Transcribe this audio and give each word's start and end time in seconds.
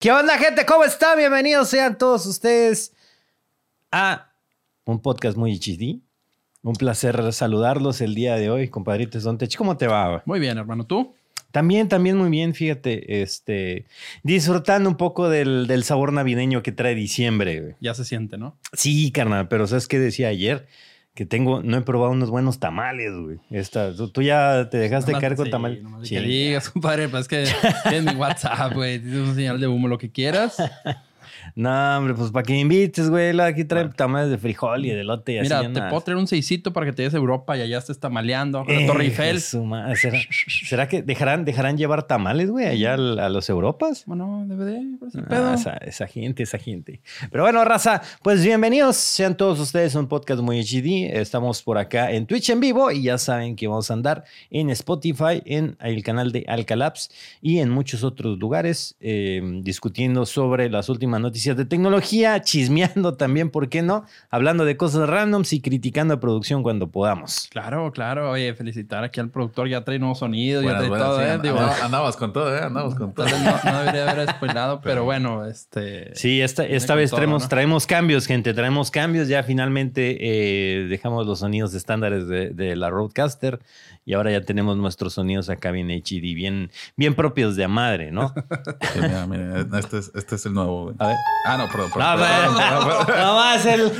¿Qué 0.00 0.10
onda, 0.10 0.38
gente? 0.38 0.64
¿Cómo 0.64 0.82
están? 0.84 1.18
Bienvenidos 1.18 1.68
sean 1.68 1.98
todos 1.98 2.24
ustedes 2.24 2.94
a 3.92 4.32
un 4.86 5.02
podcast 5.02 5.36
muy 5.36 5.58
HD. 5.58 6.00
Un 6.62 6.74
placer 6.74 7.34
saludarlos 7.34 8.00
el 8.00 8.14
día 8.14 8.36
de 8.36 8.48
hoy, 8.48 8.68
compadritos 8.68 9.24
Dontech. 9.24 9.54
¿Cómo 9.56 9.76
te 9.76 9.88
va? 9.88 10.22
Muy 10.24 10.40
bien, 10.40 10.56
hermano. 10.56 10.86
¿Tú? 10.86 11.14
También, 11.50 11.90
también 11.90 12.16
muy 12.16 12.30
bien, 12.30 12.54
fíjate, 12.54 13.20
este, 13.20 13.84
disfrutando 14.22 14.88
un 14.88 14.96
poco 14.96 15.28
del, 15.28 15.66
del 15.66 15.84
sabor 15.84 16.14
navideño 16.14 16.62
que 16.62 16.72
trae 16.72 16.94
diciembre. 16.94 17.60
güey. 17.60 17.74
Ya 17.80 17.92
se 17.92 18.06
siente, 18.06 18.38
¿no? 18.38 18.56
Sí, 18.72 19.12
carnal, 19.12 19.48
pero 19.48 19.66
¿sabes 19.66 19.86
qué 19.86 19.98
decía 19.98 20.28
ayer? 20.28 20.66
Que 21.20 21.26
tengo, 21.26 21.62
no 21.62 21.76
he 21.76 21.82
probado 21.82 22.12
unos 22.12 22.30
buenos 22.30 22.60
tamales, 22.60 23.12
güey. 23.14 23.36
Esta, 23.50 23.94
tú, 23.94 24.08
tú 24.08 24.22
ya 24.22 24.70
te 24.70 24.78
dejaste 24.78 25.12
Nomás- 25.12 25.20
caer 25.20 25.36
con 25.36 25.44
sí, 25.44 25.50
tamales. 25.50 25.80
Sí. 26.04 26.14
Que 26.14 26.22
digas, 26.22 26.70
compadre, 26.70 27.10
pues 27.10 27.24
es 27.24 27.28
que 27.28 27.42
es 27.94 28.02
mi 28.02 28.14
WhatsApp, 28.14 28.72
güey. 28.72 28.98
Tienes 29.00 29.28
un 29.28 29.34
señal 29.34 29.60
de 29.60 29.66
humo, 29.68 29.86
lo 29.86 29.98
que 29.98 30.10
quieras. 30.10 30.56
No, 31.54 31.98
hombre, 31.98 32.14
pues 32.14 32.30
para 32.30 32.42
que 32.44 32.52
me 32.52 32.60
invites, 32.60 33.08
güey. 33.10 33.38
Aquí 33.40 33.64
traen 33.64 33.92
tamales 33.92 34.30
de 34.30 34.38
frijol 34.38 34.84
y 34.86 34.90
de 34.90 35.00
elote 35.00 35.32
y 35.34 35.38
así. 35.38 35.48
Mira, 35.48 35.62
te 35.62 35.68
nada. 35.68 35.88
puedo 35.90 36.02
traer 36.02 36.18
un 36.18 36.26
seisito 36.26 36.72
para 36.72 36.86
que 36.86 36.92
te 36.92 37.02
lleves 37.02 37.14
a 37.14 37.18
Europa 37.18 37.56
y 37.56 37.62
allá 37.62 37.78
estés 37.78 37.98
tamaleando. 37.98 38.64
La 38.64 38.74
Eh, 38.74 38.86
Torre 38.86 39.04
Eiffel. 39.04 39.40
¿Será, 39.40 40.18
será 40.64 40.88
que 40.88 41.02
dejarán, 41.02 41.44
dejarán 41.44 41.76
llevar 41.76 42.04
tamales, 42.04 42.50
güey, 42.50 42.66
allá 42.66 42.94
al- 42.94 43.18
a 43.18 43.28
los 43.28 43.48
Europas? 43.48 44.04
Bueno, 44.06 44.44
DVD, 44.46 44.80
por 44.98 45.08
Ah, 45.14 45.26
pedo. 45.28 45.54
esa, 45.54 45.72
esa 45.78 46.06
gente, 46.06 46.42
esa 46.42 46.58
gente. 46.58 47.00
Pero 47.30 47.42
bueno, 47.44 47.64
raza, 47.64 48.00
pues 48.22 48.44
bienvenidos 48.44 48.96
sean 48.96 49.36
todos 49.36 49.58
ustedes 49.60 49.94
a 49.96 50.00
un 50.00 50.06
podcast 50.08 50.40
muy 50.42 50.58
HD. 50.60 51.10
Estamos 51.20 51.62
por 51.62 51.78
acá 51.78 52.10
en 52.12 52.26
Twitch 52.26 52.50
en 52.50 52.60
vivo 52.60 52.90
y 52.90 53.02
ya 53.02 53.18
saben 53.18 53.56
que 53.56 53.66
vamos 53.66 53.90
a 53.90 53.94
andar 53.94 54.24
en 54.50 54.70
Spotify, 54.70 55.42
en 55.44 55.76
el 55.80 56.02
canal 56.02 56.32
de 56.32 56.44
Alcalabs 56.48 57.10
y 57.42 57.58
en 57.58 57.70
muchos 57.70 58.04
otros 58.04 58.38
lugares 58.38 58.96
eh, 59.00 59.40
discutiendo 59.62 60.26
sobre 60.26 60.70
las 60.70 60.88
últimas 60.88 61.20
noticias 61.20 61.39
de 61.44 61.64
tecnología, 61.64 62.40
chismeando 62.42 63.14
también, 63.14 63.50
¿por 63.50 63.68
qué 63.68 63.82
no? 63.82 64.04
Hablando 64.30 64.64
de 64.64 64.76
cosas 64.76 65.08
randoms 65.08 65.52
y 65.52 65.60
criticando 65.60 66.14
a 66.14 66.20
producción 66.20 66.62
cuando 66.62 66.90
podamos. 66.90 67.48
Claro, 67.50 67.90
claro. 67.92 68.30
Oye, 68.30 68.54
felicitar 68.54 69.02
aquí 69.04 69.20
al 69.20 69.30
productor. 69.30 69.68
Ya 69.68 69.82
trae 69.84 69.98
nuevos 69.98 70.18
sonidos, 70.18 70.64
ya 70.64 70.76
trae 70.76 70.88
buenas, 70.88 71.06
todo, 71.08 71.18
sí, 71.18 71.24
¿eh? 71.24 71.30
and- 71.30 71.42
Digo, 71.42 71.58
andamos, 71.58 71.82
andamos 71.82 72.16
con 72.16 72.32
todo, 72.32 72.56
¿eh? 72.56 72.60
Andamos 72.62 72.94
con 72.94 73.14
todo. 73.14 73.26
no, 73.26 73.72
no 73.72 73.78
debería 73.80 74.10
haber 74.10 74.28
spoilado, 74.36 74.80
pero 74.80 75.04
bueno, 75.04 75.46
este... 75.46 76.14
Sí, 76.14 76.40
esta, 76.40 76.64
esta 76.66 76.94
vez 76.94 77.10
todo, 77.10 77.18
traemos, 77.18 77.42
¿no? 77.42 77.48
traemos 77.48 77.86
cambios, 77.86 78.26
gente. 78.26 78.54
Traemos 78.54 78.90
cambios. 78.90 79.28
Ya 79.28 79.42
finalmente 79.42 80.16
eh, 80.20 80.86
dejamos 80.88 81.26
los 81.26 81.40
sonidos 81.40 81.74
estándares 81.74 82.28
de, 82.28 82.50
de 82.50 82.76
la 82.76 82.90
Roadcaster 82.90 83.60
y 84.04 84.14
ahora 84.14 84.30
ya 84.32 84.40
tenemos 84.40 84.76
nuestros 84.76 85.14
sonidos 85.14 85.48
acá 85.50 85.70
bien 85.70 85.88
HD, 85.90 86.34
bien, 86.34 86.70
bien 86.96 87.14
propios 87.14 87.54
de 87.56 87.64
a 87.64 87.68
madre, 87.68 88.10
¿no? 88.10 88.32
Sí, 88.92 89.00
mira, 89.00 89.26
mira, 89.26 89.66
este 89.78 89.98
es, 89.98 90.10
este 90.14 90.34
es 90.36 90.46
el 90.46 90.54
nuevo, 90.54 90.84
güey. 90.84 90.96
A 90.98 91.06
ver. 91.08 91.16
Ah, 91.46 91.56
no, 91.58 91.68
perdón, 91.68 91.90
No, 91.90 92.16
perdón. 92.16 92.20
perdón, 92.56 93.06
perdón. 93.06 93.22
no 93.24 93.34
más 93.34 93.66
el, 93.66 93.80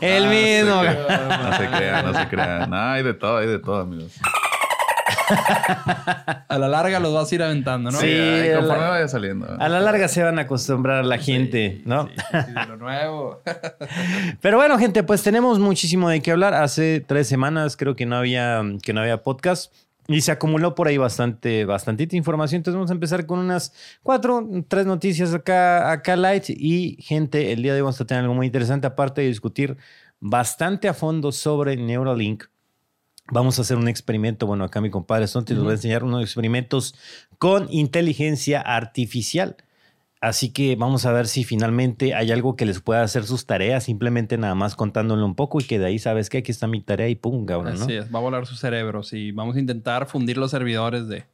el 0.00 0.24
Ah, 0.24 0.28
mismo. 0.28 0.82
No 0.82 0.88
se 0.88 0.88
crean, 0.98 1.42
no 1.42 1.56
se 1.56 1.68
crean, 1.68 2.06
no 2.06 2.14
se 2.14 2.28
crean. 2.28 2.70
No, 2.70 2.76
hay 2.76 3.02
de 3.02 3.14
todo, 3.14 3.38
hay 3.38 3.46
de 3.48 3.58
todo, 3.58 3.80
amigos. 3.80 4.12
A 6.48 6.58
la 6.58 6.68
larga 6.68 7.00
los 7.00 7.12
vas 7.14 7.30
a 7.30 7.34
ir 7.34 7.42
aventando, 7.42 7.90
¿no? 7.90 7.98
Sí, 7.98 8.06
a 8.12 8.56
conforme 8.58 8.82
la- 8.82 8.90
vaya 8.90 9.08
saliendo. 9.08 9.46
A 9.58 9.68
la 9.68 9.80
larga 9.80 10.08
se 10.08 10.22
van 10.22 10.38
a 10.38 10.42
acostumbrar 10.42 10.98
a 10.98 11.02
la 11.02 11.18
gente, 11.18 11.82
¿no? 11.84 12.08
Sí, 12.08 12.14
sí, 12.46 12.52
de 12.52 12.66
lo 12.66 12.76
nuevo. 12.76 13.42
Pero 14.40 14.56
bueno, 14.58 14.78
gente, 14.78 15.02
pues 15.02 15.22
tenemos 15.22 15.58
muchísimo 15.58 16.08
de 16.08 16.20
qué 16.20 16.32
hablar. 16.32 16.54
Hace 16.54 17.00
tres 17.00 17.26
semanas 17.28 17.76
creo 17.76 17.96
que 17.96 18.06
no 18.06 18.16
había, 18.16 18.62
que 18.82 18.92
no 18.92 19.00
había 19.00 19.22
podcast. 19.22 19.72
Y 20.08 20.20
se 20.22 20.32
acumuló 20.32 20.74
por 20.74 20.88
ahí 20.88 20.96
bastante, 20.98 21.64
bastantita 21.64 22.16
información. 22.16 22.58
Entonces 22.58 22.74
vamos 22.76 22.90
a 22.90 22.94
empezar 22.94 23.24
con 23.24 23.38
unas 23.38 23.72
cuatro, 24.02 24.46
tres 24.68 24.84
noticias 24.84 25.32
acá, 25.32 25.92
acá 25.92 26.16
light. 26.16 26.44
Y 26.48 26.96
gente, 27.00 27.52
el 27.52 27.62
día 27.62 27.72
de 27.72 27.78
hoy 27.78 27.82
vamos 27.82 28.00
a 28.00 28.04
tener 28.04 28.22
algo 28.24 28.34
muy 28.34 28.46
interesante. 28.46 28.86
Aparte 28.86 29.20
de 29.20 29.28
discutir 29.28 29.76
bastante 30.18 30.88
a 30.88 30.94
fondo 30.94 31.30
sobre 31.32 31.76
Neuralink. 31.76 32.44
Vamos 33.32 33.58
a 33.58 33.62
hacer 33.62 33.78
un 33.78 33.88
experimento. 33.88 34.46
Bueno, 34.46 34.64
acá 34.64 34.82
mi 34.82 34.90
compadre 34.90 35.26
Sonti 35.26 35.54
nos 35.54 35.64
va 35.64 35.70
a 35.70 35.72
enseñar 35.72 36.04
unos 36.04 36.22
experimentos 36.22 36.94
con 37.38 37.66
inteligencia 37.70 38.60
artificial. 38.60 39.56
Así 40.20 40.52
que 40.52 40.76
vamos 40.76 41.06
a 41.06 41.12
ver 41.12 41.26
si 41.26 41.42
finalmente 41.42 42.14
hay 42.14 42.30
algo 42.30 42.56
que 42.56 42.66
les 42.66 42.80
pueda 42.80 43.02
hacer 43.02 43.24
sus 43.24 43.46
tareas, 43.46 43.84
simplemente 43.84 44.36
nada 44.36 44.54
más 44.54 44.76
contándole 44.76 45.24
un 45.24 45.34
poco 45.34 45.60
y 45.60 45.64
que 45.64 45.78
de 45.78 45.86
ahí 45.86 45.98
sabes 45.98 46.28
que 46.28 46.38
aquí 46.38 46.52
está 46.52 46.66
mi 46.66 46.82
tarea 46.82 47.08
y 47.08 47.14
pum, 47.14 47.46
cabrón, 47.46 47.78
¿no? 47.78 47.84
Así 47.86 47.94
es, 47.94 48.14
va 48.14 48.18
a 48.18 48.22
volar 48.22 48.44
sus 48.44 48.60
cerebros 48.60 49.14
y 49.14 49.32
vamos 49.32 49.56
a 49.56 49.60
intentar 49.60 50.06
fundir 50.06 50.36
los 50.36 50.50
servidores 50.50 51.08
de, 51.08 51.24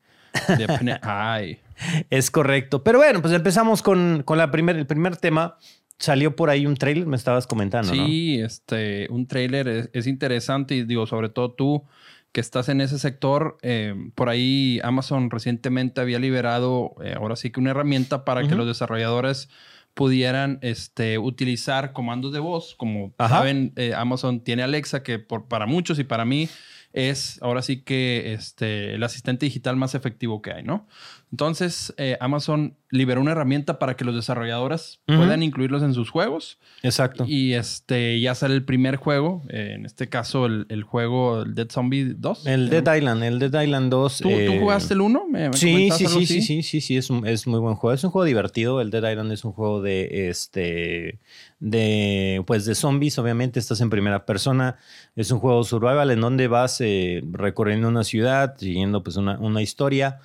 de. 0.57 1.59
Es 2.11 2.31
correcto. 2.31 2.85
Pero 2.85 2.99
bueno, 2.99 3.21
pues 3.21 3.35
empezamos 3.35 3.83
con, 3.83 4.23
con 4.25 4.39
la 4.39 4.53
primer, 4.53 4.77
el 4.77 4.87
primer 4.87 5.17
tema. 5.17 5.59
Salió 5.99 6.37
por 6.37 6.51
ahí 6.51 6.67
un 6.67 6.77
trailer, 6.77 7.07
me 7.07 7.17
estabas 7.17 7.47
comentando, 7.47 7.95
¿no? 7.95 8.07
Sí, 8.07 8.41
este, 8.41 9.09
un 9.11 9.27
trailer 9.27 9.69
es, 9.69 9.91
es 9.93 10.07
interesante 10.07 10.77
y 10.77 10.85
digo, 10.85 11.07
sobre 11.07 11.29
todo 11.29 11.53
tú 11.53 11.85
que 12.33 12.41
estás 12.41 12.69
en 12.69 12.81
ese 12.81 12.99
sector, 12.99 13.59
eh, 13.63 13.95
por 14.15 14.29
ahí 14.29 14.81
Amazon 14.85 15.31
recientemente 15.31 16.01
había 16.01 16.19
liberado, 16.19 16.95
eh, 17.03 17.15
ahora 17.17 17.37
sí 17.37 17.51
que 17.51 17.61
una 17.61 17.71
herramienta 17.71 18.25
para 18.25 18.47
que 18.47 18.55
los 18.55 18.67
desarrolladores 18.67 19.49
pudieran 19.95 20.59
este, 20.63 21.19
utilizar 21.19 21.93
comandos 21.93 22.33
de 22.33 22.39
voz. 22.39 22.75
Como 22.77 23.13
Ajá. 23.19 23.39
saben, 23.39 23.73
eh, 23.77 23.95
Amazon 23.95 24.41
tiene 24.45 24.63
Alexa, 24.63 25.03
que 25.03 25.19
por, 25.19 25.49
para 25.49 25.67
muchos 25.67 25.99
y 25.99 26.05
para 26.05 26.25
mí 26.25 26.49
es 26.93 27.41
ahora 27.43 27.63
sí 27.63 27.83
que 27.83 28.33
este, 28.33 28.95
el 28.95 29.03
asistente 29.03 29.47
digital 29.47 29.77
más 29.77 29.95
efectivo 29.95 30.41
que 30.41 30.53
hay, 30.53 30.63
¿no? 30.63 30.87
Entonces, 31.31 31.93
eh, 31.99 32.17
Amazon 32.21 32.75
liberó 32.91 33.21
una 33.21 33.33
herramienta 33.33 33.79
para 33.79 33.97
que 33.97 34.05
los 34.07 34.15
desarrolladores 34.15 35.01
puedan 35.05 35.43
incluirlos 35.43 35.83
en 35.83 35.93
sus 35.93 36.09
juegos. 36.09 36.59
Exacto. 36.83 37.27
Y 37.29 37.53
este 37.53 38.19
ya 38.19 38.35
sale 38.35 38.55
el 38.55 38.65
primer 38.65 38.97
juego, 38.97 39.43
eh, 39.51 39.73
en 39.75 39.85
este 39.85 40.09
caso 40.09 40.47
el, 40.47 40.65
el 40.71 40.85
juego 40.85 41.45
Dead 41.45 41.69
Zombie 41.71 42.15
2. 42.17 42.47
El. 42.47 42.71
Dead 42.71 42.97
Island, 42.97 43.23
el 43.25 43.39
Dead 43.39 43.63
Island 43.63 43.91
2. 43.91 44.19
¿Tú, 44.19 44.29
tú 44.31 44.35
eh, 44.35 44.59
jugaste 44.59 44.95
el 44.95 45.03
1? 45.03 45.27
Sí, 45.53 45.91
sí, 45.93 46.07
sí, 46.07 46.27
sí, 46.27 46.41
sí, 46.41 46.63
sí, 46.63 46.81
sí, 46.81 46.97
es, 46.97 47.11
un- 47.11 47.27
es 47.27 47.47
muy 47.47 47.61
buen 47.61 47.75
juego. 47.75 47.93
Es 47.95 48.03
un 48.05 48.11
juego 48.11 48.25
divertido. 48.25 48.81
El 48.81 48.91
Dead 48.91 49.11
Island 49.11 49.31
es 49.33 49.45
un 49.45 49.53
juego 49.53 49.83
de, 49.83 50.31
este, 50.31 51.19
de, 51.61 52.43
pues 52.47 52.65
de 52.65 52.75
zombies, 52.75 53.19
obviamente. 53.19 53.59
Estás 53.61 53.81
en 53.83 53.91
primera 53.91 54.25
persona. 54.25 54.77
Es 55.15 55.31
un 55.31 55.41
juego 55.41 55.63
survival 55.65 56.11
en 56.11 56.21
donde 56.23 56.49
vas 56.49 56.81
eh, 56.81 57.23
recorriendo 57.33 57.89
una 57.89 58.05
ciudad, 58.05 58.55
siguiendo 58.57 59.03
pues 59.03 59.17
una, 59.17 59.39
una 59.39 59.61
historia, 59.61 60.21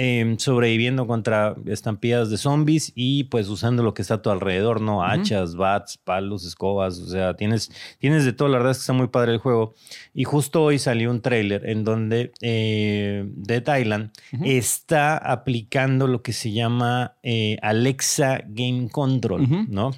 eh, 0.00 0.36
sobreviviendo 0.38 1.08
contra 1.08 1.56
estampillas 1.66 2.30
de 2.30 2.36
zombies 2.36 2.92
y 2.94 3.24
pues 3.24 3.48
usando 3.48 3.82
lo 3.82 3.94
que 3.94 4.02
está 4.02 4.14
a 4.14 4.22
tu 4.22 4.30
alrededor, 4.30 4.80
¿no? 4.80 5.02
Hachas, 5.04 5.56
bats, 5.56 5.98
palos, 5.98 6.46
escobas, 6.46 7.00
o 7.00 7.08
sea, 7.08 7.34
tienes, 7.34 7.72
tienes 7.98 8.24
de 8.24 8.32
todo. 8.32 8.46
La 8.46 8.58
verdad 8.58 8.70
es 8.70 8.78
que 8.78 8.82
está 8.82 8.92
muy 8.92 9.08
padre 9.08 9.32
el 9.32 9.38
juego. 9.38 9.74
Y 10.14 10.22
justo 10.22 10.62
hoy 10.62 10.78
salió 10.78 11.10
un 11.10 11.20
tráiler 11.20 11.68
en 11.68 11.82
donde 11.82 12.32
eh, 12.40 13.24
Dead 13.34 13.78
Island 13.80 14.12
Ujú. 14.32 14.44
está 14.46 15.16
aplicando 15.18 16.06
lo 16.06 16.22
que 16.22 16.32
se 16.32 16.52
llama 16.52 17.16
eh, 17.24 17.56
Alexa 17.60 18.42
Game 18.46 18.88
Control. 18.90 19.66
¿no? 19.68 19.90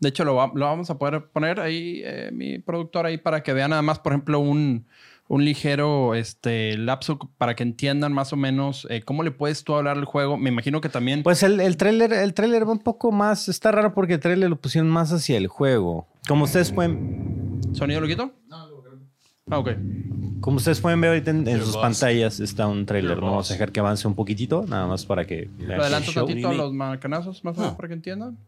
De 0.00 0.08
hecho, 0.08 0.24
lo, 0.24 0.34
va- 0.34 0.50
lo 0.52 0.66
vamos 0.66 0.90
a 0.90 0.98
poder 0.98 1.28
poner 1.32 1.60
ahí, 1.60 2.02
eh, 2.04 2.30
mi 2.32 2.58
productor 2.58 3.06
ahí, 3.06 3.18
para 3.18 3.42
que 3.44 3.52
vean 3.52 3.70
nada 3.70 3.82
más, 3.82 4.00
por 4.00 4.12
ejemplo, 4.12 4.40
un, 4.40 4.86
un 5.28 5.44
ligero 5.44 6.14
este, 6.14 6.76
lapso 6.76 7.18
para 7.38 7.54
que 7.56 7.62
entiendan 7.62 8.12
más 8.12 8.32
o 8.32 8.36
menos 8.36 8.86
eh, 8.90 9.02
cómo 9.02 9.22
le 9.22 9.30
puedes 9.30 9.64
tú 9.64 9.74
hablar 9.74 9.96
al 9.96 10.04
juego. 10.04 10.36
Me 10.36 10.50
imagino 10.50 10.80
que 10.80 10.88
también... 10.88 11.22
Pues 11.22 11.42
el, 11.42 11.60
el 11.60 11.76
tráiler 11.76 12.12
el 12.12 12.34
tráiler 12.34 12.66
va 12.68 12.72
un 12.72 12.78
poco 12.78 13.10
más, 13.12 13.48
está 13.48 13.72
raro 13.72 13.94
porque 13.94 14.14
el 14.14 14.20
tráiler 14.20 14.50
lo 14.50 14.56
pusieron 14.56 14.90
más 14.90 15.12
hacia 15.12 15.36
el 15.36 15.48
juego. 15.48 16.06
Como 16.28 16.44
ustedes 16.44 16.72
pueden, 16.72 17.60
¿Sonido 17.72 18.00
lo 18.00 18.06
quito? 18.06 18.30
Ah, 19.50 19.58
ok. 19.58 19.70
como 20.40 20.56
ustedes 20.56 20.80
pueden 20.80 21.00
ver 21.00 21.10
ahorita 21.10 21.30
en, 21.30 21.58
sus 21.58 21.74
boss. 21.74 21.82
pantallas 21.82 22.40
está 22.40 22.66
un 22.66 22.86
tráiler, 22.86 23.18
¿no? 23.18 23.26
Vamos 23.26 23.50
a 23.50 23.54
dejar 23.54 23.72
que 23.72 23.80
avance 23.80 24.08
un 24.08 24.14
poquitito, 24.14 24.64
nada 24.66 24.86
más 24.86 25.04
para 25.04 25.26
que 25.26 25.50
vean 25.58 25.68
Lo 25.68 25.74
el 25.74 25.80
adelanto 25.82 26.12
show. 26.12 26.26
tantito 26.26 26.48
a 26.48 26.54
los 26.54 26.72
macanazos, 26.72 27.44
más 27.44 27.56
o 27.58 27.60
menos, 27.60 27.74
para 27.74 27.88
que 27.88 27.94
entiendan. 27.94 28.38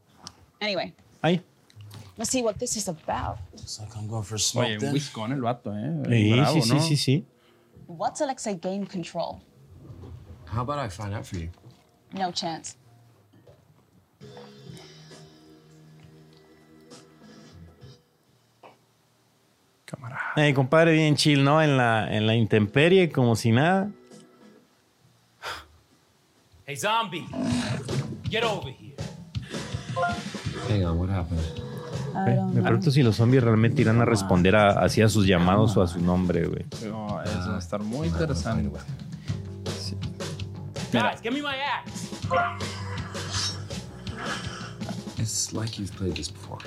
Anyway, 0.60 0.94
Ahí. 1.20 1.42
Let's 2.16 2.30
see 2.30 2.42
what 2.42 2.58
this 2.58 2.76
is 2.76 2.88
about. 2.88 3.38
Looks 3.52 3.78
like 3.80 3.96
I'm 3.96 4.08
going 4.08 4.22
for 4.24 4.36
a 4.36 4.38
smoke 4.38 4.64
Oye, 4.66 4.76
then. 4.78 4.88
un 4.88 4.94
whiskón 4.94 5.32
el 5.32 5.40
vato, 5.40 5.72
¿eh? 5.72 6.02
Sí, 6.08 6.32
Bravo, 6.32 6.54
sí, 6.54 6.62
sí, 6.62 6.74
¿no? 6.74 6.80
sí, 6.80 6.96
sí. 6.96 7.24
What's 7.86 8.20
Alexa 8.20 8.54
Game 8.54 8.86
Control? 8.86 9.40
How 10.46 10.62
about 10.62 10.78
I 10.78 10.88
find 10.88 11.14
out 11.14 11.26
for 11.26 11.36
you? 11.38 11.48
No 12.12 12.30
chance. 12.32 12.76
Camarada. 19.84 20.32
Eh, 20.36 20.52
compadre, 20.54 20.92
bien 20.92 21.14
chill, 21.16 21.44
¿no? 21.44 21.62
En 21.62 21.76
la, 21.76 22.12
en 22.12 22.26
la 22.26 22.34
intemperie, 22.34 23.10
como 23.10 23.36
si 23.36 23.52
nada. 23.52 23.90
Hey, 26.66 26.74
zombie, 26.76 27.24
get 28.28 28.42
over 28.42 28.70
here. 28.70 28.96
Hang 30.68 30.84
on, 30.84 30.98
what 30.98 31.08
happened? 31.08 31.62
I 32.26 32.34
don't 32.34 32.48
Me 32.48 32.54
know. 32.54 32.62
pregunto 32.64 32.90
si 32.90 33.02
los 33.02 33.16
zombies 33.16 33.42
realmente 33.42 33.82
irán 33.82 34.00
a 34.00 34.04
responder 34.04 34.56
a, 34.56 34.70
hacia 34.84 35.08
sus 35.08 35.26
llamados 35.26 35.76
o 35.76 35.82
a 35.82 35.86
su 35.86 36.00
nombre, 36.00 36.46
güey. 36.46 36.64
No, 36.88 37.22
eso 37.22 37.50
va 37.50 37.56
a 37.56 37.58
estar 37.58 37.82
muy 37.82 38.08
interesante. 38.08 38.70
Sí. 39.80 39.96
Guys, 40.92 41.20
give 41.22 41.32
me 41.32 41.42
my 41.42 41.54
axe. 41.56 42.10
It's 45.18 45.52
like 45.52 45.78
you've 45.78 45.92
played 45.96 46.14
this 46.14 46.30
before. 46.32 46.58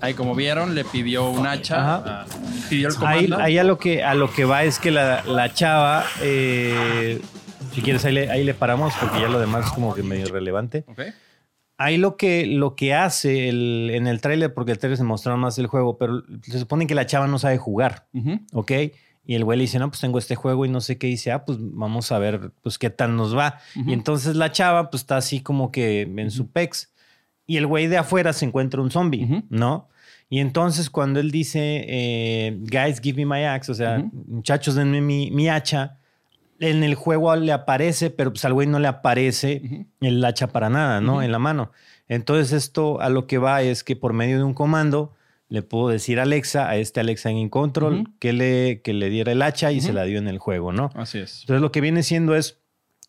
Ahí, 0.00 0.14
como 0.14 0.34
vieron, 0.34 0.74
le 0.74 0.84
pidió 0.84 1.28
un 1.30 1.46
hacha. 1.46 1.76
Ajá. 1.76 2.02
ah, 2.06 2.24
pidió 2.70 2.88
el 2.88 2.94
Ahí, 3.06 3.26
comando. 3.26 3.38
ahí 3.44 3.58
a, 3.58 3.64
lo 3.64 3.78
que, 3.78 4.02
a 4.02 4.14
lo 4.14 4.30
que 4.32 4.44
va 4.44 4.62
es 4.64 4.78
que 4.78 4.90
la, 4.90 5.22
la 5.24 5.52
chava, 5.52 6.04
eh, 6.22 7.20
si 7.74 7.82
quieres 7.82 8.04
ahí 8.04 8.14
le, 8.14 8.30
ahí 8.30 8.44
le 8.44 8.54
paramos 8.54 8.94
porque 8.98 9.20
ya 9.20 9.28
lo 9.28 9.38
demás 9.38 9.66
es 9.66 9.72
como 9.72 9.94
que 9.94 10.02
medio 10.02 10.26
irrelevante. 10.26 10.84
Ok. 10.88 11.00
Ahí 11.82 11.96
lo 11.96 12.16
que, 12.18 12.44
lo 12.46 12.76
que 12.76 12.92
hace 12.94 13.48
el- 13.48 13.90
en 13.94 14.06
el 14.06 14.20
tráiler, 14.20 14.52
porque 14.52 14.72
el 14.72 14.78
tráiler 14.78 14.98
se 14.98 15.04
mostraron 15.04 15.40
más 15.40 15.56
del 15.56 15.66
juego, 15.66 15.96
pero 15.96 16.22
se 16.42 16.58
supone 16.58 16.86
que 16.86 16.94
la 16.94 17.06
chava 17.06 17.26
no 17.26 17.38
sabe 17.38 17.56
jugar. 17.56 18.06
¿ok? 18.52 18.72
Y 19.24 19.34
el 19.36 19.44
güey 19.44 19.58
le 19.58 19.62
dice, 19.62 19.78
no, 19.78 19.88
pues 19.88 20.00
tengo 20.00 20.18
este 20.18 20.34
juego 20.34 20.66
y 20.66 20.68
no 20.68 20.80
sé 20.80 20.98
qué. 20.98 21.06
Y 21.06 21.12
dice, 21.12 21.30
ah, 21.32 21.44
pues 21.44 21.58
vamos 21.60 22.10
a 22.12 22.18
ver, 22.18 22.52
pues 22.62 22.78
qué 22.78 22.90
tal 22.90 23.16
nos 23.16 23.36
va. 23.36 23.58
Y 23.86 23.92
entonces 23.92 24.34
la 24.36 24.50
chava, 24.52 24.90
pues 24.90 25.02
está 25.02 25.16
así 25.18 25.40
como 25.40 25.70
que 25.70 26.02
en 26.02 26.30
su 26.30 26.50
pex. 26.50 26.92
Y 27.46 27.56
el 27.56 27.66
güey 27.66 27.86
de 27.86 27.96
afuera 27.98 28.32
se 28.32 28.44
encuentra 28.44 28.80
un 28.80 28.90
zombie. 28.90 29.44
¿no? 29.50 29.88
Y 30.28 30.38
entonces 30.40 30.90
cuando 30.90 31.18
él 31.20 31.30
dice, 31.30 31.84
eh, 31.88 32.56
guys, 32.60 33.00
give 33.00 33.16
me 33.16 33.26
my 33.26 33.44
axe, 33.44 33.72
o 33.72 33.74
sea, 33.74 33.98
muchachos, 34.26 34.74
denme 34.74 35.00
mi, 35.00 35.30
mi 35.30 35.48
hacha, 35.48 35.98
en 36.60 36.84
el 36.84 36.94
juego 36.94 37.34
le 37.36 37.52
aparece, 37.52 38.10
pero 38.10 38.30
pues 38.32 38.44
al 38.44 38.52
güey 38.52 38.66
no 38.68 38.78
le 38.78 38.86
aparece 38.88 39.86
el 40.00 40.24
hacha 40.24 40.46
para 40.48 40.68
nada, 40.70 41.00
¿no? 41.00 41.22
En 41.22 41.32
la 41.32 41.38
mano. 41.38 41.72
Entonces 42.08 42.52
esto 42.52 43.00
a 43.00 43.08
lo 43.08 43.26
que 43.26 43.38
va 43.38 43.62
es 43.62 43.82
que 43.84 43.96
por 43.96 44.12
medio 44.12 44.36
de 44.38 44.44
un 44.44 44.54
comando 44.54 45.12
le 45.48 45.62
puedo 45.62 45.88
decir 45.88 46.20
a 46.20 46.22
Alexa, 46.22 46.68
a 46.68 46.76
este 46.76 47.00
Alexa 47.00 47.30
en 47.30 47.48
Control, 47.48 48.04
que, 48.20 48.32
le, 48.32 48.82
que 48.82 48.92
le 48.92 49.10
diera 49.10 49.32
el 49.32 49.42
hacha 49.42 49.72
y 49.72 49.80
se 49.80 49.92
la 49.92 50.04
dio 50.04 50.18
en 50.18 50.28
el 50.28 50.38
juego, 50.38 50.70
¿no? 50.72 50.90
Así 50.94 51.18
es. 51.18 51.40
Entonces 51.40 51.60
lo 51.60 51.72
que 51.72 51.80
viene 51.80 52.02
siendo 52.04 52.36
es 52.36 52.58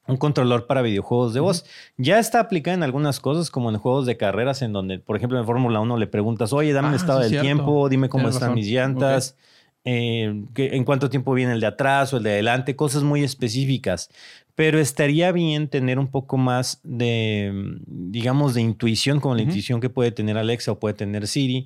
un 0.07 0.17
controlador 0.17 0.65
para 0.65 0.81
videojuegos 0.81 1.33
de 1.35 1.39
voz. 1.39 1.65
Ya 1.97 2.17
está 2.17 2.39
aplicado 2.39 2.73
en 2.75 2.81
algunas 2.83 3.19
cosas, 3.19 3.51
como 3.51 3.69
en 3.69 3.77
juegos 3.77 4.07
de 4.07 4.17
carreras, 4.17 4.63
en 4.63 4.73
donde, 4.73 4.97
por 4.97 5.15
ejemplo, 5.17 5.37
en 5.39 5.45
Fórmula 5.45 5.79
1 5.81 5.97
le 5.97 6.07
preguntas, 6.07 6.51
oye, 6.53 6.73
dame 6.73 6.87
Ah, 6.87 6.91
el 6.91 6.95
estado 6.95 7.19
sí, 7.19 7.23
del 7.25 7.29
cierto. 7.31 7.45
tiempo, 7.45 7.89
dime 7.89 8.09
cómo 8.09 8.23
Tienes 8.23 8.35
están 8.37 8.49
razón. 8.49 8.55
mis 8.55 8.67
llantas, 8.67 9.37
eh, 9.85 10.43
en 10.55 10.83
cuánto 10.83 11.09
tiempo 11.09 11.33
viene 11.33 11.53
el 11.53 11.59
de 11.61 11.67
atrás 11.67 12.13
o 12.13 12.17
el 12.17 12.23
de 12.23 12.31
adelante, 12.31 12.75
cosas 12.75 13.03
muy 13.03 13.23
específicas. 13.23 14.09
Pero 14.53 14.79
estaría 14.79 15.31
bien 15.31 15.69
tener 15.69 15.97
un 15.97 16.07
poco 16.09 16.37
más 16.37 16.81
de, 16.83 17.51
digamos, 17.87 18.53
de 18.53 18.61
intuición, 18.61 19.19
como 19.19 19.35
la 19.35 19.41
Ujú. 19.41 19.49
intuición 19.51 19.79
que 19.79 19.89
puede 19.89 20.11
tener 20.11 20.37
Alexa 20.37 20.73
o 20.73 20.79
puede 20.79 20.93
tener 20.93 21.25
Siri, 21.27 21.65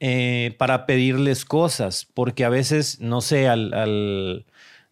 eh, 0.00 0.54
para 0.58 0.86
pedirles 0.86 1.44
cosas, 1.44 2.08
porque 2.14 2.44
a 2.44 2.48
veces, 2.48 3.00
no 3.00 3.20
sé, 3.20 3.48
al, 3.48 3.72
al- 3.74 4.46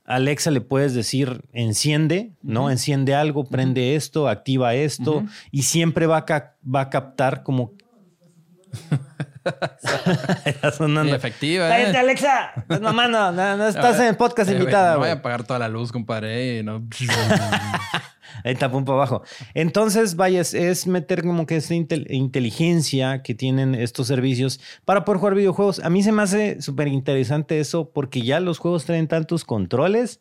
Alexa 0.05 0.51
le 0.51 0.61
puedes 0.61 0.93
decir 0.95 1.43
enciende, 1.53 2.33
¿no? 2.43 2.71
Enciende 2.71 3.15
algo, 3.15 3.45
prende 3.45 3.95
esto, 3.97 4.29
activa 4.29 4.75
esto, 4.75 5.25
y 5.51 5.63
siempre 5.63 6.07
va 6.07 6.19
a, 6.29 6.57
va 6.63 6.81
a 6.83 6.91
captar 6.91 7.43
como... 7.43 7.73
Está 10.45 10.71
sonando. 10.73 11.15
Efectiva. 11.15 11.67
¿eh? 11.67 11.71
Cállate, 11.83 11.99
Alexa. 11.99 12.53
Pues, 12.67 12.81
mamá, 12.81 13.09
no, 13.09 13.33
no, 13.33 13.57
no 13.57 13.67
estás 13.69 13.99
en 14.01 14.07
el 14.07 14.17
podcast 14.17 14.51
Eh, 14.51 14.55
invitada, 14.55 14.95
No 14.95 15.01
voy 15.01 15.09
a 15.09 15.13
apagar 15.15 15.45
toda 15.45 15.59
la 15.59 15.69
luz, 15.69 15.93
compadre. 15.93 16.59
eh, 16.59 16.63
no. 16.63 16.87
Ahí 18.45 18.53
está, 18.53 18.71
pum 18.71 18.85
para 18.85 18.97
abajo. 18.99 19.23
Entonces, 19.55 20.17
vaya, 20.17 20.41
es, 20.41 20.55
es 20.55 20.87
meter 20.87 21.23
como 21.23 21.47
que 21.47 21.57
esta 21.57 21.75
intel- 21.75 22.07
inteligencia 22.11 23.23
que 23.23 23.35
tienen 23.35 23.75
estos 23.75 24.07
servicios 24.07 24.61
para 24.85 25.05
poder 25.05 25.19
jugar 25.19 25.35
videojuegos. 25.35 25.81
A 25.81 25.91
mí 25.91 26.03
se 26.03 26.13
me 26.13 26.23
hace 26.23 26.63
súper 26.63 26.89
interesante 26.89 27.61
eso 27.61 27.91
porque 27.93 28.23
ya 28.23 28.41
los 28.41 28.59
juegos 28.59 28.85
traen 28.87 29.09
tantos 29.09 29.45
controles 29.45 30.21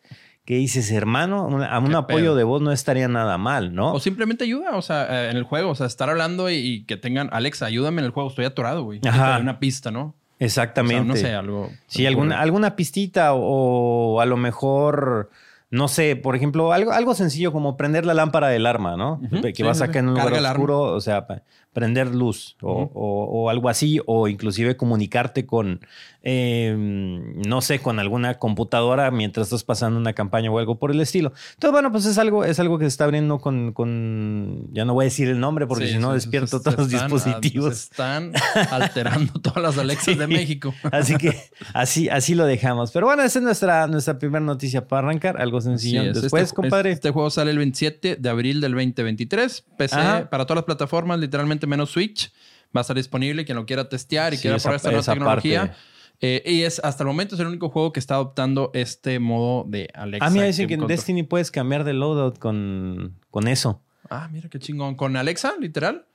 que 0.49 0.55
dices, 0.55 0.89
hermano, 0.91 1.47
a 1.63 1.77
un 1.77 1.89
Qué 1.89 1.95
apoyo 1.95 2.23
pedo. 2.23 2.35
de 2.35 2.43
voz 2.43 2.59
no 2.59 2.71
estaría 2.71 3.07
nada 3.07 3.37
mal, 3.37 3.75
¿no? 3.75 3.93
O 3.93 3.99
simplemente 3.99 4.45
ayuda, 4.45 4.77
o 4.77 4.81
sea, 4.81 5.05
eh, 5.27 5.29
en 5.29 5.37
el 5.37 5.43
juego, 5.43 5.69
o 5.69 5.75
sea, 5.75 5.85
estar 5.85 6.09
hablando 6.09 6.49
y, 6.49 6.55
y 6.55 6.83
que 6.85 6.97
tengan, 6.97 7.29
Alexa, 7.31 7.67
ayúdame 7.67 8.01
en 8.01 8.05
el 8.05 8.11
juego, 8.11 8.29
estoy 8.29 8.45
atorado, 8.45 8.83
güey. 8.83 8.99
Ajá. 9.07 9.37
Una 9.39 9.59
pista, 9.59 9.91
¿no? 9.91 10.15
Exactamente. 10.39 11.11
O 11.13 11.15
sea, 11.15 11.21
no 11.21 11.29
sé, 11.29 11.35
algo. 11.35 11.69
Sí, 11.85 12.07
alguna, 12.07 12.41
alguna 12.41 12.75
pistita 12.75 13.35
o, 13.35 14.15
o 14.15 14.21
a 14.21 14.25
lo 14.25 14.37
mejor, 14.37 15.29
no 15.69 15.87
sé, 15.87 16.15
por 16.15 16.35
ejemplo, 16.35 16.73
algo, 16.73 16.93
algo 16.93 17.13
sencillo 17.13 17.51
como 17.51 17.77
prender 17.77 18.07
la 18.07 18.15
lámpara 18.15 18.47
del 18.47 18.65
arma, 18.65 18.97
¿no? 18.97 19.21
Que 19.43 19.53
sí, 19.53 19.61
vas 19.61 19.83
acá 19.83 19.99
en 19.99 20.09
un 20.09 20.15
lugar 20.15 20.33
oscuro, 20.33 20.81
o 20.81 20.99
sea, 20.99 21.27
prender 21.73 22.13
luz 22.15 22.55
o, 22.61 22.89
o- 22.93 23.25
o 23.43 23.49
algo 23.49 23.69
así, 23.69 23.99
o 24.05 24.27
inclusive 24.27 24.75
comunicarte 24.75 25.45
con, 25.45 25.79
eh, 26.23 26.75
no 26.77 27.61
sé, 27.61 27.79
con 27.79 27.99
alguna 27.99 28.39
computadora 28.39 29.11
mientras 29.11 29.47
estás 29.47 29.63
pasando 29.63 29.99
una 29.99 30.13
campaña 30.13 30.51
o 30.51 30.57
algo 30.59 30.79
por 30.79 30.91
el 30.91 30.99
estilo. 30.99 31.31
Entonces, 31.53 31.71
bueno, 31.71 31.91
pues 31.91 32.05
es 32.05 32.17
algo, 32.17 32.43
es 32.43 32.59
algo 32.59 32.77
que 32.79 32.85
se 32.85 32.89
está 32.89 33.03
abriendo 33.05 33.39
con, 33.39 33.71
con 33.73 34.67
ya 34.73 34.83
no 34.85 34.93
voy 34.93 35.03
a 35.03 35.05
decir 35.05 35.27
el 35.29 35.39
nombre 35.39 35.67
porque 35.67 35.87
Sí, 35.87 35.93
si 35.93 35.99
no 35.99 36.13
despierto 36.13 36.57
se- 36.57 36.63
todos 36.63 36.77
los 36.77 36.93
están- 36.93 37.11
dispositivos. 37.11 37.75
Se 37.77 37.83
están 37.91 38.31
alterando 38.71 39.33
todas 39.41 39.61
las 39.61 39.77
Alexas 39.77 40.17
de. 40.17 40.27
México. 40.27 40.73
Así 40.91 41.15
que 41.17 41.35
así, 41.73 42.09
así 42.09 42.35
lo 42.35 42.45
dejamos. 42.45 42.91
Pero 42.91 43.05
bueno, 43.07 43.23
esa 43.23 43.39
es 43.39 43.45
nuestra, 43.45 43.87
nuestra 43.87 44.17
primera 44.19 44.43
noticia 44.43 44.87
para 44.87 45.07
arrancar. 45.07 45.39
Algo 45.41 45.61
sencillo. 45.61 46.13
Después, 46.13 46.43
Este- 46.43 46.55
compadre. 46.55 46.91
Este 46.91 47.11
juego 47.11 47.29
sale 47.29 47.51
el 47.51 47.57
27 47.57 48.15
de 48.17 48.29
abril 48.29 48.59
del 48.61 48.71
2023. 48.73 49.65
PC 49.77 49.95
Ajá. 49.95 50.29
para 50.29 50.45
todas 50.45 50.57
las 50.57 50.65
plataformas, 50.65 51.19
literalmente 51.19 51.58
menos 51.67 51.91
Switch. 51.91 52.31
Va 52.75 52.79
a 52.79 52.81
estar 52.81 52.95
disponible. 52.95 53.45
Quien 53.45 53.55
lo 53.57 53.65
quiera 53.65 53.89
testear 53.89 54.33
y 54.33 54.37
Sí, 54.37 54.43
quiera 54.43 54.57
esa- 54.57 54.69
probar 54.69 54.75
esta 54.77 54.89
nueva 55.15 55.35
tecnología. 55.35 55.59
parte. 55.67 55.77
Eh, 56.21 56.43
y 56.45 56.63
es 56.63 56.79
hasta 56.83 57.03
el 57.03 57.07
momento 57.07 57.35
es 57.35 57.41
el 57.41 57.47
único 57.47 57.69
juego 57.69 57.93
que 57.93 57.99
está 58.01 58.15
adoptando 58.15 58.71
este 58.73 59.19
modo 59.19 59.63
de 59.69 59.89
Alexa. 59.93 60.25
Ah, 60.25 60.29
mira, 60.29 60.45
dicen 60.47 60.67
que 60.67 60.73
en 60.73 60.81
control- 60.81 60.97
Destiny 60.97 61.23
puedes 61.23 61.49
cambiar 61.49 61.85
de 61.85 61.93
loadout 61.93 62.37
con, 62.39 63.15
con 63.31 63.47
eso. 63.47 63.81
Ah, 64.09 64.27
mira 64.31 64.49
qué 64.49 64.59
chingón. 64.59 64.95
¿Con 64.95 65.15
Alexa, 65.15 65.53
literal? 65.59 66.05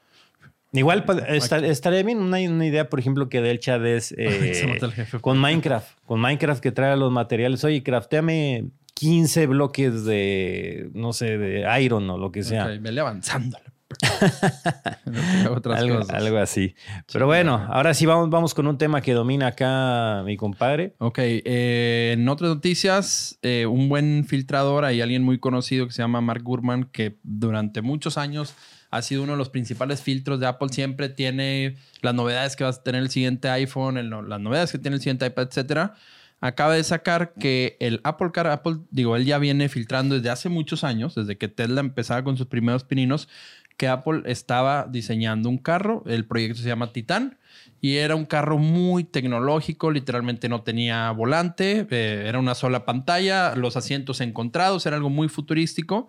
Igual 0.72 1.04
esta- 1.28 1.58
estaría 1.64 2.02
bien 2.02 2.18
una, 2.18 2.38
una 2.38 2.66
idea, 2.66 2.90
por 2.90 2.98
ejemplo, 2.98 3.28
que 3.28 3.40
del 3.40 3.60
chat 3.60 3.80
es 3.84 4.12
eh, 4.18 4.78
con 5.20 5.38
Minecraft. 5.38 5.98
Con 6.04 6.20
Minecraft 6.20 6.60
que 6.60 6.72
trae 6.72 6.96
los 6.96 7.10
materiales. 7.12 7.62
Oye, 7.64 7.82
crafteame 7.82 8.66
15 8.94 9.46
bloques 9.46 10.04
de, 10.04 10.90
no 10.92 11.12
sé, 11.12 11.38
de 11.38 11.80
iron 11.82 12.10
o 12.10 12.18
lo 12.18 12.30
que 12.32 12.42
sea. 12.42 12.66
Ok, 12.66 12.72
vele 12.80 13.00
avanzando. 13.00 13.56
Otras 15.50 15.80
algo, 15.80 15.98
cosas. 15.98 16.14
algo 16.14 16.38
así. 16.38 16.74
Pero 17.12 17.26
bueno, 17.26 17.66
ahora 17.70 17.94
sí 17.94 18.06
vamos, 18.06 18.30
vamos 18.30 18.54
con 18.54 18.66
un 18.66 18.78
tema 18.78 19.00
que 19.00 19.12
domina 19.12 19.48
acá 19.48 20.22
mi 20.24 20.36
compadre. 20.36 20.94
Ok, 20.98 21.18
eh, 21.18 22.14
en 22.14 22.28
otras 22.28 22.50
noticias, 22.50 23.38
eh, 23.42 23.66
un 23.66 23.88
buen 23.88 24.24
filtrador, 24.26 24.84
hay 24.84 25.00
alguien 25.00 25.22
muy 25.22 25.38
conocido 25.38 25.86
que 25.86 25.92
se 25.92 26.02
llama 26.02 26.20
Mark 26.20 26.42
Gurman, 26.42 26.84
que 26.84 27.18
durante 27.22 27.82
muchos 27.82 28.18
años 28.18 28.54
ha 28.90 29.02
sido 29.02 29.24
uno 29.24 29.32
de 29.32 29.38
los 29.38 29.50
principales 29.50 30.02
filtros 30.02 30.38
de 30.38 30.46
Apple. 30.46 30.68
Siempre 30.70 31.08
tiene 31.08 31.76
las 32.00 32.14
novedades 32.14 32.54
que 32.54 32.62
va 32.62 32.70
a 32.70 32.82
tener 32.82 33.02
el 33.02 33.10
siguiente 33.10 33.48
iPhone, 33.48 33.98
el 33.98 34.10
las 34.10 34.40
novedades 34.40 34.70
que 34.70 34.78
tiene 34.78 34.96
el 34.96 35.00
siguiente 35.00 35.26
iPad, 35.26 35.48
etcétera. 35.48 35.94
Acaba 36.40 36.74
de 36.74 36.84
sacar 36.84 37.32
que 37.32 37.76
el 37.80 38.00
Apple 38.04 38.30
Car, 38.32 38.46
Apple, 38.48 38.76
digo, 38.90 39.16
él 39.16 39.24
ya 39.24 39.38
viene 39.38 39.68
filtrando 39.70 40.14
desde 40.14 40.28
hace 40.28 40.48
muchos 40.50 40.84
años, 40.84 41.14
desde 41.14 41.38
que 41.38 41.48
Tesla 41.48 41.80
empezaba 41.80 42.22
con 42.22 42.36
sus 42.36 42.46
primeros 42.46 42.84
pininos, 42.84 43.28
que 43.76 43.88
Apple 43.88 44.22
estaba 44.26 44.86
diseñando 44.88 45.48
un 45.48 45.58
carro. 45.58 46.02
El 46.06 46.26
proyecto 46.26 46.58
se 46.62 46.68
llama 46.68 46.92
Titan 46.92 47.38
y 47.80 47.96
era 47.96 48.14
un 48.14 48.24
carro 48.24 48.58
muy 48.58 49.04
tecnológico, 49.04 49.90
literalmente 49.90 50.48
no 50.48 50.62
tenía 50.62 51.10
volante, 51.10 51.86
eh, 51.90 52.24
era 52.26 52.38
una 52.38 52.54
sola 52.54 52.84
pantalla, 52.84 53.54
los 53.56 53.76
asientos 53.76 54.20
encontrados, 54.20 54.86
era 54.86 54.96
algo 54.96 55.10
muy 55.10 55.28
futurístico, 55.28 56.08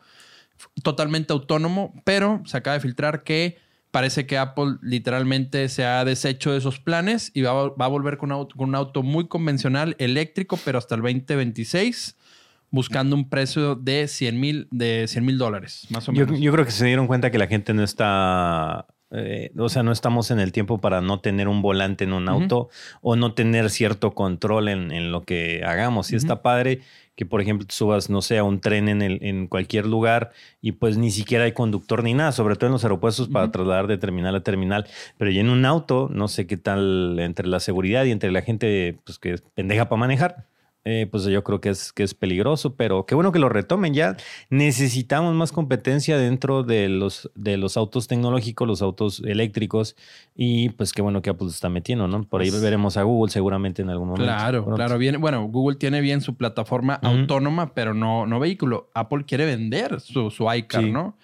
totalmente 0.83 1.33
autónomo, 1.33 1.93
pero 2.03 2.41
se 2.45 2.57
acaba 2.57 2.75
de 2.75 2.79
filtrar 2.79 3.23
que 3.23 3.57
parece 3.91 4.25
que 4.25 4.37
Apple 4.37 4.75
literalmente 4.81 5.69
se 5.69 5.85
ha 5.85 6.03
deshecho 6.05 6.51
de 6.51 6.57
esos 6.57 6.79
planes 6.79 7.31
y 7.33 7.41
va, 7.41 7.51
a- 7.51 7.87
volver 7.87 8.17
con, 8.17 8.29
con 8.29 8.69
un 8.69 8.75
auto 8.75 9.03
muy 9.03 9.27
convencional, 9.27 9.95
eléctrico, 9.99 10.59
pero 10.65 10.77
hasta 10.77 10.95
el 10.95 11.01
2026, 11.01 12.15
buscando 12.71 13.15
un 13.15 13.29
precio 13.29 13.75
de 13.75 14.07
100 14.07 14.39
mil 14.39 14.67
de 14.71 15.07
100 15.07 15.25
mil 15.25 15.37
dólares, 15.37 15.87
más 15.89 16.07
o 16.09 16.13
Yo, 16.13 16.25
menos. 16.25 16.39
yo 16.41 16.51
creo 16.51 16.65
que 16.65 16.71
se 16.71 16.85
dieron 16.85 17.07
cuenta 17.07 17.31
que 17.31 17.37
la 17.37 17.47
gente 17.47 17.73
no 17.73 17.83
está, 17.83 18.85
eh, 19.11 19.51
o 19.57 19.69
sea, 19.69 19.83
no 19.83 19.91
estamos 19.91 20.31
en 20.31 20.39
el 20.39 20.51
tiempo 20.51 20.79
para 20.79 21.01
no 21.01 21.19
tener 21.21 21.47
un 21.47 21.61
volante 21.61 22.03
en 22.03 22.13
un 22.13 22.27
auto 22.27 22.69
o 23.01 23.15
no 23.15 23.33
tener 23.33 23.69
cierto 23.69 24.13
control 24.13 24.67
en, 24.67 24.91
en 24.91 25.11
lo 25.11 25.23
que 25.23 25.63
hagamos. 25.65 26.11
Y 26.11 26.15
está 26.15 26.41
padre 26.41 26.81
que, 27.15 27.25
por 27.25 27.39
ejemplo, 27.39 27.65
subas, 27.69 28.09
no 28.09 28.21
sé, 28.21 28.37
a 28.37 28.43
un 28.43 28.59
tren 28.59 28.89
en, 28.89 29.01
el, 29.01 29.19
en 29.21 29.47
cualquier 29.47 29.85
lugar 29.85 30.31
y 30.59 30.73
pues 30.73 30.97
ni 30.97 31.11
siquiera 31.11 31.45
hay 31.45 31.53
conductor 31.53 32.03
ni 32.03 32.13
nada, 32.13 32.33
sobre 32.33 32.55
todo 32.55 32.67
en 32.67 32.73
los 32.73 32.83
aeropuertos 32.83 33.29
para 33.29 33.51
trasladar 33.51 33.87
de 33.87 33.97
terminal 33.97 34.35
a 34.35 34.43
terminal. 34.43 34.85
Pero 35.17 35.31
ya 35.31 35.39
en 35.39 35.49
un 35.49 35.63
auto, 35.63 36.09
no 36.11 36.27
sé 36.27 36.45
qué 36.45 36.57
tal 36.57 37.17
entre 37.19 37.47
la 37.47 37.61
seguridad 37.61 38.03
y 38.03 38.11
entre 38.11 38.31
la 38.31 38.41
gente 38.41 38.99
pues, 39.05 39.17
que 39.17 39.33
es 39.33 39.41
pendeja 39.53 39.87
para 39.87 39.99
manejar. 40.01 40.47
Eh, 40.85 41.07
pues 41.09 41.23
yo 41.25 41.43
creo 41.43 41.59
que 41.59 41.69
es, 41.69 41.91
que 41.91 42.03
es 42.03 42.13
peligroso, 42.13 42.75
pero 42.75 43.05
qué 43.05 43.15
bueno 43.15 43.31
que 43.31 43.39
lo 43.39 43.49
retomen 43.49 43.93
ya. 43.93 44.15
Necesitamos 44.49 45.33
más 45.35 45.51
competencia 45.51 46.17
dentro 46.17 46.63
de 46.63 46.87
los, 46.89 47.29
de 47.35 47.57
los 47.57 47.75
autos 47.75 48.07
tecnológicos, 48.07 48.67
los 48.67 48.81
autos 48.81 49.21
eléctricos, 49.25 49.95
y 50.35 50.69
pues 50.69 50.93
qué 50.93 51.01
bueno 51.01 51.21
que 51.21 51.29
Apple 51.31 51.49
se 51.49 51.55
está 51.55 51.69
metiendo, 51.69 52.07
¿no? 52.07 52.23
Por 52.23 52.41
ahí 52.41 52.49
Pues- 52.49 52.61
veremos 52.61 52.97
a 52.97 53.03
Google 53.03 53.31
seguramente 53.31 53.81
en 53.81 53.89
algún 53.89 54.07
momento. 54.09 54.25
Claro, 54.25 54.63
Pronto. 54.63 54.75
claro. 54.77 54.97
Viene, 54.97 55.17
bueno, 55.17 55.43
Google 55.47 55.75
tiene 55.77 56.01
bien 56.01 56.21
su 56.21 56.35
plataforma 56.35 56.95
autónoma, 56.95 57.73
pero 57.73 57.93
no, 57.93 58.25
no 58.25 58.39
vehículo. 58.39 58.89
Apple 58.93 59.25
quiere 59.27 59.45
vender 59.45 59.99
su, 59.99 60.29
su 60.31 60.51
iCar, 60.53 60.83
Sí. 60.83 60.91
¿no? 60.91 61.17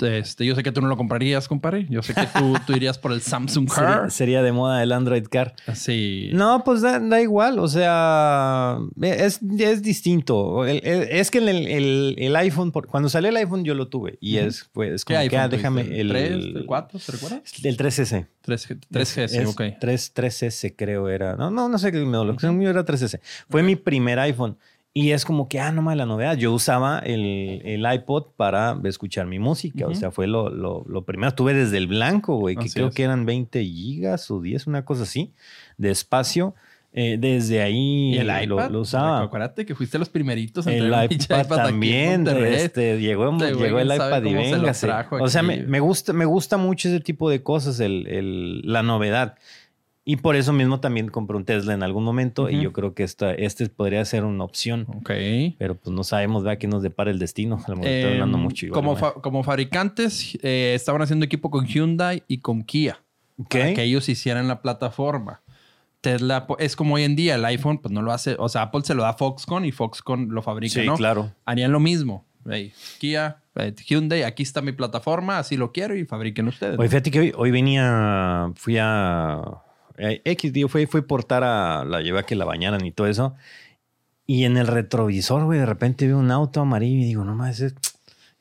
Este, 0.00 0.44
yo 0.44 0.54
sé 0.54 0.62
que 0.62 0.72
tú 0.72 0.82
no 0.82 0.88
lo 0.88 0.96
comprarías, 0.98 1.48
compadre. 1.48 1.86
Yo 1.88 2.02
sé 2.02 2.12
que 2.12 2.26
tú, 2.38 2.54
tú 2.66 2.74
irías 2.74 2.98
por 2.98 3.12
el 3.12 3.22
Samsung 3.22 3.68
Sería, 3.70 3.88
Car. 3.90 4.10
sería 4.10 4.42
de 4.42 4.52
moda 4.52 4.82
el 4.82 4.92
Android 4.92 5.24
Car. 5.30 5.54
Sí. 5.74 6.30
No, 6.34 6.62
pues 6.64 6.82
da, 6.82 6.98
da 6.98 7.20
igual, 7.22 7.58
o 7.58 7.66
sea, 7.66 8.78
es, 9.00 9.40
es 9.58 9.82
distinto. 9.82 10.66
El- 10.66 10.80
el- 10.86 11.02
es 11.10 11.30
que 11.30 11.38
el, 11.38 11.48
el- 11.48 12.14
el 12.18 12.36
iPhone, 12.36 12.72
cuando 12.72 13.08
salió 13.08 13.30
el 13.30 13.36
iPhone 13.38 13.64
yo 13.64 13.74
lo 13.74 13.88
tuve 13.88 14.18
y 14.20 14.36
es, 14.36 14.68
pues, 14.72 15.04
¿Qué 15.04 15.14
como 15.14 15.28
que, 15.30 15.36
ah, 15.38 15.48
déjame, 15.48 15.80
el, 16.00 16.10
¿3? 16.10 16.16
¿El 16.58 16.64
4? 16.66 16.98
¿Te 16.98 17.12
recuerdas? 17.12 17.40
El 17.62 17.76
3S. 17.78 18.26
3, 18.42 18.68
3GS, 18.92 19.22
Es 19.40 19.48
ok. 19.48 19.62
3, 19.80 20.12
3S 20.14 20.74
creo 20.76 21.08
era. 21.08 21.36
No, 21.36 21.50
no, 21.50 21.68
no 21.68 21.78
sé 21.78 21.90
qué 21.90 21.98
me 21.98 22.16
lo 22.18 22.36
que 22.36 22.46
mío 22.48 22.70
era 22.70 22.84
3S. 22.84 23.20
Fue 23.48 23.62
mi 23.62 23.76
primer 23.76 24.18
iPhone. 24.20 24.56
Y 24.98 25.10
es 25.10 25.26
como 25.26 25.46
que, 25.46 25.60
ah, 25.60 25.72
no 25.72 25.82
más 25.82 25.94
la 25.94 26.06
novedad. 26.06 26.38
Yo 26.38 26.54
usaba 26.54 27.00
el, 27.00 27.60
el 27.66 27.84
iPod 27.92 28.28
para 28.34 28.80
escuchar 28.84 29.26
mi 29.26 29.38
música. 29.38 29.86
O 29.86 29.94
sea, 29.94 30.10
fue 30.10 30.26
lo, 30.26 30.48
lo, 30.48 30.86
lo 30.88 31.04
primero. 31.04 31.34
Tuve 31.34 31.52
desde 31.52 31.76
el 31.76 31.86
blanco, 31.86 32.36
güey, 32.36 32.56
que 32.56 32.64
Así 32.64 32.70
creo 32.72 32.88
es. 32.88 32.94
que 32.94 33.02
eran 33.02 33.26
20 33.26 33.62
gigas 33.62 34.30
o 34.30 34.40
10, 34.40 34.66
una 34.68 34.86
cosa 34.86 35.02
así, 35.02 35.34
de 35.76 35.90
espacio. 35.90 36.54
Eh, 36.94 37.18
desde 37.20 37.60
ahí 37.60 38.14
¿Y 38.14 38.18
el 38.20 38.26
lo- 38.28 38.42
iPad? 38.42 38.70
Lo, 38.70 38.80
usaba. 38.80 39.20
Acuérdate 39.20 39.66
que 39.66 39.74
fuiste 39.74 39.98
los 39.98 40.08
primeritos 40.08 40.66
en 40.66 40.72
El 40.82 40.86
iPad 41.10 41.46
también, 41.46 42.26
este, 42.26 42.98
llegó, 42.98 43.30
Este 43.32 43.52
güey, 43.52 43.64
llegó 43.66 43.80
el 43.80 43.92
iPad 43.94 44.22
y 44.24 44.34
cómo 44.34 44.44
se 44.74 44.86
lo 45.12 45.24
O 45.24 45.28
sea, 45.28 45.42
me, 45.42 45.58
me 45.64 45.80
gusta, 45.80 46.14
me 46.14 46.24
gusta 46.24 46.56
mucho 46.56 46.88
ese 46.88 47.00
tipo 47.00 47.28
de 47.28 47.42
cosas, 47.42 47.80
el, 47.80 48.06
el- 48.06 48.62
la 48.64 48.82
novedad. 48.82 49.34
Y 50.08 50.16
por 50.16 50.36
eso 50.36 50.52
mismo 50.52 50.78
también 50.78 51.08
compré 51.08 51.36
un 51.36 51.44
Tesla 51.44 51.74
en 51.74 51.82
algún 51.82 52.04
momento 52.04 52.48
y 52.48 52.60
yo 52.62 52.72
creo 52.72 52.94
que 52.94 53.02
esta, 53.02 53.34
este 53.34 53.68
podría 53.68 54.04
ser 54.04 54.24
una 54.24 54.44
opción. 54.44 54.86
Ok. 54.88 55.10
Pero 55.58 55.74
pues 55.74 55.94
no 55.94 56.04
sabemos, 56.04 56.44
¿verdad? 56.44 56.58
¿Qué 56.58 56.68
nos 56.68 56.82
depara 56.84 57.10
el 57.10 57.18
destino? 57.18 57.56
A 57.56 57.70
lo 57.70 57.76
mejor 57.76 57.88
estoy 57.90 58.10
Eh, 58.10 58.12
hablando 58.14 58.38
mucho. 58.38 58.66
igual, 58.66 58.80
como, 58.80 58.94
fa- 58.96 59.14
como 59.14 59.42
fabricantes, 59.42 60.38
eh, 60.42 60.74
estaban 60.76 61.02
haciendo 61.02 61.24
equipo 61.24 61.50
con 61.50 61.66
Hyundai 61.66 62.22
y 62.28 62.38
con 62.38 62.62
Kia. 62.62 63.00
Ok. 63.36 63.48
Para 63.50 63.74
que 63.74 63.82
ellos 63.82 64.08
hicieran 64.08 64.46
la 64.46 64.62
plataforma. 64.62 65.42
Tesla 66.00 66.46
es 66.60 66.76
como 66.76 66.94
hoy 66.94 67.02
en 67.02 67.16
día, 67.16 67.34
el 67.34 67.44
iPhone 67.44 67.78
pues 67.78 67.90
no 67.92 68.00
lo 68.00 68.12
hace, 68.12 68.36
o 68.38 68.48
sea, 68.48 68.62
Apple 68.62 68.82
se 68.84 68.94
lo 68.94 69.02
da 69.02 69.08
a 69.08 69.14
Foxconn 69.14 69.64
y 69.64 69.72
Foxconn 69.72 70.28
lo 70.30 70.40
fabrica, 70.40 70.74
Sí, 70.80 70.86
¿no? 70.86 70.94
claro. 70.94 71.32
Harían 71.44 71.72
lo 71.72 71.80
mismo. 71.80 72.24
Ey, 72.48 72.72
Kia, 73.00 73.38
eh, 73.56 73.74
Hyundai, 73.84 74.22
aquí 74.22 74.44
está 74.44 74.62
mi 74.62 74.70
plataforma, 74.70 75.38
así 75.40 75.56
lo 75.56 75.72
quiero 75.72 75.96
y 75.96 76.04
fabriquen 76.04 76.46
ustedes. 76.46 76.78
Oye, 76.78 76.88
fíjate 76.88 77.10
que 77.10 77.18
hoy, 77.18 77.32
hoy 77.36 77.50
venía, 77.50 78.52
fui 78.54 78.76
a 78.80 79.42
eh, 79.98 80.22
X, 80.24 80.52
digo, 80.52 80.68
fui, 80.68 80.86
fui 80.86 81.02
portar 81.02 81.44
a, 81.44 81.84
la 81.84 82.00
llevé 82.00 82.20
a 82.20 82.22
que 82.24 82.36
la 82.36 82.44
bañaran 82.44 82.84
y 82.84 82.92
todo 82.92 83.06
eso. 83.06 83.34
Y 84.26 84.44
en 84.44 84.56
el 84.56 84.66
retrovisor, 84.66 85.44
güey, 85.44 85.58
de 85.60 85.66
repente 85.66 86.06
veo 86.06 86.18
un 86.18 86.30
auto 86.30 86.60
amarillo 86.60 87.00
y 87.00 87.04
digo, 87.04 87.24
no 87.24 87.34
más, 87.34 87.60
es, 87.60 87.74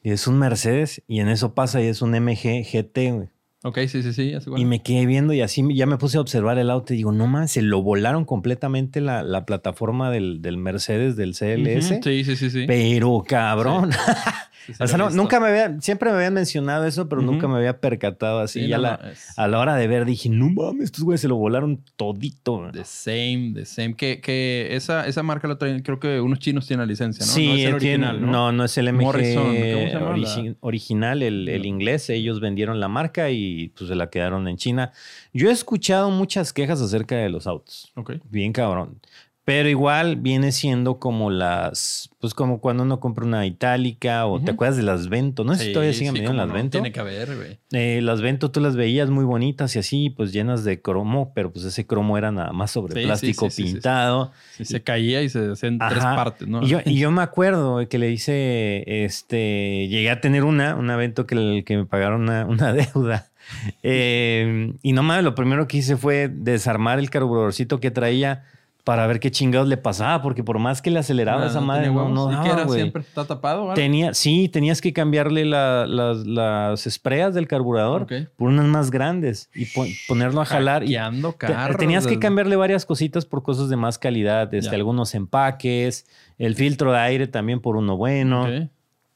es 0.01 0.27
un 0.27 0.39
Mercedes. 0.39 1.03
Y 1.07 1.19
en 1.19 1.29
eso 1.29 1.53
pasa 1.53 1.81
y 1.81 1.85
es 1.87 2.01
un 2.01 2.15
MG 2.15 2.63
GT, 2.63 3.11
güey. 3.11 3.29
Ok, 3.63 3.79
sí, 3.87 4.03
sí, 4.03 4.13
sí. 4.13 4.33
así, 4.33 4.49
bueno. 4.49 4.61
Y 4.61 4.65
me 4.65 4.83
quedé 4.83 5.07
viendo 5.07 5.33
y 5.33 5.41
así 5.41 5.63
ya 5.73 5.87
me 5.87 5.97
puse 5.97 6.17
a 6.17 6.21
observar 6.21 6.59
el 6.59 6.69
auto 6.69 6.93
y 6.93 6.97
digo, 6.97 7.11
no 7.11 7.25
más, 7.25 7.49
se 7.51 7.63
lo 7.63 7.81
volaron 7.81 8.23
completamente 8.23 9.01
la, 9.01 9.23
la 9.23 9.45
plataforma 9.47 10.11
del, 10.11 10.43
del 10.43 10.57
Mercedes, 10.57 11.15
del 11.15 11.33
CLS. 11.33 11.91
Ujú, 11.93 12.03
Sí, 12.03 12.23
sí, 12.23 12.35
sí, 12.35 12.49
sí. 12.51 12.65
Pero 12.67 13.23
cabrón. 13.27 13.91
Sí, 13.91 13.97
sí 14.73 14.83
o 14.83 14.87
sea, 14.87 14.97
no, 14.97 15.09
nunca 15.09 15.39
me 15.39 15.47
había, 15.49 15.79
siempre 15.81 16.09
me 16.11 16.17
habían 16.17 16.33
mencionado 16.33 16.85
eso, 16.85 17.07
pero 17.09 17.21
nunca 17.21 17.47
me 17.47 17.55
había 17.57 17.79
percatado 17.79 18.39
así. 18.39 18.61
Sí, 18.61 18.67
ya 18.67 18.77
no, 18.77 18.83
la- 18.83 18.99
no, 19.03 19.09
es- 19.09 19.37
a 19.37 19.47
la 19.47 19.59
hora 19.59 19.75
de 19.75 19.87
ver 19.87 20.05
dije, 20.05 20.29
no 20.29 20.49
mames, 20.49 20.85
estos 20.85 21.03
güeyes 21.03 21.21
se 21.21 21.27
lo 21.27 21.35
volaron 21.35 21.83
todito. 21.95 22.69
The 22.71 22.83
same, 22.85 23.51
the 23.53 23.65
same. 23.65 23.95
Que, 23.95 24.21
que 24.21 24.69
esa, 24.75 25.07
esa 25.07 25.23
marca 25.23 25.47
la 25.47 25.57
traen, 25.57 25.81
creo 25.81 25.99
que 25.99 26.19
unos 26.21 26.39
chinos 26.39 26.67
tienen 26.67 26.85
la 26.85 26.91
licencia, 26.91 27.25
¿no? 27.25 27.31
Sí, 27.31 27.47
no 27.47 27.53
es 27.53 27.59
el 27.65 27.77
tiene- 27.77 28.05
original, 28.07 28.21
no, 28.21 28.31
¿no? 28.31 28.51
no, 28.51 28.63
es 28.65 28.77
el 28.77 28.87
MG 28.93 29.01
Morrison, 29.01 29.43
¿cómo 29.43 29.53
se 29.55 29.89
llama 29.91 30.17
la- 30.17 30.27
origi- 30.27 30.55
original, 30.61 31.23
el, 31.23 31.49
el 31.49 31.65
inglés. 31.65 32.09
Ellos 32.09 32.39
vendieron 32.39 32.79
la 32.79 32.87
marca 32.87 33.29
y 33.31 33.69
pues 33.77 33.89
se 33.89 33.95
la 33.95 34.09
quedaron 34.09 34.47
en 34.47 34.57
China. 34.57 34.91
Yo 35.33 35.49
he 35.49 35.51
escuchado 35.53 36.09
muchas 36.11 36.53
quejas 36.53 36.81
acerca 36.81 37.15
de 37.15 37.29
los 37.29 37.47
autos. 37.47 37.91
Ok. 37.95 38.13
Bien 38.29 38.53
cabrón. 38.53 38.99
Pero 39.45 39.69
igual 39.69 40.15
viene 40.15 40.51
siendo 40.51 40.97
como 40.97 41.29
las, 41.29 42.09
pues 42.19 42.33
como 42.33 42.59
cuando 42.59 42.81
uno 42.81 42.99
compra 42.99 43.25
una 43.25 43.45
itálica 43.45 44.25
o 44.25 44.41
te 44.41 44.49
acuerdas 44.49 44.75
de 44.75 44.81
las 44.81 45.07
Vento. 45.07 45.43
No 45.43 45.53
sé 45.53 45.65
si 45.65 45.73
todavía 45.73 45.93
siguen 45.93 46.15
vendiendo 46.15 46.31
cómo 46.31 46.41
las 46.41 46.47
no, 46.47 46.53
Vento. 46.55 46.71
Tiene 46.79 46.91
que 46.91 46.99
haber, 46.99 47.35
güey. 47.35 47.59
Eh, 47.71 47.99
las 48.01 48.21
Vento 48.21 48.49
tú 48.49 48.59
las 48.59 48.75
veías 48.75 49.11
muy 49.11 49.23
bonitas 49.23 49.75
y 49.75 49.79
así, 49.79 50.09
pues 50.09 50.33
llenas 50.33 50.63
de 50.63 50.81
cromo, 50.81 51.31
pero 51.35 51.53
pues 51.53 51.63
ese 51.63 51.85
cromo 51.85 52.17
era 52.17 52.31
nada 52.31 52.53
más 52.53 52.71
sobre 52.71 52.95
Sí, 52.95 53.01
sí, 53.01 53.05
plástico 53.05 53.49
sí, 53.51 53.51
sí, 53.51 53.61
sí, 53.61 53.67
sí. 53.67 53.73
pintado. 53.73 54.31
Sí, 54.57 54.65
se 54.65 54.81
caía 54.81 55.21
y 55.21 55.29
se 55.29 55.51
hacía 55.51 55.69
en 55.69 55.77
tres 55.77 56.03
partes, 56.03 56.47
¿no? 56.47 56.63
Y 56.63 56.67
yo, 56.67 56.79
y 56.83 56.97
yo 56.97 57.11
me 57.11 57.21
acuerdo 57.21 57.87
que 57.87 57.99
le 57.99 58.09
hice, 58.09 59.05
este, 59.05 59.87
llegué 59.89 60.09
a 60.09 60.21
tener 60.21 60.43
una, 60.43 60.75
un 60.75 60.89
evento 60.89 61.27
que, 61.27 61.63
que 61.63 61.77
me 61.77 61.85
pagaron 61.85 62.23
una, 62.23 62.45
una 62.47 62.73
deuda. 62.73 63.29
Eh, 63.83 64.73
y 64.81 64.93
no 64.93 65.03
mames, 65.03 65.23
lo 65.23 65.35
primero 65.35 65.67
que 65.67 65.77
hice 65.77 65.97
fue 65.97 66.29
desarmar 66.29 66.97
el 66.97 67.11
carburadorcito 67.11 67.79
que 67.79 67.91
traía 67.91 68.43
para 68.85 69.05
ver 69.07 69.19
qué 69.19 69.31
chingados 69.31 69.67
le 69.67 69.75
pasaba, 69.75 70.21
porque 70.21 70.43
por 70.43 70.57
más 70.59 70.81
que 70.81 70.91
le 70.91 70.99
aceleraba 70.99 71.45
esa 71.47 71.59
no 71.59 71.65
madre, 71.65 71.87
no, 71.87 71.93
huevos. 71.93 72.11
no 72.13 72.31
¿Y 72.31 72.43
qué 72.43 72.49
daba, 72.49 72.61
era 72.61 72.69
siempre? 72.71 73.01
¿Está 73.01 73.25
tapado? 73.25 73.65
¿vale? 73.65 73.75
Tenía, 73.81 74.13
sí, 74.13 74.47
tenías 74.47 74.79
que 74.79 74.93
cambiarle 74.93 75.43
la- 75.43 75.85
las, 75.87 76.17
las 76.25 76.87
espreas 76.87 77.33
del 77.33 77.47
carburador 77.47 78.07
por 78.37 78.47
unas 78.49 78.65
más 78.67 78.91
grandes 78.91 79.49
y 79.53 79.65
pon- 79.65 79.89
ponerlo 80.07 80.39
a 80.39 80.45
jalar. 80.45 80.83
Y 80.83 80.95
carros, 81.37 81.77
tenías 81.77 82.03
que 82.05 82.11
desde- 82.11 82.19
cambiarle 82.21 82.55
varias 82.55 82.85
cositas 82.85 83.25
por 83.25 83.43
cosas 83.43 83.67
de 83.69 83.75
más 83.75 83.97
calidad, 83.97 84.53
este, 84.53 84.69
Ya. 84.71 84.75
algunos 84.77 85.13
empaques, 85.15 86.05
el 86.37 86.55
filtro 86.55 86.91
de 86.93 86.99
aire 86.99 87.27
también 87.27 87.59
por 87.59 87.75
uno 87.75 87.97
bueno. 87.97 88.47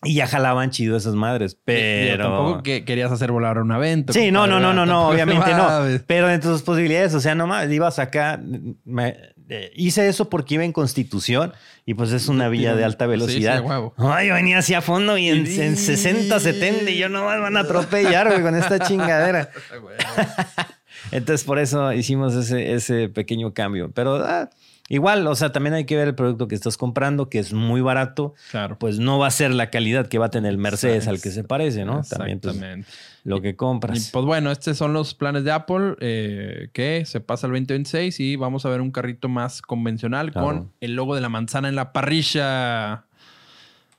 Y 0.02 0.14
ya 0.16 0.28
jalaban 0.28 0.70
chido 0.72 0.96
esas 0.96 1.14
madres, 1.14 1.58
pero... 1.66 2.24
tampoco 2.24 2.64
que 2.64 2.86
querías 2.86 3.12
hacer 3.12 3.34
volar 3.34 3.58
un 3.60 3.72
evento. 3.74 4.14
Sí, 4.14 4.32
no, 4.32 4.48
no, 4.48 4.60
no, 4.60 4.74
no, 4.74 4.86
no, 4.86 5.10
obviamente 5.10 5.52
no. 5.54 5.68
Pero 6.08 6.28
de 6.28 6.40
tus 6.40 6.62
posibilidades, 6.62 7.14
o 7.16 7.20
sea, 7.20 7.36
nomás 7.36 7.70
ibas 7.70 8.00
acá, 8.00 8.40
me- 8.86 9.18
eh, 9.50 9.72
hice 9.76 10.08
eso 10.08 10.30
porque 10.30 10.54
iba 10.56 10.64
en 10.64 10.72
Constitución 10.72 11.54
y 11.86 11.96
pues 11.96 12.12
es 12.12 12.28
una 12.28 12.50
vía 12.50 12.76
de 12.76 12.84
alta 12.86 13.06
Sí, 13.06 13.08
sí, 13.08 13.12
velocidad. 13.12 13.62
huevo. 13.64 13.94
Ay, 13.98 14.28
yo 14.28 14.36
venía 14.36 14.60
hacia 14.60 14.82
fondo 14.82 15.18
y 15.18 15.28
en, 15.30 15.46
en 15.48 15.76
60, 15.76 16.40
70 16.40 16.92
y 16.92 16.98
yo 16.98 17.10
nomás 17.10 17.42
van 17.42 17.58
a 17.58 17.62
atropellar, 17.62 18.28
güey, 18.30 18.42
con 18.42 18.56
esta 18.56 18.80
chingadera. 18.80 19.50
Entonces 21.12 21.46
por 21.46 21.60
eso 21.60 21.92
hicimos 21.94 22.36
ese, 22.36 22.74
ese 22.74 23.10
pequeño 23.10 23.54
cambio. 23.54 23.92
Pero 23.92 24.16
ah, 24.24 24.50
igual, 24.90 25.26
o 25.28 25.36
sea, 25.36 25.52
también 25.52 25.74
hay 25.74 25.86
que 25.86 25.96
ver 25.96 26.10
el 26.10 26.16
producto 26.16 26.48
que 26.48 26.56
estás 26.56 26.78
comprando, 26.78 27.30
que 27.30 27.40
es 27.40 27.54
muy 27.54 27.82
barato. 27.82 28.36
Claro. 28.52 28.78
Pues 28.78 29.00
no 29.00 29.18
va 29.18 29.28
a 29.28 29.32
ser 29.32 29.52
la 29.52 29.70
calidad 29.70 30.08
que 30.08 30.18
va 30.20 30.28
a 30.28 30.30
tener 30.32 30.52
el 30.52 30.58
Mercedes 30.58 31.08
al 31.08 31.22
que 31.22 31.32
se 31.32 31.44
parece, 31.44 31.86
¿no? 31.86 32.02
También 32.04 32.40
pues, 32.40 32.56
Exactamente. 32.56 32.90
Lo 33.24 33.42
que 33.42 33.50
Y 33.50 33.54
compras. 33.56 34.10
pues 34.14 34.26
bueno, 34.26 34.52
estos 34.52 34.78
son 34.78 34.94
los 34.94 35.14
planes 35.14 35.44
de 35.44 35.52
Apple 35.52 35.96
eh, 36.00 36.70
que 36.74 37.04
se 37.06 37.20
pasa 37.20 37.48
el 37.48 37.52
2026 37.54 38.20
y 38.20 38.36
vamos 38.36 38.66
a 38.66 38.70
ver 38.70 38.82
un 38.82 38.92
carrito 38.92 39.28
más 39.30 39.62
convencional 39.62 40.32
Claro. 40.32 40.48
con 40.48 40.72
el 40.82 40.96
logo 40.96 41.16
de 41.16 41.22
la 41.22 41.30
manzana 41.30 41.70
en 41.70 41.76
la 41.76 41.92
parrilla. 41.94 43.04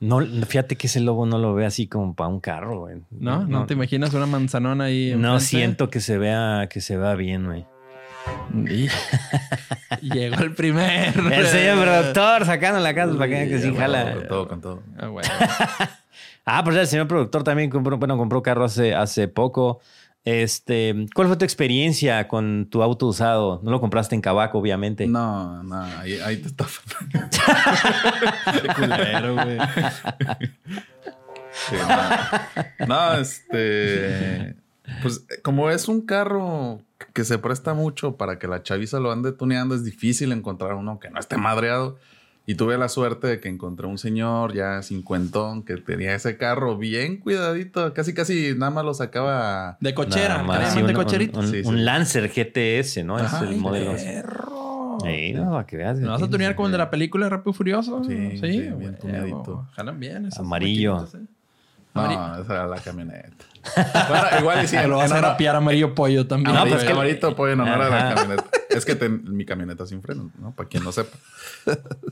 No, 0.01 0.21
fíjate 0.47 0.77
que 0.77 0.87
ese 0.87 1.01
logo 1.01 1.27
no 1.27 1.39
lo 1.39 1.53
ve 1.55 1.67
así 1.67 1.87
como 1.87 2.15
para 2.15 2.29
un 2.29 2.41
carro, 2.41 2.79
güey. 2.81 2.97
¿No? 3.11 3.45
¿No, 3.47 3.67
te 3.67 3.75
imaginas 3.75 4.15
una 4.15 4.25
manzanona 4.25 4.85
ahí? 4.85 5.13
No 5.17 5.39
siento 5.41 5.91
que 5.91 6.01
se 6.01 6.17
vea, 6.17 6.69
que 6.71 6.81
se 6.81 6.97
vea 6.97 7.15
bien, 7.17 7.45
güey. 7.45 7.67
Y- 8.71 8.89
Llegó 10.03 10.37
el 10.43 10.55
primer. 10.55 11.15
El 11.19 11.47
señor 11.47 11.83
productor 11.83 12.47
sacando 12.47 12.81
la 12.81 12.95
casa 12.95 13.13
para 13.13 13.29
que, 13.29 13.59
sí 13.61 13.69
Con 13.71 13.79
jala. 13.79 14.27
todo, 14.29 14.49
con 14.49 14.61
todo. 14.63 14.83
Ah, 14.99 15.09
bueno. 15.09 15.29
Ah, 16.45 16.65
pues 16.65 16.77
el 16.77 16.87
señor 16.87 17.09
productor 17.09 17.45
también 17.45 17.71
compró, 17.71 17.99
bueno, 17.99 18.17
compró 18.17 18.43
carro 18.43 18.65
hace, 18.65 18.95
hace 18.95 19.29
poco. 19.29 19.81
Este, 20.25 21.07
¿cuál 21.15 21.29
fue 21.29 21.37
tu 21.37 21.45
experiencia 21.45 22.29
con 22.29 22.67
tu 22.69 22.83
auto 22.83 23.07
usado? 23.07 23.61
No 23.63 23.71
lo 23.71 23.81
compraste 23.81 24.15
en 24.15 24.21
Cabaco, 24.21 24.59
obviamente. 24.59 25.07
No, 25.07 25.63
no, 25.63 25.83
ahí, 25.83 26.19
ahí 26.21 26.37
te 26.37 26.49
está. 26.49 26.67
Qué 28.63 28.69
culero, 28.75 29.35
güey. 29.35 29.59
Sí, 31.53 31.77
no. 32.79 32.87
No, 32.87 33.15
este. 33.15 34.57
Pues 35.03 35.25
como 35.43 35.71
es 35.71 35.89
un 35.89 36.03
carro 36.03 36.83
que 37.15 37.25
se 37.25 37.39
presta 37.39 37.75
mucho 37.75 38.17
para 38.17 38.39
que 38.39 38.47
la 38.49 38.63
chaviza 38.63 39.01
lo 39.01 39.13
ande 39.13 39.33
tuneando, 39.33 39.75
es 39.75 39.85
difícil 39.85 40.33
encontrar 40.33 40.75
uno 40.75 40.99
que 40.99 41.11
no 41.11 41.19
esté 41.19 41.37
madreado. 41.37 41.97
Y 42.51 42.57
tuve 42.57 42.77
la 42.77 42.89
suerte 42.89 43.29
de 43.29 43.39
que 43.39 43.49
encontré 43.49 43.87
un 43.87 43.97
señor 43.97 44.53
ya 44.55 44.83
cincuentón 44.83 45.63
que 45.63 45.77
tenía 45.77 46.17
ese 46.17 46.37
carro 46.37 46.77
bien 46.77 47.19
cuidadito, 47.19 47.95
casi 47.95 48.13
casi 48.13 48.55
nada 48.57 48.71
más 48.73 48.85
lo 48.85 48.93
sacaba. 48.93 49.77
De 49.79 49.95
cochera. 49.95 50.39
Nada 50.39 50.43
más, 50.43 50.59
¿le 50.59 50.67
sí, 50.67 50.77
de 50.79 50.83
un- 50.83 50.97
un-? 50.99 51.37
Un, 51.45 51.49
Sí, 51.53 51.63
sí. 51.63 51.69
un 51.69 51.85
Lancer 51.85 52.29
GTS, 52.29 53.05
¿no? 53.05 53.19
Ajá, 53.19 53.45
es 53.45 53.51
el 53.51 53.57
modelo. 53.57 53.93
Perro. 53.93 54.99
Sí, 55.05 55.33
no, 55.33 55.53
para 55.53 55.65
que 55.65 55.77
veas. 55.77 56.01
¿Me 56.01 56.09
vas 56.09 56.21
a 56.23 56.29
tunear 56.29 56.57
como 56.57 56.67
el 56.67 56.73
de 56.73 56.79
la 56.79 56.91
película 56.91 57.27
de 57.27 57.31
Rápido 57.31 57.53
y 57.53 57.55
Furioso? 57.55 58.03
Sí, 58.03 58.37
sí, 58.41 58.47
bien 58.77 58.99
tuneadito. 59.01 59.69
Jalan 59.77 60.01
bien. 60.01 60.27
esas 60.27 60.41
Amarillo. 60.41 61.05
¿eh? 61.15 61.19
No, 61.95 62.37
esa 62.43 62.53
era 62.53 62.67
la 62.67 62.79
camioneta. 62.81 63.45
bueno, 64.09 64.27
igual 64.41 64.65
y 64.65 64.67
sí, 64.67 64.77
lo 64.89 64.97
vas 64.97 65.13
a 65.13 65.21
rapear 65.21 65.55
amarillo 65.55 65.95
pollo 65.95 66.27
también. 66.27 66.53
No, 66.57 66.67
pues 66.67 66.83
que- 66.83 66.91
amarillo 66.91 67.37
pollo 67.37 67.53
en 67.53 67.61
honor 67.61 67.81
a 67.83 67.87
Ajá. 67.87 68.09
la 68.09 68.15
camioneta. 68.17 68.51
Es 68.71 68.85
que 68.85 68.95
ten- 68.95 69.25
mi 69.27 69.45
camioneta 69.45 69.85
sin 69.87 70.01
freno, 70.01 70.31
¿no? 70.41 70.55
Para 70.55 70.69
quien 70.69 70.85
no 70.85 70.93
sepa. 70.93 71.17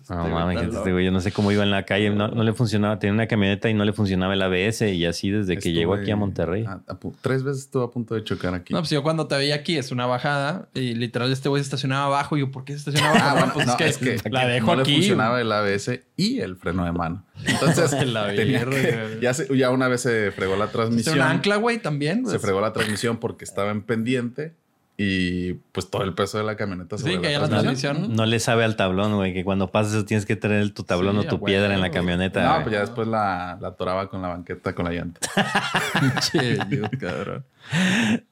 No 0.08 0.28
mames, 0.28 0.58
gente, 0.60 0.76
este 0.76 0.92
güey, 0.92 1.04
yo 1.04 1.10
no 1.12 1.20
sé 1.20 1.32
cómo 1.32 1.52
iba 1.52 1.62
en 1.62 1.70
la 1.70 1.84
calle, 1.84 2.10
no, 2.10 2.28
no 2.28 2.42
le 2.42 2.52
funcionaba, 2.52 2.98
tenía 2.98 3.14
una 3.14 3.26
camioneta 3.28 3.68
y 3.70 3.74
no 3.74 3.84
le 3.84 3.92
funcionaba 3.92 4.34
el 4.34 4.42
ABS 4.42 4.82
y 4.92 5.04
así 5.06 5.30
desde 5.30 5.54
que 5.54 5.58
Estuve 5.68 5.74
llegó 5.74 5.94
aquí 5.94 6.10
a 6.10 6.16
Monterrey. 6.16 6.64
a- 6.66 6.80
a 6.86 6.98
pu- 6.98 7.14
tres 7.20 7.42
veces 7.44 7.62
estuve 7.64 7.84
a 7.84 7.88
punto 7.88 8.14
de 8.14 8.24
chocar 8.24 8.54
aquí. 8.54 8.72
No, 8.74 8.80
pues 8.80 8.90
yo 8.90 9.02
cuando 9.02 9.26
te 9.26 9.36
veía 9.36 9.54
aquí 9.54 9.76
es 9.78 9.92
una 9.92 10.06
bajada 10.06 10.68
y 10.74 10.94
literal 10.94 11.30
este 11.32 11.48
güey 11.48 11.62
se 11.62 11.66
estacionaba 11.66 12.06
abajo. 12.06 12.36
Y 12.36 12.40
yo, 12.40 12.50
¿por 12.50 12.64
qué 12.64 12.72
se 12.72 12.78
estacionaba 12.80 13.14
abajo? 13.14 13.28
Ah, 13.28 13.34
bueno, 13.38 13.52
pues 13.54 13.66
no, 13.66 13.76
es, 13.78 13.98
que 14.22 14.30
la 14.30 14.46
dejo 14.46 14.74
no 14.76 14.82
aquí. 14.82 14.90
le 14.92 14.96
funcionaba 14.98 15.40
el 15.40 15.52
ABS 15.52 16.02
y 16.16 16.40
el 16.40 16.56
freno 16.56 16.84
de 16.84 16.92
mano. 16.92 17.24
Entonces, 17.44 17.92
La 18.08 18.34
tenía 18.34 18.64
que- 18.64 19.18
ya, 19.22 19.32
se- 19.34 19.56
ya 19.56 19.70
una 19.70 19.88
vez 19.88 20.00
se 20.00 20.32
fregó 20.32 20.56
la 20.56 20.64
¿Es 20.66 20.72
transmisión. 20.72 21.16
un 21.16 21.22
ancla, 21.22 21.56
güey, 21.56 21.78
también? 21.78 22.24
Se 22.24 22.32
Pues, 22.32 22.42
fregó 22.42 22.60
la 22.60 22.72
transmisión 22.72 23.18
porque 23.18 23.44
estaba 23.44 23.70
en 23.70 23.82
pendiente 23.82 24.54
y 25.00 25.52
pues 25.70 25.88
todo 25.90 26.02
el 26.02 26.12
peso 26.12 26.38
de 26.38 26.44
la 26.44 26.56
camioneta 26.56 26.98
sobre 26.98 27.12
Sí, 27.14 27.18
que 27.20 27.30
ya 27.30 27.38
la 27.38 27.46
la 27.46 27.60
transmisión. 27.60 28.16
No 28.16 28.26
le 28.26 28.40
sabe 28.40 28.64
al 28.64 28.74
tablón, 28.74 29.14
güey, 29.14 29.32
que 29.32 29.44
cuando 29.44 29.70
pasas 29.70 29.92
eso 29.94 30.04
tienes 30.04 30.26
que 30.26 30.34
traer 30.34 30.74
tu 30.74 30.82
tablón 30.82 31.20
Sí, 31.20 31.26
o 31.26 31.28
tu 31.30 31.40
piedra 31.44 31.72
en 31.72 31.80
la 31.80 31.92
camioneta. 31.92 32.42
No, 32.42 32.50
güey. 32.54 32.62
pues 32.64 32.72
ya 32.74 32.80
después 32.80 33.06
la, 33.06 33.56
la 33.60 33.68
atoraba 33.68 34.10
con 34.10 34.20
la 34.22 34.28
banqueta, 34.28 34.74
con 34.74 34.86
la 34.86 34.90
llanta. 34.90 35.20
Che, 36.20 36.58
Dios, 36.68 36.90
cabrón. 37.00 37.44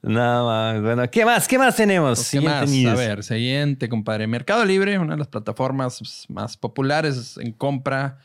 No, 0.01 0.45
mames. 0.45 0.81
bueno, 0.81 1.09
¿qué 1.09 1.23
más? 1.23 1.47
¿Qué 1.47 1.57
más 1.57 1.73
tenemos? 1.77 2.19
Pues, 2.19 2.31
¿Qué 2.31 2.39
Siguiente 2.39 2.83
más? 2.89 2.93
A 2.93 3.01
ver, 3.01 3.23
siguiente, 3.23 3.87
compadre. 3.87 4.27
Mercado 4.27 4.65
Libre, 4.65 4.99
una 4.99 5.13
de 5.13 5.19
las 5.19 5.27
plataformas 5.29 5.99
pues, 5.99 6.25
más 6.27 6.57
populares 6.57 7.37
en 7.37 7.53
compra 7.53 8.17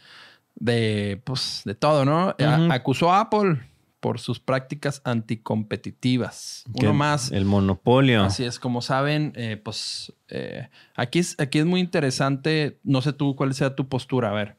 de, 0.56 1.20
pues, 1.22 1.62
de 1.64 1.76
todo, 1.76 2.04
¿no? 2.04 2.34
Ujú. 2.38 2.72
acusó 2.72 3.12
a 3.12 3.20
Apple 3.20 3.60
por 4.02 4.18
sus 4.18 4.40
prácticas 4.40 5.00
anticompetitivas. 5.04 6.64
Que 6.78 6.86
Uno 6.86 6.94
más. 6.94 7.30
El 7.32 7.44
monopolio. 7.44 8.22
Así 8.24 8.44
es, 8.44 8.58
como 8.58 8.82
saben, 8.82 9.32
eh, 9.36 9.56
pues 9.62 10.12
eh, 10.28 10.68
aquí, 10.96 11.20
es, 11.20 11.38
aquí 11.38 11.58
es 11.60 11.66
muy 11.66 11.80
interesante. 11.80 12.80
No 12.82 13.00
sé 13.00 13.12
tú 13.12 13.36
cuál 13.36 13.54
sea 13.54 13.74
tu 13.76 13.88
postura. 13.88 14.30
A 14.30 14.34
ver, 14.34 14.56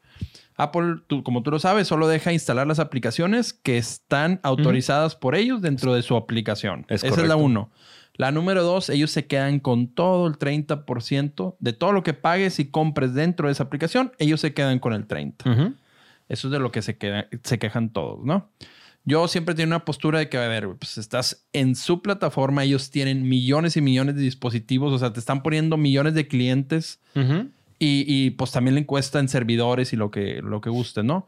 Apple, 0.56 0.96
tú, 1.06 1.22
como 1.22 1.42
tú 1.42 1.50
lo 1.50 1.58
sabes, 1.58 1.86
solo 1.86 2.08
deja 2.08 2.32
instalar 2.32 2.66
las 2.66 2.78
aplicaciones 2.78 3.52
que 3.52 3.76
están 3.76 4.40
autorizadas 4.42 5.14
por 5.14 5.34
ellos 5.34 5.60
dentro 5.60 5.94
de 5.94 6.02
su 6.02 6.16
aplicación. 6.16 6.86
Es 6.88 7.04
Esa 7.04 7.20
es 7.22 7.28
la 7.28 7.36
uno. 7.36 7.70
La 8.16 8.30
número 8.30 8.62
dos, 8.62 8.90
ellos 8.90 9.10
se 9.10 9.26
quedan 9.26 9.58
con 9.58 9.88
todo 9.88 10.26
el 10.28 10.38
30% 10.38 11.56
de 11.58 11.72
todo 11.72 11.92
lo 11.92 12.02
que 12.04 12.14
pagues 12.14 12.60
y 12.60 12.70
compres 12.70 13.12
dentro 13.12 13.48
de 13.48 13.52
esa 13.52 13.64
aplicación. 13.64 14.12
Ellos 14.18 14.40
se 14.40 14.54
quedan 14.54 14.78
con 14.78 14.92
el 14.92 15.06
30%. 15.08 15.52
Ujú. 15.52 15.74
Eso 16.28 16.48
es 16.48 16.52
de 16.52 16.58
lo 16.60 16.70
que 16.72 16.80
se, 16.80 16.96
queda- 16.96 17.26
se 17.42 17.58
quejan 17.58 17.90
todos, 17.90 18.24
¿no? 18.24 18.48
Yo 19.04 19.28
siempre 19.28 19.54
tengo 19.54 19.68
una 19.68 19.84
postura 19.84 20.18
de 20.18 20.28
que, 20.28 20.38
a 20.38 20.48
ver, 20.48 20.66
pues 20.78 20.96
estás 20.96 21.46
en 21.52 21.74
su 21.74 22.00
plataforma, 22.00 22.64
ellos 22.64 22.90
tienen 22.90 23.28
millones 23.28 23.76
y 23.76 23.82
millones 23.82 24.14
de 24.14 24.22
dispositivos, 24.22 24.92
o 24.92 24.98
sea, 24.98 25.12
te 25.12 25.20
están 25.20 25.42
poniendo 25.42 25.76
millones 25.76 26.14
de 26.14 26.26
clientes 26.26 27.00
Ujú. 27.14 27.50
y, 27.78 28.04
y, 28.06 28.30
pues 28.30 28.50
también 28.52 28.74
le 28.74 28.86
cuesta 28.86 29.18
en 29.20 29.28
servidores 29.28 29.92
y 29.92 29.96
lo 29.96 30.10
que, 30.10 30.40
lo 30.42 30.60
que 30.62 30.70
guste, 30.70 31.02
¿no? 31.02 31.26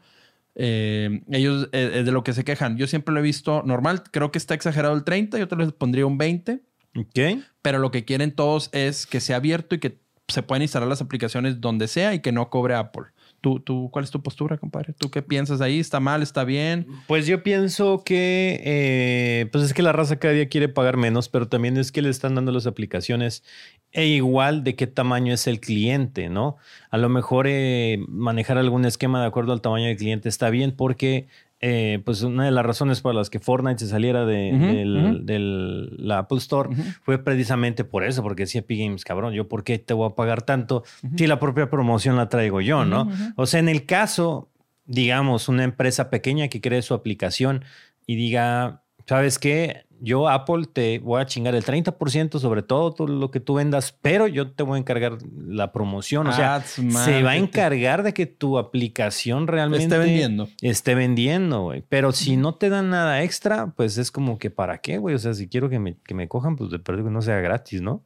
Eh, 0.55 1.21
ellos 1.29 1.69
eh, 1.71 1.91
es 1.99 2.05
de 2.05 2.11
lo 2.11 2.23
que 2.23 2.33
se 2.33 2.43
quejan. 2.43 2.77
Yo 2.77 2.87
siempre 2.87 3.13
lo 3.13 3.19
he 3.19 3.23
visto 3.23 3.61
normal, 3.63 4.01
creo 4.09 4.31
que 4.31 4.39
está 4.39 4.55
exagerado 4.55 4.95
el 4.95 5.03
30, 5.03 5.37
yo 5.37 5.47
te 5.47 5.55
les 5.55 5.71
pondría 5.71 6.07
un 6.07 6.17
20, 6.17 6.61
Ok. 6.95 7.19
pero 7.61 7.77
lo 7.77 7.91
que 7.91 8.05
quieren 8.05 8.31
todos 8.31 8.69
es 8.73 9.05
que 9.05 9.19
sea 9.19 9.35
abierto 9.35 9.75
y 9.75 9.79
que 9.79 9.99
se 10.27 10.41
puedan 10.41 10.63
instalar 10.63 10.89
las 10.89 11.01
aplicaciones 11.01 11.61
donde 11.61 11.87
sea 11.87 12.15
y 12.15 12.21
que 12.21 12.31
no 12.31 12.49
cobre 12.49 12.73
Apple. 12.73 13.03
¿Tú, 13.39 13.59
tú, 13.59 13.89
¿Cuál 13.91 14.03
es 14.03 14.11
tu 14.11 14.21
postura, 14.23 14.57
compadre? 14.57 14.93
¿Tú 14.97 15.11
qué 15.11 15.21
piensas 15.21 15.61
ahí? 15.61 15.79
¿Está 15.79 15.99
mal? 15.99 16.23
¿Está 16.23 16.43
bien? 16.43 16.87
Pues 17.07 17.27
yo 17.27 17.43
pienso 17.43 18.03
que, 18.03 18.59
eh, 18.63 19.47
pues 19.51 19.63
es 19.63 19.73
que 19.73 19.83
la 19.83 19.91
raza 19.91 20.17
cada 20.17 20.33
día 20.33 20.49
quiere 20.49 20.69
pagar 20.69 20.97
menos, 20.97 21.29
pero 21.29 21.47
también 21.47 21.77
es 21.77 21.91
que 21.91 22.01
le 22.01 22.09
están 22.09 22.33
dando 22.33 22.51
las 22.51 22.65
aplicaciones 22.65 23.43
e 23.91 24.07
igual 24.07 24.63
de 24.63 24.75
qué 24.75 24.87
tamaño 24.87 25.33
es 25.33 25.45
el 25.45 25.59
cliente, 25.59 26.29
¿no? 26.29 26.57
A 26.89 26.97
lo 26.97 27.09
mejor 27.09 27.45
eh, 27.47 27.99
manejar 28.07 28.57
algún 28.57 28.85
esquema 28.85 29.21
de 29.21 29.27
acuerdo 29.27 29.53
al 29.53 29.61
tamaño 29.61 29.85
del 29.85 29.97
cliente 29.97 30.29
está 30.29 30.49
bien 30.49 30.71
porque, 30.71 31.27
eh, 31.59 32.01
pues 32.05 32.21
una 32.21 32.45
de 32.45 32.51
las 32.51 32.63
razones 32.63 33.01
por 33.01 33.15
las 33.15 33.31
que 33.31 33.39
Fortnite 33.39 33.79
se 33.79 33.87
saliera 33.87 34.25
de, 34.25 35.23
del, 35.23 35.95
la 35.97 36.19
Apple 36.19 36.37
Store 36.37 36.69
fue 37.01 37.17
precisamente 37.23 37.83
por 37.83 38.03
eso, 38.03 38.21
porque 38.21 38.43
decía 38.43 38.59
Epic 38.59 38.79
Games, 38.79 39.03
cabrón, 39.03 39.33
¿yo 39.33 39.47
por 39.47 39.63
qué 39.63 39.79
te 39.79 39.95
voy 39.95 40.07
a 40.09 40.15
pagar 40.15 40.43
tanto 40.43 40.83
si 41.15 41.25
la 41.25 41.39
propia 41.39 41.69
promoción 41.69 42.15
la 42.15 42.29
traigo 42.29 42.61
yo, 42.61 42.85
no? 42.85 43.09
O 43.35 43.47
sea, 43.47 43.59
en 43.59 43.69
el 43.69 43.85
caso, 43.87 44.49
digamos, 44.85 45.49
una 45.49 45.63
empresa 45.63 46.11
pequeña 46.11 46.47
que 46.47 46.61
cree 46.61 46.83
su 46.83 46.93
aplicación 46.93 47.65
y 48.05 48.15
diga, 48.15 48.83
¿sabes 49.07 49.39
qué? 49.39 49.86
Yo, 49.99 50.29
Apple, 50.29 50.65
te 50.71 50.99
voy 50.99 51.21
a 51.21 51.25
chingar 51.25 51.55
el 51.55 51.63
30% 51.63 52.39
sobre 52.39 52.61
todo, 52.61 52.93
todo 52.93 53.07
lo 53.07 53.31
que 53.31 53.39
tú 53.39 53.55
vendas, 53.55 53.97
pero 54.01 54.27
yo 54.27 54.51
te 54.51 54.63
voy 54.63 54.77
a 54.77 54.79
encargar 54.79 55.17
la 55.47 55.71
promoción. 55.71 56.27
O 56.27 56.33
sea, 56.33 56.55
Ads, 56.55 56.81
se 57.03 57.23
va 57.23 57.31
a 57.31 57.37
encargar 57.37 58.03
de 58.03 58.13
que 58.13 58.25
tu 58.25 58.57
aplicación 58.57 59.47
realmente 59.47 59.85
Esté 59.85 59.97
vendiendo. 59.97 60.47
esté 60.61 60.95
vendiendo, 60.95 61.61
güey. 61.63 61.83
Pero 61.87 62.11
si 62.11 62.37
no 62.37 62.55
te 62.55 62.69
dan 62.69 62.89
nada 62.89 63.23
extra, 63.23 63.73
pues 63.75 63.97
es 63.97 64.11
como 64.11 64.37
que 64.37 64.49
¿para 64.49 64.79
qué, 64.79 64.97
güey? 64.97 65.15
O 65.15 65.19
sea, 65.19 65.33
si 65.33 65.47
quiero 65.47 65.69
que 65.69 65.79
me, 65.79 65.95
que 66.05 66.13
me 66.13 66.27
cojan, 66.27 66.55
pues 66.55 66.69
de 66.69 66.79
perdido 66.79 67.05
que 67.05 67.11
no 67.13 67.21
sea 67.21 67.39
gratis, 67.39 67.81
¿no? 67.81 68.03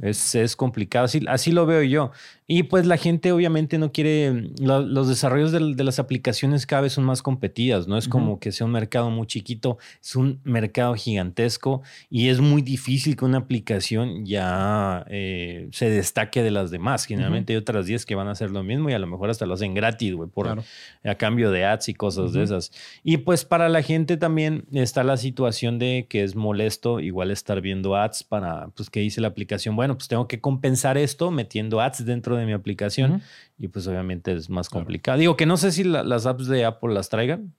Es, 0.00 0.34
es 0.34 0.56
complicado, 0.56 1.04
así, 1.04 1.20
así 1.28 1.52
lo 1.52 1.66
veo 1.66 1.82
yo. 1.82 2.10
Y 2.46 2.64
pues 2.64 2.86
la 2.86 2.96
gente 2.96 3.30
obviamente 3.32 3.78
no 3.78 3.92
quiere, 3.92 4.50
lo- 4.60 4.80
los 4.80 5.08
desarrollos 5.08 5.52
del- 5.52 5.76
de, 5.76 5.84
las 5.84 5.98
aplicaciones 5.98 6.66
cada 6.66 6.82
vez 6.82 6.92
son 6.94 7.04
más 7.04 7.22
competidas, 7.22 7.88
no 7.88 7.96
es 7.96 8.08
como 8.08 8.38
que 8.40 8.52
sea 8.52 8.66
un 8.66 8.72
mercado 8.72 9.10
muy 9.10 9.26
chiquito, 9.26 9.78
es 10.02 10.16
un 10.16 10.40
mercado 10.44 10.94
gigantesco 10.94 11.82
y 12.10 12.28
es 12.28 12.40
muy 12.40 12.60
difícil 12.62 13.16
que 13.16 13.24
una 13.24 13.38
aplicación 13.38 14.26
ya 14.26 15.04
eh, 15.08 15.68
se 15.72 15.88
destaque 15.88 16.42
de 16.42 16.50
las 16.50 16.70
demás. 16.70 17.04
Generalmente 17.06 17.52
hay 17.52 17.58
otras 17.58 17.86
10 17.86 18.04
que 18.06 18.14
van 18.14 18.28
a 18.28 18.32
hacer 18.32 18.50
lo 18.50 18.62
mismo 18.62 18.90
y 18.90 18.92
a 18.92 18.98
lo 18.98 19.06
mejor 19.06 19.30
hasta 19.30 19.46
lo 19.46 19.54
hacen 19.54 19.74
gratis, 19.74 20.14
güey, 20.14 20.28
por, 20.28 20.46
Claro. 20.46 20.64
a 21.04 21.14
cambio 21.14 21.50
de 21.50 21.64
ads 21.64 21.88
y 21.90 21.94
cosas 21.94 22.32
de 22.32 22.42
esas. 22.42 22.72
Y 23.04 23.18
pues 23.18 23.44
para 23.44 23.68
la 23.68 23.82
gente 23.82 24.16
también 24.16 24.64
está 24.72 25.04
la 25.04 25.16
situación 25.16 25.78
de 25.78 26.06
que 26.08 26.22
es 26.22 26.34
molesto 26.34 27.00
igual 27.00 27.30
estar 27.30 27.60
viendo 27.60 27.94
ads 27.96 28.24
para, 28.24 28.68
pues 28.76 28.90
que 28.90 29.00
dice 29.00 29.20
la 29.20 29.28
aplicación, 29.28 29.76
bueno, 29.82 29.96
pues 29.96 30.06
tengo 30.06 30.28
que 30.28 30.40
compensar 30.40 30.96
esto 30.96 31.32
metiendo 31.32 31.80
ads 31.80 32.04
dentro 32.06 32.36
de 32.36 32.46
mi 32.46 32.52
aplicación 32.52 33.20
y 33.58 33.66
pues 33.66 33.86
obviamente 33.88 34.32
es 34.32 34.48
más 34.48 34.68
complicado. 34.68 35.18
Digo 35.18 35.36
que 35.36 35.44
no 35.44 35.56
sé 35.56 35.72
si 35.72 35.82
la- 35.82 36.04
las 36.04 36.24
apps 36.26 36.46
de 36.46 36.64
Apple 36.64 36.94
las 36.94 37.08
traigan. 37.08 37.52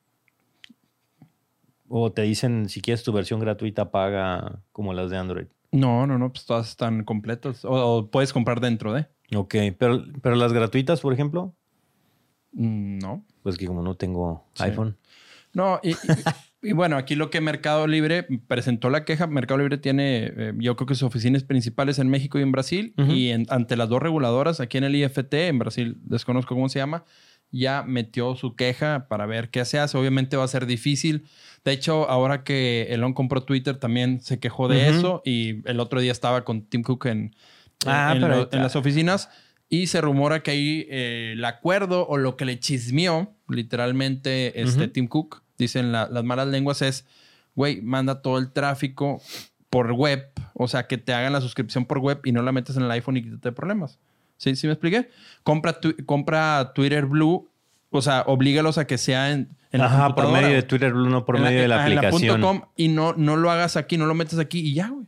O 1.89 2.11
te 2.11 2.21
dicen, 2.21 2.69
si 2.69 2.81
quieres 2.81 3.03
tu 3.03 3.11
versión 3.11 3.39
gratuita, 3.39 3.91
paga 3.91 4.59
como 4.71 4.93
las 4.93 5.09
de 5.09 5.17
Android. 5.17 5.47
No, 5.71 6.07
no, 6.07 6.17
no, 6.17 6.31
pues 6.31 6.45
todas 6.45 6.69
están 6.69 7.03
completas. 7.03 7.65
O, 7.65 7.71
o 7.97 8.07
puedes 8.09 8.31
comprar 8.31 8.61
dentro 8.61 8.93
de. 8.93 9.05
Ok, 9.35 9.55
pero, 9.77 10.03
pero 10.21 10.35
las 10.35 10.53
gratuitas, 10.53 11.01
por 11.01 11.13
ejemplo, 11.13 11.53
Mm, 12.55 12.99
No. 12.99 13.23
pues 13.41 13.57
que 13.57 13.65
como 13.67 13.81
no 13.81 13.95
tengo 13.95 14.45
Sí. 14.53 14.63
iPhone. 14.63 14.95
No, 15.53 15.79
y, 15.83 15.91
y- 15.91 15.95
y 16.63 16.71
bueno, 16.73 16.97
aquí 16.97 17.15
lo 17.15 17.29
que 17.29 17.41
Mercado 17.41 17.85
Libre 17.87 18.25
presentó 18.47 18.89
la 18.89 19.05
queja, 19.05 19.27
Mercado 19.27 19.59
Libre 19.59 19.77
tiene, 19.77 20.31
eh, 20.35 20.53
yo 20.57 20.75
creo 20.75 20.87
que 20.87 20.95
sus 20.95 21.03
oficinas 21.03 21.43
principales 21.43 21.99
en 21.99 22.09
México 22.09 22.39
y 22.39 22.41
en 22.41 22.51
Brasil, 22.51 22.93
Ujú. 22.97 23.11
y 23.11 23.29
en- 23.29 23.45
ante 23.49 23.75
las 23.75 23.89
dos 23.89 24.01
reguladoras, 24.01 24.59
aquí 24.59 24.77
en 24.77 24.85
el 24.85 24.95
IFT, 24.95 25.47
en 25.47 25.59
Brasil, 25.59 25.97
desconozco 26.03 26.55
cómo 26.55 26.69
se 26.69 26.79
llama, 26.79 27.03
ya 27.51 27.83
metió 27.83 28.35
su 28.35 28.55
queja 28.55 29.07
para 29.07 29.25
ver 29.27 29.49
qué 29.51 29.63
se 29.65 29.77
hace. 29.77 29.95
Obviamente 29.97 30.37
va 30.37 30.43
a 30.43 30.47
ser 30.47 30.65
difícil. 30.65 31.25
De 31.63 31.71
hecho, 31.71 32.09
ahora 32.09 32.43
que 32.43 32.87
Elon 32.89 33.13
compró 33.13 33.43
Twitter, 33.43 33.77
también 33.77 34.21
se 34.21 34.39
quejó 34.39 34.67
de 34.67 34.89
Ujú. 34.89 34.97
eso, 34.97 35.21
y 35.23 35.61
el 35.69 35.79
otro 35.79 36.01
día 36.01 36.11
estaba 36.11 36.43
con 36.45 36.63
Tim 36.63 36.81
Cook 36.81 37.05
en, 37.05 37.35
Ah, 37.85 38.13
en, 38.15 38.21
pero 38.21 38.35
lo- 38.37 38.49
en 38.51 38.61
las 38.63 38.75
oficinas. 38.75 39.29
Y 39.69 39.87
se 39.87 40.01
rumora 40.01 40.41
que 40.41 40.51
ahí 40.51 40.87
eh, 40.89 41.31
el 41.33 41.43
acuerdo 41.45 42.07
o 42.07 42.17
lo 42.17 42.37
que 42.37 42.45
le 42.45 42.59
chismeó 42.59 43.35
literalmente 43.49 44.61
este 44.61 44.83
Ujú. 44.85 44.91
Tim 44.91 45.07
Cook, 45.07 45.42
dicen 45.57 45.91
la- 45.91 46.07
las 46.09 46.23
malas 46.23 46.47
lenguas, 46.47 46.81
es, 46.81 47.05
güey, 47.55 47.81
manda 47.81 48.21
todo 48.21 48.37
el 48.37 48.51
tráfico 48.51 49.21
por 49.69 49.91
web, 49.93 50.29
o 50.53 50.67
sea, 50.67 50.87
que 50.87 50.97
te 50.97 51.13
hagan 51.13 51.33
la 51.33 51.41
suscripción 51.41 51.85
por 51.85 51.99
web 51.99 52.19
y 52.23 52.31
no 52.31 52.41
la 52.41 52.51
metes 52.51 52.77
en 52.77 52.83
el 52.83 52.91
iPhone 52.91 53.17
y 53.17 53.23
quítate 53.23 53.51
problemas. 53.51 53.99
¿Sí? 54.37 54.55
¿Sí 54.55 54.67
me 54.67 54.73
expliqué? 54.73 55.09
Compra, 55.43 55.79
tu- 55.79 55.95
compra 56.05 56.73
Twitter 56.75 57.05
Blue, 57.05 57.49
o 57.91 58.01
sea, 58.01 58.23
oblígalos 58.27 58.77
a 58.77 58.85
que 58.85 58.97
sea 58.97 59.31
en, 59.31 59.49
en 59.71 59.79
la 59.79 59.85
Ajá, 59.85 59.97
por 60.07 60.15
computadora, 60.25 60.41
medio 60.41 60.55
de. 60.55 60.63
Twitter 60.63 60.93
Blue, 60.93 61.09
no 61.09 61.25
por 61.25 61.37
En 61.37 61.43
medio 61.43 61.61
de 61.61 61.67
la 61.67 61.75
en 61.87 61.97
aplicación. 61.97 62.41
punto 62.41 62.47
com 62.47 62.61
y 62.75 62.87
no, 62.89 63.13
no 63.13 63.35
lo 63.37 63.49
hagas 63.51 63.77
aquí, 63.77 63.97
no 63.97 64.05
lo 64.05 64.13
metes 64.15 64.37
aquí 64.39 64.59
y 64.59 64.73
ya, 64.73 64.89
güey. 64.89 65.07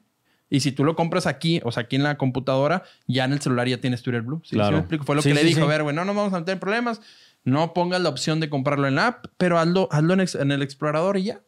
Y 0.49 0.59
si 0.61 0.71
tú 0.71 0.83
lo 0.83 0.95
compras 0.95 1.25
aquí, 1.27 1.59
o 1.65 1.71
sea, 1.71 1.83
aquí 1.83 1.95
en 1.95 2.03
la 2.03 2.17
computadora, 2.17 2.83
ya 3.07 3.25
en 3.25 3.33
el 3.33 3.41
celular 3.41 3.67
ya 3.67 3.77
tienes 3.81 4.03
Twitter 4.03 4.21
Blue. 4.21 4.41
¿Sí, 4.43 4.51
¿Sí 4.51 4.55
Claro. 4.55 4.73
me 4.73 4.79
explico? 4.79 5.03
Fue 5.03 5.15
lo 5.15 5.21
Sí, 5.23 5.29
que 5.29 5.35
le 5.35 5.41
sí, 5.41 5.47
dijo. 5.47 5.59
sí. 5.61 5.65
A 5.65 5.67
ver, 5.67 5.83
güey, 5.83 5.95
no 5.95 6.05
nos 6.05 6.15
vamos 6.15 6.33
a 6.33 6.39
meter 6.39 6.53
en 6.53 6.59
problemas. 6.59 7.01
No 7.45 7.73
pongas 7.73 8.01
la 8.01 8.09
opción 8.09 8.39
de 8.39 8.49
comprarlo 8.49 8.87
en 8.87 8.95
la 8.95 9.07
app, 9.07 9.25
pero 9.37 9.57
hazlo, 9.59 9.87
hazlo 9.91 10.13
en, 10.15 10.19
ex- 10.19 10.35
en 10.35 10.51
el 10.51 10.61
explorador 10.61 11.17
y 11.17 11.23
ya. 11.23 11.41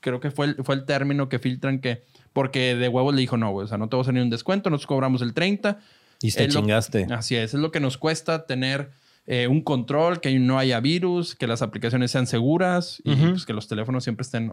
Creo 0.00 0.20
que 0.20 0.30
fue 0.30 0.46
el, 0.46 0.56
fue 0.64 0.74
el 0.74 0.84
término 0.84 1.28
que 1.28 1.38
filtran 1.38 1.80
que... 1.80 2.02
Porque 2.32 2.74
de 2.74 2.88
huevos 2.88 3.14
le 3.14 3.20
dijo, 3.20 3.36
no, 3.36 3.50
güey, 3.52 3.64
o 3.64 3.68
sea, 3.68 3.78
no 3.78 3.88
te 3.88 3.96
vas 3.96 4.08
a 4.08 4.12
ni 4.12 4.20
un 4.20 4.28
descuento, 4.30 4.68
nosotros 4.68 4.88
cobramos 4.88 5.22
el 5.22 5.32
30. 5.32 5.78
Y 6.20 6.30
te 6.32 6.44
Es 6.44 6.54
lo- 6.54 6.60
chingaste. 6.60 7.06
Así 7.10 7.36
es, 7.36 7.54
es 7.54 7.60
lo 7.60 7.70
que 7.70 7.80
nos 7.80 7.96
cuesta 7.96 8.46
tener 8.46 8.90
eh, 9.26 9.46
un 9.46 9.62
control, 9.62 10.20
que 10.20 10.36
no 10.38 10.58
haya 10.58 10.80
virus, 10.80 11.34
que 11.34 11.46
las 11.46 11.62
aplicaciones 11.62 12.10
sean 12.10 12.26
seguras 12.26 13.00
y 13.04 13.14
pues, 13.14 13.46
que 13.46 13.52
los 13.52 13.68
teléfonos 13.68 14.02
siempre 14.04 14.22
estén... 14.22 14.50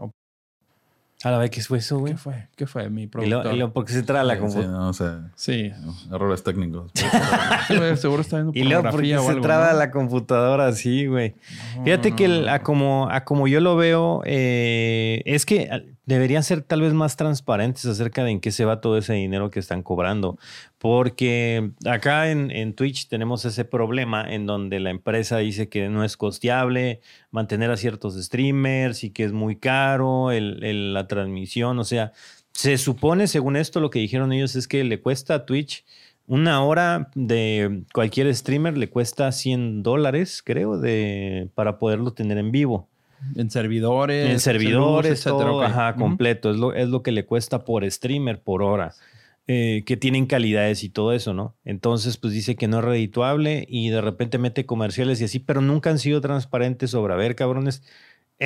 A 1.24 1.30
la 1.30 1.38
vez, 1.38 1.50
¿qué 1.50 1.60
fue 1.62 1.78
eso, 1.78 1.98
güey? 1.98 2.14
¿Qué 2.14 2.18
fue? 2.18 2.48
¿Qué 2.56 2.66
fue 2.66 2.90
mi 2.90 3.02
Y 3.02 3.06
productor? 3.06 3.44
lo, 3.46 3.52
y 3.54 3.58
lo- 3.58 3.72
porque 3.72 3.92
se 3.92 4.02
trae 4.02 4.24
la 4.24 4.34
Sí, 4.36 4.58
no, 4.66 4.88
o 4.88 4.92
sea, 4.92 5.30
Sí. 5.36 5.70
errores 6.12 6.42
técnicos. 6.42 6.90
Sí, 7.68 7.76
güey, 7.76 7.96
seguro 7.96 8.22
está 8.22 8.36
viendo 8.36 8.52
Y 8.58 8.64
luego 8.64 8.90
porque 8.90 9.16
o 9.16 9.22
se 9.22 9.28
algo, 9.30 9.40
traba 9.42 9.72
¿no? 9.72 9.78
la 9.78 9.90
computadora 9.92 10.66
así, 10.66 11.06
güey. 11.06 11.34
Fíjate 11.84 12.12
que 12.16 12.24
el- 12.24 12.48
a, 12.48 12.60
como, 12.62 13.08
a 13.10 13.24
como 13.24 13.46
yo 13.46 13.60
lo 13.60 13.76
veo, 13.76 14.22
eh, 14.24 15.22
es 15.24 15.46
que 15.46 15.68
deberían 16.06 16.42
ser 16.42 16.62
tal 16.62 16.80
vez 16.82 16.92
más 16.94 17.16
transparentes 17.16 17.86
acerca 17.86 18.24
de 18.24 18.32
en 18.32 18.40
qué 18.40 18.50
se 18.50 18.64
va 18.64 18.80
todo 18.80 18.98
ese 18.98 19.12
dinero 19.14 19.50
que 19.50 19.60
están 19.60 19.82
cobrando. 19.82 20.38
Porque 20.78 21.70
acá 21.86 22.30
en, 22.30 22.74
Twitch 22.74 23.08
tenemos 23.08 23.44
ese 23.44 23.64
problema 23.64 24.24
en 24.28 24.46
donde 24.46 24.80
la 24.80 24.90
empresa 24.90 25.38
dice 25.38 25.68
que 25.68 25.88
no 25.88 26.02
es 26.04 26.16
costeable 26.16 27.00
mantener 27.30 27.70
a 27.70 27.76
ciertos 27.76 28.20
streamers 28.22 29.04
y 29.04 29.10
que 29.10 29.24
es 29.24 29.32
muy 29.32 29.56
caro 29.56 30.32
el- 30.32 30.62
el- 30.64 30.92
la 30.94 31.06
transmisión. 31.06 31.78
O 31.78 31.84
sea, 31.84 32.12
se 32.52 32.78
supone, 32.78 33.26
según 33.28 33.56
esto, 33.56 33.80
lo 33.80 33.90
que 33.90 33.98
dijeron 34.00 34.32
ellos 34.32 34.56
es 34.56 34.66
que 34.68 34.84
le 34.84 35.00
cuesta 35.00 35.34
a 35.34 35.46
Twitch 35.46 35.84
una 36.26 36.62
hora 36.64 37.10
de 37.14 37.82
cualquier 37.92 38.34
streamer 38.34 38.78
le 38.78 38.88
cuesta 38.88 39.30
100 39.32 39.82
dólares, 39.82 40.42
creo, 40.44 40.78
de, 40.78 41.48
para 41.54 41.78
poderlo 41.78 42.12
tener 42.12 42.38
en 42.38 42.52
vivo. 42.52 42.88
En 43.36 43.50
servidores. 43.50 44.28
En 44.30 44.40
servidores, 44.40 45.12
etcétera, 45.12 45.50
todo, 45.50 45.58
ok. 45.58 45.64
ajá, 45.64 45.96
completo. 45.96 46.50
Es 46.50 46.56
lo, 46.56 46.74
es 46.74 46.88
lo 46.88 47.02
que 47.02 47.12
le 47.12 47.24
cuesta 47.24 47.64
por 47.64 47.88
streamer 47.90 48.42
por 48.42 48.62
hora. 48.62 48.94
eh, 49.48 49.82
que 49.86 49.96
tienen 49.96 50.26
calidades 50.26 50.84
y 50.84 50.88
todo 50.90 51.12
eso, 51.12 51.34
¿no? 51.34 51.56
Entonces, 51.64 52.16
pues 52.16 52.32
dice 52.32 52.54
que 52.56 52.68
no 52.68 52.78
es 52.78 52.84
redituable 52.84 53.66
y 53.68 53.90
de 53.90 54.00
repente 54.00 54.38
mete 54.38 54.66
comerciales 54.66 55.20
y 55.20 55.24
así, 55.24 55.40
pero 55.40 55.60
nunca 55.60 55.90
han 55.90 55.98
sido 55.98 56.20
transparentes 56.20 56.90
sobre, 56.92 57.12
a 57.14 57.16
ver, 57.16 57.34
cabrones, 57.34 57.82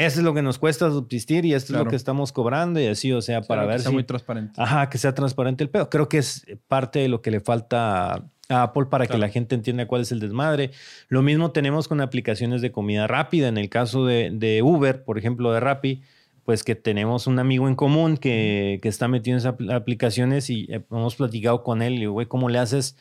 eso 0.04 0.18
es 0.20 0.24
lo 0.24 0.35
que 0.35 0.42
nos 0.42 0.59
cuesta 0.59 0.90
subsistir 0.90 1.44
y 1.44 1.54
esto 1.54 1.72
es 1.72 1.78
lo 1.78 1.87
que 1.87 1.96
estamos 1.96 2.32
cobrando 2.32 2.78
y 2.80 2.87
así, 2.87 3.12
o 3.12 3.22
sea, 3.22 3.40
para 3.40 3.62
Claro, 3.62 3.68
que 3.68 3.72
ver 3.72 3.80
sea 3.80 3.90
si... 3.90 3.94
muy 3.94 4.04
transparente. 4.04 4.52
Ajá, 4.61 4.88
que 4.90 4.98
sea 4.98 5.14
transparente 5.14 5.64
el 5.64 5.70
pedo. 5.70 5.88
Creo 5.90 6.09
que 6.09 6.18
es 6.18 6.46
parte 6.68 6.98
de 6.98 7.09
lo 7.09 7.22
que 7.22 7.30
le 7.30 7.40
falta 7.40 8.28
a 8.48 8.62
Apple 8.62 8.87
para 8.87 9.06
que 9.06 9.18
la 9.18 9.28
gente 9.28 9.54
entienda 9.54 9.87
cuál 9.87 10.02
es 10.02 10.12
el 10.12 10.20
desmadre. 10.20 10.70
Lo 11.09 11.22
mismo 11.22 11.50
tenemos 11.50 11.88
con 11.88 12.00
aplicaciones 12.00 12.62
de 12.62 12.70
comida 12.70 13.06
rápida. 13.06 13.48
En 13.48 13.59
el 13.59 13.68
caso 13.68 14.06
de, 14.06 14.30
de 14.32 14.62
Uber, 14.62 15.02
por 15.02 15.18
ejemplo, 15.18 15.50
de 15.52 15.59
Rappi, 15.61 16.02
pues 16.44 16.62
que 16.62 16.76
tenemos 16.76 17.26
un 17.26 17.40
amigo 17.40 17.66
en 17.66 17.74
común 17.74 18.16
que, 18.16 18.78
que 18.82 18.88
está 18.88 19.09
metido 19.09 19.35
en 19.35 19.38
esas 19.38 19.54
apl- 19.54 19.74
aplicaciones 19.74 20.48
y 20.48 20.66
eh, 20.70 20.85
hemos 20.92 21.16
platicado 21.16 21.64
con 21.64 21.82
él 21.82 21.94
y, 21.94 22.06
güey, 22.06 22.26
¿cómo 22.28 22.48
le 22.48 22.59
haces? 22.61 22.96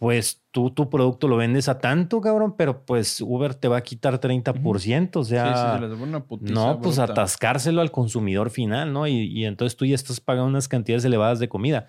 Pues 0.00 0.40
tú 0.50 0.70
tu 0.70 0.88
producto 0.88 1.28
lo 1.28 1.36
vendes 1.36 1.68
a 1.68 1.78
tanto, 1.78 2.20
cabrón, 2.22 2.54
pero 2.56 2.86
pues 2.86 3.20
Uber 3.20 3.54
te 3.54 3.68
va 3.68 3.76
a 3.76 3.82
quitar 3.82 4.18
30%, 4.18 5.20
o 5.20 5.24
Sí, 5.24 5.28
sí, 5.28 5.34
sea... 5.36 5.78
se 5.78 5.84
una 5.94 6.24
putiza 6.24 6.54
No, 6.54 6.80
pues 6.80 6.96
bruta. 6.96 7.12
atascárselo 7.12 7.82
al 7.82 7.90
consumidor 7.90 8.48
final, 8.50 8.94
¿no? 8.94 9.06
Y, 9.06 9.12
y 9.26 9.44
entonces 9.44 9.76
tú 9.76 9.84
ya 9.84 9.94
estás 9.94 10.18
pagando 10.18 10.48
unas 10.48 10.68
cantidades 10.68 11.04
elevadas 11.04 11.38
de 11.38 11.50
comida. 11.50 11.86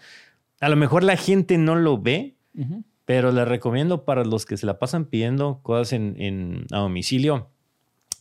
A 0.59 0.67
lo 0.67 0.75
mejor 0.75 1.03
la 1.05 1.15
gente 1.15 1.57
no 1.57 1.75
lo 1.75 1.99
ve, 2.01 2.35
pero 3.05 3.31
les 3.31 3.47
recomiendo 3.47 4.03
para 4.03 4.25
los 4.25 4.45
que 4.45 4.57
se 4.57 4.65
la 4.65 4.77
pasan 4.77 5.05
pidiendo 5.05 5.61
cosas 5.63 5.93
en, 5.93 6.15
en- 6.19 6.65
a 6.71 6.79
domicilio, 6.79 7.47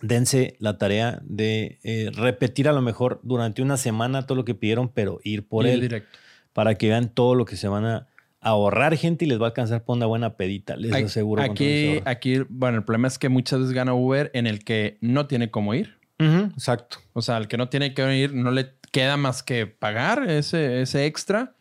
dense 0.03 0.55
la 0.61 0.79
tarea 0.79 1.21
de 1.25 1.81
eh, 1.83 2.11
repetir 2.15 2.69
a 2.69 2.73
lo 2.73 2.81
mejor 2.81 3.21
durante 3.25 3.61
una 3.61 3.77
semana 3.77 4.25
todo 4.25 4.37
lo 4.37 4.45
que 4.45 4.55
pidieron, 4.55 4.89
pero 4.89 5.19
ir 5.25 5.49
por 5.49 5.67
Ir 5.67 5.73
él 5.73 5.81
directo. 5.81 6.17
para 6.53 6.77
que 6.77 6.89
vean 6.89 7.09
todo 7.13 7.35
lo 7.35 7.45
que 7.45 7.57
se 7.57 7.67
van 7.69 7.85
a 7.85 8.07
ahorrar 8.41 8.97
gente 8.97 9.25
y 9.25 9.29
les 9.29 9.39
va 9.41 9.45
a 9.45 9.49
alcanzar 9.49 9.85
por 9.85 9.97
una 9.97 10.07
buena 10.07 10.35
pedita, 10.37 10.77
les 10.77 10.93
Aquí- 10.93 11.05
aseguro. 11.05 11.43
Aquí, 11.43 12.01
aquí, 12.05 12.39
bueno, 12.49 12.79
el 12.79 12.85
problema 12.85 13.09
es 13.09 13.19
que 13.19 13.29
muchas 13.29 13.61
veces 13.61 13.75
gana 13.75 13.93
Uber 13.95 14.31
en 14.35 14.47
el 14.47 14.65
que 14.65 14.97
no 15.01 15.27
tiene 15.27 15.51
cómo 15.51 15.75
ir. 15.75 15.99
Exacto. 16.19 16.99
O 17.15 17.23
sea, 17.23 17.37
al 17.37 17.49
que 17.49 17.57
no 17.57 17.69
tiene 17.69 17.95
que 17.95 18.17
ir 18.17 18.35
no 18.35 18.51
le 18.51 18.75
queda 18.93 19.17
más 19.17 19.43
que 19.43 19.67
pagar 19.67 20.29
ese, 20.29 20.83
ese 20.83 21.07
extra. 21.07 21.55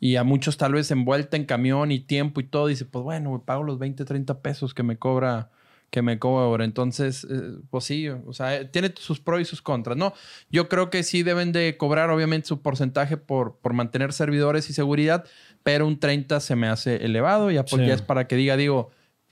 Y 0.00 0.16
a 0.16 0.24
muchos 0.24 0.56
tal 0.56 0.72
vez 0.74 0.90
envuelta 0.90 1.36
en 1.36 1.44
camión 1.46 1.90
y 1.90 1.98
tiempo 2.00 2.40
y 2.40 2.44
todo, 2.44 2.66
dice, 2.66 2.84
pues 2.84 3.02
bueno, 3.04 3.42
pago 3.44 3.62
los 3.62 3.78
20, 3.78 4.04
30 4.04 4.40
pesos 4.40 4.74
que 4.74 4.82
me 4.82 4.98
cobra 4.98 5.50
que 5.94 6.02
me 6.02 6.18
cobra. 6.18 6.64
Entonces, 6.64 7.24
eh, 7.30 7.52
pues 7.70 7.84
sí, 7.84 8.08
o 8.08 8.32
sea, 8.32 8.56
eh, 8.56 8.64
tiene 8.64 8.92
sus 8.98 9.20
pros 9.20 9.40
y 9.40 9.44
sus 9.44 9.62
contras, 9.62 9.96
¿no? 9.96 10.12
Yo 10.50 10.68
creo 10.68 10.90
que 10.90 11.04
sí 11.04 11.22
deben 11.22 11.52
de 11.52 11.76
cobrar, 11.76 12.10
obviamente, 12.10 12.48
su 12.48 12.60
porcentaje 12.62 13.16
por, 13.16 13.58
por 13.58 13.74
mantener 13.74 14.12
servidores 14.12 14.68
y 14.70 14.72
seguridad, 14.72 15.24
pero 15.62 15.86
un 15.86 16.00
30 16.00 16.40
se 16.40 16.56
me 16.56 16.66
hace 16.66 16.96
elevado 16.96 17.52
y 17.52 17.58
Apple 17.58 17.78
Sí. 17.78 17.86
ya 17.86 17.94
es 17.94 18.02
para 18.02 18.26
que 18.26 18.34
diga, 18.34 18.56
digo, 18.56 18.90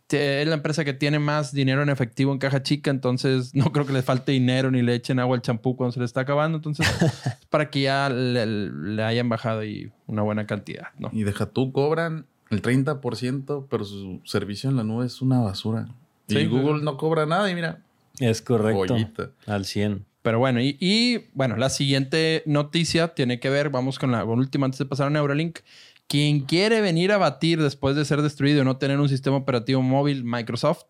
es 0.09 0.47
la 0.47 0.55
empresa 0.55 0.85
que 0.85 0.93
tiene 0.93 1.19
más 1.19 1.53
dinero 1.53 1.83
en 1.83 1.89
efectivo 1.89 2.33
en 2.33 2.39
caja 2.39 2.63
chica, 2.63 2.93
entonces 2.93 3.53
no 3.57 3.73
creo 3.73 3.85
que 3.85 3.93
les 3.93 4.05
falte 4.05 4.31
dinero 4.31 4.71
ni 4.71 4.83
le 4.83 4.95
echen 4.95 5.19
agua 5.19 5.35
al 5.35 5.43
champú 5.43 5.75
cuando 5.75 5.91
se 5.91 5.99
le 5.99 6.05
está 6.07 6.21
acabando. 6.21 6.59
Entonces, 6.59 6.87
es 7.03 7.47
para 7.51 7.71
que 7.71 7.81
ya 7.81 8.09
le, 8.09 8.47
le 8.47 9.03
hayan 9.03 9.29
bajado 9.29 9.61
ahí 9.61 9.91
una 10.07 10.23
buena 10.23 10.47
cantidad, 10.47 10.91
¿no? 10.97 11.11
Y 11.13 11.25
deja 11.25 11.47
tú, 11.47 11.73
cobran 11.73 12.27
el 12.51 12.63
30%, 12.63 13.67
pero 13.69 13.85
su 13.85 14.21
servicio 14.25 14.71
en 14.71 14.77
la 14.77 14.85
nube 14.85 15.07
es 15.07 15.23
una 15.23 15.41
basura. 15.41 15.89
Sí, 16.33 16.39
y 16.41 16.47
Google 16.47 16.83
no 16.83 16.97
cobra 16.97 17.27
nada 17.27 17.51
y 17.51 17.55
mira, 17.55 17.81
Es 18.21 18.43
correcto. 18.43 18.95
joyita. 18.95 19.31
Al 19.47 19.65
100. 19.65 20.05
Pero 20.23 20.39
bueno, 20.39 20.61
y, 20.61 20.77
y, 20.81 21.29
bueno, 21.35 21.57
la 21.57 21.69
siguiente 21.69 22.43
noticia 22.47 23.09
tiene 23.09 23.41
que 23.41 23.51
ver, 23.51 23.71
vamos 23.71 23.99
con 23.99 24.13
la 24.13 24.25
última 24.25 24.67
antes 24.67 24.79
de 24.79 24.87
pasar 24.87 25.09
a 25.09 25.11
Neuralink. 25.11 25.59
Quien 26.07 26.41
quiere 26.41 26.81
venir 26.81 27.11
a 27.11 27.17
batir 27.19 27.61
después 27.61 27.97
de 27.97 28.05
ser 28.05 28.23
destruido 28.23 28.63
y 28.63 28.65
no 28.65 28.77
tener 28.77 29.01
un 29.01 29.09
sistema 29.09 29.37
operativo 29.37 29.83
móvil, 29.83 30.25
Microsoft, 30.25 30.85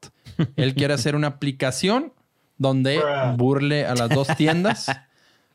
él 0.56 0.74
quiere 0.74 0.94
hacer 0.94 1.14
una 1.16 1.28
aplicación 1.28 2.12
donde 2.58 3.00
burle 3.36 3.86
a 3.86 3.94
las 3.94 4.08
dos 4.10 4.28
tiendas, 4.36 4.86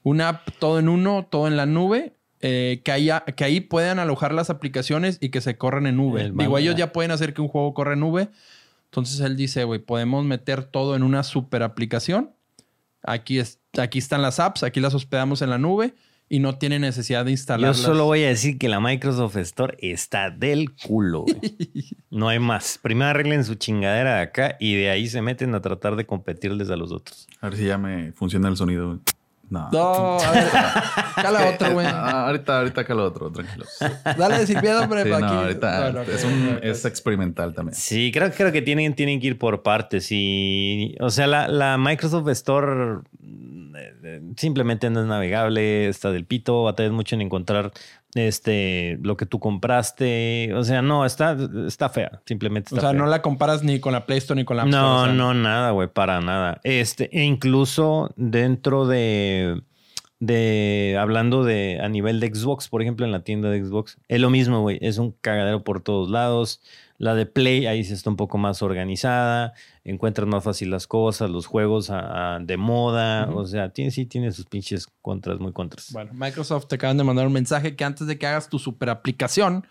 una 0.04 0.30
app 0.30 0.48
todo 0.60 0.80
en 0.80 0.90
uno, 0.90 1.28
todo 1.30 1.48
en 1.48 1.58
la 1.58 1.66
nube, 1.66 2.14
eh, 2.42 2.82
que, 2.84 2.92
haya- 2.92 3.26
que 3.26 3.44
ahí 3.44 3.60
puedan 3.62 4.00
alojar 4.00 4.34
las 4.34 4.50
aplicaciones 4.50 5.18
y 5.22 5.30
que 5.30 5.42
se 5.42 5.58
corran 5.58 5.86
en 5.86 5.98
nube. 5.98 6.22
El 6.22 6.32
Digo, 6.32 6.52
manga. 6.52 6.60
ellos 6.62 6.76
ya 6.76 6.92
pueden 6.94 7.12
hacer 7.12 7.34
que 7.34 7.42
un 7.42 7.48
juego 7.48 7.74
corra 7.74 7.94
en 7.94 8.00
nube. 8.00 8.30
Entonces 8.98 9.20
él 9.22 9.38
dice, 9.38 9.64
güey, 9.64 9.80
podemos 9.80 10.26
meter 10.26 10.64
todo 10.64 10.96
en 10.96 11.04
una 11.04 11.22
super 11.24 11.62
aplicación. 11.62 12.32
Aquí, 13.04 13.38
es, 13.38 13.60
aquí 13.78 14.00
están 14.00 14.24
las 14.24 14.40
apps, 14.40 14.64
aquí 14.64 14.80
las 14.80 14.96
hospedamos 14.96 15.44
en 15.44 15.52
la 15.52 15.60
nube 15.60 15.94
y 16.28 16.40
no 16.40 16.58
tiene 16.58 16.80
necesidad 16.80 17.24
de 17.24 17.30
Yo 17.30 17.34
instalarlas. 17.34 17.78
solo 17.78 18.06
voy 18.06 18.24
a 18.24 18.28
decir 18.30 18.58
que 18.58 18.68
la 18.68 18.80
Microsoft 18.80 19.38
Store 19.38 19.78
está 19.82 20.32
del 20.32 20.74
culo. 20.76 21.22
güey. 21.22 21.40
No 22.10 22.28
hay 22.30 22.40
más. 22.40 22.80
Primero 22.82 23.12
arreglen 23.12 23.46
su 23.46 23.54
chingadera 23.56 24.16
de 24.16 24.22
acá 24.22 24.58
y 24.60 24.74
de 24.76 24.90
ahí 24.90 25.08
se 25.08 25.22
meten 25.22 25.54
a 25.54 25.62
tratar 25.62 25.96
de 25.96 26.08
competirles 26.08 26.72
a 26.72 26.76
los 26.76 26.92
otros. 26.92 27.28
A 27.42 27.50
ver 27.50 27.60
si 27.60 27.66
ya 27.66 27.78
me 27.78 28.12
funciona 28.14 28.50
el 28.50 28.58
sonido. 28.58 29.00
No. 29.50 29.70
No, 29.72 30.20
a 30.20 30.32
ver, 30.32 30.48
cala 31.16 31.50
otro, 31.50 31.74
güey. 31.74 31.88
Ah, 31.88 32.28
ahorita, 32.28 32.60
ahorita 32.60 32.82
acá 32.82 32.94
lo 32.94 33.06
otro, 33.06 33.32
tranquilo. 33.32 33.66
Sí, 33.66 33.86
Dale 34.18 34.46
sin 34.46 34.60
miedo, 34.60 34.82
hombre, 34.82 35.06
no, 35.06 35.12
pa' 35.12 35.26
aquí. 35.26 35.36
ahorita 35.36 35.92
Bueno, 35.92 36.02
es, 36.02 36.24
un, 36.24 36.60
experimental 36.64 37.54
también. 37.54 37.76
Sí, 37.76 38.12
creo, 38.14 38.32
creo 38.32 38.52
que 38.52 38.62
tienen, 38.62 38.94
tienen 38.94 39.20
que 39.20 39.28
ir 39.28 39.38
por 39.38 39.64
partes. 39.64 40.08
Y, 40.12 40.96
o 41.00 41.10
sea, 41.10 41.28
la, 41.28 41.48
la 41.48 41.78
Microsoft 41.78 42.28
Store 42.30 43.00
eh, 44.04 44.22
simplemente 44.36 44.90
no 44.90 45.02
es 45.02 45.06
navegable, 45.06 45.88
está 45.88 46.12
del 46.12 46.26
pito, 46.26 46.64
batallas 46.64 46.92
mucho 46.92 47.16
en 47.16 47.22
encontrar 47.22 47.72
este, 48.18 48.98
lo 49.02 49.18
que 49.18 49.26
tú 49.26 49.40
compraste. 49.40 50.54
O 50.54 50.64
sea, 50.64 50.82
no, 50.82 51.06
está, 51.06 51.38
está 51.68 51.90
fea. 51.90 52.22
Simplemente 52.26 52.74
O 52.74 52.78
está 52.78 52.82
sea, 52.82 52.90
fea. 52.92 53.00
no 53.00 53.08
la 53.08 53.22
comparas 53.22 53.64
ni 53.64 53.80
con 53.80 53.94
la 53.94 54.06
Play 54.06 54.18
Store 54.20 54.40
ni 54.40 54.46
con 54.46 54.58
la 54.58 54.64
App 54.64 54.70
Store, 54.70 54.84
No, 54.84 55.02
o 55.02 55.06
sea, 55.06 55.14
no, 55.14 55.34
nada, 55.34 55.72
güey, 55.72 55.88
para 55.88 56.20
nada. 56.22 56.60
Este, 56.64 57.10
e 57.18 57.24
incluso 57.24 58.12
dentro 58.16 58.88
de, 58.88 59.62
de, 60.20 60.98
hablando 61.00 61.44
de 61.44 61.80
a 61.82 61.90
nivel 61.90 62.20
de 62.20 62.34
Xbox, 62.34 62.70
por 62.70 62.82
ejemplo, 62.82 63.06
en 63.06 63.12
la 63.12 63.24
tienda 63.24 63.50
de 63.50 63.64
Xbox, 63.64 63.98
es 64.08 64.20
lo 64.20 64.30
mismo, 64.30 64.62
güey, 64.62 64.80
es 64.82 64.98
un 64.98 65.12
cagadero 65.22 65.64
por 65.64 65.82
todos 65.82 66.10
lados. 66.10 66.62
La 67.00 67.14
de 67.14 67.28
Play 67.28 67.68
ahí 67.68 67.84
sí 67.84 67.94
está 67.94 68.10
un 68.10 68.16
poco 68.16 68.40
más 68.40 68.64
organizada, 68.64 69.54
encuentras 69.92 70.28
más 70.28 70.44
fácil 70.44 70.70
las 70.70 70.86
cosas, 70.88 71.30
los 71.30 71.46
juegos 71.46 71.90
a- 71.90 72.36
a- 72.36 72.40
de 72.40 72.58
moda, 72.58 73.30
o 73.32 73.46
sea, 73.46 73.70
tiene, 73.70 73.92
sí 73.92 74.06
tiene 74.06 74.32
sus 74.32 74.46
pinches 74.46 74.88
contras, 75.02 75.40
muy 75.40 75.54
contras. 75.54 75.92
Bueno, 75.92 76.12
Microsoft 76.14 76.68
te 76.68 76.76
acaban 76.76 76.98
de 76.98 77.04
mandar 77.04 77.26
un 77.28 77.34
mensaje 77.34 77.76
que 77.76 77.84
antes 77.84 78.06
de 78.08 78.18
que 78.18 78.28
hagas 78.28 78.50
tu 78.50 78.60
super 78.60 78.90
aplicación 78.90 79.66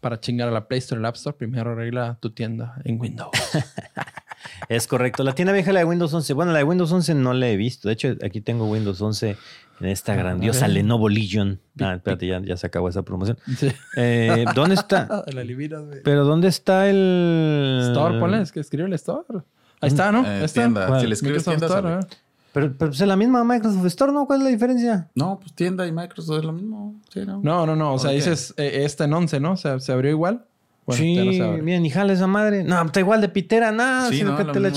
para 0.00 0.18
chingar 0.18 0.48
a 0.48 0.50
la 0.50 0.66
Play 0.66 0.78
Store 0.78 0.98
y 0.98 1.02
la 1.02 1.08
App 1.08 1.16
Store, 1.16 1.36
primero 1.36 1.72
arregla 1.72 2.18
tu 2.20 2.30
tienda 2.30 2.80
en 2.84 3.00
Windows. 3.00 3.30
Es 4.68 4.86
correcto. 4.86 5.22
La 5.24 5.34
tienda 5.34 5.52
vieja, 5.52 5.72
la 5.72 5.80
de 5.80 5.84
Windows 5.84 6.12
11. 6.14 6.32
Bueno, 6.32 6.52
la 6.52 6.58
de 6.58 6.64
Windows 6.64 6.90
11 6.90 7.14
no 7.14 7.34
la 7.34 7.48
he 7.48 7.56
visto. 7.56 7.88
De 7.88 7.94
hecho, 7.94 8.16
aquí 8.24 8.40
tengo 8.40 8.66
Windows 8.70 9.00
11 9.00 9.36
en 9.80 9.86
esta 9.86 10.14
grandiosa. 10.14 10.66
Lenovo 10.68 11.08
Legion. 11.10 11.60
Ah, 11.78 11.94
espérate, 11.94 12.26
ya, 12.26 12.40
ya 12.40 12.56
se 12.56 12.66
acabó 12.66 12.88
esa 12.88 13.02
promoción. 13.02 13.36
Sí. 13.58 13.70
Eh, 13.96 14.44
¿Dónde 14.54 14.76
está? 14.76 15.24
La 15.32 15.42
eliminas. 15.42 15.82
Pero 16.04 16.24
¿dónde 16.24 16.48
está 16.48 16.88
el... 16.88 17.80
Store, 17.88 18.18
ponle, 18.18 18.40
es 18.40 18.52
que 18.52 18.60
escribe 18.60 18.86
el 18.86 18.94
Store. 18.94 19.24
Ahí 19.80 19.88
está, 19.88 20.12
¿no? 20.12 20.24
Eh, 20.24 20.28
Ahí 20.28 20.44
está. 20.44 20.60
tienda. 20.62 21.00
Si 21.00 21.06
le 21.06 21.14
escribes 21.14 21.44
tienda, 21.44 21.66
Store, 21.66 21.88
sale. 21.88 22.00
¿eh? 22.02 22.06
Pero, 22.52 22.72
pero 22.76 22.90
es 22.90 23.00
la 23.00 23.16
misma 23.16 23.44
Microsoft 23.44 23.86
Store, 23.86 24.12
¿no? 24.12 24.26
¿Cuál 24.26 24.40
es 24.40 24.44
la 24.44 24.50
diferencia? 24.50 25.08
No, 25.14 25.38
pues 25.40 25.52
tienda 25.52 25.86
y 25.86 25.92
Microsoft 25.92 26.38
es 26.40 26.44
lo 26.44 26.52
mismo. 26.52 26.94
Sí, 27.08 27.20
¿no? 27.24 27.40
No, 27.42 27.64
no, 27.64 27.76
no. 27.76 27.94
O 27.94 27.98
sea, 27.98 28.10
dices, 28.10 28.52
eh, 28.56 28.82
esta 28.84 29.04
en 29.04 29.14
11, 29.14 29.40
¿no? 29.40 29.52
O 29.52 29.56
sea, 29.56 29.78
¿se 29.80 29.92
abrió 29.92 30.10
igual? 30.10 30.44
Bueno, 30.86 31.04
no 31.24 31.30
sí, 31.32 31.40
abre. 31.40 31.62
bien, 31.62 31.86
y 31.86 31.90
jala 31.90 32.12
esa 32.12 32.26
madre. 32.26 32.64
No, 32.64 32.82
está 32.82 32.98
igual 32.98 33.20
de 33.20 33.28
pitera. 33.28 33.70
Nada, 33.70 34.08
Sí, 34.08 34.18
sí, 34.18 34.24
no, 34.24 34.34
te 34.36 34.42
la 34.44 34.52
De 34.52 34.60
la 34.60 34.70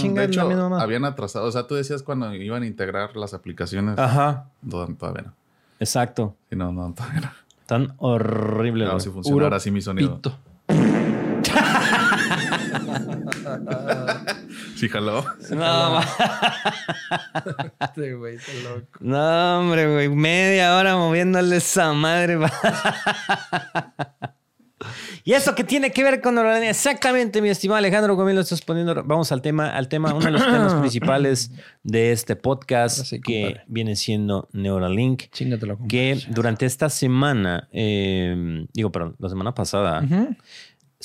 misma 0.46 0.70
mamá. 0.70 0.82
habían 0.84 1.06
atrasado. 1.06 1.48
O 1.48 1.52
sea, 1.52 1.66
tú 1.66 1.74
decías 1.74 2.04
cuando 2.04 2.32
iban 2.36 2.62
a 2.62 2.68
integrar 2.68 3.16
las 3.18 3.34
aplicaciones. 3.34 3.98
Ajá. 3.98 4.46
Tod- 4.68 4.96
Todavía 4.96 5.24
no. 5.24 5.34
Exacto. 5.80 6.36
Sí, 6.52 6.56
no, 6.56 6.72
no, 6.72 6.94
todavía 6.94 7.22
no. 7.22 7.32
Tan 7.66 7.94
horrible. 7.98 8.84
Claro, 8.86 9.00
si 9.00 9.10
funcionara 9.10 9.56
así 9.58 9.72
mi 9.72 9.82
sonido. 9.82 10.18
pito. 10.22 10.38
Sí, 14.84 14.90
jaló. 14.90 15.24
No, 15.52 16.02
Este 17.80 18.14
güey 18.16 18.36
está 18.36 18.52
loco. 18.64 19.00
no, 19.00 19.60
hombre, 19.62 19.94
güey. 19.94 20.10
Media 20.10 20.76
hora 20.76 20.98
moviéndole 20.98 21.56
esa 21.56 21.94
madre. 21.94 22.38
¿Y 25.24 25.32
eso 25.32 25.56
qué 25.56 25.64
tiene 25.64 25.92
que 25.92 26.04
ver 26.04 26.20
con 26.20 26.36
Neuralink? 26.36 26.70
Exactamente, 26.70 27.42
mi 27.42 27.48
estimado 27.48 27.78
Alejandro, 27.78 28.22
bien 28.26 28.36
lo 28.36 28.42
estás 28.42 28.62
poniendo. 28.62 28.94
Vamos 29.06 29.32
al 29.32 29.42
tema, 29.42 29.70
al 29.70 29.88
tema, 29.88 30.14
uno 30.14 30.26
de 30.26 30.32
los 30.32 30.44
temas 30.44 30.74
principales 30.74 31.52
de 31.84 32.12
este 32.12 32.36
podcast, 32.36 33.06
sí, 33.06 33.22
que 33.22 33.44
compadre. 33.44 33.64
viene 33.68 33.96
siendo 33.96 34.50
Neuralink. 34.52 35.24
Chingatelo, 35.32 35.78
compadre. 35.78 36.18
que 36.18 36.26
durante 36.32 36.66
esta 36.66 36.90
semana, 36.90 37.70
eh, 37.72 38.66
digo, 38.74 38.92
perdón, 38.92 39.16
la 39.20 39.30
semana 39.30 39.56
pasada, 39.56 40.04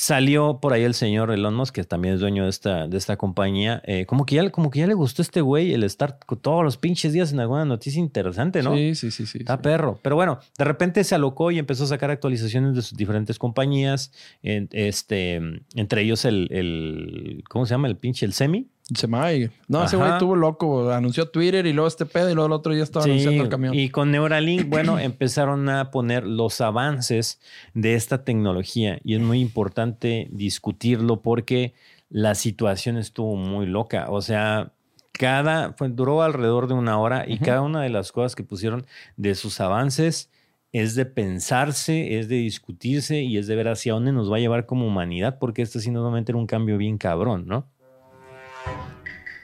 salió 0.01 0.61
por 0.61 0.73
ahí 0.73 0.85
el 0.85 0.95
señor 0.95 1.33
Elon 1.33 1.57
Musk, 1.57 1.75
que 1.75 1.83
también 1.83 2.15
es 2.15 2.21
dueño 2.21 2.45
de 2.45 2.51
esta, 2.51 2.87
de 2.87 2.97
esta 2.97 3.17
compañía. 3.17 3.83
eh, 3.85 4.07
como, 4.07 4.25
que 4.27 4.37
ya, 4.37 4.49
como 4.51 4.71
que 4.71 4.79
ya 4.79 4.87
le 4.87 4.95
gustó 4.95 5.23
a 5.23 5.25
este 5.25 5.41
güey 5.41 5.75
el 5.75 5.83
estar 5.83 6.19
todos 6.41 6.63
los 6.63 6.77
pinches 6.77 7.13
días 7.13 7.33
en 7.33 7.41
alguna 7.41 7.65
noticia 7.65 7.99
interesante, 7.99 8.63
¿no? 8.63 8.77
Sí, 8.77 8.95
sí, 8.95 9.11
sí, 9.11 9.27
sí. 9.27 9.39
Está 9.39 9.57
sí. 9.57 9.63
perro. 9.63 9.99
Pero 10.01 10.15
bueno, 10.15 10.39
de 10.57 10.65
repente 10.65 11.03
se 11.03 11.17
alocó 11.17 11.51
y 11.51 11.59
empezó 11.59 11.83
a 11.83 11.89
sacar 11.89 12.13
actualizaciones 12.13 12.77
de 12.77 12.83
sus 12.83 12.97
diferentes 12.97 13.39
compañías. 13.41 14.13
en- 14.43 14.69
este, 14.71 15.35
entre 15.75 16.03
ellos 16.03 16.25
el, 16.25 16.47
el- 16.53 17.43
¿cómo 17.49 17.67
se 17.67 17.75
llama? 17.75 17.89
El 17.89 17.97
pinche, 17.97 18.25
el 18.25 18.33
semi. 18.35 18.69
Se 18.95 19.07
me 19.07 19.51
No, 19.69 19.85
ese 19.85 19.97
güey 19.97 20.13
estuvo 20.13 20.35
loco. 20.35 20.91
Anunció 20.91 21.29
Twitter 21.29 21.67
y 21.67 21.73
luego 21.75 21.89
este 21.89 22.07
pedo 22.07 22.31
y 22.31 22.35
luego 22.35 22.47
el 22.47 22.53
otro 22.53 22.75
ya 22.75 22.83
estaba 22.83 23.05
Sí, 23.05 23.11
anunciando 23.11 23.43
el 23.45 23.49
camión. 23.51 23.75
Y 23.75 23.91
con 23.91 24.11
Neuralink, 24.11 24.69
bueno, 24.69 24.99
empezaron 24.99 25.69
a 25.69 25.91
poner 25.91 26.25
los 26.27 26.61
avances 26.63 27.39
de 27.75 27.95
esta 27.95 28.25
tecnología 28.25 28.99
y 29.05 29.15
es 29.15 29.21
muy 29.21 29.41
importante 29.41 30.29
discutirlo 30.31 31.21
porque 31.21 31.75
la 32.09 32.35
situación 32.35 32.97
estuvo 32.97 33.37
muy 33.37 33.67
loca. 33.67 34.07
O 34.09 34.23
sea, 34.23 34.73
cada, 35.13 35.75
fue- 35.75 35.91
duró 35.91 36.23
alrededor 36.23 36.67
de 36.67 36.75
una 36.75 36.99
hora 36.99 37.25
y 37.29 37.39
cada 37.39 37.61
una 37.61 37.83
de 37.83 37.91
las 37.91 38.11
cosas 38.11 38.35
que 38.35 38.43
pusieron 38.45 38.87
de 39.19 39.35
sus 39.35 39.61
avances 39.61 40.31
es 40.73 40.95
de 40.95 41.05
pensarse, 41.05 42.19
es 42.19 42.29
de 42.29 42.37
discutirse 42.37 43.21
y 43.23 43.37
es 43.37 43.47
de 43.47 43.57
ver 43.57 43.69
hacia 43.69 43.93
dónde 43.93 44.13
nos 44.13 44.31
va 44.33 44.37
a 44.37 44.41
llevar 44.41 44.65
como 44.65 44.87
humanidad 44.87 45.39
porque 45.39 45.61
esto 45.61 45.79
sí 45.81 45.91
nos 45.91 46.05
va 46.05 46.09
a 46.09 46.13
meter 46.13 46.37
un 46.37 46.47
cambio 46.47 46.79
bien 46.79 46.97
cabrón, 46.99 47.47
¿no? 47.47 47.67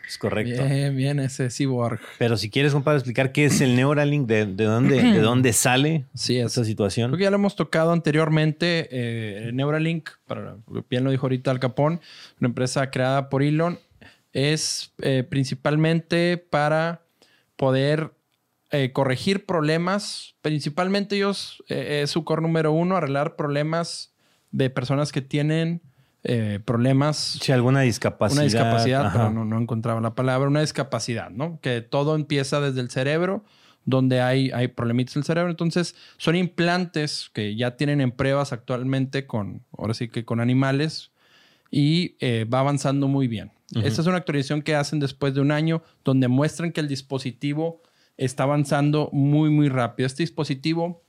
Es 0.06 0.18
correcto. 0.18 0.64
Bien, 0.64 0.94
bien, 0.96 1.18
ese 1.18 1.48
cyborg. 1.50 2.00
Pero 2.18 2.36
si 2.36 2.50
quieres, 2.50 2.72
compadre, 2.72 2.98
explicar 2.98 3.32
qué 3.32 3.46
es 3.46 3.60
el 3.60 3.74
Neuralink, 3.74 4.26
de, 4.28 4.46
de 4.46 4.64
dónde, 4.64 5.02
de 5.02 5.20
dónde 5.20 5.52
sale 5.52 6.04
Sí, 6.14 6.38
es. 6.38 6.46
esta 6.46 6.64
situación. 6.64 7.10
Creo 7.10 7.18
que 7.18 7.24
ya 7.24 7.30
lo 7.30 7.36
hemos 7.36 7.56
tocado 7.56 7.92
anteriormente. 7.92 8.88
eh, 8.90 9.50
Neuralink, 9.52 10.10
para, 10.26 10.56
bien 10.90 11.04
lo 11.04 11.10
dijo 11.10 11.26
ahorita 11.26 11.50
Al 11.50 11.60
Capón, 11.60 12.00
una 12.40 12.48
empresa 12.48 12.90
creada 12.90 13.28
por 13.30 13.42
Elon, 13.42 13.78
es 14.32 14.92
eh, 15.00 15.24
principalmente 15.28 16.36
para 16.38 17.02
poder 17.56 18.10
eh, 18.70 18.90
corregir 18.92 19.46
problemas. 19.46 20.34
Principalmente 20.42 21.16
ellos, 21.16 21.62
eh, 21.68 22.00
es 22.02 22.10
su 22.10 22.24
core 22.24 22.42
número 22.42 22.72
uno, 22.72 22.96
arreglar 22.96 23.36
problemas 23.36 24.12
de 24.50 24.70
personas 24.70 25.12
que 25.12 25.20
tienen 25.22 25.80
eh, 26.24 26.58
problemas 26.64 27.38
Si 27.40 27.52
alguna 27.52 27.82
discapacidad. 27.82 28.38
una 28.38 28.44
discapacidad, 28.44 29.06
ajá. 29.06 29.12
pero 29.12 29.30
no, 29.30 29.44
no 29.44 29.60
encontraba 29.60 30.00
la 30.00 30.14
palabra, 30.14 30.48
una 30.48 30.62
discapacidad, 30.62 31.30
¿no? 31.30 31.60
Que 31.60 31.82
todo 31.82 32.14
empieza 32.14 32.60
desde 32.60 32.80
el 32.80 32.90
cerebro, 32.90 33.44
donde 33.84 34.22
hay, 34.22 34.50
hay 34.52 34.68
problemitas 34.68 35.16
en 35.16 35.20
el 35.20 35.26
cerebro. 35.26 35.50
Entonces, 35.50 35.94
son 36.16 36.34
implantes 36.37 37.30
que 37.34 37.54
ya 37.56 37.76
tienen 37.76 38.00
en 38.00 38.10
pruebas 38.10 38.54
actualmente 38.54 39.26
con, 39.26 39.64
ahora 39.76 39.92
sí 39.92 40.08
que 40.08 40.24
con 40.24 40.40
animales, 40.40 41.12
y 41.70 42.16
eh, 42.20 42.44
va 42.44 42.60
avanzando 42.60 43.06
muy 43.06 43.28
bien. 43.28 43.52
Esta 43.82 44.00
es 44.00 44.06
una 44.06 44.18
actualización 44.18 44.62
que 44.62 44.76
hacen 44.76 45.00
después 45.00 45.34
de 45.34 45.40
un 45.40 45.50
año, 45.50 45.82
donde 46.04 46.28
muestran 46.28 46.70
que 46.70 46.80
el 46.80 46.87
dispositivo 46.87 47.82
está 48.16 48.44
avanzando 48.44 49.10
muy, 49.12 49.50
muy 49.50 49.68
rápido. 49.68 50.06
Este 50.06 50.22
dispositivo 50.22 51.02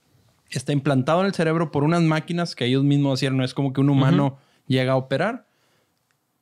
está 0.50 0.72
implantado 0.72 1.20
en 1.20 1.26
el 1.26 1.34
cerebro 1.34 1.70
por 1.70 1.84
unas 1.84 2.02
máquinas 2.02 2.56
que 2.56 2.64
ellos 2.64 2.82
mismos 2.82 3.14
hacían, 3.14 3.36
no 3.36 3.44
es 3.44 3.54
como 3.54 3.72
que 3.72 3.80
un 3.80 3.90
humano 3.90 4.38
llega 4.66 4.92
a 4.92 4.96
operar. 4.96 5.46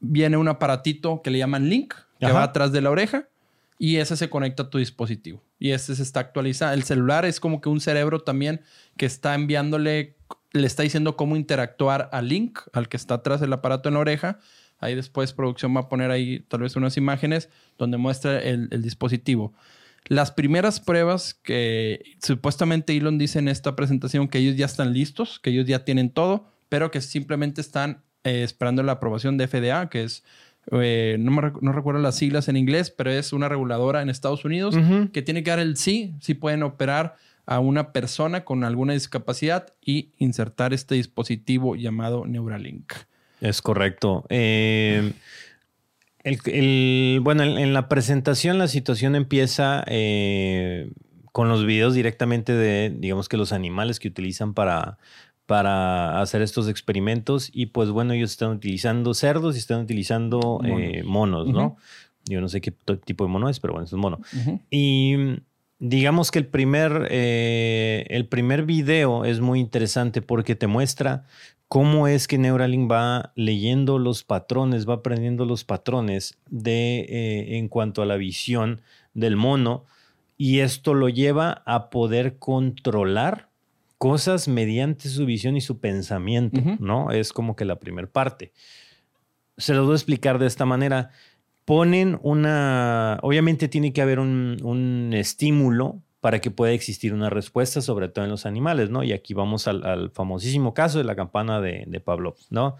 Viene 0.00 0.36
un 0.36 0.48
aparatito 0.48 1.22
que 1.22 1.30
le 1.30 1.38
llaman 1.38 1.68
Link, 1.68 1.94
que 2.18 2.26
Ajá. 2.26 2.34
va 2.34 2.42
atrás 2.42 2.72
de 2.72 2.80
la 2.80 2.90
oreja, 2.90 3.28
y 3.78 3.96
ese 3.96 4.16
se 4.16 4.30
conecta 4.30 4.64
a 4.64 4.70
tu 4.70 4.78
dispositivo. 4.78 5.42
Y 5.58 5.70
este 5.70 5.94
se 5.94 6.02
está 6.02 6.20
actualizando. 6.20 6.74
El 6.74 6.84
celular 6.84 7.24
es 7.24 7.40
como 7.40 7.60
que 7.60 7.68
un 7.68 7.80
cerebro 7.80 8.20
también 8.20 8.60
que 8.96 9.06
está 9.06 9.34
enviándole, 9.34 10.16
le 10.52 10.66
está 10.66 10.82
diciendo 10.82 11.16
cómo 11.16 11.36
interactuar 11.36 12.08
al 12.12 12.28
Link, 12.28 12.60
al 12.72 12.88
que 12.88 12.96
está 12.96 13.14
atrás 13.14 13.40
del 13.40 13.52
aparato 13.52 13.88
en 13.88 13.94
la 13.94 14.00
oreja. 14.00 14.38
Ahí 14.78 14.94
después 14.94 15.32
producción 15.32 15.74
va 15.74 15.80
a 15.80 15.88
poner 15.88 16.10
ahí 16.10 16.40
tal 16.48 16.60
vez 16.60 16.76
unas 16.76 16.96
imágenes 16.96 17.48
donde 17.78 17.96
muestra 17.96 18.40
el, 18.40 18.68
el 18.70 18.82
dispositivo. 18.82 19.54
Las 20.06 20.30
primeras 20.30 20.80
pruebas 20.80 21.32
que 21.32 22.16
supuestamente 22.22 22.94
Elon 22.94 23.16
dice 23.16 23.38
en 23.38 23.48
esta 23.48 23.74
presentación 23.74 24.28
que 24.28 24.38
ellos 24.38 24.56
ya 24.56 24.66
están 24.66 24.92
listos, 24.92 25.40
que 25.40 25.50
ellos 25.50 25.66
ya 25.66 25.84
tienen 25.84 26.10
todo, 26.10 26.50
pero 26.68 26.90
que 26.90 27.00
simplemente 27.00 27.62
están 27.62 28.02
eh, 28.24 28.42
esperando 28.42 28.82
la 28.82 28.92
aprobación 28.92 29.36
de 29.38 29.46
FDA, 29.46 29.88
que 29.88 30.02
es, 30.04 30.24
eh, 30.72 31.16
no, 31.20 31.30
me 31.30 31.52
no 31.60 31.72
recuerdo 31.72 32.00
las 32.00 32.16
siglas 32.16 32.48
en 32.48 32.56
inglés, 32.56 32.90
pero 32.90 33.10
es 33.10 33.32
una 33.32 33.48
reguladora 33.48 34.02
en 34.02 34.08
Estados 34.10 34.44
Unidos 34.44 34.74
que 35.12 35.22
tiene 35.22 35.42
que 35.42 35.50
dar 35.50 35.58
el 35.60 35.76
sí, 35.76 36.14
si 36.20 36.34
pueden 36.34 36.62
operar 36.62 37.16
a 37.46 37.58
una 37.60 37.92
persona 37.92 38.44
con 38.44 38.64
alguna 38.64 38.94
discapacidad 38.94 39.74
y 39.84 40.12
insertar 40.18 40.72
este 40.72 40.94
dispositivo 40.94 41.76
llamado 41.76 42.24
Neuralink. 42.26 42.92
Es 43.42 43.60
correcto. 43.60 44.24
Eh, 44.30 45.12
el- 46.22 46.38
el- 46.46 47.20
bueno, 47.20 47.42
en, 47.42 47.58
en 47.58 47.74
la 47.74 47.88
presentación 47.88 48.56
la 48.58 48.68
situación 48.68 49.14
empieza 49.14 49.84
eh, 49.86 50.90
con 51.32 51.48
los 51.48 51.66
videos 51.66 51.92
directamente 51.94 52.54
de, 52.54 52.90
digamos 52.96 53.28
que 53.28 53.36
los 53.36 53.52
animales 53.52 53.98
que 54.00 54.08
utilizan 54.08 54.54
para, 54.54 54.96
para 55.46 56.20
hacer 56.20 56.42
estos 56.42 56.68
experimentos. 56.68 57.50
Y 57.52 57.66
pues 57.66 57.90
bueno, 57.90 58.12
ellos 58.12 58.30
están 58.30 58.50
utilizando 58.50 59.14
cerdos 59.14 59.56
y 59.56 59.58
están 59.58 59.80
utilizando 59.80 60.60
eh, 60.64 61.02
monos, 61.04 61.48
¿no? 61.48 61.76
Yo 62.26 62.40
no 62.40 62.48
sé 62.48 62.60
qué 62.60 62.70
tipo 63.04 63.24
de 63.24 63.30
mono 63.30 63.48
es, 63.48 63.60
pero 63.60 63.74
bueno, 63.74 63.86
es 63.86 63.92
un 63.92 64.00
mono. 64.00 64.20
Y 64.70 65.14
digamos 65.78 66.30
que 66.30 66.38
el 66.38 66.46
primer, 66.46 67.08
eh, 67.10 68.06
el 68.08 68.26
primer 68.26 68.64
video 68.64 69.24
es 69.24 69.40
muy 69.40 69.60
interesante 69.60 70.22
porque 70.22 70.54
te 70.54 70.66
muestra 70.66 71.26
cómo 71.68 72.08
es 72.08 72.26
que 72.26 72.38
Neuralink 72.38 72.90
va 72.90 73.32
leyendo 73.34 73.98
los 73.98 74.24
patrones, 74.24 74.88
va 74.88 74.94
aprendiendo 74.94 75.44
los 75.44 75.64
patrones 75.64 76.38
de, 76.48 77.00
eh, 77.00 77.58
en 77.58 77.68
cuanto 77.68 78.00
a 78.00 78.06
la 78.06 78.16
visión 78.16 78.80
del 79.12 79.36
mono 79.36 79.84
y 80.36 80.60
esto 80.60 80.94
lo 80.94 81.08
lleva 81.08 81.62
a 81.66 81.90
poder 81.90 82.38
controlar 82.38 83.50
cosas 84.04 84.48
mediante 84.48 85.08
su 85.08 85.24
visión 85.24 85.56
y 85.56 85.62
su 85.62 85.80
pensamiento. 85.80 86.60
¿no? 86.78 87.10
Es 87.10 87.32
como 87.32 87.56
que 87.56 87.64
la 87.64 87.78
primera 87.78 88.06
parte. 88.06 88.52
Se 89.56 89.72
lo 89.72 89.84
voy 89.84 89.92
a 89.92 89.96
explicar 89.96 90.38
de 90.38 90.46
esta 90.46 90.66
manera 90.66 91.08
ponen 91.64 92.18
una, 92.22 93.18
obviamente 93.22 93.66
tiene 93.66 93.94
que 93.94 94.02
haber 94.02 94.18
un, 94.18 94.58
un 94.62 95.12
estímulo 95.14 96.02
para 96.20 96.42
que 96.42 96.50
pueda 96.50 96.72
existir 96.72 97.14
una 97.14 97.30
respuesta, 97.30 97.80
sobre 97.80 98.10
todo 98.10 98.26
en 98.26 98.30
los 98.30 98.44
animales, 98.44 98.90
¿no? 98.90 99.04
Y 99.04 99.12
aquí 99.12 99.32
vamos 99.32 99.68
al, 99.68 99.86
al 99.86 100.10
famosísimo 100.10 100.74
caso 100.74 100.98
de 100.98 101.04
la 101.04 101.16
campana 101.16 101.62
de, 101.62 101.84
de 101.86 102.00
Pavlov, 102.00 102.36
¿no? 102.50 102.76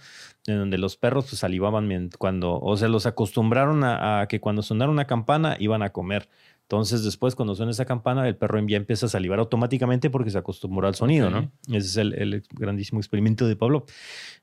En 0.47 0.59
donde 0.59 0.77
los 0.77 0.99
perros 0.99 1.25
pues, 1.31 1.39
salivaban 1.39 2.11
cuando, 2.19 2.61
o 2.61 2.77
se 2.77 2.89
los 2.89 3.07
acostumbraron 3.07 3.83
a, 3.83 4.21
a 4.21 4.29
que 4.29 4.41
cuando 4.41 4.61
sonara 4.61 4.91
una 4.91 5.07
campana 5.07 5.57
iban 5.59 5.83
a 5.83 5.89
comer. 5.89 6.29
Entonces, 6.65 7.05
después, 7.05 7.35
cuando 7.35 7.55
suena 7.55 7.73
esa 7.73 7.85
campana, 7.85 8.27
el 8.27 8.37
perro 8.37 8.59
ya 8.67 8.79
empieza 8.79 9.05
a 9.05 9.09
salivar 9.11 9.39
automáticamente 9.39 10.09
porque 10.09 10.31
se 10.31 10.39
acostumbró 10.39 10.89
al 10.89 10.95
sonido, 10.95 11.29
¿no? 11.29 11.53
Ese 11.69 11.77
es 11.79 11.97
el, 11.99 12.15
el 12.15 12.43
grandísimo 12.53 13.01
experimento 13.01 13.47
de 13.47 13.55
Pavlov. 13.55 13.85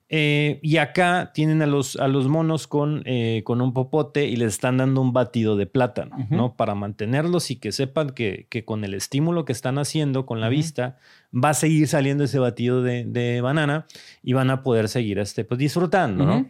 Eh, 0.07 0.59
y 0.61 0.77
acá 0.77 1.31
tienen 1.33 1.63
a 1.63 1.65
los, 1.65 1.95
a 1.95 2.07
los 2.07 2.27
monos 2.27 2.67
con, 2.67 3.01
eh, 3.05 3.41
con 3.43 3.59
un 3.59 3.73
popote 3.73 4.27
y 4.27 4.35
les 4.35 4.53
están 4.53 4.77
dando 4.77 5.01
un 5.01 5.13
batido 5.13 5.55
de 5.55 5.65
plátano. 5.65 6.15
¿no? 6.29 6.55
Para 6.55 6.75
mantenerlos 6.75 7.49
y 7.49 7.55
que 7.55 7.71
sepan 7.71 8.11
que, 8.11 8.45
que 8.49 8.65
con 8.65 8.83
el 8.83 8.93
estímulo 8.93 9.43
que 9.43 9.53
están 9.53 9.79
haciendo 9.79 10.27
con 10.27 10.41
la 10.41 10.49
vista, 10.49 10.97
va 11.33 11.49
a 11.49 11.53
seguir 11.55 11.87
saliendo 11.87 12.25
ese 12.25 12.37
batido 12.37 12.83
de, 12.83 13.03
de 13.05 13.41
banana 13.41 13.87
y 14.21 14.33
van 14.33 14.51
a 14.51 14.61
poder 14.61 14.89
seguir 14.89 15.17
este, 15.17 15.43
pues, 15.43 15.57
disfrutando, 15.57 16.25
¿no? 16.25 16.49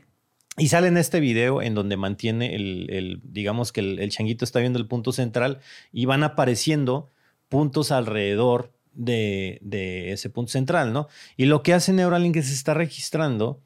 Y 0.58 0.68
sale 0.68 0.88
en 0.88 0.98
este 0.98 1.20
video 1.20 1.62
en 1.62 1.74
donde 1.76 1.98
mantiene 1.98 2.56
el, 2.56 2.88
el- 2.90 3.22
digamos 3.24 3.72
que 3.72 3.80
el, 3.80 4.00
el 4.00 4.10
changuito 4.10 4.44
está 4.46 4.60
viendo 4.60 4.80
el 4.80 4.88
punto 4.88 5.12
central 5.14 5.60
y 5.94 6.06
van 6.06 6.24
apareciendo 6.24 7.10
puntos 7.50 7.92
alrededor 7.92 8.72
de, 8.94 9.60
de 9.62 10.12
ese 10.12 10.30
punto 10.30 10.52
central, 10.52 10.92
¿no? 10.92 11.08
Y 11.38 11.46
lo 11.46 11.64
que 11.64 11.74
hace 11.74 11.94
Neuralink 11.94 12.36
es 12.36 12.52
está 12.52 12.74
registrando 12.74 13.62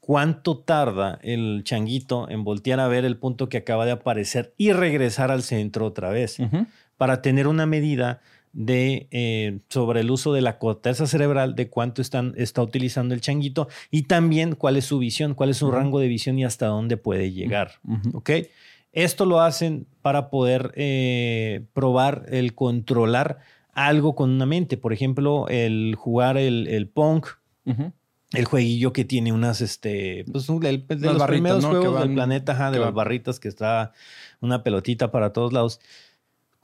cuánto 0.00 0.58
tarda 0.58 1.18
el 1.22 1.62
changuito 1.64 2.28
en 2.28 2.44
voltear 2.44 2.78
a 2.78 2.88
ver 2.88 3.04
el 3.04 3.16
punto 3.16 3.48
que 3.48 3.56
acaba 3.56 3.84
de 3.86 3.92
aparecer 3.92 4.54
y 4.56 4.72
regresar 4.72 5.30
al 5.30 5.42
centro 5.42 5.86
otra 5.86 6.10
vez 6.10 6.36
para 6.96 7.22
tener 7.22 7.48
una 7.48 7.66
medida 7.66 8.20
de 8.54 9.08
eh, 9.10 9.58
sobre 9.68 10.00
el 10.00 10.10
uso 10.10 10.32
de 10.32 10.40
la 10.40 10.58
corteza 10.58 11.06
cerebral, 11.06 11.54
de 11.56 11.68
cuánto 11.68 12.00
están, 12.00 12.32
está 12.36 12.62
utilizando 12.62 13.12
el 13.14 13.20
changuito 13.20 13.68
y 13.90 14.04
también 14.04 14.54
cuál 14.54 14.76
es 14.76 14.84
su 14.86 14.98
visión, 14.98 15.34
cuál 15.34 15.50
es 15.50 15.56
su 15.58 15.70
rango 15.70 15.98
de 16.00 16.08
visión 16.08 16.38
y 16.38 16.44
hasta 16.44 16.66
dónde 16.66 16.96
puede 16.96 17.32
llegar. 17.32 17.72
¿Ok? 18.12 18.30
Esto 18.92 19.26
lo 19.26 19.40
hacen 19.40 19.86
para 20.02 20.30
poder 20.30 20.72
eh, 20.76 21.64
probar 21.72 22.26
el 22.30 22.54
controlar 22.54 23.40
algo 23.72 24.14
con 24.14 24.30
una 24.30 24.46
mente. 24.46 24.76
Por 24.76 24.92
ejemplo, 24.92 25.48
el 25.48 25.96
jugar 25.98 26.36
el, 26.38 26.68
el 26.68 26.90
Ujú. 27.66 27.92
el 28.32 28.44
jueguillo 28.44 28.92
que 28.92 29.04
tiene 29.04 29.32
unas, 29.32 29.60
este, 29.60 30.24
pues 30.30 30.48
un- 30.48 30.64
el- 30.64 30.86
de 30.86 30.94
Las 30.96 31.02
los 31.14 31.18
barritas, 31.18 31.26
primeros 31.28 31.64
juegos 31.64 32.00
del 32.00 32.14
planeta, 32.14 32.52
ajá, 32.52 32.70
de 32.70 32.78
las 32.78 32.94
barritas 32.94 33.40
que 33.40 33.48
está 33.48 33.92
una 34.40 34.62
pelotita 34.62 35.10
para 35.10 35.32
todos 35.32 35.52
lados, 35.52 35.80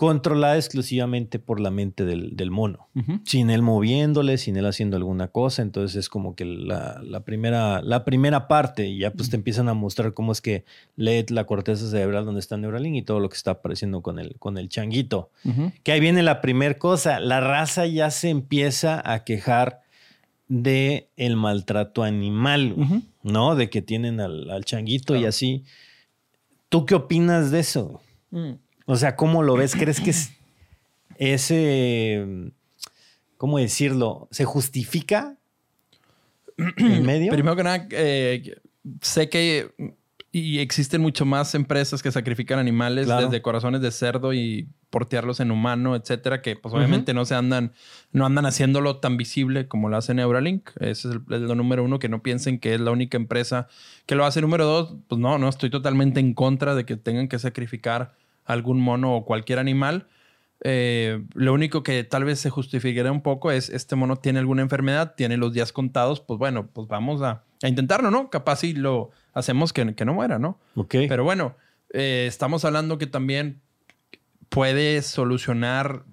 controlada 0.01 0.57
exclusivamente 0.57 1.39
por 1.39 1.61
la 1.61 1.71
mente 1.71 2.07
del, 2.07 2.35
del 2.35 2.51
mono. 2.51 2.89
Sin 3.27 3.51
él 3.51 3.61
moviéndole, 3.61 4.39
sin 4.39 4.57
él 4.57 4.65
haciendo 4.65 4.97
alguna 4.97 5.29
cosa. 5.29 5.61
Entonces 5.61 5.95
es 5.95 6.09
como 6.09 6.35
que 6.35 6.47
la, 6.47 7.03
la 7.05 7.21
primera, 7.21 7.83
la 7.83 8.03
primera 8.07 8.49
parte 8.49 8.89
y 8.89 9.01
ya 9.01 9.11
pues 9.11 9.29
te 9.29 9.37
empiezan 9.37 9.69
a 9.69 9.75
mostrar 9.75 10.15
cómo 10.15 10.33
es 10.33 10.41
que 10.41 10.65
lee 10.97 11.27
la 11.29 11.45
corteza 11.45 11.87
cerebral 11.87 12.25
donde 12.25 12.41
está 12.41 12.57
Neuralink 12.57 12.97
y 12.97 13.03
todo 13.03 13.21
lo 13.21 13.29
que 13.29 13.37
está 13.37 13.51
apareciendo 13.51 14.01
con 14.01 14.19
el, 14.19 14.39
con 14.39 14.57
el 14.57 14.71
changuito. 14.71 15.29
Que 15.83 15.93
ahí 15.93 16.01
viene 16.01 16.23
la 16.23 16.41
primera 16.41 16.79
cosa. 16.79 17.21
La 17.21 17.41
raza 17.41 17.85
ya 17.85 18.11
se 18.11 18.31
empieza 18.31 19.03
a 19.05 19.23
quejar 19.23 19.83
de 20.49 21.11
el 21.19 21.37
maltrato 21.37 22.05
animal. 22.05 22.75
¿no? 23.23 23.55
De 23.55 23.69
que 23.69 23.83
tienen 23.83 24.19
al, 24.21 24.49
al 24.49 24.65
changuito 24.65 25.15
y 25.15 25.27
así. 25.27 25.65
¿Tú 26.71 26.87
qué 26.87 26.95
opinas 26.95 27.51
de 27.51 27.61
eso? 27.61 28.01
O 28.91 28.97
sea, 28.97 29.15
¿cómo 29.15 29.45
lo 29.45 29.55
ves? 29.55 29.77
¿Crees 29.77 30.01
que 30.01 30.11
es 30.11 30.33
ese, 31.17 32.51
cómo 33.37 33.59
decirlo, 33.59 34.27
se 34.33 34.45
justifica 34.45 35.37
en 36.57 37.03
medio? 37.07 37.31
Primero 37.31 37.55
que 37.55 37.63
nada, 37.63 37.87
eh, 37.93 38.57
sé 39.01 39.29
que 39.29 39.73
y 40.33 40.59
existen 40.59 41.01
mucho 41.03 41.25
más 41.25 41.55
empresas 41.55 42.03
que 42.03 42.11
sacrifican 42.11 42.59
animales 42.59 43.07
Claro. 43.07 43.27
desde 43.27 43.43
corazones 43.43 43.81
de 43.81 43.93
cerdo 43.93 44.33
y 44.33 44.69
portearlos 44.91 45.39
en 45.39 45.53
humano, 45.53 45.95
etcétera, 45.95 46.43
que 46.43 46.57
pues 46.57 46.75
obviamente 46.75 47.15
no 47.15 47.25
se 47.25 47.37
andan, 47.37 47.73
no 48.11 48.27
andan 48.27 48.45
haciéndolo 48.47 48.97
tan 48.99 49.17
visible 49.17 49.69
como 49.69 49.89
lo 49.89 49.97
hace 49.97 50.15
Neuralink. 50.15 50.71
Ese 50.81 50.91
es, 50.91 51.15
el, 51.15 51.23
es 51.31 51.41
lo 51.43 51.55
número 51.55 51.85
uno, 51.85 52.01
que 52.01 52.09
no 52.09 52.25
piensen 52.25 52.59
que 52.59 52.75
es 52.75 52.81
la 52.81 52.91
única 52.91 53.17
empresa 53.17 53.69
que 54.07 54.17
lo 54.17 54.25
hace. 54.25 54.41
Número 54.41 54.67
dos, 54.67 54.97
pues 55.07 55.21
no, 55.21 55.39
no, 55.39 55.49
estoy 55.49 55.71
totalmente 55.71 56.19
en 56.19 56.35
contra 56.35 56.75
de 56.75 56.85
que 56.85 56.97
tengan 56.97 57.29
que 57.29 57.39
sacrificar 57.39 58.15
algún 58.53 58.81
mono 58.81 59.15
o 59.17 59.25
cualquier 59.25 59.59
animal. 59.59 60.07
Eh, 60.63 61.25
lo 61.35 61.55
único 61.55 61.83
que 61.83 62.05
tal 62.05 62.25
vez 62.25 62.39
se 62.39 62.51
justificaría 62.51 63.11
un 63.11 63.23
poco 63.23 63.51
es 63.51 63.71
este 63.71 63.97
mono 63.97 64.17
tiene 64.17 64.41
alguna 64.41 64.61
enfermedad, 64.63 65.15
tiene 65.17 65.37
los 65.39 65.55
días 65.55 65.73
contados, 65.73 66.21
pues 66.21 66.39
bueno, 66.39 66.67
pues 66.67 66.87
vamos 66.87 67.23
a, 67.23 67.45
a 67.63 67.69
intentarlo, 67.69 68.11
¿no? 68.11 68.29
Capaz 68.29 68.57
si 68.57 68.75
lo 68.75 69.11
hacemos 69.33 69.73
que, 69.73 69.95
que 69.95 70.05
no 70.05 70.13
muera, 70.13 70.39
¿no? 70.39 70.59
Ok. 70.75 70.95
Pero 71.09 71.25
bueno, 71.25 71.57
eh, 71.95 72.27
estamos 72.29 72.65
hablando 72.67 72.99
que 72.99 73.07
también 73.07 73.63
puede 74.51 75.01
solucionar 75.03 76.05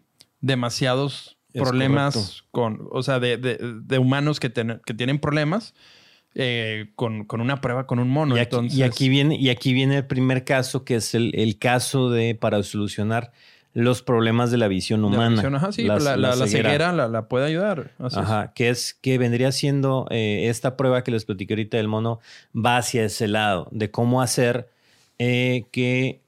demasiados 0.41 1.37
Es 1.53 1.61
problemas 1.61 2.43
con, 2.51 2.87
o 2.91 3.03
sea, 3.03 3.19
de, 3.19 3.37
de- 3.37 3.57
de 3.83 3.97
humanos 3.97 4.39
que, 4.39 4.49
ten- 4.49 4.81
que 4.85 4.93
tienen 4.93 5.19
problemas 5.19 5.73
eh, 6.39 6.91
con, 6.95 7.25
con 7.25 7.41
una 7.41 7.59
prueba 7.61 7.87
con 7.87 7.97
un 7.99 8.09
mono. 8.09 8.37
y, 8.37 8.39
aquí, 8.39 8.55
Entonces, 8.55 8.77
y 8.79 8.83
aquí 8.83 9.09
viene, 9.09 9.35
y 9.37 9.49
aquí 9.49 9.73
viene 9.73 9.97
el 9.97 10.05
primer 10.05 10.43
caso, 10.43 10.85
que 10.85 10.95
es 10.95 11.15
el, 11.15 11.31
el 11.35 11.57
caso 11.57 12.09
de 12.11 12.35
para 12.35 12.61
solucionar 12.61 13.31
los 13.73 14.01
problemas 14.03 14.49
de 14.51 14.57
la 14.57 14.67
visión 14.67 15.01
la 15.01 15.07
humana. 15.07 15.35
visión, 15.35 15.55
ajá, 15.55 15.71
sí, 15.71 15.83
Las- 15.83 16.03
la, 16.03 16.15
la- 16.17 16.35
la 16.35 16.47
ceguera 16.47 16.91
la, 16.93 17.07
la 17.07 17.27
puede 17.27 17.45
ayudar. 17.47 17.91
Así 17.99 18.17
es. 18.19 18.23
Ajá, 18.25 18.51
que 18.55 18.69
es 18.69 18.93
que 19.01 19.17
vendría 19.17 19.51
siendo 19.51 20.05
eh, 20.11 20.45
esta 20.49 20.77
prueba 20.77 21.03
que 21.03 21.11
les 21.11 21.25
platiqué 21.25 21.53
ahorita 21.53 21.77
del 21.77 21.87
mono, 21.87 22.19
va 22.55 22.77
hacia 22.77 23.03
ese 23.03 23.27
lado, 23.27 23.67
de 23.71 23.89
cómo 23.91 24.21
hacer 24.21 24.69
eh, 25.19 25.65
que 25.71 26.21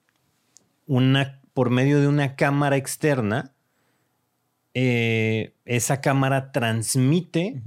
una, 0.88 1.39
por 1.54 1.69
medio 1.69 2.00
de 2.00 2.08
una 2.08 2.36
cámara 2.36 2.78
externa, 2.78 3.52
eh, 4.74 5.54
esa 5.65 6.02
cámara 6.02 6.52
transmite. 6.52 7.62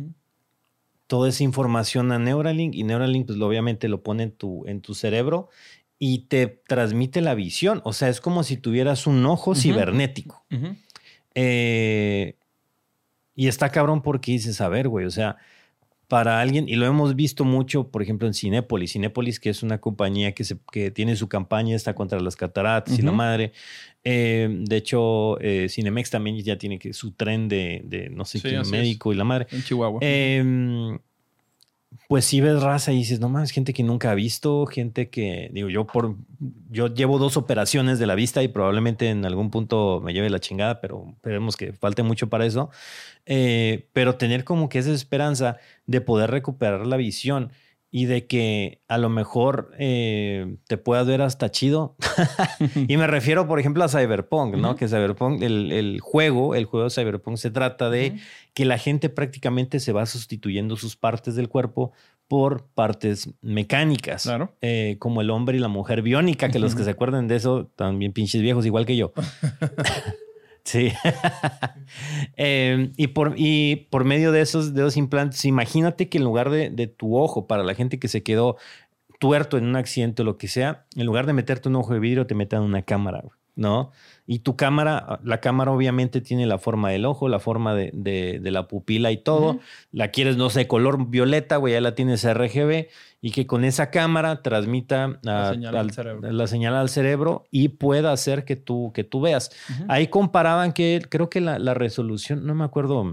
Toda 1.12 1.29
esa 1.29 1.44
información 1.44 2.11
a 2.11 2.18
Neuralink 2.18 2.75
y 2.75 2.85
Neuralink 2.85 3.27
pues 3.27 3.38
obviamente 3.38 3.87
lo 3.87 4.03
pone 4.03 4.22
en 4.22 4.33
tu, 4.33 4.66
en 4.66 4.81
tu 4.81 4.94
cerebro 4.94 5.51
y 5.98 6.20
te 6.20 6.46
transmite 6.46 7.20
la 7.20 7.35
visión. 7.35 7.83
O 7.85 7.92
sea, 7.92 8.09
es 8.09 8.22
como 8.22 8.42
si 8.44 8.57
tuvieras 8.57 9.07
un 9.07 9.27
ojo 9.27 9.55
cibernético. 9.55 10.46
Eh, 11.35 12.37
y 13.35 13.48
está 13.48 13.68
cabrón 13.68 14.01
porque 14.01 14.33
dices, 14.33 14.62
a 14.62 14.70
ver, 14.70 14.88
güey, 14.88 15.05
o 15.05 15.11
sea, 15.11 15.37
para 16.12 16.42
alguien, 16.42 16.68
y 16.68 16.75
lo 16.77 16.85
hemos 16.85 17.16
visto 17.16 17.42
mucho, 17.42 17.88
por 17.88 18.03
ejemplo, 18.03 18.27
en 18.29 18.35
Cinépolis. 18.35 18.92
Cinépolis, 18.92 19.40
que 19.40 19.48
es 19.48 19.62
una 19.62 19.79
compañía 19.81 20.33
que, 20.33 20.44
se, 20.44 20.59
que 20.70 20.90
tiene 20.90 21.16
su 21.16 21.27
campaña, 21.27 21.75
está 21.75 21.94
contra 21.94 22.20
las 22.20 22.37
cataratas 22.37 22.98
y 22.98 23.01
la 23.01 23.12
madre. 23.12 23.53
Eh, 24.05 24.46
de 24.61 24.77
hecho, 24.77 25.40
eh, 25.40 25.68
Cinemex 25.70 26.11
también 26.11 26.37
ya 26.42 26.59
tiene 26.59 26.79
que, 26.79 26.92
su 26.92 27.12
tren 27.12 27.48
de, 27.48 27.81
de 27.87 28.11
no 28.11 28.27
sé 28.27 28.40
Sí, 28.40 28.51
qué, 28.51 28.57
así 28.59 28.75
es. 28.75 28.81
médico 28.83 29.11
y 29.14 29.16
la 29.16 29.25
madre. 29.25 29.46
En 29.53 29.62
Chihuahua. 29.62 30.01
Eh, 30.03 30.98
pues 32.09 32.24
sí 32.24 32.40
ves 32.40 32.62
raza 32.62 32.92
y 32.92 32.96
dices, 32.96 33.20
no 33.20 33.28
más, 33.28 33.50
gente 33.50 33.72
que 33.72 33.83
nunca 33.83 34.11
ha 34.11 34.14
visto, 34.14 34.66
gente 34.66 35.09
que, 35.09 35.50
digo, 35.52 35.68
yo 35.68 35.87
por, 35.87 36.16
yo 36.70 36.88
llevo 36.88 37.18
dos 37.18 37.37
operaciones 37.37 37.98
de 37.98 38.07
la 38.07 38.14
vista 38.14 38.42
y 38.42 38.48
probablemente 38.48 39.09
en 39.09 39.24
algún 39.24 39.50
punto 39.50 40.00
me 40.05 40.12
lleve 40.12 40.31
la 40.31 40.40
chingada, 40.40 40.81
pero 40.81 41.07
esperemos 41.14 41.57
que 41.57 41.72
falte 41.72 42.02
mucho 42.02 42.28
para 42.28 42.46
eso. 42.46 42.70
Eh, 43.26 43.88
pero 43.92 44.16
tener 44.16 44.44
como 44.44 44.68
que 44.68 44.78
esa 44.78 44.92
esperanza 44.92 45.59
de 45.87 46.00
poder 46.00 46.31
recuperar 46.31 46.87
la 46.87 46.96
visión 46.96 47.52
y 47.94 48.07
de 48.07 48.26
que 48.26 48.81
a 48.88 48.96
lo 48.96 49.11
mejor 49.11 49.70
eh, 49.78 50.57
te 50.66 50.78
puedas 50.78 51.07
ver 51.07 51.20
hasta 51.20 51.50
chido. 51.50 51.94
y 52.88 52.96
me 52.96 53.07
refiero, 53.07 53.46
por 53.46 53.61
ejemplo, 53.61 53.85
a 53.85 53.88
Cyberpunk, 53.88 54.57
¿no? 54.57 54.76
Que 54.76 54.88
Cyberpunk, 54.88 55.42
el, 55.42 55.70
el 55.70 56.00
juego, 56.00 56.55
el 56.55 56.64
juego 56.64 56.85
de 56.85 56.90
Cyberpunk 56.90 57.37
se 57.37 57.50
trata 57.50 57.90
de 57.90 58.16
que 58.55 58.64
la 58.64 58.78
gente 58.78 59.11
prácticamente 59.11 59.78
se 59.78 59.92
va 59.92 60.07
sustituyendo 60.07 60.76
sus 60.76 60.96
partes 60.96 61.35
del 61.35 61.50
cuerpo 61.50 61.92
por 62.28 62.64
partes 62.68 63.28
mecánicas. 63.42 64.22
Claro. 64.22 64.57
Eh, 64.62 64.96
como 64.98 65.20
el 65.20 65.28
hombre 65.28 65.59
y 65.59 65.61
la 65.61 65.68
mujer 65.68 66.00
biónica, 66.00 66.48
que 66.48 66.59
los 66.59 66.74
que 66.74 66.85
se 66.85 66.90
acuerden 66.90 67.28
de 67.28 67.37
eso, 67.37 67.70
también 67.76 68.14
pinches 68.14 68.40
viejos, 68.40 68.64
igual 68.64 68.87
que 68.87 68.96
yo. 68.96 69.12
sí. 70.64 70.92
Eh, 72.37 72.90
y, 72.96 73.09
por, 73.09 73.35
y 73.37 73.88
por 73.90 74.05
medio 74.05 74.33
de 74.33 74.40
esos, 74.40 74.75
de 74.75 74.81
esos 74.81 74.96
implantes, 74.96 75.44
imagínate 75.44 76.09
que 76.09 76.18
en 76.18 76.25
lugar 76.25 76.51
de, 76.51 76.70
de 76.70 76.87
tu 76.87 77.16
ojo, 77.16 77.46
para 77.46 77.62
la 77.62 77.75
gente 77.75 77.98
que 77.98 78.09
se 78.09 78.22
quedó 78.22 78.57
tuerto 79.18 79.59
en 79.59 79.66
un 79.66 79.77
accidente 79.77 80.22
o 80.22 80.25
lo 80.25 80.38
que 80.38 80.48
sea, 80.48 80.87
en 80.96 81.07
lugar 81.07 81.27
de 81.27 81.33
meterte 81.33 81.68
un 81.68 81.77
ojo 81.77 81.92
de 81.92 82.01
vidrio, 82.01 82.27
te 82.27 82.35
metan 82.35 82.62
una 82.62 82.83
cámara, 82.83 83.22
¿no? 83.55 83.92
Y 84.24 84.38
tu 84.38 84.54
cámara, 84.56 85.18
la 85.24 85.40
cámara 85.40 85.72
obviamente 85.72 86.20
tiene 86.20 86.46
la 86.46 86.58
forma 86.58 86.90
del 86.90 87.04
ojo, 87.06 87.28
la 87.28 87.40
forma 87.40 87.74
de, 87.74 87.90
de- 87.92 88.38
de 88.40 88.50
la 88.52 88.68
pupila 88.68 89.11
y 89.11 89.16
todo. 89.16 89.58
La 89.90 90.12
quieres, 90.12 90.37
no 90.37 90.48
sé, 90.48 90.68
color 90.68 91.08
violeta, 91.11 91.56
güey, 91.56 91.74
ya 91.74 91.80
la 91.80 91.94
tienes 91.96 92.24
RGB 92.24 92.87
y 93.20 93.30
que 93.32 93.46
con 93.48 93.64
esa 93.64 93.90
cámara 93.90 94.40
transmita 94.42 95.18
La 95.22 95.48
a- 95.48 95.52
señal 95.52 95.76
al 95.76 95.90
cerebro. 95.92 96.30
la 96.32 96.46
señal 96.46 96.74
al 96.76 96.88
cerebro 96.88 97.44
y 97.50 97.68
pueda 97.70 98.12
hacer 98.12 98.44
que 98.44 98.54
tú, 98.56 98.92
que 98.94 99.02
tú 99.04 99.20
veas. 99.20 99.50
Ahí 99.88 100.06
comparaban 100.06 100.72
que 100.72 101.02
creo 101.08 101.28
que 101.28 101.40
la, 101.40 101.58
la 101.58 101.74
resolución, 101.74 102.46
no 102.46 102.54
me 102.54 102.64
acuerdo 102.64 103.04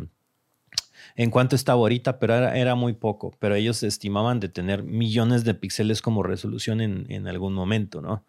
en 1.16 1.32
cuánto 1.32 1.56
estaba 1.56 1.80
ahorita, 1.80 2.20
pero 2.20 2.36
era, 2.36 2.56
era 2.58 2.76
muy 2.76 2.94
poco. 2.94 3.36
Pero 3.40 3.56
ellos 3.56 3.84
estimaban 3.84 4.40
de 4.40 4.48
tener 4.48 4.84
millones 4.84 5.44
de 5.44 5.54
píxeles 5.54 6.02
como 6.02 6.24
resolución 6.24 6.82
en, 6.82 7.06
en 7.10 7.28
algún 7.28 7.54
momento, 7.54 8.02
¿no? 8.02 8.24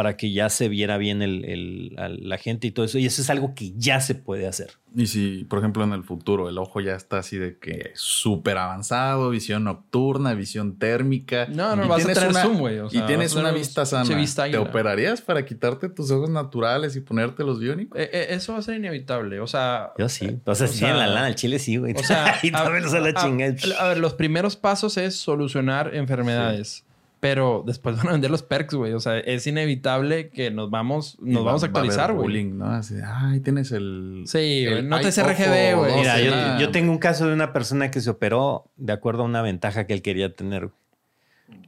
Para 0.00 0.16
que 0.16 0.32
ya 0.32 0.48
se 0.48 0.70
viera 0.70 0.96
bien 0.96 1.20
el, 1.20 1.44
el- 1.44 1.94
a 1.98 2.08
la 2.08 2.38
gente 2.38 2.66
y 2.66 2.70
todo 2.70 2.86
eso. 2.86 2.96
Y 2.98 3.04
eso 3.04 3.20
es 3.20 3.28
algo 3.28 3.54
que 3.54 3.72
ya 3.76 4.00
se 4.00 4.14
puede 4.14 4.46
hacer. 4.46 4.70
Y 4.96 5.06
si, 5.08 5.44
por 5.44 5.58
ejemplo, 5.58 5.84
en 5.84 5.92
el 5.92 6.02
futuro 6.04 6.48
el 6.48 6.56
ojo 6.56 6.80
ya 6.80 6.94
está 6.94 7.18
así 7.18 7.36
de 7.36 7.58
que 7.58 7.90
súper 7.94 8.56
avanzado, 8.56 9.28
visión 9.28 9.64
nocturna, 9.64 10.32
visión 10.32 10.78
térmica. 10.78 11.46
No, 11.50 11.76
no, 11.76 11.84
y 11.84 11.88
vas 11.88 12.04
a 12.04 12.12
tener 12.14 12.30
una- 12.30 12.42
zoom, 12.42 12.58
güey, 12.58 12.78
o 12.78 12.88
sea, 12.88 13.02
y 13.04 13.06
tienes 13.06 13.36
a 13.36 13.40
una 13.40 13.50
vista 13.52 13.84
sana. 13.84 14.16
vista 14.16 14.50
¿Te 14.50 14.56
operarías 14.56 15.20
para 15.20 15.44
quitarte 15.44 15.90
tus 15.90 16.10
ojos 16.10 16.30
naturales 16.30 16.96
y 16.96 17.00
ponerte 17.00 17.44
los 17.44 17.60
biónicos? 17.60 17.98
Eh, 18.00 18.08
eh, 18.12 18.26
eso 18.30 18.54
va 18.54 18.60
a 18.60 18.62
ser 18.62 18.76
inevitable. 18.76 19.38
O 19.40 19.46
sea, 19.46 19.92
Yo 19.98 20.08
sí. 20.08 20.38
O 20.46 20.54
sea, 20.54 20.66
o 20.66 20.68
si 20.68 20.78
sea, 20.78 20.88
tienen 20.88 20.98
la 20.98 21.06
lana, 21.08 21.28
el 21.28 21.34
chile 21.34 21.58
sí, 21.58 21.76
güey. 21.76 21.94
O 21.94 22.02
sea, 22.02 22.38
y 22.42 22.50
también 22.50 22.84
a 22.84 22.98
la 23.00 23.10
a- 23.10 23.84
a 23.84 23.88
ver, 23.88 23.98
los 23.98 24.14
primeros 24.14 24.56
pasos 24.56 24.96
es 24.96 25.14
solucionar 25.14 25.94
enfermedades. 25.94 26.84
Pero 27.20 27.62
después 27.66 27.96
van 27.98 28.08
a 28.08 28.12
vender 28.12 28.30
los 28.30 28.42
perks, 28.42 28.74
güey. 28.74 28.94
O 28.94 29.00
sea, 29.00 29.18
es 29.18 29.46
inevitable 29.46 30.30
que 30.30 30.50
nos 30.50 30.70
vamos, 30.70 31.18
nos 31.20 31.42
va- 31.42 31.46
vamos 31.46 31.62
a 31.62 31.66
actualizar, 31.66 32.12
güey. 32.12 32.22
bullying, 32.24 32.58
¿no? 32.58 32.66
Así, 32.66 32.94
ay, 33.04 33.40
tienes 33.40 33.70
el. 33.72 34.22
Sí, 34.26 34.64
güey, 34.66 34.78
el 34.78 34.88
no 34.88 34.96
te 35.00 35.08
ojo, 35.08 35.80
güey. 35.80 35.96
Mira, 35.96 36.18
yo, 36.20 36.60
yo 36.60 36.70
tengo 36.70 36.90
un 36.90 36.98
caso 36.98 37.26
de 37.28 37.34
una 37.34 37.52
persona 37.52 37.90
que 37.90 38.00
se 38.00 38.08
operó 38.10 38.70
de 38.76 38.92
acuerdo 38.94 39.22
a 39.22 39.26
una 39.26 39.42
ventaja 39.42 39.86
que 39.86 39.92
él 39.92 40.02
quería 40.02 40.34
tener. 40.34 40.70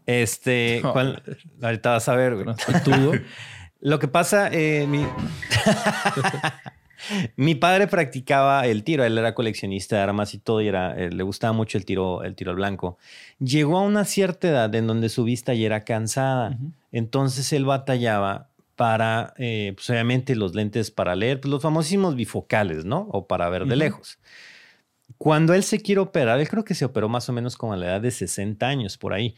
Este, 0.06 0.80
No. 0.82 0.92
¿cuál? 0.92 1.22
ahorita 1.62 1.90
vas 1.90 2.08
a 2.08 2.16
ver, 2.16 2.34
güey. 2.34 2.46
Lo 3.80 3.98
que 3.98 4.08
pasa, 4.08 4.48
eh, 4.52 4.86
mi- 4.88 5.04
Mi 7.36 7.54
padre 7.54 7.86
practicaba 7.86 8.66
el 8.66 8.84
tiro, 8.84 9.04
él 9.04 9.18
era 9.18 9.34
coleccionista 9.34 9.96
de 9.96 10.02
armas 10.02 10.34
y 10.34 10.38
todo, 10.38 10.60
y 10.60 10.68
era, 10.68 10.94
eh, 10.96 11.10
le 11.10 11.22
gustaba 11.22 11.52
mucho 11.52 11.78
el 11.78 11.84
tiro, 11.84 12.22
el 12.22 12.34
tiro 12.34 12.50
al 12.50 12.56
blanco. 12.56 12.98
Llegó 13.38 13.78
a 13.78 13.82
una 13.82 14.04
cierta 14.04 14.48
edad 14.48 14.74
en 14.74 14.86
donde 14.86 15.08
su 15.08 15.24
vista 15.24 15.54
ya 15.54 15.66
era 15.66 15.84
cansada, 15.84 16.58
entonces 16.90 17.52
él 17.52 17.64
batallaba 17.64 18.48
para, 18.76 19.34
eh, 19.36 19.72
pues 19.74 19.88
obviamente 19.90 20.34
los 20.34 20.54
lentes 20.54 20.90
para 20.90 21.14
leer, 21.14 21.40
pues 21.40 21.50
los 21.50 21.62
famosísimos 21.62 22.16
bifocales, 22.16 22.84
¿no? 22.84 23.08
O 23.12 23.26
para 23.26 23.48
ver 23.48 23.66
de 23.66 23.76
lejos. 23.76 24.18
Cuando 25.18 25.54
él 25.54 25.62
se 25.62 25.80
quiere 25.80 26.00
operar, 26.00 26.40
él 26.40 26.48
creo 26.48 26.64
que 26.64 26.74
se 26.74 26.84
operó 26.84 27.08
más 27.08 27.28
o 27.28 27.32
menos 27.32 27.56
como 27.56 27.74
a 27.74 27.76
la 27.76 27.86
edad 27.86 28.00
de 28.00 28.10
60 28.10 28.66
años, 28.66 28.98
por 28.98 29.12
ahí. 29.12 29.36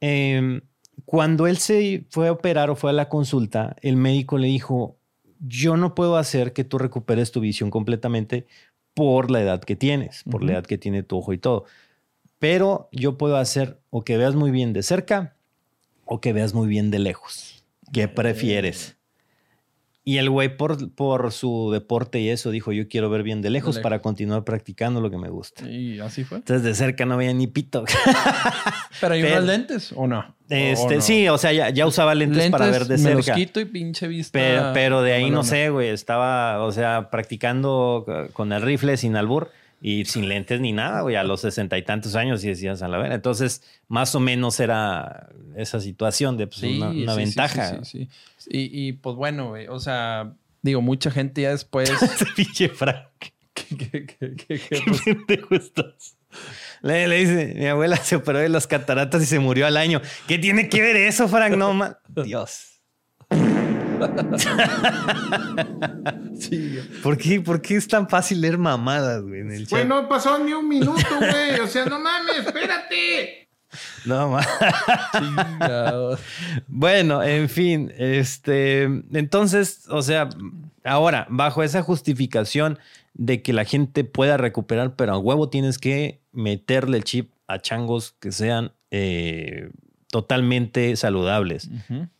Em, 0.00 0.62
cuando 1.04 1.46
él 1.46 1.58
se 1.58 2.06
fue 2.10 2.28
a 2.28 2.32
operar 2.32 2.70
o 2.70 2.76
fue 2.76 2.90
a 2.90 2.92
la 2.92 3.08
consulta, 3.08 3.76
el 3.82 3.96
médico 3.96 4.38
le 4.38 4.48
dijo, 4.48 4.96
yo 5.40 5.76
no 5.76 5.94
puedo 5.94 6.16
hacer 6.16 6.52
que 6.52 6.64
tú 6.64 6.78
recuperes 6.78 7.32
tu 7.32 7.40
visión 7.40 7.70
completamente 7.70 8.46
por 8.94 9.30
la 9.30 9.40
edad 9.40 9.60
que 9.60 9.76
tienes, 9.76 10.24
por 10.30 10.42
la 10.42 10.52
edad 10.52 10.66
que 10.66 10.78
tiene 10.78 11.02
tu 11.02 11.18
ojo 11.18 11.32
y 11.32 11.38
todo. 11.38 11.64
Pero 12.38 12.88
yo 12.92 13.18
puedo 13.18 13.36
hacer 13.36 13.80
o 13.90 14.04
que 14.04 14.16
veas 14.16 14.34
muy 14.34 14.50
bien 14.50 14.72
de 14.72 14.82
cerca 14.82 15.36
o 16.04 16.20
que 16.20 16.32
veas 16.32 16.54
muy 16.54 16.68
bien 16.68 16.90
de 16.90 16.98
lejos. 16.98 17.64
¿Qué 17.92 18.08
prefieres? 18.08 18.96
Y 20.02 20.16
el 20.16 20.30
güey 20.30 20.56
por, 20.56 20.90
por 20.94 21.30
su 21.30 21.70
deporte 21.72 22.20
y 22.20 22.30
eso 22.30 22.50
dijo, 22.50 22.72
yo 22.72 22.88
quiero 22.88 23.10
ver 23.10 23.22
bien 23.22 23.42
de 23.42 23.50
lejos 23.50 23.74
lejos. 23.76 23.82
para 23.82 24.00
continuar 24.00 24.44
practicando 24.44 25.00
lo 25.02 25.10
que 25.10 25.18
me 25.18 25.28
gusta. 25.28 25.68
Y 25.68 26.00
así 26.00 26.24
fue. 26.24 26.38
Entonces 26.38 26.64
de 26.64 26.74
cerca 26.74 27.04
no 27.04 27.18
veía 27.18 27.34
ni 27.34 27.46
pito. 27.46 27.84
Pero 29.00 29.14
hay 29.14 29.22
unos 29.22 29.44
lentes 29.44 29.92
o 29.94 30.06
no. 30.06 30.20
¿O- 30.20 30.34
Este, 30.48 30.86
o 30.94 30.96
no? 30.96 31.00
Sí, 31.02 31.28
o 31.28 31.38
sea, 31.38 31.52
ya, 31.52 31.70
ya 31.70 31.86
usaba 31.86 32.14
lentes, 32.14 32.50
para 32.50 32.66
ver 32.70 32.86
de 32.86 32.98
me 32.98 33.14
los 33.14 33.24
cerca. 33.26 33.38
quito 33.38 33.60
y 33.60 33.66
pinche 33.66 34.08
vista. 34.08 34.32
Pero, 34.38 34.70
pero 34.74 35.02
de 35.02 35.12
ahí 35.12 35.30
no 35.30 35.44
sé, 35.44 35.68
güey. 35.70 35.88
Estaba, 35.90 36.64
o 36.64 36.72
sea, 36.72 37.10
practicando 37.10 38.04
con 38.32 38.52
el 38.52 38.62
rifle 38.62 38.96
sin 38.96 39.16
albur 39.16 39.50
y 39.80 40.04
sin 40.04 40.28
lentes 40.28 40.60
ni 40.60 40.72
nada, 40.72 41.00
güey, 41.00 41.16
a 41.16 41.24
los 41.24 41.40
sesenta 41.40 41.78
y 41.78 41.82
tantos 41.82 42.14
años 42.14 42.44
y 42.44 42.48
decías 42.48 42.82
a 42.82 42.88
la 42.88 42.98
vera. 42.98 43.14
Entonces, 43.14 43.62
más 43.88 44.14
o 44.14 44.20
menos 44.20 44.60
era 44.60 45.28
esa 45.56 45.80
situación 45.80 46.36
de 46.36 46.46
pues, 46.46 46.60
Sí, 46.60 46.76
una, 46.76 46.90
una 46.90 47.12
sí, 47.14 47.18
ventaja. 47.18 47.84
Sí, 47.84 48.04
sí, 48.06 48.08
sí. 48.36 48.48
Y, 48.50 48.88
y, 48.88 48.92
pues 48.92 49.16
bueno, 49.16 49.48
güey. 49.48 49.68
O 49.68 49.78
sea, 49.80 50.32
digo, 50.62 50.82
mucha 50.82 51.10
gente 51.10 51.42
ya 51.42 51.50
después. 51.50 51.90
Pinche 52.36 52.68
Frank. 52.68 53.06
¿Qué- 53.54 53.66
qué- 54.06 54.06
qué- 54.36 54.60
qué- 55.26 55.38
pues. 55.48 55.72
Le, 56.82 57.08
le 57.08 57.16
dice, 57.18 57.54
mi 57.56 57.66
abuela 57.66 57.96
se 57.96 58.16
operó 58.16 58.38
de 58.38 58.48
las 58.48 58.66
cataratas 58.66 59.22
y 59.22 59.26
se 59.26 59.38
murió 59.40 59.66
al 59.66 59.76
año. 59.76 60.00
¿Qué 60.28 60.38
tiene 60.38 60.68
que 60.68 60.80
ver 60.80 60.96
eso, 60.96 61.26
Frank? 61.28 61.56
No, 61.56 61.74
ma- 61.74 61.98
Dios. 62.24 62.69
Sí. 66.38 66.78
¿Por 67.02 67.16
qué, 67.18 67.40
¿Por 67.40 67.60
qué 67.62 67.76
es 67.76 67.88
tan 67.88 68.08
fácil 68.08 68.40
leer 68.40 68.58
mamadas, 68.58 69.22
güey, 69.22 69.40
en 69.40 69.50
el 69.52 69.66
chat? 69.66 69.70
Güey, 69.70 69.86
no 69.86 70.08
pasó 70.08 70.38
ni 70.38 70.52
un 70.52 70.68
minuto, 70.68 71.00
güey. 71.18 71.60
O 71.60 71.66
sea, 71.66 71.84
no 71.86 71.98
mames, 71.98 72.38
espérate. 72.38 73.48
No, 74.04 74.30
ma- 74.30 74.46
Chingado. 75.18 76.18
Bueno, 76.66 77.22
en 77.22 77.48
fin, 77.48 77.92
este, 77.98 78.82
entonces, 79.12 79.84
o 79.88 80.02
sea, 80.02 80.28
ahora, 80.84 81.26
bajo 81.30 81.62
esa 81.62 81.82
justificación 81.82 82.78
de 83.14 83.42
que 83.42 83.52
la 83.52 83.64
gente 83.64 84.02
pueda 84.04 84.36
recuperar, 84.36 84.96
pero 84.96 85.12
a 85.14 85.18
huevo 85.18 85.50
tienes 85.50 85.78
que 85.78 86.20
meterle 86.32 86.96
el 86.96 87.04
chip 87.04 87.30
a 87.46 87.58
changos 87.60 88.14
que 88.20 88.32
sean 88.32 88.72
eh, 88.90 89.70
totalmente 90.08 90.96
saludables. 90.96 91.68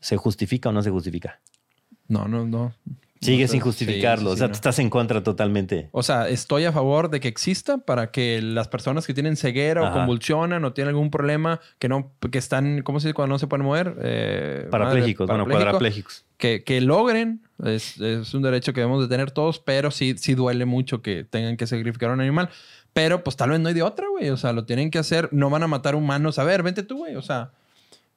¿Se 0.01 0.17
justifica 0.17 0.69
o 0.69 0.73
no 0.73 0.83
se 0.83 0.91
justifica? 0.91 1.41
No, 2.11 2.29
no, 2.29 2.45
no. 2.47 2.73
Sigue 3.23 3.43
No 3.43 3.49
sé. 3.49 3.53
sin 3.53 3.61
justificarlo. 3.61 4.31
Sí, 4.31 4.37
sí, 4.37 4.37
o 4.37 4.37
sea, 4.39 4.47
tú 4.47 4.53
no. 4.53 4.55
estás 4.55 4.79
en 4.79 4.89
contra 4.89 5.23
totalmente. 5.23 5.89
O 5.93 6.03
sea, 6.03 6.29
estoy 6.31 6.65
a 6.65 6.73
favor 6.73 7.11
de 7.11 7.21
que 7.21 7.29
exista 7.29 7.77
para 7.77 8.11
que 8.11 8.41
las 8.41 8.69
personas 8.69 9.07
que 9.07 9.13
tienen 9.13 9.37
ceguera 9.37 9.83
Ajá. 9.83 9.91
o 9.91 9.95
convulsionan 9.95 10.65
o 10.65 10.73
tienen 10.73 10.89
algún 10.89 11.11
problema 11.11 11.61
que 11.79 11.89
no, 11.91 12.13
que 12.31 12.39
están, 12.39 12.81
¿cómo 12.83 12.99
se 12.99 13.09
dice 13.09 13.15
cuando 13.15 13.35
no 13.35 13.39
se 13.39 13.47
pueden 13.47 13.67
mover? 13.67 13.95
Eh, 14.03 14.69
Parapléjicos, 14.71 15.29
madre, 15.29 15.43
bueno, 15.43 15.45
parapléjico, 15.45 15.65
cuadraplégicos. 15.73 16.25
Que, 16.39 16.65
que 16.65 16.81
logren, 16.81 17.43
es, 17.63 18.01
es 18.01 18.33
un 18.33 18.41
derecho 18.41 18.73
que 18.73 18.81
debemos 18.81 19.03
de 19.03 19.09
tener 19.09 19.31
todos, 19.33 19.59
pero 19.59 19.91
sí, 19.91 20.15
sí 20.17 20.35
duele 20.35 20.65
mucho 20.65 21.03
que 21.03 21.25
tengan 21.25 21.59
que 21.59 21.67
sacrificar 21.67 22.09
a 22.09 22.15
un 22.15 22.21
animal. 22.23 22.49
Pero 22.95 23.23
pues 23.23 23.37
tal 23.37 23.51
vez 23.51 23.61
no 23.61 23.69
hay 23.69 23.75
de 23.75 23.83
otra, 23.83 24.09
güey. 24.09 24.31
O 24.31 24.37
sea, 24.37 24.53
lo 24.53 24.65
tienen 24.65 24.91
que 24.91 24.99
hacer. 24.99 25.29
No 25.31 25.49
van 25.51 25.63
a 25.63 25.69
matar 25.69 25.95
humanos. 25.95 26.41
A 26.41 26.45
ver, 26.45 26.63
vente 26.65 26.83
tú, 26.83 26.97
güey. 26.99 27.15
O 27.15 27.23
sea, 27.23 27.53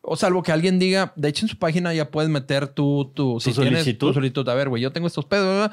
o 0.05 0.17
salvo 0.17 0.43
que 0.43 0.51
alguien 0.51 0.79
diga, 0.79 1.13
de 1.15 1.29
hecho 1.29 1.45
en 1.45 1.49
su 1.49 1.57
página 1.57 1.93
ya 1.93 2.11
puedes 2.11 2.29
meter 2.29 2.67
tu, 2.67 3.11
tu, 3.15 3.39
si 3.39 3.53
tienes 3.53 3.71
solicitud? 3.79 4.07
tu 4.07 4.13
solicitud. 4.13 4.47
A 4.49 4.53
ver, 4.53 4.67
güey, 4.69 4.83
yo 4.83 4.91
tengo 4.91 5.07
estos 5.07 5.25
pedos. 5.25 5.45
¿verdad? 5.47 5.71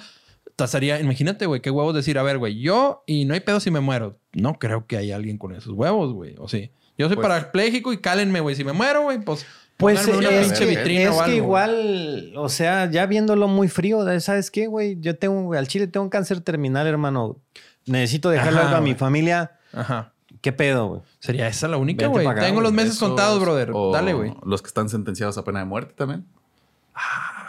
Tasaría, 0.54 1.00
imagínate, 1.00 1.46
güey, 1.46 1.60
qué 1.60 1.70
huevos 1.70 1.94
decir, 1.94 2.16
a 2.16 2.22
ver, 2.22 2.38
güey, 2.38 2.60
yo 2.60 3.02
y 3.06 3.24
no 3.24 3.34
hay 3.34 3.40
pedo 3.40 3.58
si 3.60 3.70
me 3.70 3.80
muero. 3.80 4.18
No 4.32 4.58
creo 4.58 4.86
que 4.86 4.96
haya 4.96 5.16
alguien 5.16 5.36
con 5.36 5.52
esos 5.52 5.72
huevos, 5.72 6.12
güey. 6.12 6.36
O 6.38 6.48
sí. 6.48 6.70
Yo 6.96 7.08
soy 7.08 7.16
Pues- 7.16 7.26
parapléjico 7.26 7.92
y 7.92 7.98
cálenme, 7.98 8.40
güey. 8.40 8.54
Si 8.54 8.62
me 8.64 8.72
muero, 8.72 9.02
güey, 9.02 9.20
pues. 9.20 9.44
Pues 9.76 9.98
pónganme 10.00 10.12
eh, 10.14 10.28
una 10.28 10.40
es, 10.40 10.46
pinche 10.46 10.64
que, 10.66 10.76
vitrina 10.76 11.02
es 11.04 11.08
o 11.08 11.12
algo, 11.22 11.24
que 11.24 11.36
igual, 11.36 12.32
o 12.36 12.48
sea, 12.50 12.90
ya 12.90 13.06
viéndolo 13.06 13.48
muy 13.48 13.68
frío, 13.68 14.20
¿sabes 14.20 14.50
qué, 14.50 14.66
güey? 14.66 14.98
Yo 15.00 15.16
tengo, 15.16 15.42
güey, 15.44 15.58
al 15.58 15.68
chile 15.68 15.86
tengo 15.86 16.04
un 16.04 16.10
cáncer 16.10 16.42
terminal, 16.42 16.86
hermano. 16.86 17.38
Necesito 17.86 18.28
dejarle 18.28 18.60
algo 18.60 18.76
a 18.76 18.80
mi 18.82 18.94
familia. 18.94 19.52
Ajá. 19.72 20.12
¿Qué 20.40 20.52
pedo, 20.52 20.86
güey? 20.88 21.00
Sería 21.18 21.46
esa 21.48 21.68
la 21.68 21.76
única, 21.76 22.06
güey. 22.06 22.26
Tengo 22.36 22.60
los 22.60 22.72
meses 22.72 22.94
Esos 22.94 23.08
contados, 23.08 23.40
brother. 23.40 23.70
o 23.74 23.92
Dale, 23.92 24.14
güey. 24.14 24.34
Los 24.44 24.62
que 24.62 24.68
están 24.68 24.88
sentenciados 24.88 25.36
a 25.38 25.44
pena 25.44 25.58
de 25.60 25.66
muerte 25.66 25.94
también. 25.96 26.24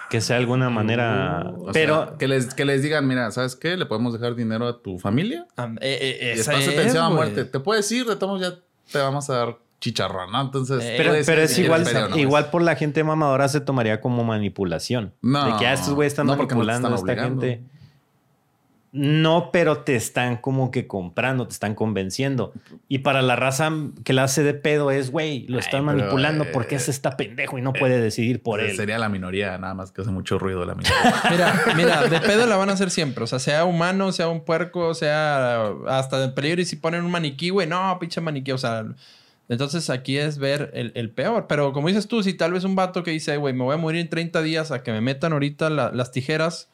Que 0.10 0.20
sea 0.20 0.36
alguna 0.38 0.70
manera. 0.70 1.54
Pero 1.72 2.06
sea, 2.08 2.18
que, 2.18 2.28
les, 2.28 2.54
que 2.54 2.66
les 2.66 2.84
digan, 2.84 3.08
mira, 3.08 3.32
¿sabes 3.32 3.56
qué? 3.56 3.78
Le 3.78 3.86
podemos 3.86 4.12
dejar 4.12 4.36
dinero 4.36 4.68
a 4.68 4.82
tu 4.82 5.00
familia. 5.00 5.48
Am- 5.56 5.78
eh, 5.80 6.18
eh, 6.22 6.34
Y 6.36 6.39
es, 6.39 6.46
sentenciado 6.46 7.06
a 7.06 7.10
muerte. 7.10 7.46
Te 7.46 7.60
puedes 7.62 7.89
ir, 7.94 8.06
de 8.06 8.18
todos 8.18 8.42
ya 8.42 8.56
te 8.92 9.00
vamos 9.00 9.30
a 9.30 9.36
dar 9.36 9.58
chicharrón, 9.80 10.32
¿no? 10.32 10.42
Entonces, 10.42 10.80
Eh, 10.84 10.96
pero, 10.98 11.42
es 11.42 11.58
igual, 11.58 11.88
igual 12.16 12.50
por 12.52 12.62
la 12.62 12.76
gente 12.76 13.04
mamadora 13.06 13.48
se 13.48 13.62
tomaría 13.62 14.02
como 14.02 14.24
manipulación. 14.26 15.14
No, 15.22 15.46
de 15.54 15.58
que 15.60 15.66
ah, 15.68 15.74
estos 15.74 15.94
güeyes 15.94 16.12
están 16.12 16.28
no, 16.28 16.36
manipulando 16.36 16.89
a 16.89 16.96
esta 16.96 17.02
obligando. 17.04 17.42
gente. 17.42 17.64
No, 18.94 19.52
pero 19.54 19.80
te 19.84 19.96
están 19.96 20.36
como 20.36 20.70
que 20.70 20.86
comprando, 20.86 21.48
te 21.48 21.54
están 21.54 21.76
convenciendo. 21.76 22.52
Y 22.89 23.00
para 23.00 23.22
la 23.22 23.38
raza 23.38 23.72
que 24.04 24.12
la 24.12 24.24
hace 24.26 24.44
de 24.44 24.54
pedo 24.54 24.92
es, 24.92 25.12
güey, 25.12 25.48
lo 25.48 25.60
están 25.60 25.86
manipulando 25.86 26.44
eh, 26.44 26.50
porque 26.52 26.76
es 26.76 26.89
esta 26.89 27.16
pendejo 27.16 27.58
y 27.58 27.62
no 27.62 27.72
puede 27.72 28.02
decidir 28.02 28.44
por 28.44 28.60
él. 28.60 28.76
Sería 28.76 29.00
la 29.00 29.08
minoría, 29.08 29.58
nada 29.58 29.74
más 29.76 29.94
que 29.94 30.02
hace 30.02 30.12
mucho 30.12 30.38
ruido 30.39 30.66
la 30.66 30.76
minoría. 30.76 31.16
Mira, 31.32 31.62
mira, 31.78 32.04
de 32.10 32.20
pedo 32.20 32.46
la 32.48 32.58
van 32.58 32.70
a 32.70 32.74
hacer 32.74 32.89
siempre. 32.89 33.24
O 33.24 33.28
sea, 33.28 33.39
sea 33.39 33.64
humano, 33.64 34.12
sea 34.12 34.28
un 34.28 34.44
puerco, 34.44 34.94
sea 34.94 35.68
hasta 35.88 36.20
de 36.20 36.28
peligro. 36.30 36.60
Y 36.62 36.66
si 36.66 36.76
ponen 36.76 37.06
un 37.06 37.12
maniquí, 37.12 37.50
güey, 37.50 37.68
no, 37.68 37.98
pinche 37.98 38.20
maniquí. 38.20 38.52
O 38.52 38.58
sea, 38.58 38.86
entonces 39.48 39.89
aquí 39.89 40.18
es 40.18 40.38
ver 40.38 40.70
el, 40.74 40.92
el 40.96 41.12
peor. 41.12 41.46
Pero 41.48 41.72
como 41.72 41.88
dices 41.88 42.10
tú, 42.10 42.24
si 42.24 42.34
tal 42.34 42.52
vez 42.52 42.66
un 42.66 42.76
vato 42.76 43.04
que 43.04 43.12
dice, 43.12 43.38
güey, 43.38 43.54
me 43.54 43.64
voy 43.64 43.76
a 43.76 43.78
morir 43.78 44.02
en 44.02 44.10
30 44.10 44.42
días 44.42 44.72
a 44.72 44.84
que 44.84 44.92
me 44.92 45.00
metan 45.00 45.32
ahorita 45.32 45.70
la- 45.70 45.92
las 45.94 46.12
tijeras. 46.12 46.68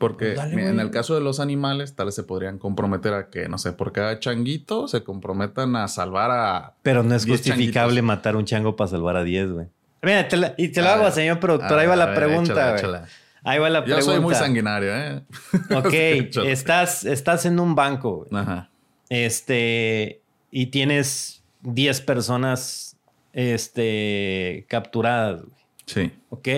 Porque 0.00 0.32
Dale, 0.34 0.56
mira, 0.56 0.70
en 0.70 0.80
el 0.80 0.90
caso 0.90 1.14
de 1.14 1.20
los 1.20 1.38
animales, 1.40 1.94
tal 1.94 2.06
vez 2.06 2.14
se 2.16 2.22
podrían 2.24 2.58
comprometer 2.58 3.12
a 3.14 3.28
que, 3.28 3.48
no 3.48 3.58
sé, 3.58 3.72
por 3.74 3.92
cada 3.92 4.18
changuito 4.18 4.88
se 4.88 5.04
comprometan 5.04 5.76
a 5.76 5.86
salvar 5.88 6.30
a. 6.32 6.74
Pero 6.82 7.02
no 7.02 7.14
es 7.14 7.24
10 7.26 7.38
justificable 7.38 7.70
changuitos. 7.96 8.02
matar 8.02 8.34
un 8.36 8.46
chango 8.46 8.74
para 8.76 8.88
salvar 8.88 9.16
a 9.16 9.22
10, 9.22 9.50
güey. 9.52 9.66
Mira, 10.02 10.26
te 10.26 10.36
la- 10.38 10.54
y 10.56 10.68
te 10.68 10.80
lo 10.80 10.88
A 10.88 10.94
hago, 10.94 11.02
ver, 11.04 11.12
señor 11.12 11.38
productor. 11.38 11.78
Ahí 11.78 11.86
va 11.86 11.94
ver, 11.96 12.08
la 12.08 12.14
pregunta, 12.14 12.52
échala, 12.52 12.66
güey. 12.70 12.78
échala. 12.78 13.08
Ahí 13.44 13.58
va 13.58 13.68
la 13.70 13.78
Yo 13.80 13.84
pregunta. 13.84 14.04
soy 14.10 14.20
muy 14.20 14.34
sanguinario, 14.34 14.96
¿eh? 14.96 15.22
Ok, 15.76 15.92
estás, 16.46 17.04
estás 17.04 17.44
en 17.44 17.60
un 17.60 17.74
banco, 17.74 18.26
güey. 18.26 18.42
Ajá. 18.42 18.70
Este, 19.10 20.22
y 20.50 20.66
tienes 20.66 21.42
10 21.60 22.00
personas 22.00 22.96
este, 23.34 24.64
capturadas, 24.68 25.42
güey, 25.42 25.52
Sí. 25.86 26.12
¿ok? 26.30 26.48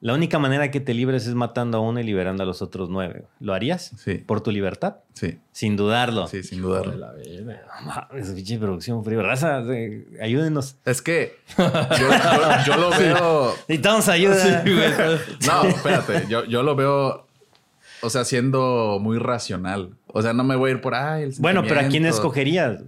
La 0.00 0.12
única 0.12 0.38
manera 0.38 0.70
que 0.70 0.78
te 0.80 0.92
libres 0.92 1.26
es 1.26 1.34
matando 1.34 1.78
a 1.78 1.80
uno 1.80 1.98
y 2.00 2.02
liberando 2.04 2.42
a 2.42 2.46
los 2.46 2.60
otros 2.60 2.90
nueve. 2.90 3.24
¿Lo 3.40 3.54
harías? 3.54 3.92
Sí. 3.96 4.14
¿Por 4.18 4.42
tu 4.42 4.50
libertad? 4.50 4.96
Sí. 5.14 5.38
Sin 5.52 5.74
dudarlo. 5.76 6.26
Sí, 6.28 6.42
sin 6.42 6.60
dudarlo. 6.60 6.92
No 6.96 7.86
mames, 7.86 8.30
pinche 8.30 8.58
producción 8.58 9.02
frío. 9.04 9.22
Raza, 9.22 9.60
eh, 9.72 10.06
ayúdenos. 10.20 10.76
Es 10.84 11.00
que 11.00 11.38
yo, 11.56 11.64
yo- 11.98 12.64
yo 12.66 12.76
lo 12.76 12.90
veo. 12.98 13.54
Necesitamos 13.68 14.08
ayuda. 14.08 14.64
No, 15.46 15.64
espérate. 15.64 16.24
Yo, 16.28 16.44
yo 16.44 16.62
lo 16.62 16.76
veo. 16.76 17.26
O 18.02 18.10
sea, 18.10 18.24
siendo 18.26 18.98
muy 19.00 19.18
racional. 19.18 19.94
O 20.08 20.20
sea, 20.20 20.34
no 20.34 20.44
me 20.44 20.56
voy 20.56 20.70
a 20.70 20.74
ir 20.74 20.80
por 20.82 20.94
ahí. 20.94 21.30
bueno, 21.38 21.62
pero 21.66 21.80
¿a 21.80 21.84
quién 21.88 22.04
escogerías? 22.04 22.82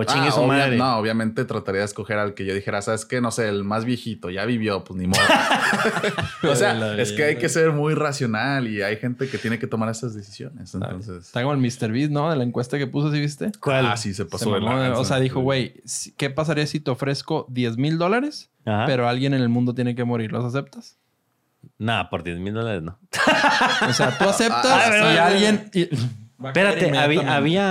O 0.00 0.04
chingue 0.04 0.28
Ah, 0.28 0.32
su 0.32 0.40
obvia- 0.40 0.46
madre. 0.46 0.76
No, 0.76 0.96
obviamente 0.96 1.44
trataría 1.44 1.80
de 1.80 1.84
escoger 1.86 2.18
al 2.18 2.34
que 2.34 2.44
yo 2.46 2.54
dijera, 2.54 2.80
¿sabes 2.82 3.04
qué? 3.04 3.20
No 3.20 3.30
sé, 3.30 3.48
el 3.48 3.64
más 3.64 3.84
viejito, 3.84 4.30
ya 4.30 4.44
vivió, 4.44 4.82
pues 4.84 4.98
ni 4.98 5.06
modo. 5.06 5.20
o 6.50 6.54
sea, 6.56 6.96
es 7.00 7.12
que 7.12 7.24
hay 7.24 7.36
que 7.36 7.48
ser 7.48 7.72
muy 7.72 7.94
racional 7.94 8.68
y 8.68 8.82
hay 8.82 8.96
gente 8.96 9.28
que 9.28 9.38
tiene 9.38 9.58
que 9.58 9.66
tomar 9.66 9.88
esas 9.90 10.14
decisiones. 10.14 10.74
Entonces, 10.74 11.26
Está 11.26 11.42
como 11.42 11.52
el 11.54 11.58
Mr. 11.60 11.92
Beast, 11.92 12.10
¿no? 12.10 12.30
De 12.30 12.36
la 12.36 12.44
encuesta 12.44 12.78
que 12.78 12.86
puso, 12.86 13.12
¿sí 13.12 13.20
viste? 13.20 13.52
¿Cuál? 13.60 13.86
ah, 13.86 13.96
sí, 13.96 14.10
se 14.14 14.22
Se 14.22 14.24
pasó 14.24 14.52
de 14.54 14.60
mamó, 14.60 14.98
o 14.98 15.04
sea, 15.04 15.18
dijo, 15.18 15.40
güey, 15.40 15.82
¿qué 16.16 16.30
pasaría 16.30 16.66
si 16.66 16.80
te 16.80 16.90
ofrezco 16.90 17.46
10 17.50 17.76
mil 17.76 17.98
dólares? 17.98 18.50
Pero 18.64 19.08
alguien 19.08 19.34
en 19.34 19.40
el 19.42 19.48
mundo 19.48 19.74
tiene 19.74 19.94
que 19.94 20.04
morir. 20.04 20.30
¿Los 20.32 20.44
aceptas? 20.44 20.96
Nada, 21.78 22.08
por 22.08 22.22
10 22.22 22.38
mil 22.38 22.54
dólares 22.54 22.82
no. 22.82 22.98
O 23.88 23.92
sea, 23.92 24.16
tú 24.16 24.24
aceptas 24.28 24.64
Ah, 24.66 24.84
y 24.86 24.90
pero- 24.90 25.22
alguien. 25.22 25.70
y- 25.74 25.88
Espérate, 26.42 26.96
había, 26.96 27.36
había 27.36 27.64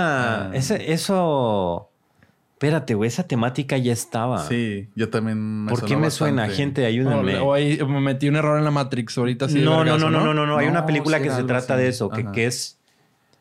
Ah. 0.46 0.50
ese- 0.54 0.92
eso. 0.92 1.89
Espérate, 2.60 2.94
güey, 2.94 3.08
esa 3.08 3.22
temática 3.26 3.78
ya 3.78 3.90
estaba. 3.94 4.46
Sí, 4.46 4.86
yo 4.94 5.08
también 5.08 5.64
me 5.64 5.70
¿Por 5.70 5.82
qué 5.82 5.96
me 5.96 6.10
suena? 6.10 6.46
Gente, 6.46 6.84
ayúdenme. 6.84 7.38
O, 7.38 7.46
o 7.46 7.52
ahí 7.54 7.78
me 7.88 8.00
metí 8.00 8.28
un 8.28 8.36
error 8.36 8.58
en 8.58 8.64
la 8.64 8.70
Matrix 8.70 9.16
ahorita. 9.16 9.46
así 9.46 9.60
no, 9.60 9.70
no, 9.70 9.78
vergazo, 9.78 10.10
no, 10.10 10.18
no, 10.20 10.24
no, 10.26 10.34
no, 10.34 10.46
no. 10.46 10.58
Hay 10.58 10.66
una 10.68 10.84
película 10.84 11.22
que 11.22 11.30
se 11.30 11.42
trata 11.44 11.72
así. 11.74 11.82
de 11.84 11.88
eso, 11.88 12.10
que, 12.10 12.30
que 12.32 12.44
es. 12.44 12.78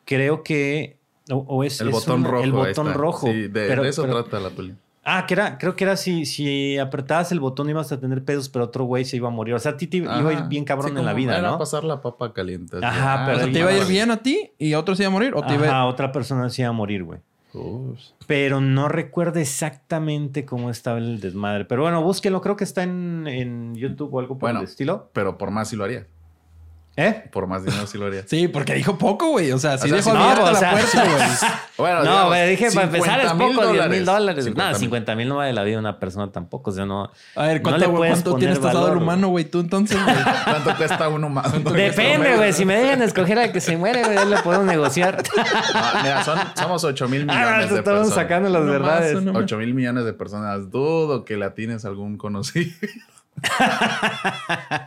Creo 0.05 0.41
que. 0.41 0.99
O, 1.29 1.35
o 1.35 1.63
es. 1.65 1.81
El 1.81 1.89
es 1.89 1.93
botón 1.95 2.21
una- 2.21 2.29
rojo. 2.29 2.43
El 2.45 2.51
botón 2.53 2.93
rojo. 2.93 3.27
Sí, 3.27 3.41
de, 3.41 3.49
pero- 3.49 3.83
de 3.83 3.89
eso 3.89 4.03
pero- 4.03 4.23
trata 4.23 4.39
la 4.39 4.51
peli. 4.51 4.73
Ah, 5.03 5.25
que 5.27 5.33
era, 5.33 5.57
creo 5.57 5.75
que 5.75 5.83
era 5.83 5.97
si, 5.97 6.25
si 6.25 6.77
apretabas 6.77 7.31
el 7.33 7.41
botón 7.41 7.69
ibas 7.69 7.91
a 7.91 7.99
tener 7.99 8.23
pedos, 8.23 8.47
pero 8.47 8.65
otro 8.65 8.85
güey 8.85 9.03
se 9.03 9.17
iba 9.17 9.27
a 9.27 9.31
morir. 9.31 9.53
O 9.53 9.59
sea, 9.59 9.71
a 9.73 9.77
ti 9.77 9.87
te 9.87 9.97
iba 9.97 10.15
a 10.15 10.31
ir 10.33 10.43
bien 10.43 10.63
cabrón 10.63 10.91
Sí, 10.93 10.97
en 10.99 11.05
la 11.05 11.13
vida, 11.13 11.37
Era 11.37 11.51
¿no? 11.51 11.57
pasar 11.57 11.83
la 11.83 12.01
papa 12.01 12.31
caliente. 12.31 12.77
así. 12.77 12.85
Ajá, 12.85 13.23
Ah, 13.23 13.25
pero 13.25 13.37
O 13.37 13.41
sea, 13.41 13.51
¿te 13.51 13.59
iba 13.59 13.69
a 13.69 13.77
ir 13.77 13.85
bien 13.85 14.11
a 14.11 14.17
ti 14.23 14.51
y 14.59 14.71
a 14.73 14.79
otros 14.79 14.97
se 14.97 15.03
iba 15.03 15.07
a 15.09 15.11
morir? 15.11 15.33
¿O 15.35 15.41
te 15.43 15.55
iba 15.55 15.65
Ajá, 15.67 15.85
otra 15.87 16.11
persona 16.13 16.49
se 16.49 16.61
iba 16.61 16.69
a 16.69 16.73
morir, 16.73 17.03
güey. 17.03 17.19
Uf. 17.53 17.99
Pero 18.27 18.61
no 18.61 18.87
recuerdo 18.89 19.39
exactamente 19.39 20.45
cómo 20.45 20.69
estaba 20.69 20.97
el 20.99 21.19
desmadre. 21.19 21.65
Pero 21.65 21.81
bueno, 21.83 22.03
búsquenlo. 22.03 22.41
Creo 22.41 22.55
que 22.55 22.63
está 22.63 22.83
en, 22.83 23.25
en 23.27 23.75
YouTube 23.75 24.13
o 24.13 24.19
algo 24.19 24.35
por 24.37 24.49
Bueno. 24.49 24.59
el 24.59 24.65
estilo. 24.65 25.09
Pero 25.13 25.37
por 25.37 25.49
más 25.51 25.69
sí 25.69 25.75
lo 25.75 25.83
haría. 25.83 26.05
¿Eh? 27.01 27.23
Por 27.31 27.47
más 27.47 27.63
dinero 27.63 27.87
sí 27.87 27.97
lo 27.97 28.07
haría. 28.07 28.23
Sí, 28.27 28.47
porque 28.49 28.73
dijo 28.73 28.97
poco, 28.97 29.29
güey. 29.29 29.51
O 29.53 29.57
sea, 29.57 29.77
sí 29.77 29.85
O 29.85 29.87
sea, 29.87 29.95
dejó 29.97 30.11
sí, 30.11 30.17
no, 30.17 30.23
abierta 30.23 30.43
o 30.43 30.51
la 30.51 30.59
sea, 30.59 30.71
puerta, 30.71 31.03
güey. 31.05 31.15
Bueno, 31.79 32.03
no, 32.03 32.27
güey, 32.27 32.49
dije, 32.49 32.71
para 32.73 32.87
empezar 32.87 33.19
es 33.21 33.29
50,000 33.31 33.55
poco, 33.55 33.71
10 33.71 33.89
mil 33.89 34.05
dólares. 34.05 34.43
50,000. 34.43 34.55
Nada, 34.57 34.77
50 34.77 35.15
mil 35.15 35.29
no 35.29 35.37
vale 35.37 35.53
la 35.53 35.63
vida 35.63 35.75
de 35.75 35.79
una 35.79 35.97
persona 35.97 36.29
tampoco. 36.29 36.71
O 36.71 36.73
sea, 36.73 36.85
no. 36.85 37.09
A 37.35 37.43
ver, 37.43 37.57
no 37.57 37.63
¿cuánto, 37.63 37.79
le 37.79 37.85
güey, 37.85 37.97
puedes 37.97 38.13
cuánto 38.15 38.31
poner 38.31 38.39
tienes 38.47 38.59
tasado 38.59 38.81
valor, 38.81 38.97
el 38.97 39.03
humano, 39.03 39.27
güey? 39.29 39.45
Tú 39.45 39.61
entonces, 39.61 39.97
güey. 40.03 40.15
¿Cuánto 40.43 40.75
cuesta 40.75 41.07
uno 41.07 41.29
más? 41.29 41.53
Depende, 41.63 42.35
güey. 42.35 42.51
Si 42.51 42.65
me 42.65 42.75
dejan 42.75 43.01
escoger 43.01 43.39
al 43.39 43.53
que 43.53 43.61
se 43.61 43.77
muere, 43.77 44.03
güey, 44.03 44.25
le 44.27 44.37
podemos 44.39 44.65
negociar. 44.67 45.23
No, 45.73 46.03
mira, 46.03 46.23
son, 46.25 46.37
somos 46.55 46.83
8 46.83 47.07
mil 47.07 47.25
Ah, 47.29 47.33
millones 47.33 47.69
de 47.71 47.77
estamos 47.79 47.99
personas. 48.01 48.13
sacando 48.15 48.49
las 48.49 48.65
verdades. 48.65 49.15
uno 49.15 49.31
más. 49.33 49.43
8 49.43 49.57
mil 49.57 49.73
millones 49.73 50.03
de 50.03 50.11
personas. 50.13 50.69
Dudo 50.69 51.23
que 51.23 51.37
la 51.37 51.53
tienes 51.53 51.85
algún 51.85 52.17
conocido. 52.17 52.71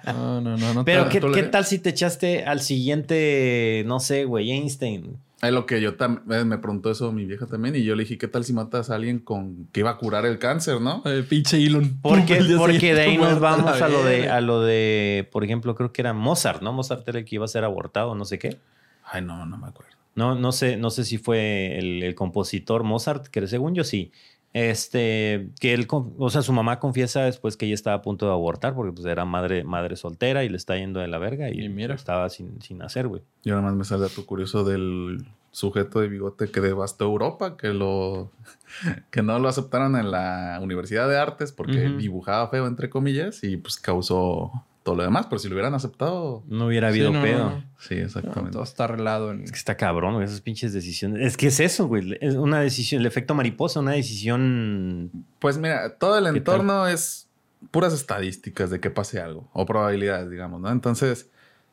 No, 0.07 0.40
no, 0.40 0.57
no. 0.57 0.74
no 0.74 0.84
Pero, 0.84 1.09
te- 1.09 1.20
¿qué, 1.20 1.42
tal 1.44 1.64
si 1.64 1.78
te 1.78 1.90
echaste 1.90 2.44
al 2.44 2.61
siguiente, 2.61 3.84
no 3.86 4.00
sé, 4.00 4.24
güey, 4.24 4.50
Einstein? 4.50 5.16
Es 5.42 5.50
lo 5.50 5.66
que 5.66 5.80
yo 5.80 5.96
también 5.96 6.46
me 6.46 6.59
preguntó 6.59 6.90
eso 6.92 7.11
mi 7.11 7.24
vieja 7.24 7.46
también. 7.46 7.74
Y 7.74 7.82
yo 7.82 7.96
le 7.96 8.05
dije, 8.05 8.16
¿qué 8.16 8.28
tal 8.28 8.44
si 8.44 8.53
matas 8.53 8.90
a 8.90 8.94
alguien 8.94 9.18
con 9.18 9.66
que 9.72 9.80
iba 9.80 9.90
a 9.90 9.96
curar 9.96 10.24
el 10.24 10.38
cáncer, 10.38 10.80
no? 10.80 11.03
Eh, 11.05 11.24
pinche 11.28 11.57
Elon. 11.57 11.98
Porque, 12.00 12.40
de 12.40 13.00
ahí 13.00 13.18
nos 13.18 13.40
vamos 13.40 13.80
a 13.82 13.88
lo 13.88 14.05
de, 14.05 14.30
a 14.30 14.40
lo 14.40 14.62
de, 14.62 15.28
por 15.32 15.42
ejemplo, 15.42 15.74
creo 15.74 15.92
que 15.92 16.03
era 16.03 16.12
Mozart, 16.12 16.62
¿no? 16.62 16.72
Mozart 16.72 17.09
era 17.09 17.18
el 17.18 17.24
que 17.24 17.34
iba 17.34 17.44
a 17.44 17.48
ser 17.48 17.64
abortado, 17.64 18.14
no 18.14 18.24
sé 18.24 18.38
qué. 18.38 18.59
Ay, 19.05 19.22
no, 19.22 19.44
no 19.44 19.59
me 19.59 19.66
acuerdo. 19.66 19.90
No, 20.14 20.34
no 20.36 20.53
sé, 20.53 20.76
no 20.76 20.90
sé 20.90 21.05
si 21.05 21.18
fue 21.18 21.78
el, 21.78 22.03
el 22.05 22.14
compositor 22.14 22.84
Mozart, 22.84 23.26
que 23.26 23.44
según 23.48 23.74
yo 23.74 23.82
sí. 23.82 24.12
Este, 24.55 25.48
que 25.61 25.72
él, 25.72 25.86
con- 25.86 26.14
o 26.18 26.28
sea, 26.30 26.42
su 26.42 26.53
mamá 26.53 26.78
confiesa 26.78 27.22
después 27.22 27.57
que 27.57 27.66
ella 27.66 27.74
estaba 27.74 27.96
a 27.96 28.03
punto 28.03 28.26
de 28.26 28.32
abortar 28.32 28.74
porque 28.74 28.92
pues 28.92 29.07
era 29.07 29.24
madre, 29.24 29.64
madre 29.64 29.96
soltera 29.96 30.44
y 30.44 30.48
le 30.50 30.57
está 30.57 30.76
yendo 30.76 31.00
de 31.00 31.09
la 31.09 31.18
verga 31.18 31.48
y, 31.50 31.64
Y 31.64 31.68
mira. 31.68 31.94
estaba 31.94 32.28
sin, 32.28 32.61
sin 32.61 32.82
hacer, 32.82 33.09
güey. 33.09 33.22
Yo 33.44 33.55
nada 33.55 33.62
más 33.68 33.74
me 33.74 33.84
sale 33.84 34.03
dato 34.03 34.26
curioso 34.26 34.62
del 34.64 35.26
sujeto 35.53 36.00
de 36.00 36.09
bigote 36.09 36.50
que 36.50 36.61
devastó 36.61 37.05
Europa, 37.07 37.57
que 37.57 37.68
lo 37.68 38.30
que 39.11 39.22
no 39.22 39.38
lo 39.38 39.48
aceptaron 39.48 39.96
en 39.96 40.11
la 40.11 40.59
Universidad 40.62 41.09
de 41.09 41.18
Artes 41.18 41.53
porque 41.53 41.88
dibujaba 41.88 42.48
feo 42.48 42.66
entre 42.66 42.90
comillas 42.90 43.42
y 43.44 43.57
pues 43.57 43.78
causó 43.78 44.50
todo 44.83 44.97
lo 44.97 45.03
demás, 45.05 45.26
pero 45.28 45.39
si 45.39 45.49
lo 45.49 45.55
hubieran 45.55 45.74
aceptado, 45.74 46.43
No 46.49 46.66
hubiera 46.66 46.89
habido 46.89 47.12
no, 47.12 47.22
pedo. 47.22 47.51
no. 47.51 47.64
sí, 47.78 47.97
No, 47.97 48.03
exactamente. 48.07 48.53
todo 48.53 48.62
está 48.64 48.85
arreglado. 48.85 49.30
En... 49.30 49.45
Es 49.45 49.53
que 49.53 49.59
está 49.59 49.76
cabrón, 49.76 50.14
güey, 50.14 50.24
esas 50.26 50.41
pinches 50.41 50.72
decisiones. 50.72 51.20
Es 51.26 51.37
que 51.37 51.47
es 51.49 51.61
eso, 51.61 51.87
güey. 51.87 52.18
Es 52.20 52.35
una 52.35 52.61
decisión, 52.61 53.01
el 53.01 53.07
efecto 53.07 53.35
mariposa, 53.35 53.80
una 53.80 53.93
decisión. 53.93 55.11
Pues 55.39 55.59
mira, 55.59 55.97
todo 55.97 56.18
el 56.18 56.24
¿Qué 56.24 56.39
entorno 56.39 56.87
es 56.89 57.28
puras 57.70 57.93
estadísticas 57.93 58.70
de 58.70 58.80
que 58.80 58.91
pase 58.91 59.20
algo 59.20 59.49
o 59.53 59.64
probabilidades, 59.66 60.28
digamos, 60.30 60.61
¿no? 60.61 60.70
Entonces, 60.70 61.30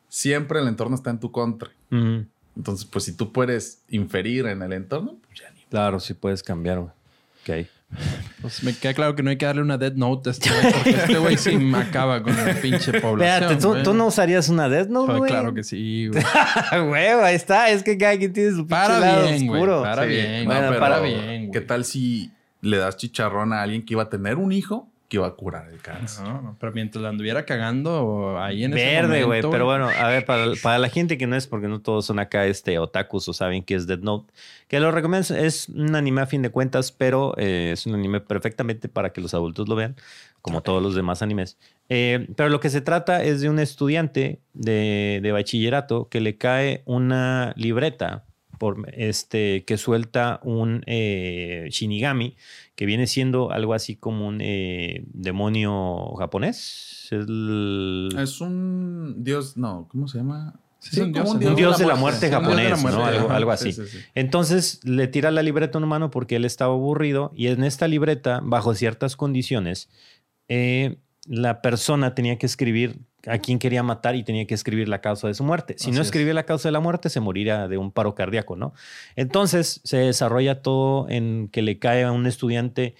siempre 0.08 0.60
el 0.60 0.68
entorno 0.68 0.96
está 0.96 1.10
en 1.10 1.20
tu 1.20 1.32
contra. 1.32 1.72
Entonces, 2.56 2.86
pues 2.86 3.06
si 3.06 3.16
tú 3.16 3.32
puedes 3.32 3.82
inferir 3.90 4.46
en 4.46 4.62
el 4.62 4.74
entorno, 4.74 5.18
pues 5.26 5.40
ya 5.40 5.50
ni. 5.52 5.62
Claro, 5.64 6.00
sí 6.00 6.14
puedes 6.14 6.44
cambiar, 6.44 6.80
güey. 6.80 6.92
Ok. 7.64 7.68
Pues 8.42 8.64
me 8.64 8.74
queda 8.74 8.94
claro 8.94 9.16
que 9.16 9.24
no 9.24 9.32
hay 9.32 9.38
que 9.38 9.46
darle 9.46 9.62
una 9.62 9.78
dead 9.78 9.94
note 9.94 10.30
a 10.30 10.32
este 10.32 10.50
güey, 10.50 10.74
porque 10.74 10.90
este 10.92 11.18
güey 11.18 11.38
sí 11.38 11.58
me 11.58 11.78
acaba 11.80 12.22
con 12.24 12.36
la 12.38 12.54
pinche 12.62 13.02
población. 13.02 13.52
Espérate, 13.52 13.84
¿tú, 13.84 13.94
no 13.94 14.08
usarías 14.08 14.48
una 14.48 14.70
Death 14.70 14.88
Note, 14.90 15.18
güey? 15.18 15.30
Claro 15.32 15.54
que 15.54 15.64
sí, 15.64 16.08
güey. 16.12 16.24
güey, 16.88 17.08
ahí 17.08 17.36
está. 17.36 17.70
Es 17.70 17.84
que 17.84 17.98
cada 17.98 18.18
quien 18.18 18.32
tiene 18.32 18.52
su 18.52 18.58
pinche 18.60 18.70
Para 18.70 19.00
lado 19.00 19.28
bien, 19.28 19.48
güey. 19.48 19.60
oscuro. 19.62 19.82
Para 19.82 20.04
Sí, 20.04 20.10
bien. 20.10 20.46
bueno, 20.46 20.68
para 20.70 20.80
para 20.80 21.00
bien, 21.02 21.26
güey. 21.26 21.52
¿Qué 21.52 21.62
tal 21.62 21.84
si 21.84 22.32
le 22.62 22.78
das 22.78 22.96
chicharrón 22.96 23.52
a 23.54 23.62
alguien 23.62 23.84
que 23.84 23.94
iba 23.96 24.04
a 24.04 24.10
tener 24.10 24.36
un 24.36 24.52
hijo 24.52 24.88
que 25.10 25.18
iba 25.18 25.26
a 25.26 25.32
curar 25.32 25.70
el 25.70 25.82
cáncer? 25.82 26.24
No, 26.24 26.42
no, 26.42 26.58
pero 26.60 26.72
mientras 26.72 27.02
la 27.02 27.10
anduviera 27.10 27.44
cagando 27.44 28.40
ahí 28.40 28.64
en 28.64 28.72
Verde, 28.72 29.24
güey. 29.24 29.42
Pero 29.42 29.66
bueno, 29.66 29.90
a 29.90 30.08
ver, 30.08 30.24
para, 30.24 30.52
para 30.62 30.78
la 30.78 30.88
gente 30.88 31.18
que 31.18 31.26
no 31.26 31.36
es, 31.36 31.48
porque 31.48 31.68
no 31.68 31.82
todos 31.82 32.06
son 32.06 32.20
acá 32.20 32.46
este 32.46 32.78
otakus 32.78 33.28
o 33.28 33.34
saben 33.34 33.64
que 33.64 33.74
es 33.74 33.88
Dead 33.88 34.00
Note, 34.00 34.32
que 34.68 34.80
lo 34.80 34.92
recomiendo. 34.92 35.36
Es 35.36 35.68
un 35.70 35.96
anime 35.96 36.22
a 36.22 36.28
fin 36.28 36.44
de 36.44 36.52
cuentas, 36.52 36.92
pero 36.92 37.34
eh, 37.38 37.72
es 37.74 37.88
un 37.88 37.96
anime 37.96 38.22
perfectamente 38.22 38.88
para 38.88 39.12
que 39.12 39.20
los 39.20 39.34
adultos 39.34 39.68
lo 39.68 39.76
vean, 39.76 39.96
como 40.44 40.62
todos 40.62 40.82
los 40.82 40.94
demás 40.94 41.24
animes. 41.24 41.58
Eh, 41.90 42.28
pero 42.38 42.50
lo 42.50 42.60
que 42.60 42.70
se 42.70 42.82
trata 42.82 43.24
es 43.24 43.42
de 43.42 43.50
un 43.50 43.58
estudiante 43.58 44.42
de, 44.54 45.20
de 45.24 45.32
bachillerato 45.32 46.08
que 46.08 46.22
le 46.22 46.38
cae 46.38 46.84
una 46.86 47.54
libreta 47.58 48.26
por 48.60 48.88
este 48.94 49.64
que 49.66 49.78
suelta 49.78 50.40
un 50.44 50.84
eh, 50.86 51.68
Shinigami 51.72 52.36
que 52.76 52.86
viene 52.86 53.08
siendo 53.08 53.52
algo 53.52 53.74
así 53.74 53.96
como 53.96 54.28
un 54.28 54.40
eh, 54.42 55.04
demonio 55.14 56.14
japonés. 56.20 57.06
Es 57.06 57.12
el- 57.14 58.10
Es 58.20 58.40
un 58.42 59.16
dios, 59.24 59.58
no, 59.58 59.88
¿cómo 59.90 60.08
se 60.08 60.20
llama? 60.20 60.54
Sí, 60.82 60.92
es 60.96 61.06
un 61.08 61.12
dios, 61.12 61.30
un 61.34 61.56
dios 61.56 61.78
de 61.78 61.86
la 61.88 61.96
muerte 61.96 62.30
Sí, 62.30 62.36
un 62.36 62.42
dios 62.42 62.56
de 62.56 62.64
la 62.70 62.70
japonés, 62.78 62.82
muerte, 62.82 63.18
¿no? 63.28 63.30
Algo, 63.34 63.52
así. 63.52 63.74
sí, 63.74 63.86
sí. 63.88 63.98
Entonces 64.16 64.80
le 64.86 65.08
tira 65.08 65.30
la 65.32 65.44
libreta 65.44 65.78
a 65.78 65.80
un 65.80 65.84
humano 65.86 66.10
porque 66.12 66.38
él 66.38 66.46
estaba 66.46 66.74
aburrido 66.74 67.32
y 67.36 67.48
en 67.48 67.64
esta 67.64 67.88
libreta, 67.88 68.40
bajo 68.44 68.74
ciertas 68.76 69.16
condiciones, 69.18 69.90
eh, 70.48 70.98
la 71.30 71.62
persona 71.62 72.16
tenía 72.16 72.38
que 72.40 72.48
escribir 72.48 72.98
a 73.28 73.38
quién 73.38 73.60
quería 73.60 73.84
matar 73.84 74.16
y 74.16 74.24
tenía 74.24 74.48
que 74.48 74.56
escribir 74.56 74.90
la 74.90 75.00
causa 75.00 75.28
de 75.28 75.36
su 75.36 75.44
muerte. 75.44 75.76
Si 75.78 75.90
Así 75.90 75.92
no 75.96 76.02
es. 76.02 76.08
escribía 76.08 76.34
la 76.34 76.44
causa 76.44 76.70
de 76.70 76.74
la 76.74 76.80
muerte, 76.80 77.10
se 77.10 77.20
moriría 77.20 77.68
de 77.68 77.78
un 77.78 77.92
paro 77.92 78.16
cardíaco, 78.16 78.56
¿no? 78.56 78.74
Entonces 79.16 79.80
se 79.84 79.98
desarrolla 79.98 80.62
todo 80.64 81.08
en 81.10 81.48
que 81.52 81.62
le 81.62 81.78
cae 81.78 82.04
a 82.04 82.12
un 82.12 82.26
estudiante 82.26 82.96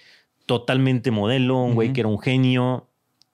totalmente 0.46 1.10
modelo, 1.10 1.58
un 1.58 1.74
güey 1.74 1.92
que 1.92 2.00
era 2.00 2.08
un 2.08 2.20
genio. 2.20 2.86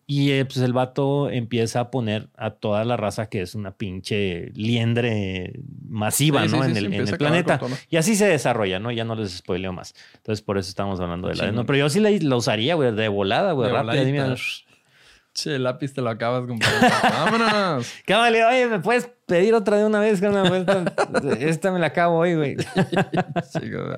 Y 0.09 0.31
eh, 0.31 0.45
pues 0.45 0.59
el 0.59 0.73
vato 0.73 1.29
empieza 1.31 1.81
a 1.81 1.91
poner 1.91 2.29
a 2.37 2.51
toda 2.53 2.85
la 2.85 2.97
raza 2.97 3.29
que 3.29 3.43
es 3.43 3.57
una 3.57 3.73
pinche 3.73 4.51
liendre 4.55 5.59
masiva, 5.89 6.47
Sí, 6.47 6.55
¿no? 6.57 6.63
sí, 6.63 6.71
en 6.71 6.77
el, 6.77 6.95
en 6.95 7.07
planeta. 7.19 7.61
Y 7.91 7.97
así 7.97 8.15
se 8.15 8.27
desarrolla, 8.27 8.79
¿no? 8.79 8.93
Ya 8.93 9.05
no 9.05 9.17
les 9.17 9.39
spoileo 9.39 9.73
más. 9.73 9.95
Entonces, 10.15 10.43
por 10.43 10.59
eso 10.59 10.69
estamos 10.69 11.01
hablando 11.01 11.27
de 11.27 11.35
la... 11.35 11.47
No, 11.47 11.53
no. 11.53 11.67
pero 11.67 11.79
yo 11.81 11.89
sí 11.91 11.99
la, 11.99 12.11
la 12.13 12.37
usaría, 12.37 12.77
güey, 12.77 12.95
de 12.95 13.09
volada, 13.09 13.51
güey. 13.53 13.69
Rápido. 13.71 14.37
Che, 15.37 15.59
lápiz 15.59 15.93
te 15.93 16.01
lo 16.01 16.09
acabas, 16.09 16.47
compadre. 16.47 16.89
Vámonos. 17.03 17.93
Cámale, 18.07 18.43
oye, 18.43 18.67
¿me 18.69 18.81
puedes 18.81 19.11
pedir 19.27 19.55
otra 19.55 19.77
de 19.77 19.85
una 19.85 20.01
vez? 20.01 20.21
carnal? 20.21 20.55
Esta, 20.55 20.95
esta 21.41 21.73
me 21.73 21.79
la 21.79 21.87
acabo 21.89 22.19
hoy, 22.19 22.35
güey. 22.35 22.57
Sí, 23.53 23.71
güey. 23.71 23.97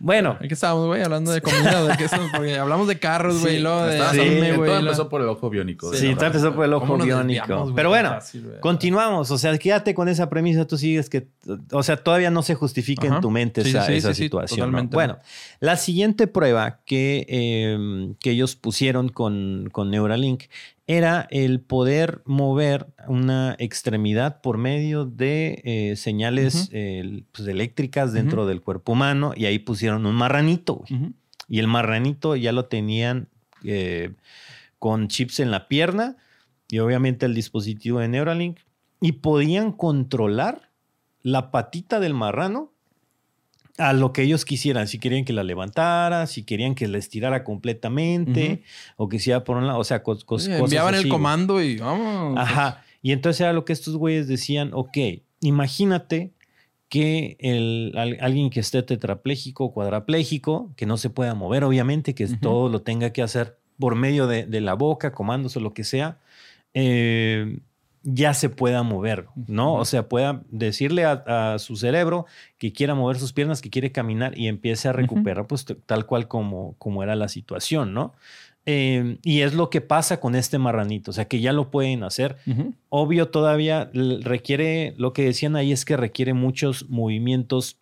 Bueno, 0.00 0.36
¿En 0.40 0.48
qué 0.48 0.54
estábamos, 0.54 0.86
güey? 0.86 1.02
Hablando 1.02 1.30
de 1.32 1.40
comida. 1.42 1.84
¿De 1.84 1.96
qué 1.96 2.04
estamos? 2.04 2.30
Porque 2.34 2.56
hablamos 2.58 2.88
de 2.88 2.98
carros, 2.98 3.40
güey. 3.40 3.56
y 3.56 3.60
luego 3.60 3.84
de 3.84 3.98
Sí, 3.98 4.02
anime, 4.20 4.48
todo 4.48 4.56
güey. 4.56 4.56
luego- 4.70 4.78
empezó 4.86 5.08
por 5.08 5.20
el 5.22 5.28
ojo 5.28 5.50
biónico. 5.50 5.92
sí, 5.94 6.14
todo 6.14 6.26
empezó 6.26 6.54
por 6.54 6.64
el 6.64 6.72
¿Cómo 6.72 6.94
ojo 6.94 7.04
biónico. 7.04 7.72
Pero 7.74 7.88
bueno, 7.88 8.10
fácil, 8.10 8.46
continuamos. 8.60 9.30
O 9.30 9.38
sea, 9.38 9.56
quédate 9.58 9.94
con 9.94 10.08
esa 10.08 10.28
premisa. 10.30 10.66
Tú 10.66 10.76
sigues 10.78 11.08
que... 11.10 11.28
O 11.72 11.82
sea, 11.82 11.96
todavía 11.96 12.30
no 12.30 12.42
se 12.42 12.54
justifica 12.54 13.06
en 13.06 13.20
tu 13.20 13.30
mente 13.30 13.62
Sí, 13.64 13.70
esa, 13.70 13.82
sí, 13.86 13.92
sí, 13.92 13.98
esa 13.98 14.14
sí, 14.14 14.22
situación. 14.24 14.60
¿no? 14.60 14.64
totalmente. 14.66 14.94
Bueno, 14.96 15.18
la 15.60 15.76
siguiente 15.76 16.26
prueba 16.26 16.80
que, 16.86 17.26
eh, 17.28 18.14
que 18.20 18.30
ellos 18.30 18.56
pusieron 18.56 19.08
con, 19.08 19.68
con 19.72 19.90
Neuralink 19.90 20.44
era 20.86 21.28
el 21.30 21.60
poder 21.60 22.22
mover 22.24 22.92
una 23.06 23.54
extremidad 23.58 24.40
por 24.40 24.58
medio 24.58 25.04
de 25.04 25.62
eh, 25.64 25.96
señales 25.96 26.68
eh, 26.72 27.24
pues, 27.32 27.46
eléctricas 27.46 28.12
dentro 28.12 28.46
del 28.46 28.60
cuerpo 28.60 28.92
humano 28.92 29.32
y 29.36 29.44
ahí 29.44 29.58
pusieron 29.58 30.06
un 30.06 30.14
marranito. 30.14 30.76
güey. 30.76 31.12
Y 31.48 31.58
el 31.60 31.68
marranito 31.68 32.34
ya 32.34 32.52
lo 32.52 32.66
tenían 32.66 33.28
eh, 33.62 34.12
con 34.78 35.08
chips 35.08 35.40
en 35.40 35.50
la 35.50 35.68
pierna 35.68 36.16
y 36.68 36.80
obviamente 36.80 37.26
el 37.26 37.34
dispositivo 37.34 38.00
de 38.00 38.08
Neuralink 38.08 38.58
y 39.00 39.12
podían 39.12 39.72
controlar 39.72 40.70
la 41.22 41.50
patita 41.50 42.00
del 42.00 42.14
marrano 42.14 42.72
a 43.78 43.92
lo 43.92 44.12
que 44.12 44.22
ellos 44.22 44.44
quisieran. 44.44 44.86
Si 44.88 44.98
querían 44.98 45.24
que 45.24 45.32
la 45.32 45.42
levantara, 45.44 46.26
si 46.26 46.42
querían 46.44 46.74
que 46.74 46.86
la 46.88 46.98
estirara 46.98 47.42
completamente, 47.44 48.62
o 48.96 49.08
que 49.08 49.18
sea 49.18 49.44
por 49.44 49.56
un 49.56 49.66
lado, 49.66 49.78
o 49.78 49.84
sea, 49.84 50.02
cos- 50.04 50.24
cosas 50.24 50.60
enviaban 50.60 50.94
así, 50.94 51.02
el 51.04 51.08
güey. 51.08 51.10
comando 51.10 51.62
y 51.62 51.76
vamos. 51.78 52.38
Ajá. 52.38 52.84
Y 53.00 53.12
entonces 53.12 53.40
era 53.40 53.52
lo 53.52 53.64
que 53.64 53.72
estos 53.72 53.96
güeyes 53.96 54.28
decían, 54.28 54.70
ok, 54.72 54.96
imagínate 55.40 56.32
que 56.88 57.36
el, 57.40 57.92
al- 57.96 58.18
alguien 58.20 58.50
que 58.50 58.60
esté 58.60 58.82
tetrapléjico 58.82 59.64
o 59.64 59.72
cuadrapléjico, 59.72 60.70
que 60.76 60.84
no 60.86 60.96
se 60.98 61.08
pueda 61.10 61.34
mover, 61.34 61.64
obviamente, 61.64 62.14
que 62.14 62.26
todo 62.28 62.68
lo 62.68 62.82
tenga 62.82 63.10
que 63.12 63.22
hacer 63.22 63.56
por 63.78 63.94
medio 63.96 64.26
de, 64.26 64.44
de 64.46 64.60
la 64.60 64.74
boca, 64.74 65.12
comandos 65.12 65.56
o 65.56 65.60
lo 65.60 65.72
que 65.72 65.84
sea, 65.84 66.18
eh, 66.74 67.58
ya 68.04 68.34
se 68.34 68.48
pueda 68.48 68.82
mover, 68.82 69.26
¿no? 69.46 69.74
O 69.74 69.84
sea, 69.84 70.08
pueda 70.08 70.42
decirle 70.50 71.04
a, 71.04 71.54
a 71.54 71.58
su 71.58 71.76
cerebro 71.76 72.26
que 72.58 72.72
quiera 72.72 72.94
mover 72.94 73.18
sus 73.18 73.32
piernas, 73.32 73.62
que 73.62 73.70
quiere 73.70 73.92
caminar 73.92 74.36
y 74.36 74.48
empiece 74.48 74.88
a 74.88 74.92
recuperar, 74.92 75.46
pues 75.46 75.64
tal 75.86 76.06
cual 76.06 76.28
como, 76.28 76.74
como 76.78 77.02
era 77.02 77.14
la 77.14 77.28
situación, 77.28 77.94
¿no? 77.94 78.14
Eh, 78.64 79.18
y 79.22 79.40
es 79.40 79.54
lo 79.54 79.70
que 79.70 79.80
pasa 79.80 80.20
con 80.20 80.36
este 80.36 80.58
marranito, 80.58 81.10
o 81.10 81.14
sea, 81.14 81.26
que 81.26 81.40
ya 81.40 81.52
lo 81.52 81.70
pueden 81.70 82.04
hacer. 82.04 82.36
Obvio, 82.88 83.28
todavía 83.28 83.90
requiere, 83.92 84.94
lo 84.98 85.12
que 85.12 85.24
decían 85.24 85.56
ahí 85.56 85.72
es 85.72 85.84
que 85.84 85.96
requiere 85.96 86.32
muchos 86.32 86.88
movimientos 86.88 87.78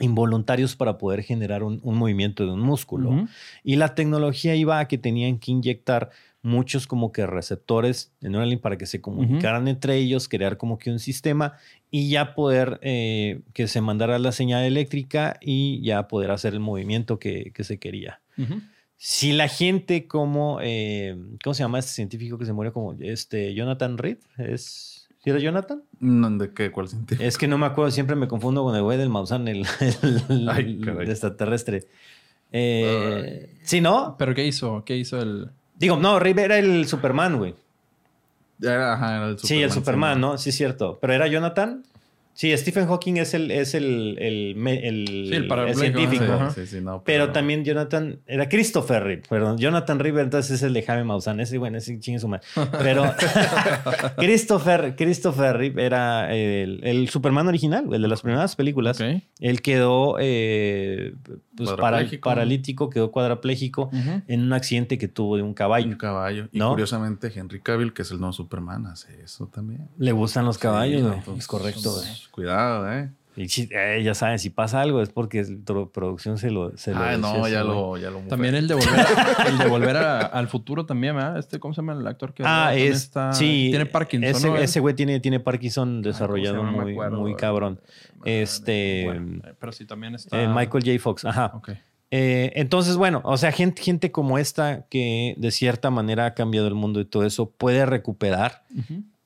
involuntarios 0.00 0.76
para 0.76 0.98
poder 0.98 1.22
generar 1.22 1.62
un, 1.62 1.80
un 1.82 1.96
movimiento 1.96 2.44
de 2.44 2.52
un 2.52 2.60
músculo. 2.60 3.26
Y 3.62 3.76
la 3.76 3.94
tecnología 3.94 4.54
iba 4.54 4.78
a 4.78 4.88
que 4.88 4.98
tenían 4.98 5.38
que 5.38 5.52
inyectar 5.52 6.10
muchos 6.44 6.86
como 6.86 7.10
que 7.10 7.26
receptores 7.26 8.12
en 8.20 8.32
Neuralink 8.32 8.60
para 8.60 8.76
que 8.78 8.86
se 8.86 9.00
comunicaran 9.00 9.66
entre 9.66 9.96
ellos, 9.96 10.28
crear 10.28 10.56
como 10.58 10.78
que 10.78 10.90
un 10.90 10.98
sistema 11.00 11.54
y 11.90 12.10
ya 12.10 12.34
poder 12.34 12.78
eh, 12.82 13.40
que 13.54 13.66
se 13.66 13.80
mandara 13.80 14.18
la 14.18 14.30
señal 14.30 14.62
eléctrica 14.64 15.38
y 15.40 15.80
ya 15.82 16.06
poder 16.06 16.30
hacer 16.30 16.52
el 16.52 16.60
movimiento 16.60 17.18
que, 17.18 17.50
que 17.54 17.64
se 17.64 17.78
quería. 17.78 18.20
Si 18.96 19.32
la 19.32 19.48
gente 19.48 20.06
como, 20.06 20.58
eh, 20.62 21.16
¿cómo 21.42 21.54
se 21.54 21.62
llama 21.62 21.78
este 21.78 21.92
científico 21.92 22.38
que 22.38 22.44
se 22.46 22.52
murió 22.52 22.72
como 22.72 22.94
este 23.00 23.54
Jonathan 23.54 23.96
Reed? 23.98 24.18
¿Es, 24.38 25.08
¿sí 25.22 25.30
era 25.30 25.38
Jonathan? 25.38 25.82
No, 25.98 26.30
¿De 26.36 26.52
qué? 26.52 26.70
¿Cuál 26.70 26.88
sentido? 26.88 27.22
Es 27.24 27.38
que 27.38 27.48
no 27.48 27.56
me 27.58 27.66
acuerdo, 27.66 27.90
siempre 27.90 28.16
me 28.16 28.28
confundo 28.28 28.62
con 28.64 28.76
el 28.76 28.82
güey 28.82 28.98
del 28.98 29.08
Maussan, 29.08 29.48
el, 29.48 29.64
el- 30.28 30.48
Ay, 30.48 30.76
el 30.78 30.84
caray. 30.84 31.08
extraterrestre. 31.10 31.86
Eh, 32.52 33.50
¿Sí, 33.62 33.80
no? 33.80 34.16
¿Pero 34.18 34.34
qué 34.34 34.46
hizo? 34.46 34.84
¿Qué 34.84 34.96
hizo 34.96 35.20
el...? 35.20 35.50
Digo, 35.84 35.98
no, 35.98 36.18
Reed 36.18 36.38
era 36.38 36.56
el 36.56 36.86
Superman, 36.86 37.36
güey. 37.36 37.54
Era, 38.62 38.94
ajá, 38.94 39.16
era 39.16 39.26
el 39.26 39.38
Sí, 39.38 39.62
el 39.62 39.70
Superman, 39.70 40.14
sí, 40.14 40.20
¿no? 40.22 40.38
Sí, 40.38 40.48
es 40.48 40.56
cierto. 40.56 40.96
¿Pero 40.98 41.12
era 41.12 41.26
Jonathan? 41.26 41.84
Sí, 42.36 42.54
Stephen 42.56 42.86
Hawking 42.88 43.14
es 43.18 43.32
el, 43.32 43.50
es 43.52 43.74
el, 43.74 44.18
el, 44.18 44.66
el- 44.66 45.26
Sí, 45.28 45.34
el 45.34 45.46
parapléjico, 45.46 45.98
científico. 45.98 46.50
Sí, 46.54 46.66
sí, 46.66 46.80
no, 46.80 47.02
Pero 47.04 47.30
también 47.30 47.64
Jonathan, 47.64 48.18
era 48.26 48.48
Christopher 48.48 49.04
Reeve, 49.04 49.22
perdón. 49.28 49.56
Jonathan 49.58 50.00
Reeve, 50.00 50.20
entonces 50.22 50.50
es 50.56 50.62
el 50.64 50.72
de 50.74 50.82
Jaime 50.82 51.04
Maussan. 51.04 51.38
Ese, 51.38 51.58
bueno, 51.58 51.78
ese 51.78 51.98
chingue 52.00 52.18
su 52.18 52.26
madre. 52.28 52.44
Pero 52.82 53.04
Christopher, 54.16 54.94
Christopher 54.96 55.56
Reeve 55.56 55.84
era 55.84 56.32
el, 56.34 57.08
Superman 57.08 57.46
original, 57.48 57.86
el 57.92 58.02
de 58.02 58.08
las 58.08 58.22
primeras 58.22 58.56
películas. 58.56 59.00
Ok. 59.00 59.22
Él 59.40 59.62
quedó 59.62 60.16
eh, 60.20 61.14
pues, 61.56 61.70
para- 61.70 62.04
paralítico, 62.22 62.90
quedó 62.90 63.10
cuadrapléjico 63.10 63.90
en 64.26 64.42
un 64.42 64.52
accidente 64.52 64.98
que 64.98 65.08
tuvo 65.08 65.36
de 65.36 65.42
un 65.42 65.54
caballo. 65.54 65.86
Un 65.86 65.94
caballo. 65.96 66.48
Y 66.52 66.58
¿No? 66.58 66.70
curiosamente, 66.70 67.30
Henry 67.34 67.60
Cavill, 67.60 67.92
que 67.92 68.02
es 68.02 68.10
el 68.10 68.18
nuevo 68.18 68.32
Superman, 68.32 68.86
hace 68.86 69.22
eso 69.22 69.46
también. 69.46 69.88
Le 69.98 70.12
gustan 70.12 70.44
los 70.44 70.58
caballos, 70.58 71.00
entonces, 71.00 71.38
es 71.38 71.46
correcto, 71.46 71.92
güey. 71.92 72.04
Cuidado, 72.30 72.90
¿eh? 72.92 73.10
Y 73.36 73.48
si- 73.48 73.68
eh, 73.72 74.00
ya 74.04 74.14
saben, 74.14 74.38
si 74.38 74.48
pasa 74.50 74.80
algo 74.80 75.02
es 75.02 75.08
porque 75.08 75.42
la 75.42 75.86
producción 75.92 76.38
se 76.38 76.52
lo. 76.52 76.76
Se 76.76 76.92
lo 76.94 77.00
Ay, 77.02 77.18
no, 77.18 77.44
ese 77.44 77.50
ya 77.54 77.64
lo, 77.64 77.96
ya 77.96 78.08
lo 78.10 78.20
También 78.20 78.54
el 78.54 78.68
de 78.68 78.74
volver, 78.74 79.00
a- 79.00 79.48
el 79.48 79.58
de 79.58 79.66
volver 79.66 79.96
a- 79.96 80.20
al 80.20 80.46
futuro 80.46 80.86
también, 80.86 81.16
¿verdad? 81.16 81.38
Este, 81.38 81.58
¿cómo 81.58 81.74
se 81.74 81.80
llama 81.80 81.94
el 81.94 82.06
actor 82.06 82.32
que 82.32 82.44
Ah, 82.46 82.72
es. 82.76 82.94
está- 82.96 83.32
sí. 83.32 83.66
Tiene 83.70 83.86
Parkinson, 83.86 84.30
Ese, 84.36 84.48
¿no? 84.48 84.56
ese 84.56 84.78
güey 84.78 84.94
tiene, 84.94 85.18
tiene 85.18 85.40
Parkinson 85.40 86.00
desarrollado 86.00 86.62
muy, 86.62 86.92
acuerdo, 86.92 87.18
muy 87.18 87.34
cabrón. 87.34 87.80
Ah, 88.18 88.22
Este. 88.24 89.02
bueno, 89.04 89.42
pero 89.58 89.72
sí 89.72 89.84
también 89.84 90.14
está... 90.14 90.40
eh, 90.40 90.46
Michael 90.46 90.84
J. 90.84 90.98
Fox, 91.00 91.24
ajá. 91.24 91.50
Ok. 91.54 91.70
Eh, 92.12 92.52
entonces, 92.54 92.96
bueno, 92.96 93.20
o 93.24 93.36
sea, 93.36 93.50
gente, 93.50 93.82
gente 93.82 94.12
como 94.12 94.38
esta 94.38 94.86
que 94.88 95.34
de 95.38 95.50
cierta 95.50 95.90
manera 95.90 96.26
ha 96.26 96.34
cambiado 96.34 96.68
el 96.68 96.74
mundo 96.74 97.00
y 97.00 97.04
todo 97.04 97.24
eso 97.26 97.50
puede 97.50 97.84
recuperar. 97.84 98.62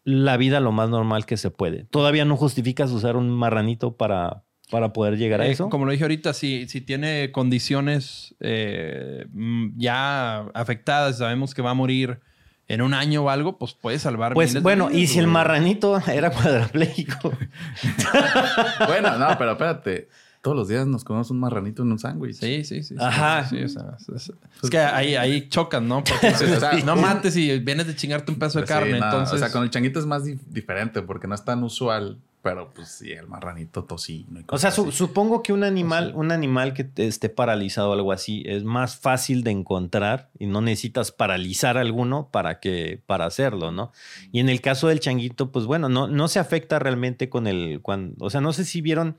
La 0.09 0.38
vida 0.38 0.59
lo 0.61 0.72
más 0.72 0.88
normal 0.88 1.26
que 1.26 1.36
se 1.36 1.50
puede. 1.50 1.84
Todavía 1.84 2.24
no 2.24 2.34
justificas 2.34 2.90
usar 2.92 3.16
un 3.16 3.28
marranito 3.28 3.98
para, 3.98 4.42
para 4.70 4.94
poder 4.94 5.18
llegar 5.18 5.42
a 5.42 5.46
Eh, 5.46 5.50
eso. 5.50 5.68
Como 5.68 5.84
lo 5.84 5.92
dije 5.92 6.04
ahorita, 6.04 6.32
si, 6.32 6.66
si 6.66 6.80
tiene 6.80 7.30
condiciones 7.30 8.34
eh, 8.40 9.26
mm, 9.30 9.78
ya 9.78 10.46
afectadas, 10.54 11.18
sabemos 11.18 11.52
que 11.52 11.61
va 11.61 11.72
a 11.72 11.74
morir 11.74 12.20
en 12.68 12.80
un 12.80 12.94
año 12.94 13.24
o 13.24 13.28
algo, 13.28 13.59
pues 13.59 13.74
puede 13.74 13.98
salvar 13.98 14.32
Pues 14.32 14.50
miles 14.50 14.54
de 14.54 14.61
bueno, 14.62 14.88
y 14.90 15.09
si 15.09 15.18
el 15.18 15.26
marranito 15.26 16.00
era 16.11 16.30
cuadrapléjico. 16.30 17.32
Bueno, 18.86 19.18
no, 19.18 19.36
pero 19.36 19.52
espérate. 19.52 20.09
Todos 20.49 20.57
los 20.57 20.68
días 20.68 20.86
nos 20.86 21.05
comemos 21.05 21.30
un 21.30 21.38
marranito 21.40 21.82
en 21.82 21.92
un 21.92 21.99
sándwich. 21.99 22.36
Sí, 22.36 22.64
sí, 22.64 22.82
sí. 22.82 22.94
Ajá. 22.99 23.44
sí, 23.46 23.62
o 23.62 23.68
sea, 23.68 23.96
es, 24.01 24.09
es- 24.30 24.32
es 24.62 24.70
que 24.70 24.78
ahí, 24.78 25.14
ahí 25.14 25.46
chocan, 25.51 25.86
¿no? 25.86 26.03
Porque 26.03 26.28
dices, 26.30 26.57
O 26.57 26.61
sea, 26.61 26.72
no 26.84 26.96
mates 26.96 27.36
y 27.36 27.59
vienes 27.59 27.86
de 27.86 27.94
chingarte 27.94 28.32
un 28.32 28.38
pedazo 28.38 28.61
de 28.61 28.64
Pues 28.66 28.70
sí, 28.78 28.82
carne. 28.84 28.99
no, 28.99 29.05
entonces, 29.05 29.34
O 29.34 29.38
sea, 29.38 29.53
con 29.53 29.62
el 29.62 29.68
changuito 29.70 29.99
es 29.99 30.07
más 30.07 30.24
dif- 30.24 30.40
diferente 30.49 31.03
porque 31.03 31.26
no 31.26 31.34
es 31.34 31.44
tan 31.44 31.62
usual. 31.62 32.16
Pero 32.49 32.70
pues 32.74 32.88
sí, 32.88 33.12
el 33.12 33.26
marranito 33.26 33.84
tocino. 33.84 34.40
y 34.40 34.44
O 34.49 34.57
sea, 34.59 34.70
su- 34.70 34.90
supongo 34.92 35.42
que 35.42 35.53
un 35.53 35.64
animal, 35.64 36.12
un 36.14 36.32
animal 36.32 36.72
que 36.72 36.88
esté 36.96 37.28
paralizado 37.28 37.90
o 37.90 37.92
algo 37.92 38.11
así 38.12 38.42
es 38.46 38.64
más 38.64 38.96
fácil 38.96 39.44
de 39.44 39.51
encontrar 39.51 40.30
y 40.38 40.46
no 40.46 40.61
necesitas 40.61 41.12
paralizar 41.12 41.76
alguno 41.76 42.28
para 42.32 42.59
que 42.61 43.03
para 43.07 43.26
hacerlo, 43.26 43.70
¿no? 43.70 43.92
Y 44.32 44.40
en 44.40 44.49
el 44.49 44.61
caso 44.61 44.88
del 44.88 45.01
changuito, 45.01 45.53
pues 45.53 45.66
bueno, 45.66 45.88
no, 45.88 46.09
no 46.09 46.28
se 46.28 46.38
afecta 46.38 46.78
realmente 46.78 47.28
con 47.28 47.46
el 47.46 47.80
cuando, 47.82 48.24
o 48.24 48.30
sea, 48.30 48.40
no 48.40 48.53
sé 48.53 48.64
si 48.64 48.80
vieron 48.80 49.18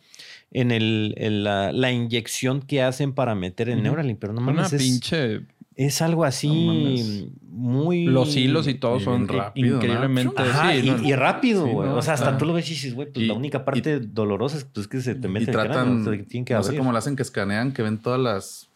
en 0.52 0.72
el, 0.72 1.14
en 1.18 1.44
la, 1.44 1.72
la 1.72 1.92
inyección 1.92 2.62
que 2.62 2.82
hacen 2.82 3.14
para 3.14 3.36
meter 3.36 3.70
Ujú. 3.70 3.80
Neuralink, 3.82 4.18
pero 4.20 4.34
no 4.34 4.42
una 4.42 4.54
mames, 4.54 4.74
es, 4.74 4.82
pinche... 4.82 5.42
es 5.86 6.02
algo 6.02 6.24
No 6.24 6.28
así 6.28 6.48
mames. 6.50 7.28
muy 7.52 8.06
Los 8.06 8.36
hilos 8.36 8.68
y 8.68 8.74
todo 8.74 8.98
y 8.98 9.00
son 9.02 9.28
rápido, 9.30 9.70
¿no? 9.70 9.76
increíblemente... 9.78 10.42
Ajá, 10.42 10.74
sí, 10.74 10.80
y, 10.80 10.92
no, 10.92 11.04
y 11.08 11.14
rápido, 11.14 11.66
Sí, 11.66 11.72
güey. 11.72 11.88
no, 11.90 11.96
o 11.96 12.02
sea, 12.02 12.16
hasta 12.16 12.26
está- 12.28 12.38
tú 12.38 12.46
lo 12.46 12.54
ves 12.54 12.68
y 12.68 12.72
dices, 12.72 12.94
güey, 12.96 13.12
pues 13.12 13.24
Y- 13.24 13.28
la 13.28 13.34
única 13.34 13.64
parte 13.64 14.00
dolorosa 14.02 14.58
es 14.58 14.66
pues, 14.66 14.88
que 14.90 15.00
se 15.00 15.16
te 15.16 15.28
y 15.28 15.32
mete 15.32 15.46
el 15.52 15.52
cráneo, 15.54 15.72
tratan, 15.72 16.02
o 16.02 16.04
sea, 16.04 16.18
que 16.44 16.54
no 16.54 16.64
sé 16.64 16.76
cómo 16.78 16.92
lo 16.92 16.98
hacen 16.98 17.16
que 17.16 17.22
escanean, 17.22 17.72
que 17.72 17.82
ven 17.82 17.98
todas 17.98 18.20
las, 18.20 18.70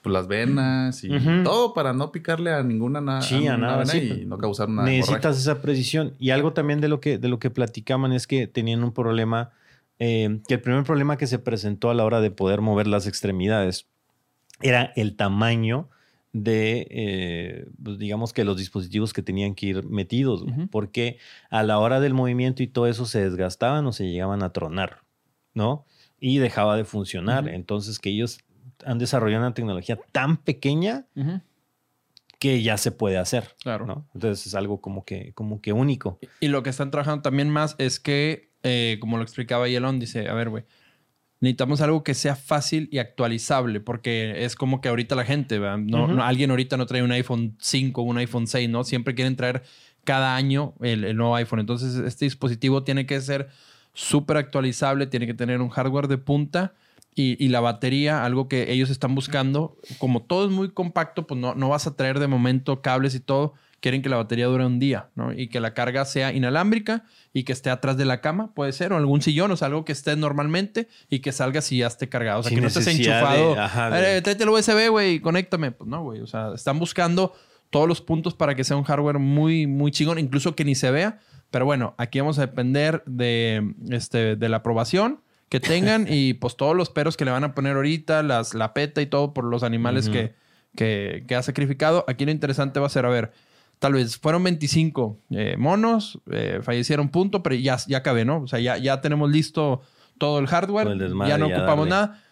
pues, 0.00 0.12
las 0.14 0.28
venas 0.28 1.04
y 1.04 1.14
Ujú. 1.14 1.42
todo 1.44 1.74
para 1.74 1.92
no 1.92 2.10
picarle 2.10 2.50
a 2.54 2.62
ninguna 2.62 3.02
na- 3.02 3.20
Sí, 3.20 3.46
a 3.46 3.58
nada, 3.58 3.76
vena 3.78 3.92
sí, 3.92 4.20
y 4.22 4.24
no 4.24 4.38
causar 4.38 4.68
una 4.70 4.84
Necesitas 4.84 5.36
esa 5.38 5.60
precisión. 5.60 6.14
Y 6.18 6.30
algo 6.30 6.54
también 6.54 6.80
de 6.80 6.88
lo 6.88 7.00
que, 7.00 7.18
de 7.18 7.28
lo 7.28 7.38
que 7.38 7.50
platicaban 7.50 8.12
es 8.12 8.26
que 8.26 8.46
tenían 8.46 8.82
un 8.82 8.92
problema, 8.92 9.50
eh, 9.98 10.40
que 10.48 10.54
el 10.54 10.60
primer 10.62 10.84
problema 10.84 11.18
que 11.18 11.26
se 11.26 11.38
presentó 11.38 11.90
a 11.90 11.94
la 11.94 12.04
hora 12.06 12.22
de 12.22 12.30
poder 12.30 12.62
mover 12.62 12.86
las 12.86 13.06
extremidades 13.06 13.86
era 14.62 14.90
el 14.96 15.16
tamaño 15.16 15.90
de, 16.42 16.86
eh, 16.90 17.66
pues, 17.82 17.98
digamos 17.98 18.32
que 18.32 18.44
los 18.44 18.56
dispositivos 18.56 19.12
que 19.12 19.22
tenían 19.22 19.54
que 19.54 19.66
ir 19.66 19.84
metidos, 19.84 20.44
porque 20.70 21.18
a 21.50 21.62
la 21.62 21.78
hora 21.78 22.00
del 22.00 22.14
movimiento 22.14 22.62
y 22.62 22.66
todo 22.66 22.86
eso 22.86 23.06
se 23.06 23.22
desgastaban 23.22 23.86
o 23.86 23.92
se 23.92 24.10
llegaban 24.10 24.42
a 24.42 24.52
tronar, 24.52 25.02
¿no? 25.54 25.86
Y 26.20 26.38
dejaba 26.38 26.76
de 26.76 26.84
funcionar. 26.84 27.48
Entonces 27.48 27.98
que 27.98 28.10
ellos 28.10 28.40
han 28.84 28.98
desarrollado 28.98 29.44
una 29.44 29.54
tecnología 29.54 29.98
tan 30.12 30.36
pequeña 30.36 31.06
que 32.38 32.62
ya 32.62 32.76
se 32.76 32.92
puede 32.92 33.16
hacer. 33.16 33.56
Claro. 33.62 33.86
¿no? 33.86 34.06
Entonces 34.14 34.46
es 34.46 34.54
algo 34.54 34.80
como 34.80 35.04
que, 35.04 35.32
como 35.34 35.60
que 35.60 35.72
único. 35.72 36.18
Y 36.40 36.48
lo 36.48 36.62
que 36.62 36.70
están 36.70 36.90
trabajando 36.90 37.22
también 37.22 37.48
más 37.48 37.76
es 37.78 37.98
que, 37.98 38.52
eh, 38.62 38.98
como 39.00 39.16
lo 39.16 39.22
explicaba 39.22 39.68
Elon, 39.68 39.98
dice, 39.98 40.28
a 40.28 40.34
ver, 40.34 40.50
güey, 40.50 40.64
necesitamos 41.40 41.80
algo 41.80 42.02
que 42.02 42.14
sea 42.14 42.34
fácil 42.34 42.88
y 42.90 42.98
actualizable, 42.98 43.80
porque 43.80 44.44
es 44.44 44.56
como 44.56 44.80
que 44.80 44.88
ahorita 44.88 45.14
la 45.14 45.24
gente, 45.24 45.58
no, 45.58 46.22
alguien 46.22 46.50
ahorita 46.50 46.76
no 46.76 46.86
trae 46.86 47.02
un 47.02 47.12
iPhone 47.12 47.56
5 47.60 48.02
un 48.02 48.18
iPhone 48.18 48.46
6, 48.46 48.68
¿no? 48.70 48.84
Siempre 48.84 49.14
quieren 49.14 49.36
traer 49.36 49.62
cada 50.04 50.36
año 50.36 50.74
el, 50.80 51.04
el 51.04 51.16
nuevo 51.16 51.34
iPhone. 51.36 51.60
Entonces, 51.60 51.96
este 51.96 52.24
dispositivo 52.24 52.84
tiene 52.84 53.06
que 53.06 53.20
ser 53.20 53.48
súper 53.92 54.36
actualizable, 54.36 55.06
tiene 55.06 55.26
que 55.26 55.34
tener 55.34 55.60
un 55.60 55.68
hardware 55.68 56.08
de 56.08 56.18
punta. 56.18 56.74
Y, 57.18 57.42
y 57.42 57.48
la 57.48 57.60
batería, 57.60 58.26
algo 58.26 58.46
que 58.46 58.70
ellos 58.70 58.90
están 58.90 59.14
buscando, 59.14 59.78
como 59.98 60.22
todo 60.22 60.44
es 60.44 60.50
muy 60.50 60.70
compacto, 60.70 61.26
pues 61.26 61.40
no, 61.40 61.54
no 61.54 61.70
vas 61.70 61.86
a 61.86 61.96
traer 61.96 62.18
de 62.18 62.26
momento 62.26 62.82
cables 62.82 63.14
y 63.14 63.20
todo. 63.20 63.54
Quieren 63.80 64.00
que 64.02 64.08
la 64.08 64.16
batería 64.16 64.46
dure 64.46 64.64
un 64.64 64.78
día, 64.78 65.10
¿no? 65.14 65.32
Y 65.32 65.48
que 65.48 65.60
la 65.60 65.74
carga 65.74 66.04
sea 66.06 66.32
inalámbrica 66.32 67.04
y 67.32 67.44
que 67.44 67.52
esté 67.52 67.68
atrás 67.70 67.96
de 67.96 68.04
la 68.06 68.20
cama, 68.22 68.52
puede 68.54 68.72
ser, 68.72 68.92
o 68.92 68.96
algún 68.96 69.20
sillón, 69.22 69.50
o 69.50 69.56
sea, 69.56 69.66
algo 69.66 69.84
que 69.84 69.92
esté 69.92 70.16
normalmente 70.16 70.88
y 71.10 71.18
que 71.20 71.30
salga 71.32 71.60
si 71.60 71.78
ya 71.78 71.86
esté 71.86 72.08
cargado. 72.08 72.40
O 72.40 72.42
sea, 72.42 72.48
Sin 72.50 72.56
que 72.58 72.62
no 72.62 72.68
estés 72.68 72.86
enchufado. 72.86 73.54
de- 73.54 73.60
ajá, 73.60 73.86
"A 73.86 73.90
de- 73.90 74.00
ver, 74.00 74.22
tráete 74.22 74.42
el 74.44 74.48
USB, 74.48 74.88
güey, 74.88 75.14
y 75.14 75.20
conéctame. 75.20 75.72
Pues 75.72 75.88
no, 75.88 76.02
güey. 76.02 76.20
O 76.22 76.26
sea, 76.26 76.52
están 76.54 76.78
buscando 76.78 77.34
todos 77.70 77.86
los 77.86 78.00
puntos 78.00 78.34
para 78.34 78.54
que 78.54 78.64
sea 78.64 78.76
un 78.76 78.84
hardware 78.84 79.18
muy, 79.18 79.66
muy 79.66 79.90
chingón, 79.90 80.18
incluso 80.18 80.56
que 80.56 80.64
ni 80.64 80.74
se 80.74 80.90
vea. 80.90 81.18
Pero 81.50 81.64
bueno, 81.66 81.94
aquí 81.98 82.18
vamos 82.18 82.38
a 82.38 82.42
depender 82.46 83.02
de, 83.06 83.74
este, 83.90 84.36
de 84.36 84.48
la 84.48 84.58
aprobación 84.58 85.20
que 85.48 85.60
tengan 85.60 86.06
y 86.10 86.34
pues 86.34 86.56
todos 86.56 86.74
los 86.74 86.88
peros 86.90 87.16
que 87.16 87.24
le 87.26 87.30
van 87.30 87.44
a 87.44 87.54
poner 87.54 87.76
ahorita, 87.76 88.22
las, 88.22 88.54
la 88.54 88.72
peta 88.72 89.02
y 89.02 89.06
todo 89.06 89.34
por 89.34 89.44
los 89.44 89.62
animales 89.62 90.08
que, 90.08 90.34
que, 90.74 91.24
que 91.28 91.34
ha 91.36 91.42
sacrificado. 91.42 92.04
Aquí 92.08 92.24
lo 92.24 92.30
interesante 92.30 92.80
va 92.80 92.86
a 92.86 92.90
ser, 92.90 93.04
a 93.06 93.10
ver, 93.10 93.32
tal 93.78 93.94
vez 93.94 94.18
fueron 94.18 94.42
25 94.44 95.18
eh, 95.30 95.56
monos, 95.58 96.20
eh, 96.30 96.60
fallecieron 96.62 97.08
punto, 97.10 97.42
pero 97.42 97.54
ya, 97.54 97.76
ya 97.86 98.02
cabe, 98.02 98.24
¿no? 98.24 98.42
O 98.42 98.46
sea, 98.46 98.58
ya, 98.60 98.78
ya 98.78 99.00
tenemos 99.00 99.30
listo 99.30 99.82
todo 100.18 100.38
el 100.38 100.46
hardware, 100.46 100.88
el 100.88 100.98
desmadre, 100.98 101.30
ya 101.30 101.38
no 101.38 101.48
ya 101.48 101.58
ocupamos 101.58 101.88
darle. 101.88 102.06
nada. 102.06 102.22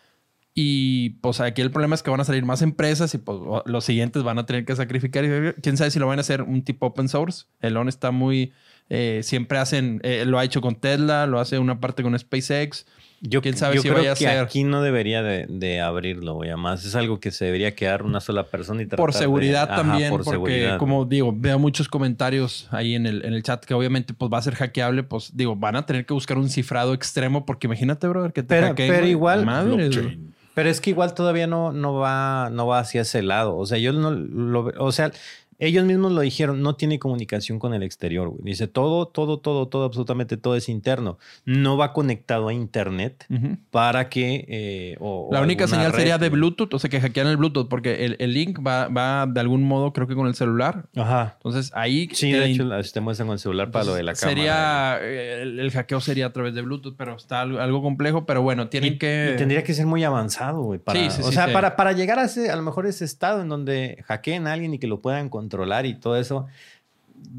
Y 0.57 1.11
pues 1.21 1.41
aquí 1.41 1.63
el 1.63 1.73
problema 1.73 1.97
es 1.97 2.05
que 2.05 2.11
van 2.11 2.21
a 2.21 2.25
salir 2.25 2.45
más 2.45 2.63
empresas 2.63 3.13
y 3.15 3.19
pues 3.19 3.39
los 3.67 3.85
siguientes 3.85 4.23
van 4.23 4.39
a 4.39 4.47
tener 4.47 4.65
que 4.65 4.77
sacrificar. 4.77 5.25
Y 5.25 5.61
quién 5.61 5.77
sabe 5.77 5.91
si 5.91 5.99
lo 5.99 6.07
van 6.07 6.19
a 6.19 6.21
hacer 6.21 6.43
un 6.43 6.63
tipo 6.63 6.87
open 6.87 7.09
source. 7.09 7.47
El 7.61 7.77
ON 7.77 7.89
está 7.89 8.13
muy. 8.13 8.53
eh, 8.89 9.21
siempre 9.25 9.59
hacen. 9.59 10.01
eh, 10.05 10.25
lo 10.25 10.39
ha 10.39 10.45
hecho 10.45 10.61
con 10.61 10.77
Tesla, 10.77 11.27
lo 11.27 11.41
hace 11.41 11.59
una 11.59 11.81
parte 11.81 12.05
con 12.05 12.17
SpaceX. 12.17 12.87
Yo, 13.21 13.41
quién 13.41 13.57
sabe 13.57 13.77
yo 13.77 13.83
si 13.83 13.89
creo 13.89 13.99
vaya 14.01 14.12
a 14.12 14.15
que 14.17 14.25
ser. 14.25 14.39
aquí 14.39 14.65
no 14.65 14.83
debería 14.83 15.23
de, 15.23 15.47
de 15.49 15.81
abrirlo, 15.81 16.35
güey. 16.35 16.51
Además, 16.51 16.85
es 16.85 16.95
algo 16.95 17.21
que 17.21 17.31
se 17.31 17.47
debería 17.47 17.75
quedar 17.75 18.03
una 18.03 18.21
sola 18.21 18.45
persona 18.47 18.83
y 18.83 18.87
tratar 18.87 18.99
Por 18.99 19.12
de- 19.12 19.19
seguridad 19.19 19.65
Ajá, 19.71 19.77
también, 19.83 20.11
por 20.11 20.25
porque 20.25 20.31
seguridad. 20.33 20.79
como 20.79 21.07
digo, 21.07 21.33
veo 21.35 21.59
muchos 21.59 21.89
comentarios 21.89 22.69
ahí 22.71 22.95
en 22.95 23.07
el, 23.07 23.25
en 23.25 23.33
el 23.33 23.43
chat 23.43 23.65
que 23.65 23.73
obviamente 23.73 24.12
pues 24.12 24.31
va 24.31 24.39
a 24.39 24.43
ser 24.43 24.55
hackeable, 24.57 25.03
pues 25.05 25.35
digo, 25.35 25.57
van 25.57 25.77
a 25.77 25.87
tener 25.87 26.05
que 26.05 26.12
buscar 26.12 26.37
un 26.37 26.51
cifrado 26.51 26.93
extremo 26.93 27.47
porque 27.47 27.67
imagínate, 27.67 28.07
brother, 28.09 28.33
que 28.33 28.43
te 28.43 28.49
Pero- 28.49 28.67
hackeen, 28.69 28.93
pero 28.93 29.07
igual- 29.07 29.45
güey. 29.45 30.19
Pero 30.55 30.69
es 30.71 30.81
que 30.81 30.91
igual 30.91 31.15
todavía 31.15 31.49
no, 31.49 31.73
no, 31.73 31.95
va, 31.95 32.49
no 32.53 32.69
va 32.69 32.79
hacia 32.79 33.01
ese 33.01 33.23
lado. 33.23 33.57
O 33.57 33.67
sea, 33.67 33.77
yo 33.79 33.93
no 33.93 34.12
lo 34.12 34.71
O 34.79 34.93
sea, 34.93 35.11
ellos 35.59 35.85
mismos 35.85 36.13
lo 36.13 36.21
dijeron, 36.21 36.63
no 36.63 36.77
tiene 36.77 36.99
comunicación 36.99 37.59
con 37.59 37.75
el 37.75 37.83
exterior, 37.83 38.29
güey. 38.29 38.43
Dice, 38.45 38.67
todo, 38.69 39.07
todo, 39.07 39.39
todo, 39.39 39.69
todo, 39.69 39.85
absolutamente 39.85 40.37
todo 40.37 40.57
es 40.57 40.69
interno. 40.69 41.19
No 41.45 41.77
va 41.77 41.93
conectado 41.93 42.49
a 42.49 42.53
internet 42.55 43.27
para 43.71 44.09
que... 44.09 44.45
eh, 44.49 44.97
o- 45.01 45.29
o 45.29 45.33
La 45.33 45.41
única 45.41 45.67
señal 45.67 45.93
red, 45.93 45.99
sería 46.01 46.19
de. 46.19 46.29
Bluetooth, 46.29 46.75
o 46.75 46.79
sea, 46.79 46.91
que 46.91 47.01
hackean 47.01 47.27
el 47.29 47.37
Bluetooth, 47.37 47.69
porque 47.69 48.05
el, 48.05 48.17
el 48.19 48.35
link 48.35 48.59
va, 48.67 48.89
va 48.89 49.27
de 49.27 49.39
algún 49.41 49.63
modo, 49.63 49.93
creo 49.93 50.07
que 50.09 50.15
con 50.15 50.27
el 50.27 50.35
celular. 50.35 50.87
Ajá. 50.97 51.35
Entonces 51.37 51.71
ahí. 51.75 52.09
Sí, 52.13 52.33
de 52.33 52.47
hecho, 52.47 52.69
te 52.93 53.01
muestran 53.01 53.29
con 53.29 53.35
el 53.35 53.39
celular 53.39 53.71
para 53.71 53.85
lo 53.85 53.95
de 53.95 54.03
la 54.03 54.15
cámara. 54.15 54.37
Sería. 54.37 54.99
eh, 55.03 55.43
El, 55.43 55.61
el 55.61 55.71
hackeo 55.71 56.01
sería 56.01 56.27
a 56.27 56.33
través 56.33 56.55
de 56.55 56.63
Bluetooth, 56.63 56.95
pero 56.97 57.15
está 57.17 57.41
algo, 57.43 57.61
algo 57.61 57.83
complejo. 57.83 58.27
Pero 58.27 58.43
bueno, 58.43 58.69
tienen 58.69 58.95
Y, 58.95 58.99
que. 58.99 59.33
y 59.35 59.37
tendría 59.39 59.63
que 59.63 59.75
ser 59.75 59.87
muy 59.87 60.03
avanzado, 60.05 60.63
güey. 60.63 60.79
Para, 60.81 60.99
Sí, 60.99 61.11
sí, 61.11 61.23
o 61.23 61.27
sí, 61.29 61.35
sea. 61.35 61.53
Para, 61.53 61.77
para 61.77 61.93
llegar 61.93 62.19
a, 62.19 62.25
ese, 62.25 62.51
a 62.51 62.57
lo 62.57 62.63
mejor 62.63 62.87
ese 62.87 63.05
estado 63.05 63.41
en 63.43 63.49
donde 63.49 64.03
hackeen 64.07 64.47
a 64.47 64.53
alguien 64.55 64.75
y 64.75 64.79
que 64.79 64.87
lo 64.87 65.01
puedan 65.01 65.29
controlar 65.45 65.87
y 65.87 65.95
todo 65.95 66.17
eso. 66.17 66.47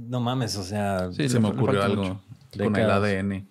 No 0.07 0.19
mames, 0.19 0.55
o 0.57 0.63
sea. 0.63 1.09
Sí, 1.11 1.27
Se 1.29 1.39
me 1.39 1.49
ocurrió 1.49 1.83
algo 1.83 2.21
con 2.57 2.75
el. 2.75 2.89
ADN. 2.89 3.47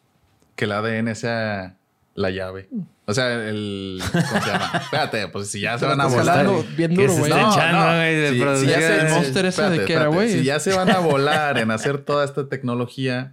Que 0.57 0.65
el 0.67 0.73
ADN 0.73 1.15
sea 1.17 1.77
la 2.15 2.31
llave. 2.31 2.69
O 3.07 3.13
sea, 3.13 3.35
el... 3.49 4.01
¿Cómo 4.13 4.41
se 4.43 4.51
llama? 4.51 4.71
Espérate, 4.83 5.29
pues 5.29 5.51
si 5.51 5.61
ya 5.61 5.77
se 5.79 5.85
van 5.85 6.01
a 6.01 6.07
volar... 6.07 6.47
bien 6.77 6.95
¿Qué 6.97 7.03
duro, 7.03 7.13
se 7.13 7.19
güey. 7.19 7.33
está 7.33 7.43
No, 7.43 7.53
echando, 7.53 7.79
no. 7.81 7.85
güey, 7.97 8.15
de 8.15 8.29
Si- 8.29 8.35
si 8.35 8.39
ya 8.39 8.45
producción? 8.47 8.81
se- 8.81 9.01
¿El 9.01 9.11
Monster 9.13 9.27
ese 9.27 9.43
de 9.43 9.49
espérate, 9.69 9.77
qué 9.87 9.93
era, 9.93 10.03
espérate. 10.05 10.15
güey? 10.15 10.31
Si 10.33 10.45
ya 10.45 10.61
se 10.61 10.73
van 10.75 10.91
a 10.91 10.99
volar 11.01 11.59
en 11.59 11.71
hacer 11.73 11.99
toda 11.99 12.25
esta 12.25 12.49
tecnología, 12.49 13.33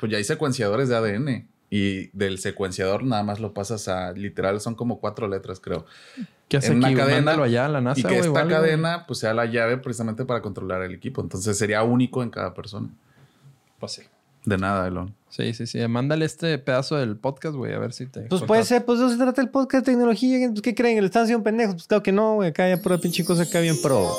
pues 0.00 0.10
ya 0.12 0.18
hay 0.18 0.24
secuenciadores 0.24 0.88
de 0.88 0.96
ADN. 0.96 1.46
Y 1.70 2.08
del 2.16 2.38
secuenciador 2.38 3.04
nada 3.04 3.22
más 3.22 3.40
lo 3.40 3.52
pasas 3.52 3.88
a... 3.88 4.12
Literal, 4.12 4.60
son 4.60 4.74
como 4.74 5.00
cuatro 5.00 5.28
letras, 5.28 5.60
creo. 5.60 5.84
¿Qué 6.48 6.56
hace 6.56 6.72
en 6.72 6.78
una 6.78 6.88
aquí? 6.88 6.96
cadena 6.96 7.16
Mándalo 7.16 7.42
allá 7.42 7.66
a 7.66 7.68
la 7.68 7.80
NASA, 7.80 8.00
y 8.00 8.04
que 8.04 8.18
esta 8.18 8.48
cadena 8.48 9.04
pues 9.06 9.18
sea 9.18 9.34
la 9.34 9.44
llave 9.44 9.76
precisamente 9.76 10.24
para 10.24 10.40
controlar 10.40 10.82
el 10.82 10.94
equipo. 10.94 11.20
Entonces 11.20 11.58
sería 11.58 11.82
único 11.82 12.22
en 12.22 12.30
cada 12.30 12.54
persona. 12.54 12.88
Pues 13.78 13.92
sí. 13.92 14.02
De 14.44 14.56
nada, 14.56 14.88
Elon. 14.88 15.14
Sí, 15.28 15.52
sí, 15.52 15.66
sí. 15.66 15.86
Mándale 15.88 16.24
este 16.24 16.56
pedazo 16.58 16.96
del 16.96 17.16
podcast, 17.16 17.54
güey, 17.54 17.74
a 17.74 17.78
ver 17.78 17.92
si 17.92 18.06
te. 18.06 18.22
Pues 18.22 18.42
puede 18.42 18.64
ser, 18.64 18.84
pues 18.84 18.98
no 18.98 19.10
se 19.10 19.18
trata 19.18 19.42
el 19.42 19.50
podcast 19.50 19.84
de 19.84 19.92
tecnología. 19.92 20.48
Pues, 20.48 20.62
¿Qué 20.62 20.74
creen? 20.74 21.00
¿Le 21.00 21.06
están 21.06 21.24
haciendo 21.24 21.44
pendejos? 21.44 21.74
Pues 21.74 21.86
claro 21.86 22.02
que 22.02 22.12
no, 22.12 22.36
güey. 22.36 22.48
Acá 22.48 22.64
hay 22.64 22.76
pura 22.76 22.96
pinche 22.96 23.24
cosa 23.24 23.42
acá 23.42 23.60
bien 23.60 23.76
pro. 23.82 24.10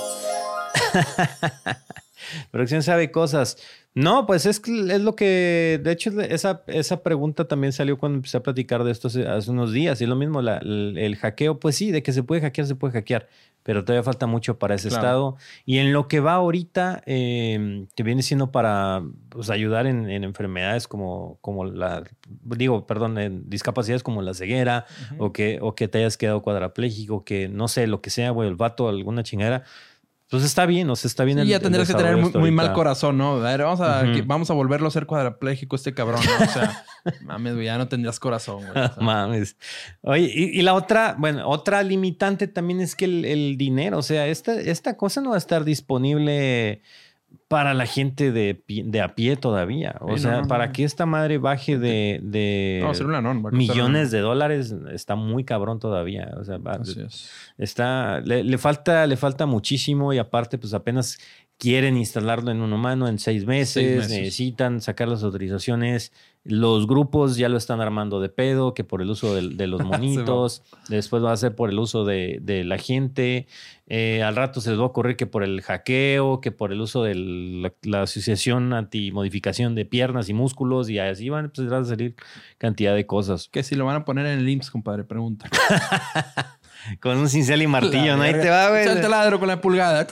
Producción 2.52 2.84
sabe 2.84 3.12
cosas. 3.12 3.58
No, 4.02 4.26
pues 4.26 4.46
es, 4.46 4.62
es 4.66 5.02
lo 5.02 5.14
que, 5.16 5.82
de 5.84 5.92
hecho, 5.92 6.10
esa, 6.22 6.64
esa 6.68 7.04
pregunta 7.04 7.50
también 7.50 7.74
salió 7.74 7.98
cuando 7.98 8.16
empecé 8.18 8.38
a 8.38 8.44
platicar 8.44 8.86
de 8.86 8.92
esto 8.92 9.10
hace, 9.10 9.28
hace 9.28 9.52
unos 9.52 9.74
días. 9.74 10.00
Y 10.00 10.06
es 10.06 10.10
lo 10.10 10.16
mismo, 10.16 10.42
la- 10.42 10.58
el, 10.60 10.98
el 10.98 11.18
hackeo, 11.18 11.60
pues 11.60 11.76
sí, 11.76 11.92
de 11.92 12.02
que 12.02 12.14
se 12.14 12.24
puede 12.24 12.40
hackear, 12.40 12.66
se 12.66 12.76
puede 12.76 12.94
hackear, 12.94 13.28
pero 13.62 13.84
todavía 13.84 14.04
falta 14.04 14.26
mucho 14.26 14.58
para 14.58 14.76
ese 14.76 14.88
Claro. 14.88 15.04
estado. 15.04 15.38
Y 15.66 15.80
en 15.80 15.92
lo 15.92 16.08
que 16.08 16.22
va 16.22 16.36
ahorita, 16.36 17.04
eh, 17.08 17.88
que 17.94 18.04
viene 18.04 18.22
siendo 18.24 18.52
para 18.54 19.04
pues, 19.28 19.50
ayudar 19.50 19.86
en, 19.86 20.10
en 20.10 20.24
enfermedades 20.24 20.88
como, 20.88 21.38
como 21.42 21.66
la, 21.66 22.04
digo, 22.44 22.88
perdón, 22.88 23.18
en 23.18 23.50
discapacidades 23.50 24.02
como 24.02 24.22
la 24.22 24.34
ceguera, 24.34 24.86
o, 25.18 25.34
que, 25.34 25.60
o 25.62 25.76
que 25.76 25.90
te 25.90 25.98
hayas 25.98 26.16
quedado 26.16 26.42
cuadrapléjico, 26.42 27.26
que 27.26 27.50
no 27.50 27.68
sé, 27.68 27.86
lo 27.86 28.00
que 28.02 28.12
sea, 28.12 28.30
güey, 28.32 28.48
el 28.48 28.56
vato, 28.56 28.88
alguna 28.88 29.24
chingada. 29.24 29.64
Pues 30.30 30.44
está 30.44 30.66
bien, 30.68 30.88
o 30.90 30.96
sea, 30.96 31.08
está 31.10 31.24
bien. 31.24 31.38
Sí, 31.40 31.42
el- 31.42 31.48
ya 31.48 31.56
el 31.56 31.62
tendrías 31.64 31.88
que 31.88 31.94
tener 31.96 32.16
muy, 32.18 32.52
mal 32.52 32.72
corazón, 32.74 33.18
¿no? 33.18 33.38
A 33.38 33.40
ver, 33.40 33.64
vamos 33.64 33.82
a, 33.82 34.04
que- 34.14 34.22
vamos 34.22 34.50
a 34.52 34.54
volverlo 34.54 34.88
a 34.88 34.92
ser 34.92 35.08
cuadrapléjico 35.08 35.76
este 35.76 35.94
cabrón, 35.96 36.22
¿no? 36.24 36.46
O 36.46 36.50
sea, 36.50 36.86
mames, 37.24 37.54
güey, 37.56 37.66
ya 37.66 37.78
no 37.80 37.88
tendrías 37.88 38.20
corazón, 38.20 38.58
güey. 38.58 38.70
O 38.70 38.74
sea, 38.74 38.94
Mames. 39.02 39.56
Oye, 40.04 40.32
y, 40.34 40.60
y 40.60 40.62
la 40.62 40.76
otra, 40.76 41.16
bueno, 41.18 41.50
otra 41.50 41.82
limitante 41.82 42.48
también 42.48 42.80
es 42.80 42.96
que 42.96 43.06
el, 43.06 43.26
el 43.26 43.58
dinero, 43.58 43.98
o 43.98 44.04
sea, 44.04 44.28
esta, 44.28 44.54
esta 44.54 44.98
cosa 44.98 45.20
no 45.22 45.30
va 45.32 45.36
a 45.36 45.40
estar 45.40 45.64
disponible 45.64 46.82
para 47.50 47.74
la 47.74 47.86
gente 47.88 48.32
de, 48.32 48.64
de 48.68 49.02
a 49.02 49.16
pie 49.16 49.36
todavía. 49.36 49.96
O 50.02 50.16
Sí, 50.16 50.24
sea, 50.24 50.32
no, 50.38 50.42
no, 50.44 50.48
para 50.48 50.68
no. 50.68 50.72
que 50.74 50.84
esta 50.86 51.06
madre 51.06 51.40
baje 51.40 51.78
de, 51.78 52.20
de 52.24 52.80
millones 53.52 54.12
de 54.12 54.20
dólares, 54.20 54.74
está 54.94 55.16
muy 55.16 55.44
cabrón 55.44 55.80
todavía. 55.80 56.32
O 56.40 56.44
sea, 56.46 56.58
va- 56.60 56.74
Así 56.76 57.02
es. 57.02 57.30
Está, 57.58 58.22
le, 58.22 58.44
le 58.44 58.58
falta, 58.58 59.06
le 59.08 59.18
falta 59.18 59.46
muchísimo 59.48 60.14
y 60.14 60.20
aparte, 60.20 60.58
pues 60.58 60.74
apenas 60.74 61.18
quieren 61.60 61.98
instalarlo 61.98 62.52
en 62.52 62.62
un 62.62 62.72
humano 62.72 63.08
en 63.10 63.20
seis 63.20 63.46
meses, 63.46 63.74
Seis 63.74 63.98
meses. 63.98 64.10
necesitan 64.12 64.82
sacar 64.82 65.10
las 65.10 65.24
autorizaciones. 65.24 66.14
Los 66.46 66.88
grupos 66.88 67.36
ya 67.36 67.50
lo 67.50 67.58
están 67.58 67.82
armando 67.82 68.22
de 68.22 68.30
pedo, 68.30 68.74
que 68.74 68.86
por 68.86 69.02
el 69.02 69.10
uso 69.10 69.36
de, 69.36 69.68
los 69.68 69.82
monitos, 69.86 70.64
después 70.88 71.22
va 71.22 71.34
a 71.34 71.38
ser 71.38 71.56
por 71.56 71.70
el 71.70 71.78
uso 71.78 72.06
de, 72.06 72.40
de 72.42 72.64
la 72.64 72.78
gente. 72.78 73.46
Eh, 73.88 74.24
al 74.24 74.38
rato 74.38 74.62
se 74.62 74.70
les 74.70 74.80
va 74.80 74.84
a 74.84 74.88
ocurrir 74.88 75.18
que 75.18 75.28
por 75.28 75.44
el 75.44 75.62
hackeo, 75.62 76.40
que 76.40 76.52
por 76.52 76.72
el 76.72 76.80
uso 76.80 77.04
de 77.04 77.16
la, 77.16 77.74
la 77.84 78.04
asociación 78.04 78.72
antimodificación 78.72 79.76
de 79.76 79.84
piernas 79.84 80.30
y 80.30 80.34
músculos, 80.34 80.90
y 80.90 80.98
así 81.00 81.28
van, 81.28 81.52
pues 81.54 81.70
a 81.70 81.84
salir 81.84 82.16
cantidad 82.58 82.96
de 82.96 83.06
cosas. 83.06 83.50
Que 83.50 83.64
si 83.64 83.76
lo 83.76 83.84
van 83.84 83.98
a 83.98 84.06
poner 84.06 84.26
en 84.28 84.40
el 84.40 84.48
IMSS, 84.48 84.72
compadre, 84.72 85.04
pregunta. 85.04 85.50
Con 87.02 87.18
un 87.18 87.28
cincel 87.28 87.62
y 87.62 87.68
martillo, 87.68 88.16
¿no? 88.16 88.24
Ahí 88.24 88.32
te 88.32 88.50
va, 88.50 88.70
güey. 88.70 88.84
Échate 88.84 89.10
ladro 89.10 89.38
con 89.40 89.50
la 89.50 89.60
pulgada. 89.60 90.08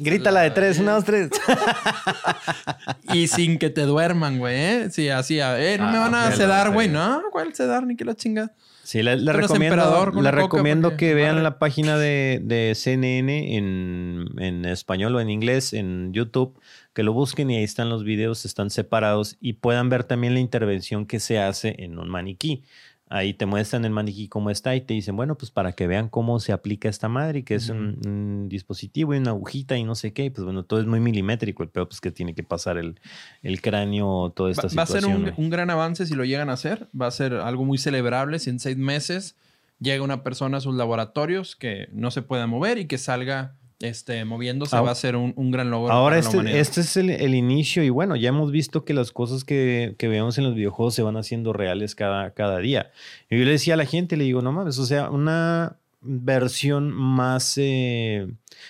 Grítala 0.00 0.40
de 0.42 0.50
tres, 0.50 0.78
una, 0.78 0.92
dos, 0.92 1.04
tres. 1.04 1.28
Y 3.12 3.26
sin 3.28 3.58
que 3.58 3.70
te 3.70 3.82
duerman, 3.82 4.38
güey, 4.38 4.56
¿eh? 4.56 4.88
Sí, 4.90 5.08
así, 5.08 5.40
a- 5.40 5.60
eh, 5.60 5.78
no 5.78 5.90
me 5.90 5.96
Ah, 5.98 6.00
van 6.08 6.14
a 6.14 6.32
sedar, 6.32 6.70
güey. 6.72 6.88
No, 6.88 7.22
¿cuál 7.32 7.54
sedar? 7.54 7.84
Ni 7.86 7.96
que 7.96 8.04
la 8.04 8.14
chinga. 8.14 8.52
Sí, 8.82 9.02
le, 9.04 9.14
recomiendo, 9.32 10.10
le 10.20 10.30
recomiendo 10.32 10.96
que 10.96 11.14
vean 11.14 11.32
madre. 11.36 11.42
la 11.44 11.58
página 11.60 11.96
de, 11.96 12.40
de 12.42 12.74
CNN 12.74 13.56
en, 13.56 14.24
en 14.38 14.64
español 14.64 15.14
o 15.14 15.20
en 15.20 15.30
inglés 15.30 15.72
en 15.74 16.12
YouTube, 16.12 16.58
que 16.92 17.04
lo 17.04 17.12
busquen 17.12 17.50
y 17.50 17.58
ahí 17.58 17.62
están 17.62 17.88
los 17.88 18.02
videos, 18.02 18.44
están 18.44 18.68
separados 18.70 19.36
y 19.40 19.52
puedan 19.54 19.90
ver 19.90 20.02
también 20.02 20.34
la 20.34 20.40
intervención 20.40 21.06
que 21.06 21.20
se 21.20 21.38
hace 21.38 21.76
en 21.78 21.98
un 22.00 22.08
maniquí. 22.08 22.64
Ahí 23.12 23.34
te 23.34 23.44
muestran 23.44 23.84
el 23.84 23.90
maniquí 23.90 24.28
cómo 24.28 24.50
está 24.50 24.76
y 24.76 24.80
te 24.82 24.94
dicen, 24.94 25.16
bueno, 25.16 25.36
pues 25.36 25.50
para 25.50 25.72
que 25.72 25.88
vean 25.88 26.08
cómo 26.08 26.38
se 26.38 26.52
aplica 26.52 26.88
esta 26.88 27.08
madre, 27.08 27.40
y 27.40 27.42
que 27.42 27.56
es 27.56 27.68
un, 27.68 27.98
un 28.06 28.48
dispositivo 28.48 29.14
y 29.14 29.18
una 29.18 29.30
agujita 29.32 29.76
y 29.76 29.82
no 29.82 29.96
sé 29.96 30.12
qué. 30.12 30.26
y 30.26 30.30
Pues 30.30 30.44
bueno, 30.44 30.62
todo 30.64 30.78
es 30.80 30.86
muy 30.86 31.00
milimétrico, 31.00 31.64
el 31.64 31.70
peor 31.70 31.88
pues 31.88 32.00
que 32.00 32.12
tiene 32.12 32.34
que 32.34 32.44
pasar 32.44 32.78
el, 32.78 33.00
el 33.42 33.60
cráneo, 33.60 34.32
toda 34.34 34.52
esta 34.52 34.68
Va, 34.68 34.74
va 34.76 34.82
a 34.84 34.86
ser 34.86 35.02
situación. 35.02 35.34
un 35.36 35.50
gran 35.50 35.70
avance 35.70 36.06
si 36.06 36.14
lo 36.14 36.24
llegan 36.24 36.50
a 36.50 36.52
hacer. 36.52 36.88
Va 36.98 37.08
a 37.08 37.10
ser 37.10 37.34
algo 37.34 37.64
muy 37.64 37.78
celebrable 37.78 38.38
si 38.38 38.48
en 38.50 38.60
seis 38.60 38.76
meses 38.76 39.36
llega 39.80 40.04
una 40.04 40.22
persona 40.22 40.58
a 40.58 40.60
sus 40.60 40.76
laboratorios 40.76 41.56
que 41.56 41.88
no 41.92 42.10
se 42.12 42.22
pueda 42.22 42.46
mover 42.46 42.78
y 42.78 42.86
que 42.86 42.96
salga 42.98 43.56
este, 43.80 44.24
moviéndose. 44.24 44.76
Ah, 44.76 44.82
va 44.82 44.90
a 44.90 44.94
ser 44.94 45.16
un, 45.16 45.32
un 45.36 45.50
gran 45.50 45.70
logro. 45.70 45.92
Ahora 45.92 46.20
para 46.20 46.50
este, 46.50 46.60
este 46.60 46.80
es 46.82 46.96
el, 46.96 47.10
el 47.10 47.34
inicio 47.34 47.82
y 47.82 47.90
bueno, 47.90 48.14
ya 48.16 48.28
hemos 48.28 48.52
visto 48.52 48.84
que 48.84 48.94
las 48.94 49.10
cosas 49.12 49.44
que, 49.44 49.94
que 49.98 50.08
vemos 50.08 50.38
en 50.38 50.44
los 50.44 50.54
videojuegos 50.54 50.94
se 50.94 51.02
van 51.02 51.16
haciendo 51.16 51.52
reales 51.52 51.94
cada, 51.94 52.32
cada 52.32 52.58
día. 52.58 52.92
Y 53.28 53.38
yo 53.38 53.44
le 53.44 53.52
decía 53.52 53.74
a 53.74 53.76
la 53.76 53.86
gente, 53.86 54.16
le 54.16 54.24
digo, 54.24 54.42
no 54.42 54.52
mames, 54.52 54.78
o 54.78 54.86
sea, 54.86 55.10
una 55.10 55.78
versión 56.02 56.92
más, 56.92 57.58
eh, 57.58 58.28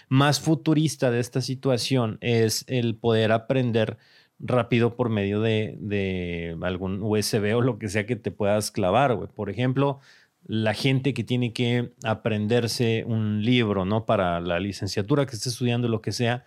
más 0.09 0.41
futurista 0.41 1.11
de 1.11 1.21
esta 1.21 1.41
situación 1.41 2.19
es 2.21 2.65
el 2.69 2.97
poder 2.97 3.33
aprender 3.33 3.99
rápido 4.41 4.97
por 4.97 5.11
medio 5.11 5.41
de, 5.41 5.77
de 5.81 6.57
algún 6.63 7.03
USB 7.03 7.55
o 7.55 7.61
lo 7.61 7.79
que 7.79 7.89
sea 7.89 8.07
que 8.07 8.17
te 8.17 8.31
puedas 8.31 8.71
clavar, 8.71 9.15
güey. 9.15 9.29
Por 9.29 9.51
ejemplo, 9.51 10.01
la 10.47 10.75
gente 10.75 11.15
que 11.15 11.25
tiene 11.25 11.53
que 11.53 11.93
aprenderse 12.03 13.05
un 13.07 13.45
libro, 13.45 13.85
¿no? 13.85 14.07
Para 14.07 14.41
la 14.41 14.59
licenciatura 14.61 15.27
que 15.27 15.37
esté 15.37 15.49
estudiando, 15.49 15.89
lo 15.89 16.03
que 16.03 16.13
sea, 16.13 16.45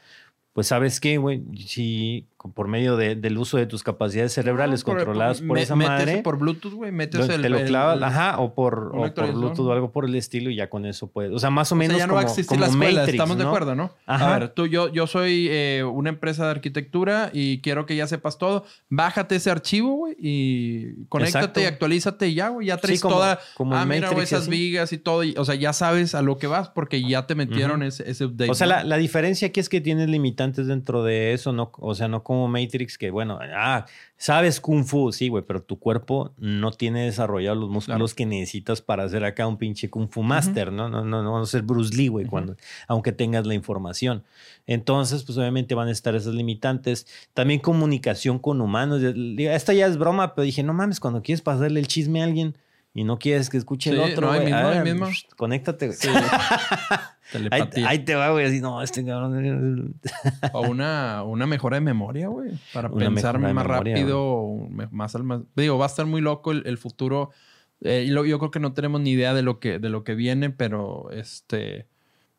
pues 0.54 0.68
sabes 0.68 1.00
qué, 1.00 1.18
güey, 1.18 1.44
si 1.66 2.28
por 2.54 2.68
medio 2.68 2.98
de- 2.98 3.16
del 3.16 3.38
uso 3.38 3.58
de 3.58 3.66
tus 3.66 3.84
capacidades 3.84 4.34
cerebrales 4.34 4.84
Por- 4.84 4.96
controladas 4.98 5.42
por, 5.42 5.56
me- 5.56 5.62
esa 5.62 5.76
madre. 5.76 6.22
Por 6.24 6.38
Bluetooth, 6.38 6.74
güey, 6.74 6.92
metes 6.92 7.30
el. 7.30 7.42
te 7.42 7.50
lo 7.50 7.64
clavas, 7.64 7.98
el- 7.98 8.04
ajá, 8.04 8.40
o 8.40 8.54
por, 8.54 8.92
o 8.94 9.14
por. 9.14 9.32
Bluetooth 9.34 9.68
o 9.68 9.72
algo 9.72 9.92
por 9.92 10.06
el 10.06 10.16
estilo 10.16 10.50
y 10.50 10.56
ya 10.56 10.70
con 10.70 10.86
eso 10.86 11.08
puedes. 11.08 11.32
O 11.32 11.40
sea, 11.40 11.50
más 11.50 11.72
o 11.72 11.76
O 11.76 11.78
menos 11.78 11.96
sea, 11.98 12.04
ya 12.04 12.08
no 12.08 12.14
va 12.16 12.22
a 12.22 12.24
como- 12.24 12.32
existir 12.34 12.48
como 12.58 12.62
la 12.62 12.68
escuela, 12.68 13.00
Matrix, 13.02 13.14
estamos 13.14 13.38
de 13.38 13.44
acuerdo, 13.44 13.76
¿no? 13.76 13.92
Ajá. 14.06 14.36
A 14.36 14.40
ver, 14.40 14.50
tú, 14.50 14.68
yo, 14.68 14.90
yo 14.92 15.08
soy 15.08 15.48
eh, 15.50 15.84
una 15.84 16.10
empresa 16.10 16.46
de 16.46 16.52
arquitectura 16.52 17.30
y 17.32 17.62
quiero 17.62 17.86
que 17.86 17.96
ya 17.96 18.08
sepas 18.08 18.38
todo. 18.38 18.66
Bájate 18.90 19.36
ese 19.36 19.50
archivo, 19.50 19.96
güey, 19.96 20.16
y 20.20 21.06
conéctate 21.10 21.38
Exacto. 21.40 21.62
y 21.62 21.64
actualízate 21.66 22.28
y 22.28 22.34
ya, 22.34 22.50
güey. 22.50 22.68
Ya 22.68 22.78
traes 22.78 23.02
como- 23.02 23.16
toda. 23.16 23.40
como 23.56 23.76
ah, 23.76 23.86
mira, 23.86 24.10
güey, 24.10 24.24
esas 24.24 24.42
así. 24.44 24.52
vigas 24.52 24.92
y 24.94 24.98
todo. 24.98 25.24
y- 25.24 25.36
o 25.38 25.46
sea, 25.46 25.56
ya 25.56 25.74
sabes 25.74 26.16
a 26.16 26.22
lo 26.22 26.38
que 26.38 26.48
vas 26.48 26.70
porque 26.70 27.02
ya 27.08 27.26
te 27.28 27.36
metieron 27.36 27.84
ese, 27.84 28.10
ese 28.10 28.26
update. 28.26 28.52
O 28.52 28.56
sea, 28.56 28.68
¿no? 28.68 28.74
la, 28.74 28.84
la 28.84 28.98
diferencia 28.98 29.48
aquí 29.48 29.60
es 29.60 29.70
que 29.70 29.80
tienes 29.82 30.10
limitantes 30.10 30.68
dentro 30.68 31.04
de 31.04 31.34
eso, 31.34 31.54
no, 31.54 31.72
o 31.78 31.96
sea, 31.96 32.08
no 32.08 32.24
como 32.24 32.33
Matrix, 32.48 32.98
que 32.98 33.12
bueno, 33.12 33.40
ah, 33.56 33.86
sabes 34.18 34.60
Kung 34.60 34.84
Fu, 34.84 35.12
sí, 35.12 35.28
güey, 35.30 35.44
pero 35.46 35.62
tu 35.62 35.80
cuerpo 35.80 36.34
no 36.38 36.72
tiene 36.72 37.06
desarrollados 37.06 37.58
los 37.58 37.70
músculos 37.70 38.14
que 38.14 38.26
necesitas 38.26 38.82
para 38.82 39.04
hacer 39.04 39.26
acá 39.26 39.48
un 39.48 39.58
pinche 39.58 39.90
Kung 39.90 40.10
Fu 40.10 40.24
Master, 40.24 40.72
¿no? 40.72 40.90
No, 40.90 41.04
no, 41.04 41.24
no, 41.24 41.40
no 41.40 41.46
ser 41.46 41.62
Bruce 41.64 41.96
Lee, 41.96 42.08
güey, 42.08 42.26
cuando, 42.26 42.56
aunque 42.88 43.12
tengas 43.12 43.46
la 43.46 43.54
información. 43.54 44.24
Entonces, 44.68 45.24
pues 45.24 45.38
obviamente 45.38 45.76
van 45.76 45.88
a 45.88 45.92
estar 45.92 46.16
esas 46.16 46.34
limitantes. 46.34 47.08
También 47.34 47.60
comunicación 47.60 48.40
con 48.40 48.62
humanos. 48.62 49.02
Esta 49.38 49.74
ya 49.74 49.88
es 49.88 49.98
broma, 49.98 50.36
pero 50.36 50.46
dije, 50.46 50.64
no 50.64 50.74
mames, 50.74 51.00
cuando 51.00 51.22
quieres 51.22 51.42
pasarle 51.42 51.80
el 51.80 51.88
chisme 51.88 52.22
a 52.22 52.26
alguien 52.26 52.56
y 52.94 53.04
no 53.04 53.18
quieres 53.18 53.50
que 53.50 53.58
escuche 53.58 53.90
el 53.90 54.00
otro, 54.00 54.28
no, 54.28 54.34
ahí 54.34 54.40
güey, 54.42 54.54
mismo, 54.54 54.68
ahí 54.68 54.78
ah, 54.78 55.00
pues, 55.00 55.26
conéctate, 55.36 55.88
güey. 55.88 55.98
Ahí, 57.88 58.00
te 58.00 58.14
va, 58.16 58.30
güey, 58.30 58.46
así, 58.46 58.62
no, 58.62 58.82
este 58.84 59.04
cabrón. 59.04 59.96
O 60.52 60.62
una, 60.70 61.24
una 61.24 61.48
mejora 61.48 61.78
de 61.78 61.82
memoria, 61.82 62.28
güey. 62.28 62.52
Para 62.74 62.90
Una 62.90 63.06
pensar 63.06 63.40
más 63.40 63.54
memoria, 63.54 63.96
rápido, 63.96 64.46
más 64.92 65.16
al 65.16 65.24
más. 65.24 65.42
Digo, 65.56 65.78
va 65.78 65.86
a 65.86 65.88
estar 65.88 66.06
muy 66.06 66.22
loco 66.22 66.52
el, 66.52 66.64
el 66.68 66.78
futuro. 66.78 67.32
Eh, 67.82 68.06
y 68.08 68.12
lo- 68.12 68.26
yo 68.26 68.38
creo 68.40 68.52
que 68.52 68.60
no 68.60 68.74
tenemos 68.74 69.02
ni 69.02 69.12
idea 69.12 69.34
de 69.34 69.42
lo 69.42 69.60
que, 69.60 69.80
de 69.80 69.90
lo 69.90 70.04
que 70.04 70.14
viene, 70.16 70.52
pero 70.52 71.10
este. 71.12 71.88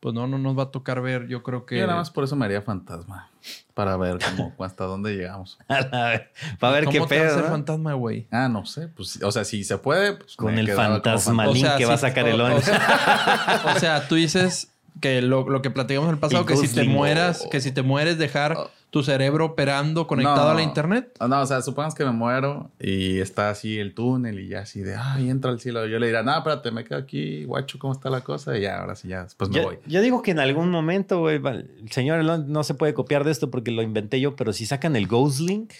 Pues 0.05 0.13
no, 0.15 0.27
no 0.27 0.37
nos 0.37 0.59
va 0.59 0.65
a 0.65 0.71
tocar 0.71 1.01
ver. 1.01 1.29
Yo 1.29 1.43
creo 1.43 1.65
que. 1.65 1.79
Yo 1.79 1.87
nada 1.87 1.99
más 1.99 2.11
por 2.11 2.25
eso 2.25 2.37
me 2.37 2.45
haría 2.45 2.61
fantasma. 2.61 3.31
Para 3.73 3.97
ver 3.97 4.19
cómo, 4.19 4.53
hasta 4.63 4.85
dónde 4.85 5.17
llegamos. 5.17 5.57
Para 5.67 6.75
ver 6.75 6.85
qué 6.89 6.99
¿Cómo 6.99 7.07
te 7.09 7.15
pedo. 7.17 7.31
hacer 7.31 7.45
¿no? 7.45 7.49
fantasma, 7.49 7.95
güey? 7.95 8.27
Ah, 8.31 8.47
no 8.51 8.67
sé. 8.67 8.89
Pues, 8.89 9.23
o 9.23 9.33
sea, 9.33 9.45
si 9.47 9.65
se 9.65 9.79
puede. 9.79 10.13
pues, 10.13 10.37
Con 10.37 10.59
el 10.59 10.71
fantasmalín 10.71 11.65
O 11.65 11.67
sea, 11.67 11.79
que 11.79 11.87
va 11.87 11.95
a 11.95 11.97
sacar 11.97 12.27
o- 12.27 12.29
el 12.29 12.39
o 12.39 12.61
sea, 12.61 13.63
o 13.75 13.81
sea, 13.81 14.07
tú 14.07 14.17
dices 14.17 14.75
que 15.01 15.23
lo, 15.23 15.49
lo 15.49 15.63
que 15.63 15.71
platicamos 15.71 16.09
en 16.11 16.17
el 16.17 16.21
pasado, 16.21 16.43
El 16.43 16.49
que 16.49 16.57
si 16.59 16.75
te 16.75 16.85
mueras, 16.85 17.49
que 17.51 17.63
si 17.63 17.73
te 17.73 17.81
mueres, 17.81 18.19
dejar 18.19 18.59
tu 18.95 19.03
cerebro 19.03 19.45
operando 19.47 20.07
conectado 20.07 20.45
No. 20.45 20.51
a 20.53 20.55
la 20.55 20.63
internet. 20.63 21.17
Ah, 21.19 21.27
No, 21.27 21.41
o 21.43 21.47
sea, 21.47 21.61
supongamos 21.63 21.97
que 21.97 22.05
me 22.05 22.13
muero 22.13 22.71
y 22.79 23.19
está 23.19 23.51
así 23.51 23.77
el 23.81 23.93
túnel 23.93 24.39
y 24.39 24.47
ya 24.47 24.61
así 24.61 24.83
de, 24.83 24.95
ay, 24.95 25.31
entra 25.31 25.51
al 25.51 25.59
cielo. 25.59 25.85
Yo 25.87 25.99
le 25.99 26.07
diría, 26.07 26.23
no, 26.23 26.37
espérate, 26.37 26.71
me 26.71 26.85
quedo 26.85 26.99
aquí, 27.01 27.45
guacho, 27.45 27.77
¿cómo 27.81 27.93
está 27.93 28.09
la 28.09 28.21
cosa? 28.21 28.57
Y 28.57 28.61
ya, 28.61 28.79
ahora 28.79 28.95
sí, 28.95 29.09
ya, 29.09 29.25
después 29.25 29.51
me 29.51 29.57
Yo, 29.57 29.63
voy. 29.65 29.79
yo 29.85 30.01
digo 30.01 30.23
que 30.23 30.31
en 30.31 30.39
algún 30.39 30.71
momento, 30.71 31.19
güey, 31.19 31.41
el 31.45 31.91
señor 31.91 32.21
Elon 32.21 32.53
no 32.53 32.63
se 32.63 32.75
puede 32.75 32.95
copiar 32.95 33.25
de 33.25 33.33
esto 33.33 33.51
porque 33.51 33.73
lo 33.73 33.83
inventé 33.83 34.21
yo, 34.21 34.37
pero 34.37 34.53
si 34.53 34.65
sacan 34.65 34.95
el 34.95 35.09
Ghost 35.09 35.41
Link, 35.41 35.73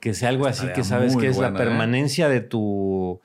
que 0.00 0.12
sea 0.12 0.30
algo 0.30 0.46
así 0.48 0.62
Estaría 0.66 0.74
que 0.74 0.82
sabes 0.82 1.16
que 1.16 1.28
es 1.28 1.38
la 1.38 1.50
¿eh? 1.50 1.52
permanencia 1.52 2.28
de 2.28 2.40
tu. 2.40 3.20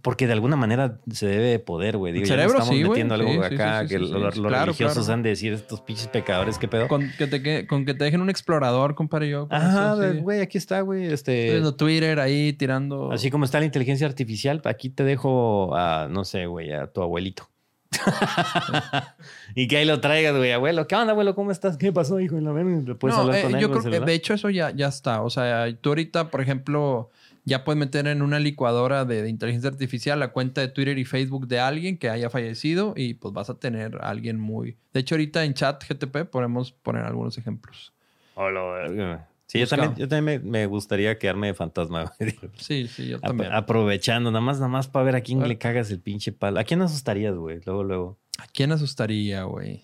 Porque 0.00 0.26
de 0.26 0.32
alguna 0.32 0.56
manera 0.56 0.98
se 1.12 1.26
debe 1.26 1.44
de 1.44 1.58
poder, 1.58 1.96
güey. 1.98 2.12
Digo, 2.12 2.22
El 2.24 2.28
ya 2.28 2.36
no 2.36 2.40
cerebro, 2.42 2.58
estamos 2.60 2.78
sí, 2.82 2.88
metiendo 2.88 3.14
algo 3.14 3.30
Sí, 3.30 3.38
acá 3.54 3.82
sí, 3.82 3.88
que 3.88 3.98
los 3.98 4.10
Claro, 4.10 4.64
religiosos 4.66 4.98
claro. 5.04 5.12
han 5.12 5.22
de 5.22 5.28
decir 5.30 5.52
estos 5.52 5.80
pinches 5.82 6.08
pecadores, 6.08 6.58
¿qué 6.58 6.68
pedo? 6.68 6.88
Con 6.88 7.10
que, 7.18 7.26
te, 7.26 7.42
que- 7.42 7.66
con 7.66 7.84
que 7.84 7.92
te 7.94 8.04
dejen 8.04 8.20
un 8.20 8.30
explorador, 8.30 8.94
compadre, 8.94 9.28
yo. 9.28 9.46
Ajá, 9.50 9.94
güey, 10.20 10.40
aquí 10.40 10.56
está, 10.58 10.80
güey. 10.80 11.06
Este. 11.12 11.60
Twitter 11.76 12.18
ahí 12.20 12.52
tirando. 12.54 13.12
Así 13.12 13.30
como 13.30 13.44
está 13.44 13.58
la 13.60 13.66
inteligencia 13.66 14.06
artificial, 14.06 14.62
aquí 14.64 14.88
te 14.88 15.04
dejo 15.04 15.76
a, 15.76 16.08
no 16.10 16.24
sé, 16.24 16.46
güey, 16.46 16.72
a 16.72 16.86
tu 16.86 17.02
abuelito. 17.02 17.48
y 19.54 19.68
que 19.68 19.76
ahí 19.78 19.84
lo 19.84 20.00
traigas, 20.00 20.36
güey, 20.36 20.52
abuelo. 20.52 20.86
¿Qué 20.86 20.94
onda, 20.96 21.12
abuelo? 21.12 21.34
¿Cómo 21.34 21.50
estás? 21.50 21.76
¿Qué 21.76 21.92
pasó, 21.92 22.20
hijo? 22.20 22.36
¿Le 22.38 22.94
puedes 22.94 23.16
No, 23.16 23.22
hablar 23.22 23.36
eh, 23.38 23.42
con 23.42 23.54
él 23.54 23.60
yo 23.60 23.70
creo 23.70 23.82
que 23.82 24.00
de 24.00 24.14
hecho 24.14 24.34
eso 24.34 24.50
ya, 24.50 24.70
ya 24.70 24.88
está. 24.88 25.22
O 25.22 25.30
sea, 25.30 25.66
tú 25.80 25.90
ahorita, 25.90 26.30
por 26.30 26.40
ejemplo, 26.40 27.10
ya 27.44 27.64
puedes 27.64 27.78
meter 27.78 28.06
en 28.06 28.22
una 28.22 28.38
licuadora 28.38 29.04
de, 29.04 29.22
de 29.22 29.28
inteligencia 29.28 29.70
artificial 29.70 30.18
la 30.18 30.28
cuenta 30.28 30.60
de 30.60 30.68
Twitter 30.68 30.98
y 30.98 31.04
Facebook 31.04 31.46
de 31.46 31.60
alguien 31.60 31.98
que 31.98 32.08
haya 32.08 32.30
fallecido 32.30 32.94
y 32.96 33.14
pues 33.14 33.34
vas 33.34 33.50
a 33.50 33.58
tener 33.58 33.96
a 34.00 34.08
alguien 34.08 34.40
muy... 34.40 34.76
De 34.92 35.00
hecho, 35.00 35.14
ahorita 35.14 35.44
en 35.44 35.54
chat 35.54 35.84
GTP 35.86 36.30
podemos 36.30 36.72
poner 36.72 37.04
algunos 37.04 37.36
ejemplos. 37.36 37.92
Hola, 38.34 38.62
verga. 38.62 39.28
Sí, 39.46 39.60
yo 39.60 39.66
también, 39.66 39.94
yo 39.94 40.08
también 40.08 40.42
me, 40.42 40.50
me 40.50 40.66
gustaría 40.66 41.18
quedarme 41.18 41.48
de 41.48 41.54
fantasma. 41.54 42.12
Sí, 42.56 42.88
sí, 42.88 43.08
yo 43.08 43.20
también. 43.20 43.52
aprovechando, 43.52 44.30
nada 44.30 44.40
más, 44.40 44.56
nada 44.56 44.68
más 44.68 44.88
para 44.88 45.04
ver 45.04 45.16
a 45.16 45.20
quién 45.20 45.46
le 45.46 45.58
cagas 45.58 45.90
el 45.90 46.00
pinche 46.00 46.32
palo. 46.32 46.58
¿A 46.58 46.64
quién 46.64 46.80
asustarías, 46.80 47.34
güey? 47.36 47.60
Luego, 47.64 47.84
luego. 47.84 48.18
¿A 48.38 48.46
quién 48.46 48.72
asustaría, 48.72 49.44
güey? 49.44 49.82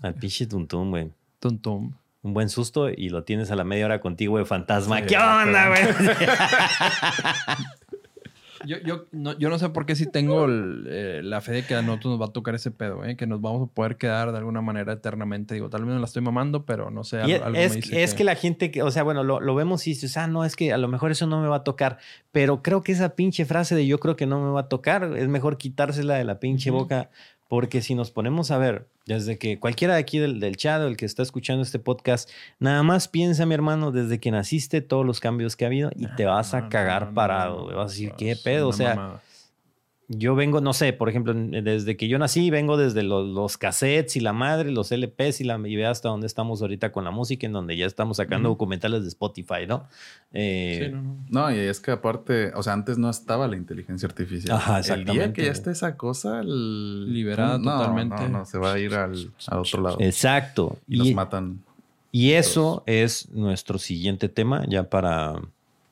Al 0.00 0.14
pinche 0.14 0.46
tuntún, 0.46 0.90
güey. 0.90 1.12
Tum, 1.38 1.58
tum. 1.58 1.92
Un 2.22 2.34
buen 2.34 2.48
susto 2.48 2.88
y 2.88 3.08
lo 3.08 3.24
tienes 3.24 3.50
a 3.50 3.56
la 3.56 3.64
media 3.64 3.84
hora 3.86 4.00
contigo 4.00 4.38
de 4.38 4.44
fantasma. 4.44 4.98
Sí, 5.00 5.06
¿Qué 5.08 5.16
onda, 5.18 5.68
güey? 5.68 5.82
Yo, 8.64 8.76
yo, 8.78 9.06
no, 9.10 9.36
yo 9.38 9.48
no 9.48 9.58
sé 9.58 9.70
por 9.70 9.86
qué 9.86 9.96
si 9.96 10.06
tengo 10.06 10.44
el, 10.44 10.86
eh, 10.88 11.20
la 11.24 11.40
fe 11.40 11.50
de 11.50 11.64
que 11.66 11.74
a 11.74 11.82
nosotros 11.82 12.12
nos 12.12 12.20
va 12.20 12.26
a 12.26 12.32
tocar 12.32 12.54
ese 12.54 12.70
pedo, 12.70 13.04
¿eh? 13.04 13.16
que 13.16 13.26
nos 13.26 13.40
vamos 13.40 13.68
a 13.68 13.72
poder 13.74 13.96
quedar 13.96 14.30
de 14.30 14.38
alguna 14.38 14.60
manera 14.62 14.92
eternamente. 14.92 15.54
Digo, 15.54 15.68
tal 15.68 15.84
vez 15.84 15.92
me 15.94 15.98
la 15.98 16.04
estoy 16.06 16.22
mamando, 16.22 16.64
pero 16.64 16.88
no 16.88 17.02
sé. 17.02 17.20
Algo- 17.22 17.44
algo 17.44 17.50
me 17.58 17.64
es, 17.64 17.72
dice 17.74 18.04
es 18.04 18.14
que... 18.14 18.22
la 18.22 18.36
gente, 18.36 18.70
que, 18.70 18.84
o 18.84 18.92
sea, 18.92 19.02
bueno, 19.02 19.24
lo, 19.24 19.40
lo 19.40 19.56
vemos 19.56 19.84
y 19.88 19.90
dices, 19.90 20.16
ah, 20.16 20.28
no, 20.28 20.44
es 20.44 20.54
que 20.54 20.72
a 20.72 20.78
lo 20.78 20.86
mejor 20.86 21.10
eso 21.10 21.26
no 21.26 21.42
me 21.42 21.48
va 21.48 21.56
a 21.56 21.64
tocar. 21.64 21.98
Pero 22.30 22.62
creo 22.62 22.84
que 22.84 22.92
esa 22.92 23.16
pinche 23.16 23.44
frase 23.46 23.74
de 23.74 23.84
yo 23.84 23.98
creo 23.98 24.14
que 24.14 24.26
no 24.26 24.40
me 24.40 24.52
va 24.52 24.60
a 24.60 24.68
tocar, 24.68 25.10
es 25.16 25.26
mejor 25.26 25.58
quitársela 25.58 26.14
de 26.14 26.22
la 26.22 26.38
pinche 26.38 26.70
boca. 26.70 27.10
Porque 27.48 27.82
si 27.82 27.94
nos 27.94 28.10
ponemos 28.10 28.50
a 28.50 28.58
ver, 28.58 28.86
desde 29.06 29.38
que 29.38 29.58
cualquiera 29.58 29.94
de 29.94 30.00
aquí 30.00 30.18
del, 30.18 30.40
del 30.40 30.56
chat 30.56 30.80
o 30.80 30.86
el 30.86 30.96
que 30.96 31.04
está 31.04 31.22
escuchando 31.22 31.62
este 31.62 31.78
podcast, 31.78 32.30
nada 32.58 32.82
más 32.82 33.08
piensa, 33.08 33.44
mi 33.46 33.54
hermano, 33.54 33.92
desde 33.92 34.20
que 34.20 34.30
naciste, 34.30 34.80
todos 34.80 35.04
los 35.04 35.20
cambios 35.20 35.56
que 35.56 35.64
ha 35.64 35.68
habido 35.68 35.90
y 35.94 36.06
te 36.16 36.24
vas 36.24 36.54
a 36.54 36.68
cagar 36.68 37.12
parado. 37.12 37.66
vas 37.66 37.76
a 37.76 37.92
decir, 37.92 38.12
¿qué 38.16 38.36
pedo? 38.36 38.68
O 38.68 38.72
sea. 38.72 39.20
Yo 40.18 40.34
vengo, 40.34 40.60
no 40.60 40.72
sé, 40.72 40.92
por 40.92 41.08
ejemplo, 41.08 41.34
desde 41.34 41.96
que 41.96 42.08
yo 42.08 42.18
nací, 42.18 42.50
vengo 42.50 42.76
desde 42.76 43.02
los, 43.02 43.28
los 43.28 43.56
cassettes 43.58 44.16
y 44.16 44.20
la 44.20 44.32
madre, 44.32 44.70
los 44.70 44.90
LPs 44.90 45.40
y 45.40 45.44
la 45.44 45.60
y 45.66 45.76
ve 45.76 45.86
hasta 45.86 46.08
dónde 46.08 46.26
estamos 46.26 46.62
ahorita 46.62 46.92
con 46.92 47.04
la 47.04 47.10
música, 47.10 47.46
en 47.46 47.52
donde 47.52 47.76
ya 47.76 47.86
estamos 47.86 48.18
sacando 48.18 48.48
documentales 48.48 49.02
de 49.02 49.08
Spotify, 49.08 49.66
¿no? 49.66 49.86
Eh, 50.32 50.80
Sí, 50.84 50.92
no, 50.92 51.02
no. 51.02 51.16
No, 51.28 51.54
y 51.54 51.58
es 51.58 51.80
que 51.80 51.90
aparte, 51.90 52.52
o 52.54 52.62
sea, 52.62 52.72
antes 52.72 52.98
no 52.98 53.10
estaba 53.10 53.48
la 53.48 53.56
inteligencia 53.56 54.06
artificial. 54.06 54.56
Ajá, 54.56 54.78
El 54.78 54.84
día 54.84 54.94
exactamente, 54.94 55.32
que 55.32 55.44
ya 55.46 55.52
esté 55.52 55.70
esa 55.70 55.96
cosa, 55.96 56.40
el... 56.40 57.12
Liberada 57.12 57.58
no, 57.58 57.78
totalmente. 57.78 58.22
No, 58.22 58.38
no, 58.38 58.44
se 58.44 58.58
va 58.58 58.72
a 58.72 58.78
ir 58.78 58.94
al, 58.94 59.30
al 59.48 59.58
otro 59.58 59.82
lado. 59.82 59.96
Exacto. 60.00 60.78
y 60.88 60.96
los 60.96 61.12
matan. 61.12 61.60
Y 62.10 62.32
eso 62.32 62.82
es 62.86 63.30
nuestro 63.30 63.78
siguiente 63.78 64.28
tema, 64.28 64.64
ya 64.68 64.84
para, 64.90 65.40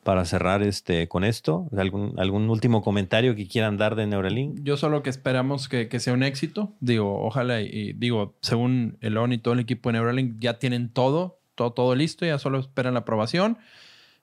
para 0.03 0.25
cerrar 0.25 0.63
este, 0.63 1.09
con 1.09 1.25
esto. 1.25 1.69
¿Algún, 1.77 2.15
¿Algún 2.19 2.49
último 2.49 2.83
comentario 2.83 3.35
que 3.37 3.47
quieran 3.47 3.77
dar 3.77 3.97
de 3.97 4.07
Neuralink? 4.07 4.61
Yo 4.63 4.77
solo 4.77 5.03
que 5.03 5.11
esperamos 5.11 5.69
que, 5.69 5.89
que 5.89 6.01
sea 6.01 6.15
un 6.15 6.23
éxito. 6.23 6.73
Digo, 6.81 7.23
ojalá 7.23 7.61
y, 7.61 7.93
digo, 7.93 8.37
según 8.41 8.97
Elon 9.01 9.33
y 9.33 9.39
todo 9.39 9.55
el 9.55 9.61
equipo 9.61 9.89
de 9.89 9.95
Neuralink 9.95 10.37
ya 10.39 10.59
tienen 10.59 10.89
todo, 10.89 11.41
todo, 11.55 11.73
todo 11.73 11.95
listo, 11.95 12.25
ya 12.25 12.39
solo 12.39 12.59
esperan 12.59 12.95
la 12.95 13.01
aprobación. 13.01 13.59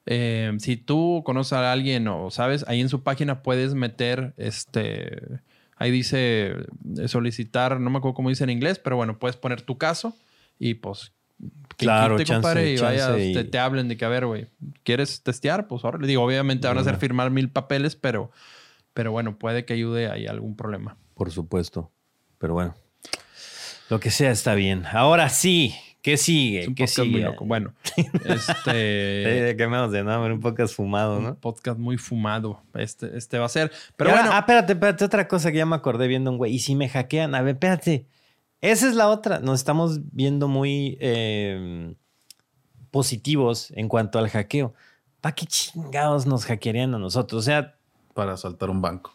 Eh, 0.09 0.53
si 0.59 0.77
tú 0.77 1.21
conoces 1.25 1.53
a 1.53 1.71
alguien 1.71 2.07
o 2.07 2.31
sabes, 2.31 2.65
ahí 2.67 2.79
en 2.79 2.89
su 2.89 3.03
página 3.03 3.43
puedes 3.43 3.73
meter 3.73 4.33
este. 4.37 5.21
Ahí 5.75 5.91
dice 5.91 6.55
eh, 6.97 7.07
solicitar, 7.07 7.79
no 7.79 7.89
me 7.89 7.99
acuerdo 7.99 8.15
cómo 8.15 8.29
dice 8.29 8.45
en 8.45 8.49
inglés, 8.49 8.79
pero 8.79 8.95
bueno, 8.95 9.19
puedes 9.19 9.35
poner 9.35 9.61
tu 9.61 9.77
caso 9.77 10.15
y 10.57 10.75
pues. 10.75 11.11
Que 11.77 11.85
Claro, 11.85 12.15
quite, 12.17 12.25
chance, 12.27 12.41
compadre, 12.41 12.71
y 12.73 12.77
vaya, 12.77 13.07
chance 13.07 13.25
y- 13.25 13.33
Te, 13.33 13.43
te 13.43 13.59
hablen 13.59 13.87
de 13.87 13.97
que, 13.97 14.05
a 14.05 14.09
ver, 14.09 14.25
güey, 14.25 14.47
¿quieres 14.83 15.21
testear? 15.21 15.67
Pues 15.67 15.83
ahora 15.85 15.99
le 15.99 16.07
digo, 16.07 16.23
obviamente 16.23 16.67
van 16.67 16.77
a 16.77 16.81
hacer 16.81 16.97
firmar 16.97 17.29
mil 17.29 17.49
papeles, 17.49 17.95
pero, 17.95 18.31
pero 18.93 19.11
bueno, 19.11 19.37
puede 19.37 19.63
que 19.65 19.73
ayude 19.73 20.09
ahí 20.09 20.25
algún 20.27 20.55
problema. 20.55 20.97
Por 21.13 21.31
supuesto. 21.31 21.91
Pero 22.39 22.53
bueno, 22.53 22.75
lo 23.89 23.99
que 23.99 24.11
sea 24.11 24.31
está 24.31 24.53
bien. 24.55 24.85
Ahora 24.91 25.29
sí, 25.29 25.75
¿qué 26.01 26.17
sigue? 26.17 26.61
Es 26.61 26.67
un 26.67 26.75
¿Qué 26.75 26.83
podcast 26.83 26.99
muy 26.99 27.07
sigue? 27.09 27.23
loco. 27.25 27.45
Bueno, 27.45 27.73
este. 28.25 28.53
Eh, 29.49 29.55
¿Qué 29.57 29.67
menos 29.67 29.91
de 29.91 30.03
nombre? 30.03 30.33
Un 30.33 30.39
podcast 30.39 30.73
fumado, 30.75 31.17
un 31.19 31.23
¿no? 31.23 31.35
podcast 31.35 31.79
muy 31.79 31.97
fumado. 31.97 32.61
Este, 32.73 33.15
este 33.17 33.37
va 33.39 33.45
a 33.45 33.49
ser. 33.49 33.69
Pero 33.95 34.09
Pero 34.09 34.11
bueno, 34.11 34.29
Ah, 34.33 34.39
espérate, 34.39 34.73
espérate. 34.73 35.05
Otra 35.05 35.27
cosa 35.27 35.51
que 35.51 35.57
ya 35.59 35.65
me 35.65 35.75
acordé 35.75 36.07
viendo 36.07 36.31
un 36.31 36.37
güey. 36.37 36.53
Y 36.53 36.59
si 36.59 36.75
me 36.75 36.89
hackean, 36.89 37.33
a 37.35 37.41
ver, 37.41 37.53
espérate. 37.55 38.05
Esa 38.61 38.87
es 38.87 38.95
la 38.95 39.09
otra. 39.09 39.39
Nos 39.39 39.59
estamos 39.59 39.99
viendo 40.11 40.47
muy 40.47 40.97
eh, 40.99 41.93
positivos 42.91 43.71
en 43.75 43.87
cuanto 43.87 44.19
al 44.19 44.29
hackeo. 44.29 44.73
¿Para 45.21 45.35
qué 45.35 45.45
chingados 45.45 46.25
nos 46.25 46.45
hackearían 46.45 46.93
a 46.95 46.99
nosotros? 46.99 47.39
O 47.39 47.43
sea, 47.43 47.75
Para 48.13 48.33
asaltar 48.33 48.69
un 48.69 48.81
banco. 48.81 49.13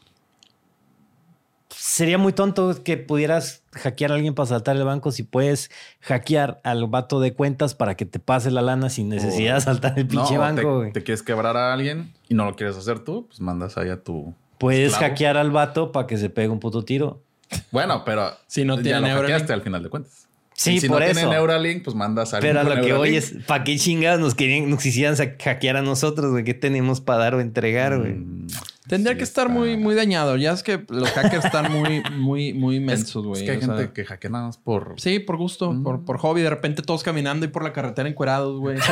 sería 1.70 2.18
muy 2.18 2.32
tonto 2.32 2.82
que 2.84 2.96
pudieras 2.98 3.62
hackear 3.72 4.12
a 4.12 4.14
alguien 4.14 4.34
para 4.34 4.46
saltar 4.46 4.76
el 4.76 4.84
banco 4.84 5.10
si 5.10 5.22
puedes 5.22 5.70
hackear 6.00 6.60
al 6.64 6.86
vato 6.86 7.18
de 7.20 7.34
cuentas 7.34 7.74
para 7.74 7.96
que 7.96 8.04
te 8.04 8.18
pase 8.18 8.50
la 8.50 8.62
lana 8.62 8.90
sin 8.90 9.08
necesidad 9.08 9.54
de 9.56 9.60
saltar 9.62 9.98
el 9.98 10.06
pinche 10.06 10.34
No, 10.34 10.40
banco, 10.40 10.82
te, 10.84 10.92
te 10.92 11.02
quieres 11.02 11.22
quebrar 11.22 11.56
a 11.56 11.72
alguien 11.72 12.12
y 12.28 12.34
no 12.34 12.44
lo 12.44 12.54
quieres 12.56 12.76
hacer 12.76 13.00
tú, 13.00 13.26
pues 13.26 13.40
mandas 13.40 13.76
ahí 13.78 13.88
a 13.90 14.02
tu. 14.02 14.34
Puedes 14.58 14.92
esclavo. 14.92 15.10
hackear 15.12 15.36
al 15.36 15.50
vato 15.50 15.90
para 15.92 16.06
que 16.06 16.16
se 16.18 16.30
pegue 16.30 16.48
un 16.48 16.60
puto 16.60 16.84
tiro. 16.84 17.20
Bueno, 17.70 18.04
pero 18.04 18.32
Si 18.46 18.64
no 18.64 18.78
tiene 18.78 19.00
Neuralink. 19.00 19.22
hackeaste 19.32 19.52
al 19.52 19.62
final 19.62 19.82
de 19.82 19.88
cuentas. 19.88 20.26
Sí, 20.54 20.74
Y 20.74 20.80
si 20.80 20.88
por 20.88 21.00
no 21.00 21.06
eso. 21.06 21.14
tiene 21.14 21.30
Neuralink, 21.30 21.82
pues 21.82 21.96
mandas 21.96 22.34
a 22.34 22.36
alguien 22.36 22.54
Pero 22.54 22.60
a 22.60 22.64
lo 22.76 22.82
que 22.82 22.92
voy 22.92 23.10
Neuralink. 23.12 23.38
es, 23.40 23.46
¿para 23.46 23.64
qué 23.64 23.76
chingados 23.78 24.20
nos 24.20 24.34
querían, 24.34 24.68
nos 24.70 24.82
quisieran 24.82 25.16
hackear 25.16 25.76
a 25.78 25.82
nosotros, 25.82 26.30
güey? 26.30 26.44
¿Qué 26.44 26.54
tenemos 26.54 27.00
para 27.00 27.18
dar 27.20 27.34
o 27.34 27.40
entregar, 27.40 27.98
güey? 27.98 28.12
Mm, 28.12 28.46
Tendría 28.88 29.12
sí 29.12 29.18
que 29.18 29.24
estar 29.24 29.46
está- 29.46 29.58
muy, 29.58 29.76
muy 29.76 29.94
dañado. 29.94 30.36
Ya 30.36 30.50
es 30.52 30.62
que 30.64 30.84
los 30.88 31.08
hackers 31.12 31.44
están 31.44 31.70
muy, 31.70 32.02
muy, 32.16 32.52
muy 32.52 32.76
inmensos, 32.76 33.24
güey. 33.24 33.40
es 33.42 33.46
que 33.46 33.52
hay 33.52 33.58
O 33.58 33.60
sea, 33.60 33.76
gente 33.76 33.92
que 33.92 34.04
hackea 34.04 34.30
nada 34.30 34.46
más 34.46 34.58
por. 34.58 34.94
Sí, 34.98 35.20
por 35.20 35.36
gusto, 35.36 35.72
Mm. 35.72 35.82
por, 35.84 36.04
por 36.04 36.18
hobby. 36.18 36.42
De 36.42 36.50
repente 36.50 36.82
todos 36.82 37.02
caminando 37.04 37.46
y 37.46 37.48
por 37.48 37.62
la 37.62 37.72
carretera 37.72 38.08
encuerados, 38.08 38.58
güey. 38.58 38.76
no, 38.78 38.82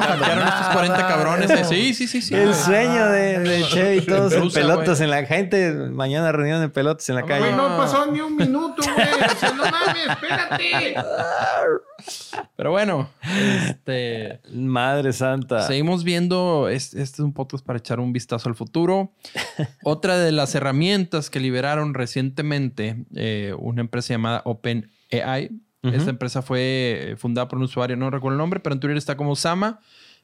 hackearon 0.00 0.48
estos 0.48 0.66
40 0.72 0.96
cabrones. 1.08 1.68
Sí, 1.68 1.92
sí, 1.92 2.06
sí, 2.06 2.22
sí. 2.22 2.34
El 2.34 2.54
sueño 2.54 3.06
de, 3.10 3.38
de 3.40 3.62
Che 3.70 3.96
y 3.96 4.00
todos 4.00 4.32
en 4.32 4.50
pelotas 4.50 5.00
en 5.02 5.10
la 5.10 5.24
gente. 5.26 5.72
Mañana 5.74 6.32
reunión 6.32 6.60
de 6.62 6.68
pelotas 6.70 7.08
en 7.10 7.16
la 7.16 7.22
calle. 7.24 7.40
Güey, 7.40 7.54
no 7.56 7.76
pasó 7.76 8.06
ni 8.10 8.20
un 8.20 8.36
minuto, 8.36 8.82
güey. 8.94 9.06
O 9.06 9.36
sea, 9.38 9.52
no 9.52 9.64
mames, 9.64 10.06
espérate. 10.08 10.94
Pero 12.56 12.70
bueno, 12.70 13.10
este. 13.68 14.40
Madre 14.52 15.12
santa. 15.12 15.66
Seguimos 15.66 16.04
viendo. 16.04 16.68
es- 16.68 16.94
Este, 16.94 17.02
es 17.02 17.18
un 17.20 17.32
podcast 17.32 17.64
para 17.64 17.78
echar 17.78 18.00
un 18.00 18.12
vistazo 18.12 18.48
al 18.48 18.54
futuro. 18.54 19.09
Otra 19.84 20.18
de 20.18 20.32
las 20.32 20.54
herramientas 20.54 21.30
que 21.30 21.40
liberaron 21.40 21.94
recientemente 21.94 23.04
eh, 23.14 23.54
una 23.58 23.80
empresa 23.80 24.14
llamada 24.14 24.42
OpenAI. 24.44 25.50
Ujú. 25.82 25.94
Esta 25.94 26.10
empresa 26.10 26.42
fue 26.42 27.12
eh, 27.12 27.16
fundada 27.16 27.48
por 27.48 27.58
un 27.58 27.64
usuario, 27.64 27.96
no 27.96 28.10
recuerdo 28.10 28.34
el 28.34 28.38
nombre, 28.38 28.60
pero 28.60 28.74
en 28.74 28.80
Twitter 28.80 28.96
está 28.96 29.16
como 29.16 29.36
Sama. 29.36 29.80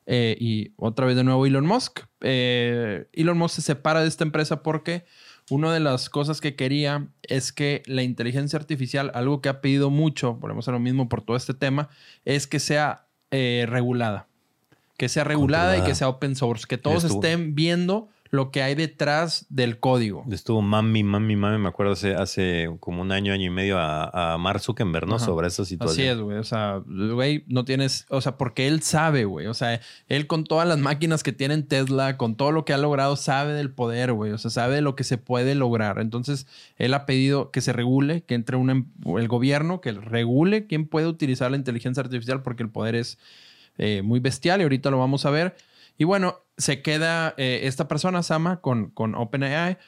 eh, 0.06 0.36
y 0.38 0.72
otra 0.76 1.04
vez 1.06 1.16
de 1.16 1.24
nuevo 1.24 1.46
Elon 1.46 1.66
Musk. 1.66 2.00
Eh, 2.20 3.08
Elon 3.12 3.36
Musk 3.38 3.56
se 3.56 3.62
separa 3.62 4.02
de 4.02 4.08
esta 4.08 4.24
empresa 4.24 4.62
porque 4.62 5.04
una 5.50 5.72
de 5.72 5.80
las 5.80 6.10
cosas 6.10 6.40
que 6.40 6.56
quería 6.56 7.08
es 7.22 7.52
que 7.52 7.82
la 7.86 8.02
inteligencia 8.02 8.58
artificial, 8.58 9.10
algo 9.14 9.40
que 9.40 9.48
ha 9.48 9.60
pedido 9.60 9.90
mucho, 9.90 10.34
volvemos 10.34 10.68
a 10.68 10.72
lo 10.72 10.78
mismo 10.78 11.08
por 11.08 11.22
todo 11.22 11.36
este 11.36 11.54
tema, 11.54 11.88
es 12.24 12.46
que 12.46 12.60
sea 12.60 13.06
eh, 13.30 13.66
regulada. 13.68 14.28
Que 14.96 15.08
sea 15.08 15.24
regulada 15.24 15.76
y 15.76 15.82
que 15.82 15.94
sea 15.94 16.08
open 16.08 16.36
source. 16.36 16.66
Que 16.66 16.78
todos 16.78 17.04
estén 17.04 17.54
viendo 17.54 18.08
lo 18.30 18.50
que 18.50 18.62
hay 18.62 18.74
detrás 18.74 19.46
del 19.48 19.78
código. 19.78 20.24
Estuvo 20.30 20.62
mami, 20.62 21.02
mami, 21.02 21.36
mami. 21.36 21.58
Me 21.58 21.68
acuerdo 21.68 21.92
hace, 21.92 22.14
hace 22.14 22.70
como 22.80 23.02
un 23.02 23.12
año, 23.12 23.32
año 23.32 23.44
y 23.46 23.50
medio 23.50 23.78
a, 23.78 24.34
a 24.34 24.38
Mark 24.38 24.60
Zuckerberg, 24.60 25.06
¿no? 25.06 25.16
Ajá. 25.16 25.24
Sobre 25.24 25.48
esa 25.48 25.62
Así 25.62 25.70
situación. 25.74 26.08
es, 26.08 26.20
güey. 26.20 26.38
O 26.38 26.44
sea, 26.44 26.82
güey, 26.86 27.44
no 27.48 27.64
tienes. 27.64 28.06
O 28.08 28.20
sea, 28.20 28.36
porque 28.36 28.66
él 28.66 28.82
sabe, 28.82 29.24
güey. 29.24 29.46
O 29.46 29.54
sea, 29.54 29.80
él 30.08 30.26
con 30.26 30.44
todas 30.44 30.66
las 30.66 30.78
máquinas 30.78 31.22
que 31.22 31.32
tiene 31.32 31.54
en 31.54 31.66
Tesla, 31.66 32.16
con 32.16 32.36
todo 32.36 32.52
lo 32.52 32.64
que 32.64 32.72
ha 32.72 32.78
logrado, 32.78 33.16
sabe 33.16 33.52
del 33.52 33.70
poder, 33.70 34.12
güey. 34.12 34.32
O 34.32 34.38
sea, 34.38 34.50
sabe 34.50 34.76
de 34.76 34.80
lo 34.80 34.96
que 34.96 35.04
se 35.04 35.18
puede 35.18 35.54
lograr. 35.54 35.98
Entonces, 36.00 36.46
él 36.76 36.94
ha 36.94 37.06
pedido 37.06 37.50
que 37.50 37.60
se 37.60 37.72
regule, 37.72 38.22
que 38.22 38.34
entre 38.34 38.56
una, 38.56 38.72
em- 38.72 38.86
el 39.18 39.28
gobierno, 39.28 39.80
que 39.80 39.92
regule 39.92 40.66
quién 40.66 40.86
puede 40.86 41.06
utilizar 41.06 41.50
la 41.50 41.56
inteligencia 41.56 42.02
artificial, 42.02 42.42
porque 42.42 42.62
el 42.62 42.70
poder 42.70 42.94
es 42.96 43.18
eh, 43.78 44.02
muy 44.02 44.20
bestial 44.20 44.60
y 44.60 44.62
ahorita 44.64 44.90
lo 44.90 44.98
vamos 44.98 45.26
a 45.26 45.30
ver. 45.30 45.56
Y 45.98 46.04
bueno, 46.04 46.40
se 46.56 46.82
queda 46.82 47.34
eh, 47.36 47.60
esta 47.64 47.88
persona, 47.88 48.22
Sama, 48.22 48.60
con, 48.60 48.90
con 48.90 49.14
OpenAI. 49.14 49.78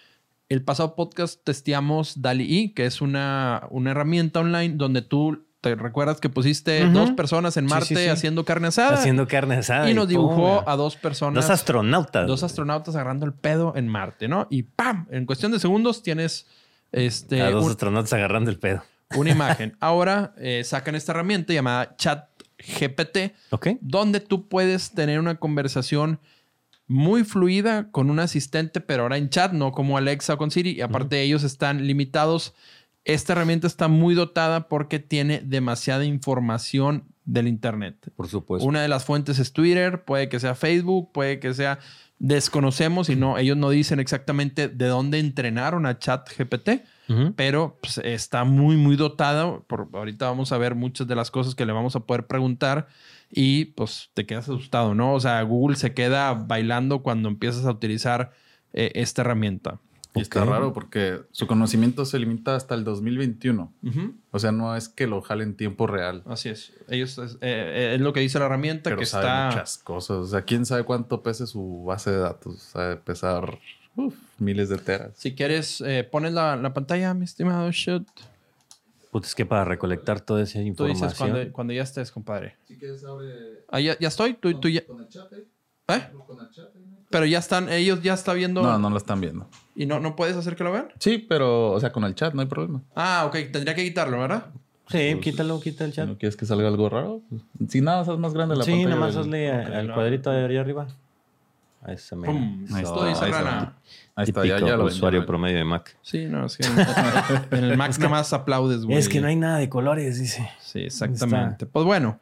El 0.48 0.62
pasado 0.64 0.94
podcast 0.94 1.42
testeamos 1.44 2.22
DALI-E, 2.22 2.72
que 2.74 2.86
es 2.86 3.00
una, 3.02 3.66
una 3.70 3.90
herramienta 3.90 4.40
online 4.40 4.74
donde 4.76 5.02
tú 5.02 5.44
te 5.60 5.74
recuerdas 5.74 6.20
que 6.20 6.28
pusiste 6.30 6.86
dos 6.86 7.10
personas 7.10 7.56
en 7.56 7.66
Marte 7.66 7.86
sí, 7.86 7.96
sí. 7.96 8.08
haciendo 8.08 8.44
carne 8.44 8.68
asada. 8.68 8.94
Haciendo 8.94 9.26
carne 9.26 9.56
asada. 9.56 9.90
y 9.90 9.94
nos 9.94 10.08
dibujó 10.08 10.66
a 10.66 10.76
dos 10.76 10.96
personas. 10.96 11.44
Dos 11.44 11.50
astronautas. 11.50 12.26
Dos 12.26 12.42
astronautas 12.44 12.94
agarrando 12.94 13.26
el 13.26 13.34
pedo 13.34 13.74
en 13.76 13.88
Marte, 13.88 14.28
¿no? 14.28 14.46
Y 14.50 14.62
¡pam! 14.62 15.06
En 15.10 15.26
cuestión 15.26 15.52
de 15.52 15.58
segundos 15.58 16.02
tienes 16.02 16.46
este, 16.92 17.42
A 17.42 17.50
dos 17.50 17.64
un- 17.64 17.70
astronautas 17.72 18.12
agarrando 18.14 18.50
el 18.50 18.58
pedo. 18.58 18.82
una 19.16 19.30
imagen. 19.32 19.76
Ahora 19.80 20.32
eh, 20.38 20.62
sacan 20.64 20.94
esta 20.94 21.12
herramienta 21.12 21.52
llamada 21.52 21.96
ChatGPT, 22.58 23.34
¿Ok? 23.50 23.68
donde 23.80 24.20
tú 24.20 24.48
puedes 24.48 24.90
tener 24.92 25.18
una 25.18 25.36
conversación 25.36 26.20
muy 26.88 27.22
fluida 27.22 27.90
con 27.90 28.10
un 28.10 28.18
asistente, 28.18 28.80
pero 28.80 29.02
ahora 29.02 29.18
en 29.18 29.28
chat, 29.28 29.52
no 29.52 29.72
como 29.72 29.98
Alexa 29.98 30.34
o 30.34 30.38
con 30.38 30.50
Siri. 30.50 30.72
Y 30.72 30.80
aparte 30.80 31.20
ellos 31.20 31.44
están 31.44 31.86
limitados. 31.86 32.54
Esta 33.04 33.34
herramienta 33.34 33.66
está 33.66 33.88
muy 33.88 34.14
dotada 34.14 34.68
porque 34.68 34.98
tiene 34.98 35.42
demasiada 35.44 36.04
información 36.06 37.04
del 37.26 37.46
Internet. 37.46 38.10
Por 38.16 38.28
supuesto. 38.28 38.66
Una 38.66 38.80
de 38.80 38.88
las 38.88 39.04
fuentes 39.04 39.38
es 39.38 39.52
Twitter, 39.52 40.04
puede 40.04 40.30
que 40.30 40.40
sea 40.40 40.54
Facebook, 40.54 41.12
puede 41.12 41.38
que 41.38 41.54
sea... 41.54 41.78
Desconocemos 42.20 43.10
y 43.10 43.14
no, 43.14 43.38
ellos 43.38 43.56
no 43.56 43.70
dicen 43.70 44.00
exactamente 44.00 44.66
de 44.66 44.86
dónde 44.86 45.20
entrenaron 45.20 45.86
a 45.86 46.00
ChatGPT, 46.00 46.82
Pero 47.36 47.78
pues, 47.80 47.98
está 47.98 48.44
muy, 48.44 48.76
muy 48.76 48.96
dotado. 48.96 49.64
Por, 49.66 49.88
ahorita 49.92 50.26
vamos 50.26 50.52
a 50.52 50.58
ver 50.58 50.74
muchas 50.74 51.06
de 51.06 51.14
las 51.14 51.30
cosas 51.30 51.54
que 51.54 51.64
le 51.64 51.72
vamos 51.72 51.96
a 51.96 52.00
poder 52.00 52.26
preguntar 52.26 52.88
y 53.30 53.66
pues 53.66 54.10
te 54.14 54.26
quedas 54.26 54.44
asustado, 54.44 54.94
¿no? 54.94 55.14
O 55.14 55.20
sea, 55.20 55.42
Google 55.42 55.76
se 55.76 55.94
queda 55.94 56.34
bailando 56.34 57.02
cuando 57.02 57.28
empiezas 57.28 57.64
a 57.66 57.70
utilizar 57.70 58.32
eh, 58.72 58.92
esta 58.94 59.22
herramienta. 59.22 59.80
Y 60.14 60.20
está 60.20 60.44
raro 60.44 60.72
porque 60.72 61.20
su 61.32 61.46
conocimiento 61.46 62.04
se 62.04 62.18
limita 62.18 62.56
hasta 62.56 62.74
el 62.74 62.82
2021. 62.82 63.72
Ujú. 63.82 64.14
O 64.30 64.38
sea, 64.38 64.52
no 64.52 64.74
es 64.74 64.88
que 64.88 65.06
lo 65.06 65.20
jale 65.20 65.44
en 65.44 65.54
tiempo 65.54 65.86
real. 65.86 66.22
Así 66.26 66.48
es. 66.48 66.72
Ellos 66.88 67.18
es, 67.18 67.34
eh, 67.34 67.38
eh, 67.42 67.92
es 67.94 68.00
lo 68.00 68.12
que 68.12 68.20
dice 68.20 68.38
la 68.38 68.46
herramienta 68.46 68.84
Pero 68.84 68.96
que 68.96 69.06
sabe 69.06 69.26
está. 69.26 69.46
muchas 69.50 69.78
cosas. 69.78 70.16
O 70.16 70.26
sea, 70.26 70.42
quién 70.42 70.66
sabe 70.66 70.84
cuánto 70.84 71.22
pese 71.22 71.46
su 71.46 71.84
base 71.84 72.10
de 72.10 72.18
datos. 72.18 72.60
Sabe 72.60 72.96
pesar 72.96 73.58
uf, 73.98 74.14
miles 74.38 74.68
de 74.68 74.78
teras. 74.78 75.10
Si 75.16 75.34
quieres, 75.34 75.80
eh, 75.82 76.04
pones 76.04 76.32
la, 76.32 76.56
la 76.56 76.72
pantalla, 76.72 77.12
mi 77.14 77.24
estimado 77.24 77.70
Shoot. 77.70 78.06
Puta, 79.10 79.26
es 79.26 79.34
que 79.34 79.46
para 79.46 79.64
recolectar 79.64 80.20
toda 80.20 80.42
esa 80.42 80.54
Tú 80.58 80.64
información. 80.66 81.06
dices 81.08 81.18
cuando, 81.18 81.52
cuando 81.52 81.72
ya 81.72 81.82
estés, 81.82 82.10
compadre. 82.10 82.56
Si 82.66 82.76
quieres, 82.78 83.02
abre 83.04 83.64
Ah, 83.70 83.80
ya, 83.80 83.98
ya 83.98 84.08
estoy. 84.08 84.34
Tú, 84.34 84.58
tú 84.60 84.68
ya. 84.68 84.84
con 84.86 85.00
el 85.00 85.08
chat. 85.08 85.32
¿Eh? 85.32 86.08
Con 86.26 86.40
el 86.40 86.50
chat. 86.50 86.68
Pero 87.10 87.24
ya 87.24 87.38
están, 87.38 87.70
ellos 87.70 88.02
ya 88.02 88.12
está 88.12 88.34
viendo. 88.34 88.62
No, 88.62 88.78
no 88.78 88.90
lo 88.90 88.98
están 88.98 89.20
viendo. 89.20 89.46
¿Y 89.74 89.86
no, 89.86 89.98
no 89.98 90.14
puedes 90.14 90.36
hacer 90.36 90.56
que 90.56 90.64
lo 90.64 90.72
vean? 90.72 90.88
Sí, 90.98 91.16
pero, 91.18 91.70
o 91.72 91.80
sea, 91.80 91.90
con 91.90 92.04
el 92.04 92.14
chat 92.14 92.34
no 92.34 92.42
hay 92.42 92.46
problema. 92.48 92.82
Ah, 92.94 93.24
ok. 93.26 93.32
Tendría 93.50 93.74
que 93.74 93.82
quitarlo, 93.84 94.18
¿verdad? 94.20 94.46
Sí, 94.88 95.10
Pues, 95.12 95.24
quítalo, 95.24 95.58
quita 95.60 95.84
el 95.86 95.90
Si 95.92 95.96
chat. 95.96 96.06
no 96.08 96.18
quieres 96.18 96.36
que 96.36 96.44
salga 96.44 96.68
algo 96.68 96.88
raro, 96.90 97.22
pues, 97.30 97.42
si 97.70 97.80
nada, 97.80 98.00
haz 98.00 98.18
más 98.18 98.34
grande 98.34 98.56
la 98.56 98.64
sí, 98.64 98.70
pantalla. 98.72 98.88
nada 98.90 99.00
más 99.00 99.14
del- 99.14 99.22
hazle 99.24 99.50
al 99.50 99.86
no. 99.88 99.94
cuadrito 99.94 100.30
de 100.30 100.44
allá 100.44 100.60
arriba. 100.60 100.86
Ahí 101.82 101.94
está, 101.94 102.16
mira. 102.16 102.32
Pum. 102.32 102.66
Ahí 102.74 102.82
está, 102.82 103.04
ahí 103.04 103.12
está. 104.26 104.44
ya, 104.44 104.58
ya 104.58 104.76
lo 104.76 104.84
usuario 104.86 105.24
promedio 105.24 105.58
de 105.58 105.64
Mac. 105.64 105.96
Sí, 106.02 106.26
no, 106.26 106.46
es 106.46 106.56
que 106.56 106.66
en 107.56 107.64
el 107.64 107.76
Mac 107.76 107.92
nada 107.98 108.08
más 108.10 108.32
aplaudes, 108.32 108.84
güey. 108.84 108.98
Es 108.98 109.08
que 109.08 109.20
no 109.20 109.28
hay 109.28 109.36
nada 109.36 109.58
de 109.58 109.68
colores, 109.68 110.18
dice. 110.18 110.48
Sí, 110.60 110.80
exactamente. 110.80 111.66
Pues 111.66 111.84
bueno, 111.86 112.18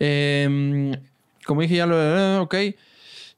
eh, 0.00 0.96
como 1.44 1.60
dije 1.60 1.76
ya 1.76 1.86
lo 1.86 1.96
eh, 2.00 2.38
ok. 2.38 2.54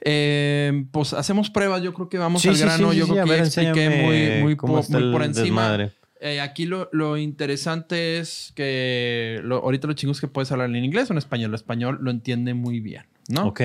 Eh, 0.00 0.84
pues 0.92 1.12
hacemos 1.12 1.50
pruebas, 1.50 1.82
yo 1.82 1.92
creo 1.92 2.09
que 2.09 2.18
vamos 2.18 2.40
Sí, 2.42 2.48
al 2.48 2.54
sí, 2.56 2.62
grano. 2.62 2.92
sí, 2.92 2.98
yo 2.98 3.06
sí, 3.06 3.12
creo 3.12 3.24
que 3.24 3.30
ver, 3.30 3.40
ya 3.40 3.44
expliqué 3.46 3.90
muy, 3.90 4.42
muy, 4.42 4.54
po- 4.54 4.66
muy 4.88 5.12
por 5.12 5.22
encima. 5.24 5.90
Eh, 6.20 6.40
aquí 6.40 6.66
lo, 6.66 6.88
lo 6.92 7.16
interesante 7.16 8.18
es 8.18 8.52
que 8.54 9.40
lo- 9.42 9.59
ahorita 9.59 9.86
los 9.88 9.96
chingos 9.96 10.20
que 10.20 10.28
puedes 10.28 10.50
hablar 10.52 10.68
en 10.70 10.84
inglés 10.84 11.11
o 11.11 11.14
en 11.14 11.18
español. 11.18 11.50
El 11.50 11.54
español 11.56 11.98
lo 12.00 12.11
entiende 12.12 12.54
muy 12.54 12.80
bien, 12.80 13.04
¿no? 13.28 13.46
Ok. 13.48 13.61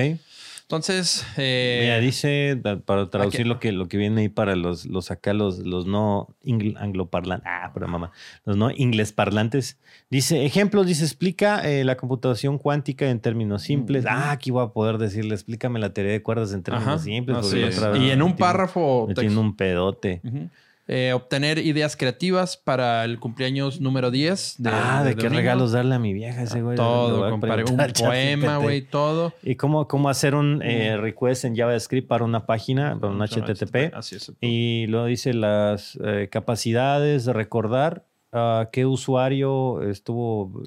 Entonces, 0.66 1.26
eh, 1.36 1.80
Mira, 1.82 1.98
dice, 2.00 2.58
para 2.86 3.10
traducir 3.10 3.42
aquí- 3.42 3.48
lo 3.48 3.60
que, 3.60 3.70
lo 3.70 3.86
que 3.86 3.98
viene 3.98 4.22
ahí 4.22 4.28
para 4.30 4.56
los, 4.56 4.86
los 4.86 5.10
acá, 5.10 5.34
los, 5.34 5.58
los 5.58 5.86
no 5.86 6.34
angloparlantes, 6.76 7.46
ah, 7.46 7.70
pero 7.74 7.86
mamá, 7.86 8.12
los 8.46 8.56
no 8.56 8.70
inglés 8.70 9.12
parlantes. 9.12 9.78
Dice, 10.08 10.46
ejemplos, 10.46 10.86
dice, 10.86 11.04
explica 11.04 11.60
eh, 11.68 11.84
la 11.84 11.96
computación 11.98 12.56
cuántica 12.56 13.10
en 13.10 13.20
términos 13.20 13.60
simples. 13.62 14.06
Ah, 14.08 14.30
aquí 14.30 14.50
voy 14.50 14.64
a 14.64 14.68
poder 14.68 14.96
decirle, 14.96 15.34
explícame 15.34 15.78
la 15.80 15.92
teoría 15.92 16.12
de 16.12 16.22
cuerdas 16.22 16.54
en 16.54 16.62
términos 16.62 16.88
ajá, 16.88 16.98
simples. 16.98 17.36
otra 17.36 17.90
vez 17.90 18.00
Y 18.00 18.10
en 18.10 18.22
un 18.22 18.34
párrafo 18.36 19.06
tiene 19.14 19.36
un 19.36 19.54
pedote. 19.56 20.22
Ujú. 20.24 20.48
Eh, 20.86 21.12
obtener 21.14 21.58
ideas 21.58 21.96
creativas 21.96 22.58
para 22.58 23.06
el 23.06 23.18
cumpleaños 23.18 23.80
número 23.80 24.10
10. 24.10 24.56
ah, 24.66 25.02
¿de, 25.02 25.14
qué 25.14 25.22
domingo. 25.22 25.36
regalos 25.36 25.72
darle 25.72 25.94
a 25.94 25.98
mi 25.98 26.12
vieja 26.12 26.42
ese 26.42 26.60
güey? 26.60 26.76
Todo, 26.76 27.30
compadre. 27.30 27.64
Un 27.64 27.76
poema, 27.98 28.58
güey, 28.58 28.82
todo. 28.82 29.32
Y 29.42 29.56
cómo, 29.56 29.88
cómo 29.88 30.10
hacer 30.10 30.34
un 30.34 30.60
eh, 30.62 30.98
request 30.98 31.46
en 31.46 31.56
JavaScript 31.56 32.06
para 32.06 32.24
una 32.24 32.44
página, 32.44 32.98
para 33.00 33.14
un 33.14 33.20
HTTP. 33.22 33.94
Así 33.94 34.16
es. 34.16 34.30
Y 34.42 34.86
luego 34.88 35.06
dice 35.06 35.32
las 35.32 35.98
eh, 36.04 36.28
capacidades 36.30 37.24
de 37.24 37.32
recordar 37.32 38.04
ah, 38.32 38.68
qué 38.70 38.84
usuario 38.84 39.80
estuvo, 39.88 40.62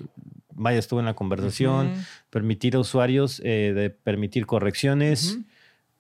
vaya, 0.56 0.80
estuvo 0.80 1.00
en 1.00 1.06
la 1.06 1.14
conversación, 1.14 1.94
permitir 2.32 2.76
a 2.76 2.80
usuarios 2.80 3.40
eh, 3.46 3.72
de 3.76 3.92
permitir 3.92 4.48
correcciones. 4.48 5.38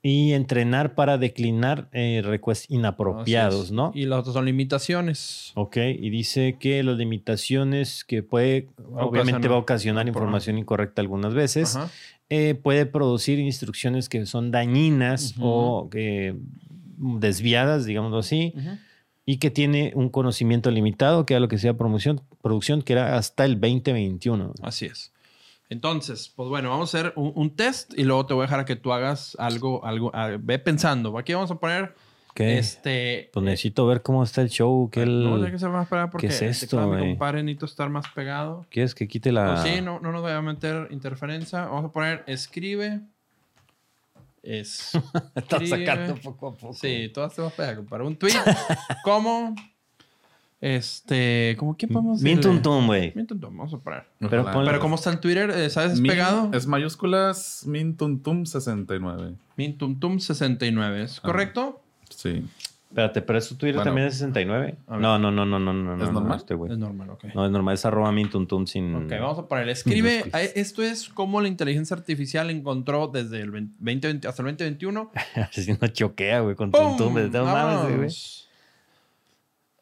Y 0.10 0.32
entrenar 0.32 0.95
para 0.95 1.18
declinar 1.18 1.89
eh, 1.91 2.22
requests 2.24 2.66
inapropiados. 2.70 3.72
¿no? 3.72 3.91
Y 3.93 4.05
las 4.05 4.20
otras 4.20 4.36
son 4.36 4.45
limitaciones. 4.45 5.51
Ok, 5.55 5.76
y 5.78 6.10
dice 6.10 6.55
que 6.58 6.82
las 6.82 6.97
limitaciones 6.97 8.05
que 8.05 8.24
puede, 8.24 8.70
obviamente 8.93 9.49
va 9.49 9.55
a 9.55 9.60
ocasionar 9.60 10.08
información 10.08 10.58
incorrecta 10.58 11.01
algunas 11.01 11.34
veces, 11.34 11.76
Ajá. 11.76 11.91
eh, 12.30 12.55
puede 12.55 12.86
producir 12.86 13.38
instrucciones 13.39 14.08
que 14.08 14.26
son 14.26 14.49
dañinas 14.49 15.36
o 15.41 15.89
que 15.91 16.38
desviadas, 16.97 17.86
digámoslo 17.86 18.20
así, 18.20 18.53
Ujú. 18.55 18.78
y 19.26 19.38
que 19.39 19.51
tiene 19.51 19.91
un 19.93 20.08
conocimiento 20.08 20.72
limitado, 20.72 21.26
que 21.26 21.34
era 21.34 21.41
lo 21.41 21.49
que 21.49 21.58
sea 21.58 21.74
promoción, 21.76 22.22
producción, 22.41 22.82
que 22.82 22.93
era 22.93 23.18
hasta 23.18 23.43
el 23.43 23.60
2021. 23.60 24.53
Así 24.62 24.86
es. 24.86 25.12
Entonces, 25.70 26.32
pues 26.36 26.47
bueno, 26.49 26.70
vamos 26.70 26.93
a 26.93 26.97
hacer 26.97 27.13
un, 27.15 27.34
un 27.36 27.55
test 27.55 27.93
y 27.97 28.03
luego 28.03 28.26
te 28.26 28.34
voy 28.34 28.43
a 28.43 28.45
dejar 28.45 28.59
a 28.61 28.65
que 28.65 28.76
tú 28.78 28.93
hagas 28.93 29.36
algo, 29.39 29.84
algo, 29.86 30.15
a- 30.15 30.38
ve 30.39 30.59
pensando. 30.59 31.18
Aquí 31.18 31.34
vamos 31.34 31.51
a 31.51 31.55
poner 31.55 31.93
¿Qué? 32.34 32.57
este. 32.57 33.30
Pues 33.34 33.43
necesito 33.43 33.86
ver 33.86 34.01
cómo 34.01 34.24
está 34.24 34.41
el 34.41 34.49
show, 34.49 34.89
que 34.89 35.03
el... 35.03 35.24
No, 35.24 35.43
que 35.51 35.59
ser 35.59 35.70
más 35.70 35.88
pegado 35.89 36.09
porque 36.09 36.28
¿Qué 36.28 36.34
es 36.34 36.41
esto, 36.41 36.80
de 36.80 36.88
mi 37.01 37.09
compadre 37.09 37.43
necesito 37.43 37.65
estar 37.65 37.89
más 37.89 38.07
pegado. 38.15 38.65
¿Quieres 38.70 38.95
que 38.95 39.07
quite 39.07 39.32
la...? 39.32 39.55
Pues 39.61 39.74
sí, 39.74 39.82
no, 39.82 39.99
no 39.99 40.11
nos 40.11 40.22
voy 40.22 40.32
a 40.32 40.41
meter 40.41 40.88
interferencia. 40.91 41.65
Vamos 41.65 41.86
a 41.86 41.91
poner 41.91 42.24
escribe. 42.28 43.01
Es. 44.43 44.93
Estás 45.36 45.68
sacando 45.68 46.15
poco 46.15 46.47
a 46.47 46.53
poco. 46.55 46.74
Sí, 46.74 47.11
todas 47.13 47.36
te 47.36 47.41
vas 47.41 47.51
a 47.51 47.55
pegar, 47.57 47.76
compadre. 47.76 48.05
Un 48.05 48.15
tweet. 48.15 48.32
¿Cómo? 49.03 49.53
Este. 50.60 51.55
¿Cómo 51.60 51.78
qué 51.78 51.88
podemos 51.88 52.22
Min 52.22 52.38
decirle? 52.38 52.60
tum 52.60 52.64
tum, 52.80 52.86
güey. 52.88 53.12
Min 53.16 53.28
tum 53.28 53.39
tum, 53.39 53.55
vamos 53.58 53.74
a 53.74 53.78
poner. 53.78 54.03
Pero 54.20 54.43
Pero 54.51 54.80
¿cómo 54.80 54.95
está 54.95 55.12
el 55.12 55.20
Twitter? 55.20 55.51
Eh, 55.51 55.70
¿Sabes? 55.70 55.93
¿Es 55.93 55.99
Min- 56.01 56.12
pegado? 56.12 56.49
Es 56.53 56.66
mayúsculas 56.68 57.64
Mintuntum69. 57.68 59.36
Min 59.55 59.78
tum 59.78 59.99
tum 59.99 60.20
69. 60.20 61.03
¿Es 61.03 61.20
correcto? 61.22 61.82
Sí. 62.10 62.45
Espérate, 62.89 63.22
pero 63.22 63.38
eso 63.38 63.55
Twitter 63.58 63.76
Bueno. 63.76 63.89
también 63.89 64.08
es 64.08 64.14
69. 64.16 64.78
A 64.88 64.91
ver. 64.93 65.01
No, 65.01 65.20
no, 65.20 65.30
no, 65.30 65.45
no, 65.45 65.60
no, 65.60 65.74
no. 65.74 65.93
¿Es 65.93 65.99
no, 65.99 66.05
no, 66.05 66.12
normal? 66.22 66.38
este 66.38 66.53
güey. 66.55 66.72
Es 66.72 66.78
normal, 66.78 67.10
ok. 67.10 67.26
No, 67.36 67.45
es 67.45 67.51
normal, 67.51 67.74
es 67.74 67.86
arroba 67.86 68.12
mintuntum 68.14 68.66
sin... 68.66 68.95
Ok, 68.95 69.12
vamos 69.20 69.38
a 69.39 69.45
poner. 69.47 69.68
Escribe. 69.70 70.24
Eh, 70.34 70.53
Esto 70.55 70.82
es 70.82 71.10
cómo 71.10 71.41
la 71.41 71.49
inteligencia 71.49 71.97
artificial 71.97 72.49
encontró 72.49 73.08
desde 73.10 73.41
el 73.41 73.51
2020 73.51 74.28
hasta 74.28 74.41
el 74.41 74.47
2021 74.58 75.12
Así 75.36 75.78
no 75.82 75.88
choquea, 75.89 76.39
güey, 76.39 76.55
con 76.55 76.72
tuntum. 76.72 77.14
todas 77.30 77.53
maneras, 77.53 77.95
güey. 77.97 78.10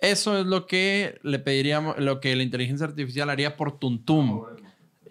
Eso 0.01 0.39
es 0.39 0.45
lo 0.45 0.67
que 0.67 1.19
le 1.23 1.39
pediríamos, 1.39 1.97
lo 1.97 2.19
que 2.19 2.35
la 2.35 2.43
inteligencia 2.43 2.85
artificial 2.85 3.29
haría 3.29 3.55
por 3.57 3.79
Tuntum. 3.79 4.43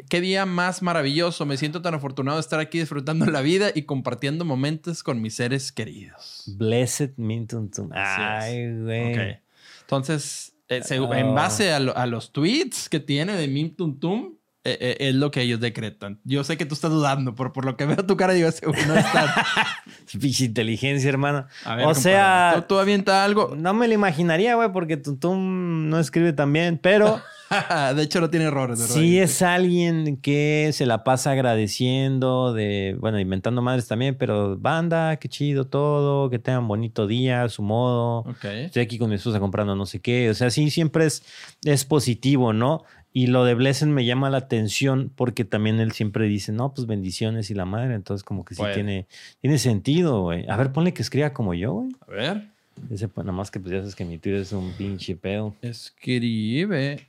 Qué 0.09 0.21
día 0.21 0.45
más 0.45 0.83
maravilloso. 0.83 1.47
Me 1.47 1.57
siento 1.57 1.81
tan 1.81 1.95
afortunado 1.95 2.37
de 2.37 2.41
estar 2.43 2.61
aquí 2.61 2.79
disfrutando 2.81 3.27
la 3.27 3.41
vida 3.41 3.71
y 3.75 3.83
compartiendo 3.83 4.45
momentos 4.45 5.03
con 5.03 5.23
mis 5.23 5.35
seres 5.37 5.73
queridos. 5.73 6.45
Blessed 6.59 7.13
mintuntum. 7.17 7.91
Así 7.93 8.21
es. 8.23 8.29
Ay, 8.55 8.81
güey. 8.83 9.13
Ok. 9.13 9.41
Entonces, 9.83 10.55
eh, 10.69 10.83
en 11.21 11.35
base 11.35 11.73
a, 11.73 11.81
lo- 11.81 11.97
a 11.97 12.07
los 12.07 12.33
tweets 12.33 12.89
que 12.89 13.01
tiene 13.01 13.35
de 13.37 13.49
Mim 13.49 13.75
Tum 13.75 13.99
Tum, 13.99 14.35
eh, 14.67 14.79
eh, 14.81 14.97
es 14.99 15.15
lo 15.15 15.31
que 15.31 15.43
ellos 15.43 15.61
decretan. 15.61 16.21
Yo 16.25 16.43
sé 16.43 16.57
que 16.57 16.65
tú 16.65 16.75
estás 16.75 16.91
dudando, 16.91 17.35
pero 17.35 17.53
por 17.53 17.67
lo 17.67 17.77
que 17.77 17.85
veo 17.85 18.05
tu 18.07 18.17
cara, 18.17 18.33
digo, 18.33 18.49
no 18.87 18.95
está. 18.95 19.45
Pinche 20.19 20.47
inteligencia, 20.47 21.09
hermano. 21.09 21.47
Ver, 21.67 21.73
o 21.73 21.77
compadre, 21.77 21.95
sea, 22.01 22.53
¿tú, 22.57 22.75
tú 22.75 22.79
avienta 22.79 23.25
algo. 23.25 23.55
no 23.57 23.75
me 23.75 23.89
lo 23.89 23.95
imaginaría, 23.95 24.55
güey, 24.55 24.73
porque 24.73 24.97
tuntum 24.97 25.91
no 25.91 25.99
escribe 25.99 26.33
tan 26.33 26.51
bien, 26.53 26.79
pero 26.79 27.21
de 27.95 28.03
hecho, 28.03 28.21
no 28.21 28.31
tiene 28.31 28.47
errores. 28.47 28.79
¿verdad? 28.79 28.95
sí 28.95 29.19
es 29.19 29.43
alguien 29.43 30.17
que 30.17 30.71
se 30.73 30.87
la 30.87 31.05
pasa 31.05 31.33
agradeciendo 31.33 32.53
de, 32.53 32.97
bueno, 32.99 33.21
inventando 33.21 33.63
madres 33.63 33.87
también, 33.87 34.17
pero 34.17 34.57
banda, 34.57 35.17
qué 35.17 35.29
chido 35.29 35.67
todo, 35.67 36.31
que 36.31 36.39
tengan 36.39 36.67
bonito 36.69 37.07
día, 37.07 37.43
a 37.43 37.49
su 37.49 37.63
modo. 37.63 38.21
Ok. 38.21 38.45
Estoy 38.45 38.83
aquí 38.83 38.99
con 38.99 39.11
mi 39.11 39.17
esposa 39.17 39.41
comprando 39.41 39.77
no 39.77 39.87
sé 39.87 40.01
qué. 40.01 40.31
O 40.31 40.35
sea, 40.35 40.51
sí, 40.51 40.71
siempre 40.71 41.07
es, 41.07 41.23
es 41.65 41.85
positivo, 41.85 42.53
¿no? 42.53 42.85
Y 43.17 43.29
lo 43.29 43.45
de 43.45 43.55
Blessen 43.55 43.93
me 43.95 44.05
llama 44.05 44.29
la 44.29 44.39
atención 44.39 45.09
porque 45.15 45.45
también 45.45 45.79
él 45.79 45.93
siempre 45.93 46.27
dice, 46.27 46.51
no, 46.51 46.75
pues 46.75 46.89
bendiciones 46.89 47.49
y 47.49 47.55
la 47.55 47.65
madre. 47.65 47.95
Entonces, 47.95 48.25
como 48.25 48.45
que 48.45 48.57
sí 48.57 48.61
Bueno. 48.61 48.75
tiene, 48.75 49.07
tiene 49.41 49.59
sentido, 49.59 50.23
güey. 50.23 50.49
A 50.49 50.57
ver, 50.57 50.73
ponle 50.73 50.93
que 50.93 51.03
escriba 51.03 51.33
como 51.33 51.55
yo, 51.55 51.75
güey. 51.75 51.93
A 52.01 52.11
ver. 52.11 52.51
Ese, 52.91 53.07
pues, 53.07 53.25
nada 53.25 53.37
más 53.37 53.53
que 53.53 53.61
pues 53.61 53.71
ya 53.73 53.79
sabes 53.79 53.95
que 53.95 54.05
mi 54.05 54.19
Twitter 54.19 54.41
es 54.41 54.51
un 54.53 54.73
pinche 54.73 55.15
pedo. 55.15 55.55
Escribe 55.63 57.07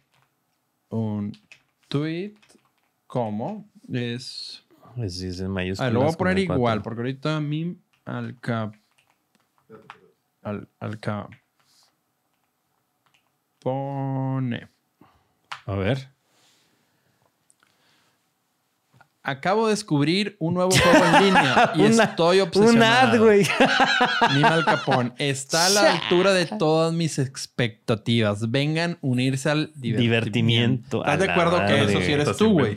un 0.89 1.35
tweet 1.87 2.35
como 3.07 3.65
es. 3.91 4.63
Es, 4.97 5.21
es 5.23 5.39
en 5.39 5.49
mayúsculas. 5.49 5.89
Ah, 5.89 5.91
lo 5.91 6.01
voy 6.01 6.09
a 6.13 6.17
poner 6.17 6.37
igual, 6.37 6.83
porque 6.83 7.01
ahorita 7.01 7.41
mim 7.41 7.77
al 8.05 8.39
cap. 8.39 8.75
Al, 10.43 10.67
al 10.79 10.99
cap. 10.99 11.31
Pone. 13.59 14.74
A 15.65 15.75
ver. 15.75 16.09
Acabo 19.27 19.65
de 19.65 19.71
descubrir 19.71 20.35
un 20.39 20.53
nuevo 20.53 20.69
juego 20.69 21.03
en 21.03 21.23
línea 21.25 21.71
y 21.75 21.81
Una- 21.81 22.03
estoy 22.03 22.41
Un 22.41 22.47
obsesionado. 22.47 23.11
ad, 23.13 23.19
güey. 23.19 23.47
Mima 24.35 24.49
Al 24.49 24.65
Capón 24.65 25.13
está 25.17 25.65
a 25.65 25.69
la 25.69 25.93
altura 25.95 26.31
de 26.33 26.45
todas 26.45 26.93
mis 26.93 27.17
expectativas. 27.17 28.51
Vengan 28.51 28.99
unirse 29.01 29.49
al 29.49 29.71
divertimiento. 29.73 30.01
Divertimiento, 30.01 30.99
¿Estás 30.99 31.19
de 31.19 31.31
acuerdo 31.31 31.65
que 31.65 31.83
eso 31.85 32.01
sí 32.01 32.11
eres 32.11 32.37
tú, 32.37 32.51
güey? 32.51 32.75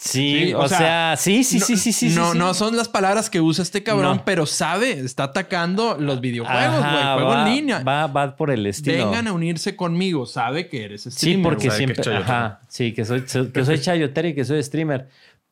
Sí, 0.00 0.44
Sí, 0.48 0.54
o, 0.54 0.60
o 0.60 0.68
sea, 0.68 0.78
sea, 0.78 1.14
sí, 1.16 1.42
sí, 1.44 1.58
sí, 1.60 1.76
sí, 1.76 1.92
sí. 1.92 2.08
no, 2.14 2.32
sí, 2.32 2.38
no 2.38 2.54
sí. 2.54 2.58
son 2.60 2.76
las 2.76 2.88
palabras 2.88 3.28
que 3.28 3.40
usa 3.40 3.62
este 3.62 3.82
cabrón, 3.82 4.18
No. 4.18 4.24
pero 4.24 4.46
sabe, 4.46 4.92
está 5.00 5.24
atacando 5.24 5.96
los 5.98 6.20
videojuegos, 6.20 6.78
güey. 6.78 7.02
Juego 7.14 7.28
va, 7.28 7.48
en 7.48 7.54
línea. 7.54 7.78
Va, 7.82 8.06
va 8.06 8.36
por 8.36 8.50
el 8.50 8.64
estilo. 8.66 9.06
Vengan 9.06 9.26
a 9.26 9.32
unirse 9.32 9.74
conmigo. 9.74 10.24
Sabe 10.26 10.68
que 10.68 10.84
eres 10.84 11.02
Sí, 11.02 11.10
streamer. 11.10 11.42
porque 11.42 11.66
güey. 11.68 11.70
sabe 11.80 11.94
que 11.94 12.02
siempre. 12.02 12.16
Ajá, 12.16 12.60
sí, 12.68 12.92
que 12.92 13.04
soy, 13.04 13.24
soy- 13.26 13.50
que 13.50 13.64
soy 13.64 13.80
chayotero 13.80 14.28
y 14.28 14.34
que 14.34 14.44
soy 14.44 14.62
streamer. 14.62 15.08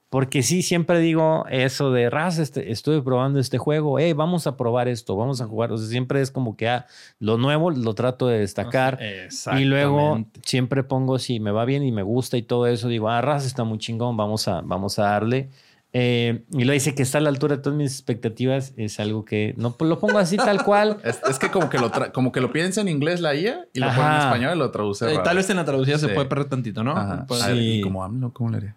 Porque 0.09 0.43
sí, 0.45 0.63
siempre 0.63 1.01
digo 1.01 1.45
eso 1.51 1.91
de 1.91 2.09
Raz, 2.11 2.39
este, 2.39 2.71
estuve 2.71 3.03
probando 3.03 3.41
este 3.41 3.59
juego, 3.59 3.99
hey, 3.99 4.13
vamos 4.13 4.47
a 4.47 4.57
probar 4.57 4.87
esto, 4.87 5.17
vamos 5.17 5.41
a 5.41 5.47
jugar. 5.47 5.73
O 5.73 5.79
sea, 5.79 5.89
siempre 5.89 6.21
es 6.21 6.31
como 6.31 6.57
que 6.57 6.69
ah, 6.69 6.87
lo 7.19 7.39
nuevo 7.39 7.71
lo 7.73 7.95
trato 7.95 8.29
de 8.29 8.39
destacar. 8.39 8.99
Y 9.59 9.65
luego 9.65 9.99
Exactamente. 9.99 10.41
siempre 10.45 10.85
pongo, 10.85 11.19
si 11.19 11.41
me 11.41 11.51
va 11.51 11.65
bien 11.65 11.83
y 11.83 11.91
me 11.91 12.03
gusta 12.03 12.37
y 12.37 12.43
todo 12.43 12.69
eso, 12.69 12.89
digo, 12.89 13.09
ah, 13.09 13.21
Raz 13.21 13.45
está 13.45 13.65
muy 13.65 13.79
chingón, 13.79 14.17
vamos 14.17 14.47
a, 14.47 14.61
vamos 14.61 14.99
a 15.01 15.03
darle. 15.03 15.51
Eh, 15.93 16.45
y 16.53 16.65
lo 16.65 16.73
dice 16.73 16.95
que 16.95 17.03
está 17.03 17.19
a 17.19 17.21
la 17.23 17.31
altura 17.31 17.57
de 17.57 17.63
todas 17.63 17.77
mis 17.79 17.91
expectativas, 17.93 18.75
es 18.77 19.01
algo 19.01 19.25
que 19.25 19.55
no 19.57 19.73
pues, 19.73 19.89
lo 19.89 19.99
pongo 19.99 20.19
así 20.19 20.37
tal 20.37 20.63
cual. 20.63 20.99
Es, 21.05 21.21
es 21.29 21.39
que 21.39 21.51
como 21.51 21.71
que 21.71 21.79
lo 21.79 21.91
como 22.13 22.33
que 22.33 22.41
lo 22.41 22.53
piensa 22.53 22.81
en 22.83 22.89
inglés 22.89 23.21
la 23.21 23.35
IA 23.35 23.67
y 23.73 23.81
lo 23.81 23.87
pone 23.87 23.99
en 24.01 24.05
Ajá. 24.07 24.25
español 24.27 24.57
y 24.57 24.59
lo 24.59 24.71
traduce. 24.71 25.13
Eh, 25.13 25.19
tal 25.25 25.37
vez 25.37 25.49
en 25.51 25.57
la 25.57 25.65
traducida 25.65 25.99
se 25.99 26.09
puede 26.09 26.27
perder 26.29 26.49
tantito, 26.49 26.85
¿no? 26.85 26.93
Ajá. 26.93 27.25
Pues, 27.27 27.45
ver, 27.47 27.57
Sí. 27.57 27.79
¿y 27.79 27.81
como 27.81 28.05
AMLO, 28.05 28.33
¿cómo 28.33 28.51
le 28.51 28.57
haría? 28.59 28.77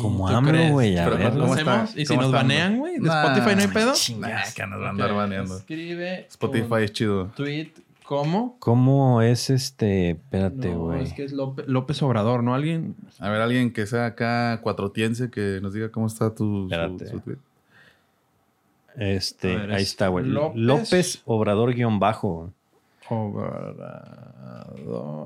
Como 0.00 0.28
¿tú 0.28 0.34
AMLO, 0.36 0.68
güey, 0.72 0.98
a 0.98 1.04
Pero 1.04 1.16
ver. 1.16 1.34
¿Lo 1.34 1.40
¿cómo 1.42 1.54
está? 1.56 1.82
hacemos? 1.82 1.96
¿Y 1.96 2.06
si 2.06 2.06
¿Cómo 2.08 2.20
nos 2.22 2.30
está? 2.30 2.36
banean, 2.42 2.78
güey? 2.78 2.94
¿De 2.94 3.00
Nah, 3.00 3.22
Spotify 3.24 3.54
no 3.56 3.62
hay 3.62 3.68
pedo? 3.68 3.92
Nah, 4.18 4.42
que 4.54 4.66
nos 4.66 4.78
van 4.78 4.86
a 4.86 4.90
andar 4.90 5.14
baneando. 5.14 5.56
Escribe 5.56 6.26
Spotify 6.28 6.82
es 6.82 6.92
chido. 6.92 7.26
tweet 7.36 7.70
¿cómo? 8.04 8.56
¿Cómo 8.58 9.22
es 9.22 9.48
este? 9.50 10.10
Espérate, 10.10 10.70
No, 10.70 10.78
güey. 10.80 11.04
es 11.04 11.12
que 11.14 11.24
es 11.24 11.32
López, 11.32 11.66
López 11.68 12.02
Obrador, 12.02 12.42
¿no? 12.42 12.54
Alguien... 12.54 12.96
A 13.20 13.30
ver, 13.30 13.40
alguien 13.40 13.72
que 13.72 13.86
sea 13.86 14.06
acá 14.06 14.60
cuatrotiense 14.60 15.30
que 15.30 15.60
nos 15.62 15.72
diga 15.72 15.88
cómo 15.90 16.08
está 16.08 16.34
tu 16.34 16.68
su, 16.68 16.74
Espérate. 16.74 17.06
su 17.08 17.20
tweet. 17.20 17.36
Este, 18.96 19.56
ver, 19.56 19.70
ahí 19.72 19.82
es 19.82 19.88
está, 19.88 20.08
güey. 20.08 20.24
López- 20.26 20.52
López, 20.56 21.22
Obrador 21.24 21.74
guion 21.74 21.98
bajo. 21.98 22.52
Obrador. 23.08 24.08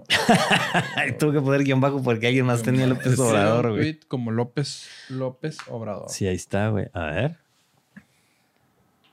Tuve 1.18 1.32
que 1.32 1.40
poner 1.40 1.64
guion 1.64 1.80
bajo 1.80 2.02
porque 2.02 2.26
alguien 2.28 2.46
más 2.46 2.62
tenía 2.62 2.86
López 2.86 3.18
Obrador, 3.18 3.70
güey. 3.72 3.98
como 4.08 4.30
López, 4.30 4.88
López 5.08 5.58
Obrador. 5.68 6.08
Sí, 6.08 6.26
ahí 6.26 6.36
está, 6.36 6.68
güey. 6.68 6.86
A 6.92 7.06
ver. 7.06 7.36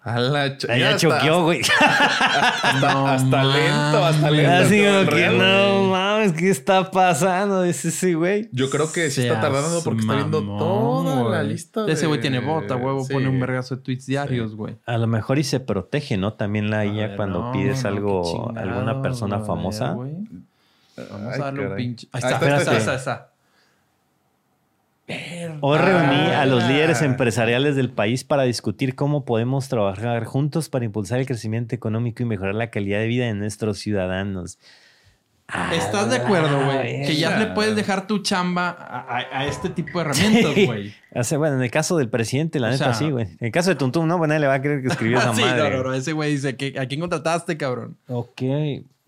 A 0.08 0.20
la 0.20 0.48
ch- 0.58 0.70
Ahí 0.70 0.82
ya 0.82 0.96
choqueó, 0.98 1.44
güey. 1.46 1.62
Hasta, 1.62 2.94
No 2.94 3.08
hasta 3.08 3.44
lento, 3.44 4.06
hasta 4.06 4.30
lento. 4.30 4.52
Así 4.52 4.78
todo 4.84 4.94
como 5.00 5.10
que 5.10 5.16
real, 5.16 5.38
no 5.40 5.84
mames, 5.90 6.34
¿qué 6.34 6.50
está 6.52 6.92
pasando? 6.92 7.64
Dice 7.64 7.88
ese 7.88 8.14
güey. 8.14 8.48
Yo 8.52 8.70
creo 8.70 8.92
que 8.92 9.10
sí 9.10 9.22
está 9.24 9.42
tardando 9.42 9.82
porque 9.84 10.02
está 10.02 10.14
viendo 10.14 10.42
toda 10.44 11.28
la 11.32 11.42
lista. 11.42 11.86
De... 11.86 11.94
Ese 11.94 12.06
güey 12.06 12.22
tiene 12.22 12.38
bota, 12.40 12.76
huevo, 12.76 13.04
Sí. 13.04 13.14
pone 13.14 13.30
un 13.30 13.40
vergazo 13.40 13.78
de 13.78 13.82
tweets 13.82 14.06
diarios, 14.06 14.56
güey. 14.56 14.78
A 14.86 14.98
lo 15.00 15.08
mejor 15.08 15.40
y 15.40 15.44
se 15.44 15.60
protege, 15.60 16.18
¿no? 16.18 16.34
También 16.34 16.70
la 16.70 16.86
IA 16.86 17.08
ver, 17.08 17.16
cuando 17.16 17.40
no, 17.46 17.52
pides 17.52 17.82
no, 17.82 17.90
algo, 17.90 18.24
chingado, 18.52 18.60
alguna 18.60 19.02
persona 19.02 19.38
ver, 19.38 19.48
famosa. 19.48 19.94
Vamos 19.96 20.14
Ay, 20.98 21.42
a 21.42 21.44
darle 21.46 21.68
un 21.68 21.76
pinche. 21.76 22.08
Ahí 22.12 22.22
Ahí 22.24 22.32
está, 22.34 22.46
está, 22.46 22.46
ahí 22.72 22.76
ahí 22.76 22.78
está, 22.78 22.96
está. 22.96 23.32
Hoy 25.62 25.78
reuní 25.78 26.32
a 26.32 26.46
los 26.46 26.64
Ah. 26.64 26.68
líderes 26.70 27.02
empresariales 27.04 27.76
del 27.76 27.92
país 27.92 28.24
para 28.24 28.44
discutir 28.44 28.96
cómo 28.96 29.24
podemos 29.24 29.70
trabajar 29.70 30.26
juntos 30.26 30.68
para 30.70 30.86
impulsar 30.86 31.20
el 31.20 31.26
crecimiento 31.28 31.76
económico 31.76 32.24
y 32.24 32.26
mejorar 32.26 32.56
la 32.56 32.70
calidad 32.72 33.00
de 33.00 33.08
vida 33.08 33.26
de 33.26 33.34
nuestros 33.36 33.78
ciudadanos. 33.80 34.58
¿Estás 35.72 36.10
de 36.10 36.16
acuerdo, 36.16 36.66
güey? 36.66 37.06
Que 37.06 37.16
ya 37.18 37.38
le 37.38 37.46
puedes 37.48 37.76
dejar 37.76 38.08
tu 38.08 38.18
chamba 38.24 38.70
a, 38.70 39.00
a- 39.20 39.40
a 39.42 39.46
este 39.46 39.70
tipo 39.70 40.00
de 40.00 40.06
herramientas, 40.06 40.66
güey. 40.66 40.94
O 41.14 41.24
sea, 41.24 41.38
bueno, 41.38 41.58
en 41.58 41.62
el 41.62 41.70
caso 41.70 41.98
del 41.98 42.10
presidente, 42.10 42.60
la 42.60 42.70
O 42.70 42.72
neta 42.72 42.86
sea- 42.86 42.94
sí, 42.96 43.12
güey. 43.12 43.26
En 43.28 43.38
el 43.46 43.52
caso 43.52 43.70
de 43.70 43.76
Tuntum, 43.76 44.08
no, 44.08 44.18
bueno, 44.18 44.30
nadie 44.34 44.40
le 44.42 44.48
va 44.48 44.56
a 44.56 44.62
creer 44.62 44.82
que 44.82 44.88
escribió 44.88 45.18
esa 45.20 45.36
sí, 45.36 45.42
madre. 45.42 45.70
no, 45.70 45.78
no, 45.78 45.84
no. 45.84 45.94
Ese 45.94 46.14
güey 46.14 46.32
dice, 46.32 46.56
¿qué- 46.56 46.74
¿a 46.80 46.88
quién 46.88 47.00
contrataste, 47.00 47.58
cabrón? 47.58 47.96
Ok. 48.08 48.42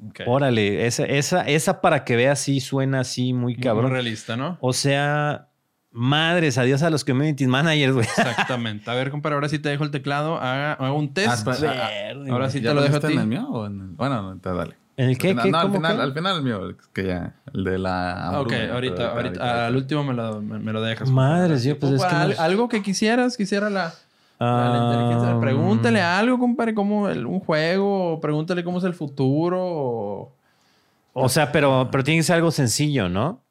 Ok. 0.10 0.20
Órale, 0.28 0.86
esa, 0.86 1.06
esa, 1.06 1.42
esa 1.42 1.82
para 1.82 2.04
que 2.04 2.16
veas 2.16 2.38
sí 2.38 2.60
suena 2.60 3.00
así 3.00 3.34
muy 3.34 3.56
Muy 3.56 3.64
cabrón. 3.64 3.90
realista, 3.90 4.38
¿no? 4.38 4.60
O 4.62 4.74
sea, 4.74 5.48
madres, 5.92 6.58
adiós 6.58 6.84
a 6.84 6.90
los 6.90 7.04
community 7.04 7.48
managers, 7.48 7.94
güey. 7.94 8.06
Exactamente. 8.06 8.90
A 8.90 8.94
ver, 8.94 9.10
compadre, 9.12 9.36
ahora 9.36 9.50
sí 9.50 9.60
te 9.60 9.70
dejo 9.70 9.84
el 9.84 9.92
teclado. 9.92 10.38
Haga, 10.38 10.74
haga 10.74 10.92
un 10.94 11.14
test. 11.14 11.48
Ah, 11.48 11.52
espera, 11.54 11.72
ah, 11.86 11.90
Verde, 11.90 12.32
ahora 12.32 12.50
sí 12.50 12.62
¿Ya 12.62 12.70
te 12.70 12.76
lo 12.76 12.82
dejo 12.82 12.98
a 12.98 13.00
ti. 13.00 13.14
en 13.14 13.20
el 13.20 13.28
mío 13.28 13.48
o 13.50 13.66
en 13.66 13.80
el- 13.82 13.88
Bueno, 13.90 14.22
no, 14.22 14.38
te 14.40 14.54
dale. 14.54 14.76
¿En 14.98 15.10
el 15.10 15.18
qué? 15.18 15.34
No, 15.36 15.44
¿Qué? 15.44 15.52
no, 15.52 15.58
al 15.60 15.64
¿Cómo 15.68 15.76
final, 15.76 15.96
qué? 15.96 16.02
al 16.02 16.14
final 16.14 16.38
el 16.38 16.44
mío, 16.44 16.60
que 16.92 17.06
ya, 17.06 17.36
el 17.54 17.64
de 17.64 17.78
la... 17.78 18.30
Ah, 18.30 18.42
Ok, 18.42 18.52
ahorita, 18.74 19.12
ahorita, 19.12 19.68
al 19.68 19.76
último 19.76 20.04
me 20.04 20.14
lo, 20.16 20.42
me, 20.42 20.58
me 20.58 20.74
lo 20.74 20.82
dejas. 20.82 21.10
Madres, 21.12 21.64
yo 21.64 21.78
pues 21.78 21.92
es 21.94 22.04
que 22.04 22.16
Al- 22.16 22.36
no- 22.36 22.42
Algo 22.42 22.68
que 22.68 22.82
quisieras, 22.82 23.38
quisiera 23.38 23.70
la, 23.70 23.94
Ah, 24.40 24.90
inteligencia. 24.92 25.40
Pregúntale 25.40 26.02
algo, 26.02 26.38
compadre, 26.40 26.74
como 26.74 27.10
el- 27.10 27.26
un 27.28 27.40
juego, 27.40 28.14
o 28.14 28.20
pregúntale 28.22 28.64
cómo 28.64 28.80
es 28.80 28.84
el 28.86 28.94
futuro. 28.96 29.60
o- 29.64 30.36
O 31.14 31.30
sea, 31.30 31.52
pero, 31.52 31.90
pero 31.92 32.04
tiene 32.04 32.20
que 32.20 32.24
ser 32.24 32.36
algo 32.38 32.50
sencillo, 32.52 33.08
¿no? 33.10 33.42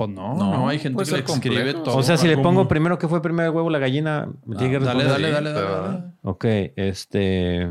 Pues 0.00 0.08
no, 0.08 0.34
no, 0.34 0.50
No, 0.56 0.68
hay 0.70 0.78
gente 0.78 1.04
que 1.04 1.10
le 1.10 1.18
escribe 1.18 1.74
todo. 1.74 1.94
o 1.94 2.02
sea, 2.02 2.16
si 2.16 2.26
le 2.26 2.38
pongo 2.38 2.66
primero 2.66 2.98
que 2.98 3.06
fue 3.06 3.20
primero 3.20 3.50
el 3.50 3.54
huevo, 3.54 3.68
la 3.68 3.78
gallina, 3.78 4.30
me 4.46 4.56
tiene 4.56 4.70
que 4.70 4.76
Ah, 4.82 4.94
Dale, 4.94 5.04
responder. 5.04 5.30
dale, 5.32 5.50
dale, 5.52 5.68
dale. 5.68 5.88
dale. 5.88 6.04
Ok, 6.22 6.44
este. 6.76 7.68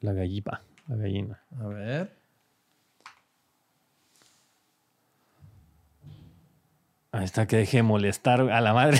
La 0.00 0.12
gallipa, 0.12 0.62
la 0.86 0.96
gallina. 0.96 1.40
A 1.60 1.66
ver. 1.66 2.16
Ahí 7.10 7.24
está, 7.24 7.46
que 7.46 7.56
deje 7.56 7.78
de 7.78 7.82
molestar 7.82 8.40
a 8.40 8.60
la 8.60 8.72
madre. 8.72 8.98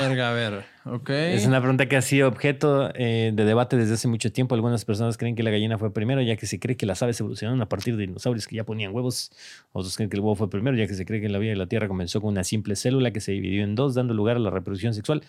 Verga, 0.00 0.30
a 0.30 0.32
ver. 0.32 0.64
Ok. 0.86 1.08
Es 1.10 1.46
una 1.46 1.60
pregunta 1.60 1.86
que 1.86 1.96
ha 1.96 2.02
sido 2.02 2.28
objeto 2.28 2.90
eh, 2.94 3.32
de 3.34 3.44
debate 3.44 3.76
desde 3.76 3.94
hace 3.94 4.06
mucho 4.06 4.30
tiempo. 4.32 4.54
Algunas 4.54 4.84
personas 4.84 5.16
creen 5.16 5.34
que 5.34 5.42
la 5.42 5.50
gallina 5.50 5.78
fue 5.78 5.92
primero, 5.92 6.20
ya 6.20 6.36
que 6.36 6.46
se 6.46 6.58
cree 6.60 6.76
que 6.76 6.84
las 6.84 7.02
aves 7.02 7.18
evolucionaron 7.20 7.62
a 7.62 7.68
partir 7.68 7.96
de 7.96 8.06
dinosaurios 8.06 8.46
que 8.46 8.56
ya 8.56 8.64
ponían 8.64 8.94
huevos. 8.94 9.30
Otros 9.72 9.96
creen 9.96 10.10
que 10.10 10.16
el 10.16 10.20
huevo 10.20 10.34
fue 10.34 10.50
primero, 10.50 10.76
ya 10.76 10.86
que 10.86 10.94
se 10.94 11.06
cree 11.06 11.22
que 11.22 11.28
la 11.30 11.38
vida 11.38 11.50
de 11.50 11.56
la 11.56 11.66
Tierra 11.66 11.88
comenzó 11.88 12.20
con 12.20 12.30
una 12.32 12.44
simple 12.44 12.76
célula 12.76 13.12
que 13.12 13.20
se 13.20 13.32
dividió 13.32 13.64
en 13.64 13.74
dos, 13.74 13.94
dando 13.94 14.12
lugar 14.12 14.36
a 14.36 14.40
la 14.40 14.50
reproducción 14.50 14.92
sexual. 14.92 15.22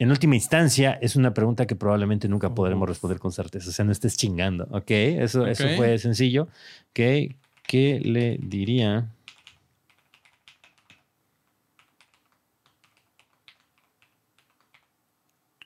En 0.00 0.10
última 0.10 0.34
instancia, 0.34 0.98
es 1.00 1.14
una 1.16 1.32
pregunta 1.34 1.66
que 1.66 1.76
probablemente 1.76 2.28
nunca 2.28 2.54
podremos 2.54 2.88
responder 2.88 3.18
con 3.18 3.30
certeza. 3.32 3.70
O 3.70 3.72
sea, 3.72 3.84
no 3.84 3.92
estés 3.92 4.16
chingando. 4.16 4.66
Ok, 4.70 4.90
eso, 4.90 5.46
eso 5.46 5.64
Ok. 5.64 5.70
fue 5.76 5.98
sencillo. 5.98 6.48
Ok, 6.90 7.34
¿qué 7.66 8.00
le 8.02 8.38
diría? 8.40 9.08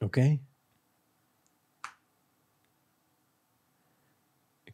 Ok. 0.02 0.18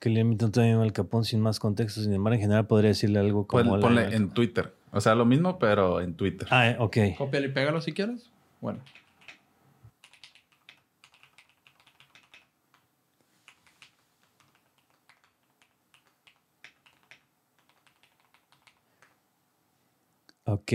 Que 0.01 0.11
le 0.11 0.21
emito 0.21 0.51
también 0.51 0.77
al 0.79 0.93
capón 0.93 1.25
sin 1.25 1.41
más 1.41 1.59
contexto. 1.59 2.01
Sin 2.01 2.13
embargo, 2.13 2.35
en 2.37 2.41
general 2.43 2.67
podría 2.67 2.89
decirle 2.91 3.19
algo 3.19 3.47
como... 3.47 3.63
Pon- 3.65 3.81
la- 3.81 3.81
ponle 4.05 4.15
en 4.17 4.31
Twitter. 4.31 4.75
O 4.93 5.01
sea, 5.01 5.15
lo 5.15 5.25
mismo, 5.25 5.59
pero 5.59 6.01
en 6.01 6.15
Twitter. 6.15 6.47
Ah, 6.51 6.77
ok. 6.79 6.97
Cópialo 7.19 7.47
y 7.47 7.51
pégalo 7.53 7.81
si 7.81 7.93
quieres. 7.93 8.31
Bueno. 8.61 8.81
Ok. 20.45 20.73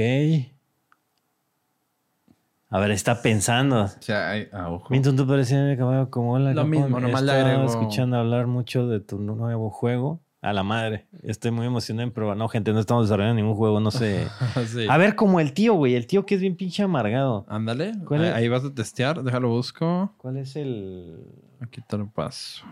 A 2.73 2.79
ver, 2.79 2.91
está 2.91 3.21
pensando. 3.21 3.83
O 3.83 4.01
sea, 4.01 4.31
hay, 4.31 4.47
ah, 4.51 4.69
ojo. 4.71 4.87
Minton, 4.89 5.15
tú 5.15 5.27
parecías 5.27 5.77
caballo 5.77 6.09
como 6.09 6.39
la 6.39 6.53
Lo 6.53 6.65
mismo, 6.65 6.99
nomás 6.99 7.21
le 7.21 7.31
agrego- 7.31 7.65
escuchando 7.65 8.17
hablar 8.17 8.47
mucho 8.47 8.87
de 8.87 8.99
tu 8.99 9.19
nuevo 9.19 9.69
juego. 9.69 10.21
A 10.41 10.51
la 10.51 10.63
madre. 10.63 11.07
Estoy 11.21 11.51
muy 11.51 11.65
emocionado, 11.67 12.11
pero 12.13 12.35
no, 12.35 12.49
gente, 12.49 12.73
no 12.73 12.79
estamos 12.81 13.05
desarrollando 13.05 13.35
ningún 13.41 13.55
juego, 13.55 13.79
no 13.79 13.91
sé. 13.91 14.27
Sí. 14.67 14.87
A 14.89 14.97
ver, 14.97 15.15
como 15.15 15.39
el 15.39 15.53
tío, 15.53 15.75
güey. 15.75 15.95
El 15.95 16.05
tío 16.05 16.25
que 16.25 16.35
es 16.35 16.41
bien 16.41 16.57
pinche 16.57 16.83
amargado. 16.83 17.45
Ándale. 17.47 17.93
¿Cuál 18.05 18.25
Ahí, 18.33 18.49
vas 18.49 18.65
a 18.65 18.73
testear. 18.73 19.23
Déjalo 19.23 19.47
busco. 19.47 20.13
¿Cuál 20.17 20.35
es 20.37 20.55
el...? 20.57 21.15
Aquí 21.61 21.79
te 21.87 21.97
lo 21.97 22.09
paso. 22.11 22.65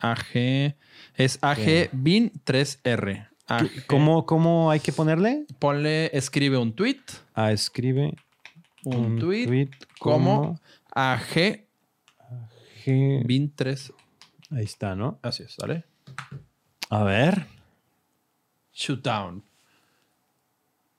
AG. 0.00 0.74
Es 1.14 1.38
AG 1.40 1.88
BIN 1.92 2.32
3R. 2.44 3.28
AG. 3.46 3.86
¿Cómo, 3.86 4.26
¿Cómo 4.26 4.70
hay 4.70 4.80
que 4.80 4.92
ponerle? 4.92 5.46
Ponle, 5.58 6.10
escribe 6.14 6.58
un 6.58 6.74
tweet. 6.74 7.00
Ah, 7.34 7.50
escribe 7.52 8.14
Un, 8.86 9.18
tweet, 9.18 9.46
tweet 9.46 9.70
como 9.98 10.60
AG 10.94 11.66
BIN 12.86 13.52
3. 13.54 13.92
Ahí 14.52 14.64
está, 14.64 14.94
¿no? 14.94 15.18
Así 15.22 15.42
es, 15.42 15.56
¿vale? 15.56 15.84
A 16.90 17.02
ver. 17.02 17.46
Shootdown. 18.72 19.42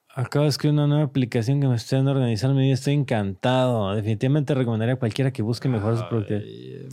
Acabo 0.09 0.43
de 0.43 0.49
escribir 0.49 0.73
una 0.73 0.88
nueva 0.88 1.03
aplicación 1.03 1.61
que 1.61 1.68
me 1.68 1.76
está 1.76 1.95
dando 1.95 2.14
a. 2.14 2.73
Estoy 2.73 2.95
encantado. 2.95 3.95
Definitivamente 3.95 4.53
recomendaría 4.53 4.95
a 4.95 4.99
cualquiera 4.99 5.31
que 5.31 5.41
busque 5.41 5.69
mejorar 5.69 5.97
su 5.97 6.09
productividad. 6.09 6.89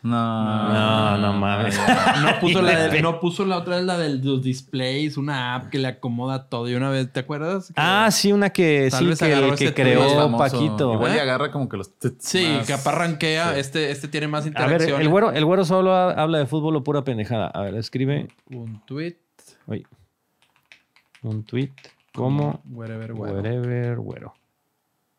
No. 0.00 0.68
No, 0.72 1.18
no 1.18 1.32
mames. 1.34 1.78
No 2.22 2.38
puso, 2.40 2.62
la 2.62 2.88
de- 2.88 3.02
no 3.02 3.18
puso 3.20 3.44
la 3.44 3.56
otra 3.58 3.76
vez 3.76 3.84
la 3.84 3.98
de 3.98 4.10
los 4.16 4.42
displays, 4.42 5.16
una 5.16 5.54
app 5.56 5.70
que 5.70 5.78
le 5.78 5.88
acomoda 5.88 6.48
todo. 6.48 6.68
Y 6.68 6.74
una 6.74 6.88
vez, 6.90 7.12
¿te 7.12 7.20
acuerdas? 7.20 7.68
Que- 7.68 7.74
Ah, 7.76 8.08
sí, 8.12 8.32
una 8.32 8.50
que 8.50 8.88
Tal 8.90 9.00
sí, 9.00 9.06
vez 9.06 9.18
que, 9.18 9.24
agarró 9.24 9.56
que 9.56 9.74
creó. 9.74 10.36
Paquito. 10.38 10.94
Igual 10.94 11.14
y 11.14 11.16
¿eh? 11.16 11.20
agarra 11.20 11.50
como 11.50 11.68
que 11.68 11.76
los... 11.78 11.90
Sí, 12.18 12.46
más- 12.58 12.66
que 12.66 12.72
arranquea. 12.74 13.54
Sí. 13.54 13.60
Este, 13.60 13.90
este 13.90 14.06
tiene 14.08 14.28
más 14.28 14.42
A 14.42 14.44
ver, 14.44 14.48
interacciones. 14.50 15.00
el 15.00 15.08
güero, 15.08 15.32
el 15.32 15.44
güero 15.44 15.64
solo 15.64 15.92
ha- 15.94 16.12
habla 16.12 16.38
de 16.38 16.46
fútbol 16.46 16.76
o 16.76 16.84
pura 16.84 17.02
pendejada. 17.02 17.48
A 17.48 17.62
ver, 17.62 17.74
escribe 17.74 18.28
Un 18.50 18.80
tweet. 18.86 19.16
uy, 19.66 19.84
un 21.22 21.42
tweet 21.44 21.72
como 22.14 22.62
Wherever, 22.70 23.12
güero. 23.14 23.34
wherever, 23.36 23.96
güero. 23.98 24.34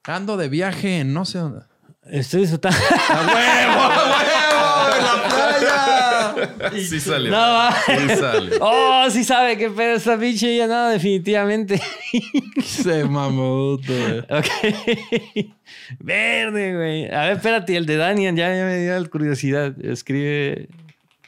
Ando 0.06 0.38
de 0.38 0.48
viaje 0.50 1.00
en 1.02 1.14
no 1.14 1.26
sé 1.26 1.40
dónde. 1.40 1.62
Estoy 2.04 2.42
disfrutando. 2.42 2.78
Sí 6.74 7.00
salió. 7.00 7.32
no, 7.32 7.38
va. 7.38 7.74
Sí 7.86 8.16
salió. 8.18 8.58
Oh, 8.62 9.10
sí 9.10 9.24
sabe 9.24 9.58
qué 9.58 9.70
pedo 9.70 9.96
esta 9.96 10.18
pinche 10.18 10.56
ya 10.56 10.68
no, 10.68 10.90
definitivamente. 10.90 11.82
Se 12.64 13.04
mamó, 13.06 13.78
güey. 13.78 14.20
ok. 14.20 14.48
Verde, 16.00 16.76
güey. 16.76 17.12
A 17.12 17.22
ver, 17.22 17.38
espérate, 17.38 17.76
el 17.76 17.86
de 17.86 17.98
Daniel 17.98 18.36
ya, 18.36 18.56
ya 18.56 18.66
me 18.66 18.78
dio 18.78 19.00
la 19.00 19.08
curiosidad. 19.08 19.74
Escribe 19.84 20.70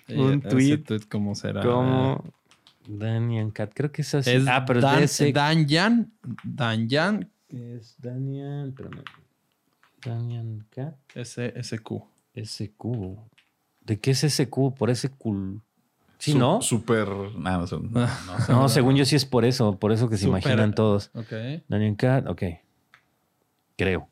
un 0.10 0.41
tweet 0.41 0.84
¿Cómo 1.10 1.35
será? 1.35 1.61
como 1.61 2.23
Daniel 2.88 3.52
Cat. 3.53 3.72
Creo 3.73 3.91
que 3.91 4.03
es 4.03 4.14
así. 4.15 4.31
Es 4.31 4.48
ah, 4.48 4.64
pero 4.65 4.81
Dan, 4.81 5.03
es. 5.03 5.22
Danyan. 5.34 7.30
Es 7.49 7.95
Daniel, 7.99 8.69
espérame. 8.69 9.03
Daniel 10.05 10.63
Cat. 10.69 10.95
S 11.15 11.53
SQ. 11.61 11.91
SQ. 12.35 12.85
¿De 13.85 13.99
qué 13.99 14.11
es 14.11 14.19
SQ? 14.21 14.73
Por 14.77 14.89
ese 14.89 15.09
cool. 15.09 15.61
Sí, 16.17 16.33
Su- 16.33 16.37
¿no? 16.37 16.61
Súper... 16.61 17.07
No, 17.07 17.65
no, 17.67 17.67
no, 18.49 18.69
según 18.69 18.95
yo 18.95 19.05
sí 19.05 19.15
es 19.15 19.25
por 19.25 19.43
eso. 19.45 19.77
Por 19.79 19.91
eso 19.91 20.07
que 20.09 20.17
se 20.17 20.25
Super. 20.25 20.41
imaginan 20.43 20.73
todos. 20.75 21.09
Ok. 21.15 21.31
Daniel 21.67 21.95
Cat, 21.97 22.27
ok. 22.27 22.43
Creo. 23.77 24.07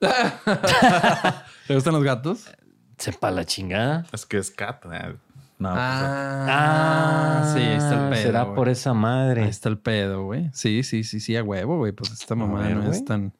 ¿Te 1.66 1.74
gustan 1.74 1.94
los 1.94 2.02
gatos? 2.04 2.50
Sepa 2.98 3.30
la 3.30 3.44
chingada. 3.44 4.04
Es 4.12 4.26
que 4.26 4.38
es 4.38 4.50
cat. 4.50 4.84
eh. 4.92 5.16
No, 5.58 5.68
Ah, 5.74 7.50
sí, 7.54 7.60
ahí 7.60 7.76
está 7.76 8.04
el 8.06 8.10
pedo. 8.10 8.22
Será 8.22 8.54
por 8.54 8.68
esa 8.70 8.94
madre. 8.94 9.42
Ahí 9.44 9.48
está 9.50 9.68
el 9.68 9.78
pedo, 9.78 10.24
güey. 10.24 10.50
Sí, 10.54 10.82
sí, 10.82 11.04
sí, 11.04 11.20
sí, 11.20 11.36
a 11.36 11.42
huevo, 11.44 11.76
güey. 11.78 11.92
Pues 11.92 12.10
esta 12.12 12.34
mamá 12.34 12.60
ver, 12.62 12.76
no 12.76 12.90
es 12.90 13.04
tan. 13.04 13.32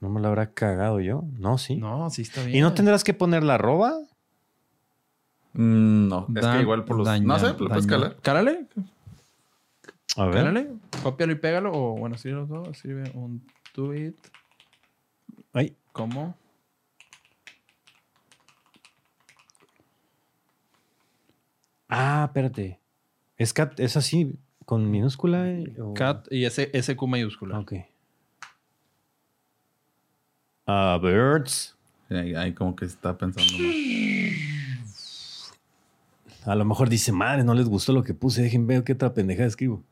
¿No 0.00 0.08
me 0.08 0.20
lo 0.20 0.28
habrá 0.28 0.52
cagado 0.52 1.00
yo? 1.00 1.24
No, 1.38 1.58
sí. 1.58 1.76
No, 1.76 2.08
sí 2.10 2.22
está 2.22 2.42
bien. 2.44 2.56
¿Y 2.56 2.60
no 2.60 2.72
tendrás 2.74 3.02
que 3.04 3.14
poner 3.14 3.42
la 3.42 3.54
arroba? 3.54 3.98
mm, 5.54 6.08
no. 6.08 6.26
es 6.36 6.46
que 6.46 6.60
igual 6.60 6.84
por 6.84 6.98
los... 6.98 7.06
Dañan, 7.06 7.26
no 7.26 7.38
sé, 7.38 7.48
lo 7.58 7.68
puedes 7.68 7.86
calar. 7.86 8.16
Cálale, 8.22 8.66
A 10.16 10.24
ver. 10.26 10.34
cálale. 10.34 10.68
Cópialo 11.02 11.32
y 11.32 11.36
pégalo. 11.36 11.72
O 11.72 11.96
bueno, 11.98 12.14
escribe 12.16 12.36
los 12.38 12.48
dos. 12.48 12.68
Escribe 12.68 13.10
un 13.14 13.44
tweet. 13.74 14.14
Ay, 15.52 15.76
¿Cómo? 15.92 16.36
Ah, 21.88 22.24
espérate. 22.26 22.80
¿Es, 23.36 23.52
cat, 23.52 23.78
¿Es 23.80 23.96
así 23.96 24.34
con 24.64 24.90
minúscula? 24.90 25.48
eh, 25.50 25.74
o- 25.80 25.94
Cat 25.94 26.26
y 26.30 26.44
ese 26.44 26.70
SQ 26.74 27.06
mayúscula. 27.06 27.58
Ok. 27.58 27.72
Ah, 30.70 30.98
birds. 31.02 31.74
Ahí, 32.10 32.34
ahí 32.34 32.52
como 32.52 32.76
que 32.76 32.84
está 32.84 33.16
pensando 33.16 33.50
más. 33.58 33.74
A 36.44 36.54
lo 36.54 36.64
mejor 36.64 36.88
dice, 36.90 37.10
madre, 37.10 37.42
no 37.42 37.54
les 37.54 37.66
gustó 37.66 37.92
lo 37.92 38.02
que 38.04 38.12
puse, 38.14 38.42
dejen 38.42 38.66
ver 38.66 38.84
qué 38.84 38.92
otra 38.92 39.12
pendejada 39.14 39.48
escribo. 39.48 39.82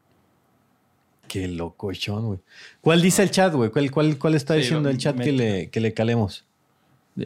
Qué 1.28 1.48
locochón, 1.48 2.27
güey. 2.27 2.39
¿Cuál 2.81 3.03
dice 3.03 3.23
el 3.23 3.31
chat, 3.31 3.53
güey? 3.55 3.70
¿Cuál, 3.70 3.90
cuál, 3.90 4.19
cuál 4.19 4.35
está 4.35 4.55
Sí, 4.55 4.61
diciendo 4.61 4.89
el 4.90 4.98
chat 4.98 5.19
que 5.19 5.32
le, 5.32 5.70
que 5.70 5.81
le 5.81 5.93
calemos? 5.94 6.44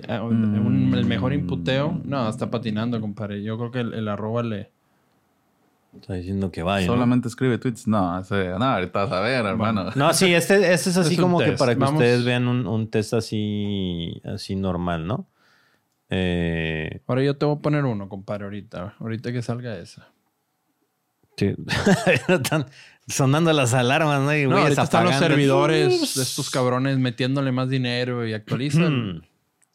Ah, 0.09 0.23
un- 0.23 0.95
el 0.95 1.05
mejor 1.05 1.33
inputeo. 1.33 2.01
No, 2.05 2.29
está 2.29 2.51
patinando, 2.51 3.01
compadre. 3.01 3.43
Yo 3.43 3.59
creo 3.59 3.71
que 3.73 3.81
el, 3.81 3.95
el 3.95 4.09
arroba 4.09 4.43
le. 4.45 4.71
Está 5.99 6.15
diciendo 6.15 6.53
que 6.53 6.63
vaya. 6.63 6.87
¿no? 6.87 6.93
Solamente 6.93 7.27
escribe 7.29 7.59
tweets. 7.59 7.87
No, 7.89 8.21
ese- 8.21 8.51
no, 8.59 8.65
ahorita 8.65 9.05
vas 9.05 9.13
a 9.13 9.21
ver, 9.21 9.45
hermano. 9.45 9.91
No, 9.97 10.13
sí, 10.15 10.33
este, 10.33 10.73
este 10.73 10.91
es 10.91 10.97
así 10.97 11.15
Es 11.15 11.21
como 11.21 11.39
que 11.39 11.47
test. 11.47 11.59
para 11.59 11.75
que 11.75 11.81
Vamos. 11.81 11.95
ustedes 12.01 12.25
vean 12.25 12.47
un, 12.49 12.67
un 12.67 12.89
test 12.91 13.13
así, 13.15 14.21
así 14.25 14.55
normal, 14.57 15.07
¿no? 15.07 15.27
Eh, 16.11 17.01
Ahora 17.07 17.23
yo 17.23 17.37
te 17.37 17.45
voy 17.47 17.57
a 17.57 17.61
poner 17.61 17.85
uno, 17.85 18.09
compadre, 18.09 18.45
ahorita. 18.45 18.95
Ahorita 18.99 19.33
que 19.33 19.43
salga 19.43 19.77
esa. 19.79 20.09
sí. 21.37 21.55
Están 22.29 22.67
sonando 23.07 23.53
las 23.53 23.75
alarmas, 23.75 24.21
¿no? 24.23 24.37
Y 24.37 24.43
No, 24.45 24.51
güeyes 24.51 24.65
ahorita 24.65 24.83
están 24.85 25.05
los 25.05 25.17
servidores 25.17 26.15
de 26.15 26.23
estos 26.23 26.51
cabrones 26.51 26.99
metiéndole 26.99 27.51
más 27.53 27.69
dinero 27.69 28.27
y 28.27 28.33
actualizan. 28.35 29.25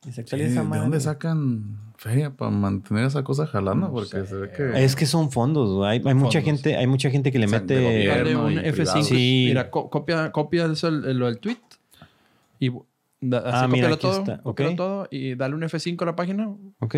Y 0.08 0.12
se 0.12 0.26
Sí, 0.26 0.36
¿De 0.38 0.54
dónde 0.56 1.00
sacan 1.00 1.78
feria 1.98 2.30
para 2.32 2.52
mantener 2.52 3.06
esa 3.06 3.24
cosa 3.24 3.48
jalando? 3.48 3.92
Porque 3.92 4.24
se 4.26 4.36
ve 4.36 4.52
que. 4.52 4.84
Es 4.84 4.96
que 4.96 5.06
son 5.06 5.32
fondos, 5.32 5.74
güey. 5.74 5.90
Hay, 5.90 5.98
hay 6.06 6.14
mucha 6.14 6.42
Fondos. 6.42 6.62
gente, 6.62 6.78
hay 6.78 6.88
mucha 6.88 7.10
gente 7.10 7.32
que 7.32 7.40
le 7.40 7.46
O 7.46 7.50
sea, 7.50 7.60
de 7.62 7.76
mete. 7.76 8.08
Dale 8.08 8.36
un 8.36 8.52
y 8.54 8.56
F5. 8.58 8.72
privado. 8.74 9.04
Sí. 9.04 9.46
Mira, 9.48 9.72
co- 9.72 9.90
copia, 9.90 10.32
copia 10.32 10.66
eso, 10.68 10.88
el- 10.90 11.18
lo 11.18 11.26
del 11.26 11.40
tweet. 11.40 11.58
Y 12.60 12.70
da- 13.22 13.40
así 13.40 13.50
Ah, 13.64 13.68
mira, 13.68 13.98
todo. 13.98 14.20
está. 14.20 14.38
cópialo 14.44 14.72
Ok. 14.72 14.78
todo 14.78 15.08
y 15.10 15.36
dale 15.36 15.56
un 15.56 15.64
F5 15.64 16.02
a 16.04 16.06
la 16.06 16.16
página 16.16 16.50
¿Ok? 16.80 16.96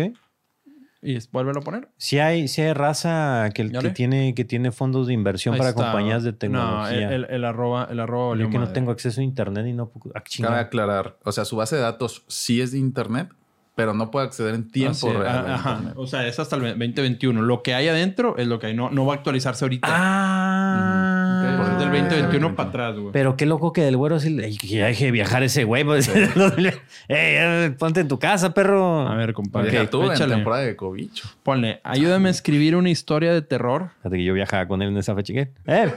Y 1.02 1.14
es- 1.16 1.30
vuélvelo 1.30 1.60
a 1.60 1.62
poner. 1.62 1.88
Si 1.96 2.18
hay, 2.18 2.48
sí 2.48 2.60
hay 2.62 2.72
raza 2.72 3.50
que, 3.54 3.70
que 3.70 3.90
tiene, 3.90 4.34
que 4.34 4.44
tiene 4.44 4.72
fondos 4.72 5.06
de 5.06 5.12
inversión 5.14 5.54
Ahí 5.54 5.58
para 5.58 5.70
está. 5.70 5.84
compañías 5.84 6.22
de 6.24 6.32
No, 6.32 6.38
tecnología. 6.38 7.08
el, 7.08 7.24
el- 7.24 7.30
el 7.30 7.44
arroba, 7.44 7.88
el 7.90 8.00
arroba 8.00 8.36
Yo 8.36 8.46
que 8.48 8.54
no 8.54 8.60
madre. 8.60 8.74
tengo 8.74 8.90
acceso 8.90 9.20
a 9.20 9.24
internet 9.24 9.66
y 9.66 9.72
no 9.72 9.88
puedo. 9.88 10.12
ah. 10.16 10.22
Cabe 10.42 10.58
aclarar. 10.58 11.16
O 11.24 11.32
sea, 11.32 11.44
su 11.44 11.56
base 11.56 11.76
de 11.76 11.82
datos 11.82 12.24
sí 12.28 12.60
es 12.60 12.72
de 12.72 12.78
internet, 12.78 13.28
pero 13.74 13.94
no 13.94 14.10
puede 14.10 14.26
acceder 14.26 14.54
en 14.56 14.68
tiempo 14.70 15.12
real. 15.12 15.26
ah, 15.46 15.50
a 15.50 15.54
ajá. 15.54 15.70
internet. 15.70 15.94
O 15.98 16.06
sea, 16.08 16.26
es 16.26 16.38
hasta 16.40 16.56
el 16.56 16.62
2021. 16.62 17.42
Lo 17.42 17.62
que 17.62 17.74
hay 17.74 17.86
adentro 17.86 18.36
es 18.36 18.48
lo 18.48 18.58
que 18.58 18.66
hay. 18.66 18.74
No, 18.74 18.90
no 18.90 19.06
va 19.06 19.14
a 19.14 19.16
actualizarse 19.18 19.64
ahorita. 19.64 19.86
Ah. 19.90 21.02
Ujú. 21.04 21.07
Es 21.44 21.58
del 21.58 21.60
Ah, 21.60 21.78
2021 21.78 22.46
ok. 22.48 22.54
para 22.54 22.68
atrás, 22.68 22.96
güey. 22.98 23.12
Pero 23.12 23.36
qué 23.36 23.46
loco 23.46 23.72
que 23.72 23.82
del 23.82 23.96
güero 23.96 24.18
sí. 24.20 24.36
Ey, 24.40 24.56
que 24.56 24.66
ya 24.66 24.86
deje 24.86 25.06
de 25.06 25.10
viajar 25.10 25.42
ese 25.42 25.64
güey. 25.64 25.84
pues. 25.84 26.08
Ey, 27.08 27.34
ya, 27.34 27.74
ponte 27.78 28.00
en 28.00 28.08
tu 28.08 28.18
casa, 28.18 28.52
perro. 28.54 29.06
A 29.08 29.14
ver, 29.14 29.32
compadre. 29.32 29.70
Deja 29.70 29.88
tú 29.90 30.02
en 30.04 30.12
échale. 30.12 30.34
temporada 30.34 30.62
de 30.64 30.76
cobicho. 30.76 31.28
Ponle, 31.42 31.80
ayúdame 31.84 32.28
a 32.28 32.30
escribir 32.32 32.76
una 32.76 32.90
historia 32.90 33.32
de 33.32 33.42
terror. 33.42 33.90
Fíjate 33.98 34.16
que 34.16 34.24
yo 34.24 34.34
viajaba 34.34 34.66
con 34.68 34.82
él 34.82 34.88
en 34.88 34.96
esa 34.98 35.14
fecha. 35.14 35.32
Eh, 35.34 35.92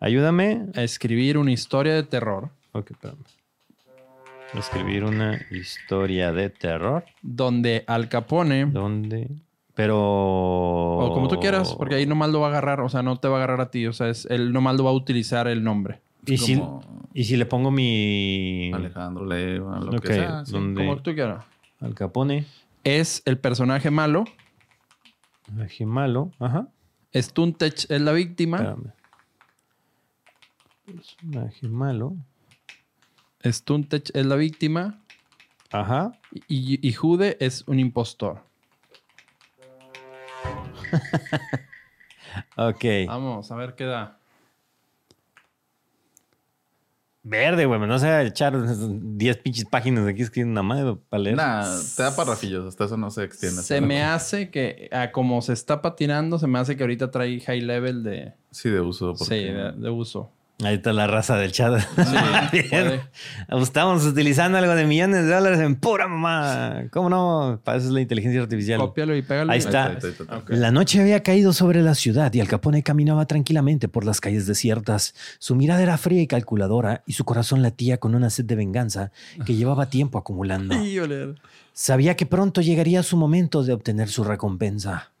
ayúdame. 0.00 0.66
A 0.74 0.82
escribir 0.82 1.38
una 1.38 1.50
historia 1.52 1.94
de 1.94 2.02
terror 2.02 2.50
Ok, 2.72 2.90
espérame. 2.92 3.18
Escribir 4.54 5.04
una 5.04 5.38
historia 5.50 6.32
de 6.32 6.48
terror. 6.50 7.04
donde 7.22 7.84
Al 7.86 8.08
Capone, 8.08 8.64
¿Dónde? 8.66 9.28
Pero. 9.78 9.96
o 9.96 11.12
como 11.14 11.28
tú 11.28 11.38
quieras, 11.38 11.72
porque 11.76 11.94
ahí 11.94 12.04
nomás 12.04 12.30
lo 12.30 12.40
va 12.40 12.48
a 12.48 12.50
agarrar, 12.50 12.80
o 12.80 12.88
sea, 12.88 13.04
no 13.04 13.16
te 13.20 13.28
va 13.28 13.34
a 13.34 13.36
agarrar 13.36 13.60
a 13.60 13.70
ti, 13.70 13.86
o 13.86 13.92
sea, 13.92 14.08
es, 14.08 14.26
él 14.26 14.52
nomás 14.52 14.76
lo 14.76 14.82
va 14.82 14.90
a 14.90 14.92
utilizar 14.92 15.46
el 15.46 15.62
nombre. 15.62 16.00
¿Y 16.26 16.36
si, 16.36 16.60
y 17.14 17.22
si 17.22 17.36
le 17.36 17.46
pongo 17.46 17.70
mi. 17.70 18.72
Alejandro 18.74 19.24
Leiva, 19.24 19.78
lo 19.78 19.92
Ok, 19.92 20.00
que 20.00 20.14
sea. 20.14 20.44
sí. 20.44 20.50
¿dónde? 20.50 20.84
Como 20.84 21.00
tú 21.00 21.14
quieras. 21.14 21.44
Al 21.80 21.94
Capone. 21.94 22.44
Es 22.82 23.22
el 23.24 23.38
personaje 23.38 23.92
malo, 23.92 24.24
Ají 25.60 25.86
malo. 25.86 26.32
Ajá. 26.40 26.66
Stuntech 27.14 27.88
es 27.88 28.00
la 28.00 28.10
víctima, 28.10 28.56
Espérame. 28.56 28.92
Personaje 30.86 31.68
malo. 31.68 32.16
Stuntech 33.44 34.10
es 34.12 34.26
la 34.26 34.34
víctima 34.34 34.98
Ajá. 35.70 36.10
y, 36.48 36.84
y 36.84 36.92
Jude 36.94 37.36
es 37.38 37.62
un 37.68 37.78
impostor. 37.78 38.47
Ok. 42.56 42.84
Vamos, 43.06 43.50
a 43.50 43.56
ver 43.56 43.74
qué 43.74 43.84
da. 43.84 44.18
Verde, 47.22 47.66
güey. 47.66 47.80
No 47.80 47.98
se 47.98 48.06
va 48.06 48.18
a 48.18 48.22
echar 48.22 48.54
10 48.56 49.36
pinches 49.38 49.64
páginas 49.66 50.06
aquí 50.06 50.22
escribiendo 50.22 50.52
una 50.52 50.62
madre 50.62 50.96
para 51.08 51.22
leer. 51.22 51.36
Nah, 51.36 51.64
te 51.96 52.02
da 52.02 52.14
parrafillos, 52.16 52.66
hasta 52.66 52.84
eso 52.84 52.96
no 52.96 53.10
se 53.10 53.24
extiende. 53.24 53.62
Se 53.62 53.80
me 53.80 54.02
hace 54.02 54.50
que, 54.50 54.88
a 54.92 55.10
como 55.12 55.42
se 55.42 55.52
está 55.52 55.82
patinando, 55.82 56.38
se 56.38 56.46
me 56.46 56.58
hace 56.58 56.76
que 56.76 56.82
ahorita 56.84 57.10
trae 57.10 57.40
high 57.40 57.60
level 57.60 58.02
de, 58.02 58.34
Sí, 58.50 58.70
de 58.70 58.80
uso. 58.80 59.14
sí, 59.14 59.24
Porque... 59.24 59.34
de, 59.52 59.72
de 59.72 59.90
uso. 59.90 60.32
Ahí 60.64 60.74
está 60.74 60.92
la 60.92 61.06
raza 61.06 61.36
del 61.36 61.52
chat. 61.52 61.80
Sí, 62.50 62.62
puede. 62.70 63.00
Estamos 63.62 64.04
utilizando 64.04 64.58
algo 64.58 64.74
de 64.74 64.86
millones 64.86 65.24
de 65.24 65.30
dólares 65.32 65.60
en 65.60 65.76
pura 65.76 66.08
mamá. 66.08 66.88
¿Cómo 66.90 67.08
no? 67.08 67.60
Para 67.62 67.78
eso 67.78 67.86
es 67.86 67.92
la 67.92 68.00
inteligencia 68.00 68.42
artificial. 68.42 68.80
Cópialo 68.80 69.14
y 69.14 69.22
pégalo. 69.22 69.52
Ahí 69.52 69.60
está. 69.60 69.86
Ahí 69.86 69.94
está, 69.94 70.06
ahí 70.08 70.12
está, 70.14 70.24
ahí 70.34 70.38
está. 70.40 70.56
La 70.56 70.72
noche 70.72 71.00
había 71.00 71.22
caído 71.22 71.52
sobre 71.52 71.80
la 71.80 71.94
ciudad 71.94 72.34
y 72.34 72.40
Al 72.40 72.48
Capone 72.48 72.82
caminaba 72.82 73.26
tranquilamente 73.26 73.86
por 73.86 74.04
las 74.04 74.20
calles 74.20 74.48
desiertas. 74.48 75.14
Su 75.38 75.54
mirada 75.54 75.80
era 75.80 75.96
fría 75.96 76.22
y 76.22 76.26
calculadora 76.26 77.04
y 77.06 77.12
su 77.12 77.24
corazón 77.24 77.62
latía 77.62 77.98
con 77.98 78.16
una 78.16 78.28
sed 78.28 78.44
de 78.44 78.56
venganza 78.56 79.12
que 79.46 79.54
llevaba 79.54 79.90
tiempo 79.90 80.18
acumulando. 80.18 80.74
Sabía 81.72 82.16
que 82.16 82.26
pronto 82.26 82.62
llegaría 82.62 83.04
su 83.04 83.16
momento 83.16 83.62
de 83.62 83.72
obtener 83.74 84.08
su 84.08 84.24
recompensa. 84.24 85.12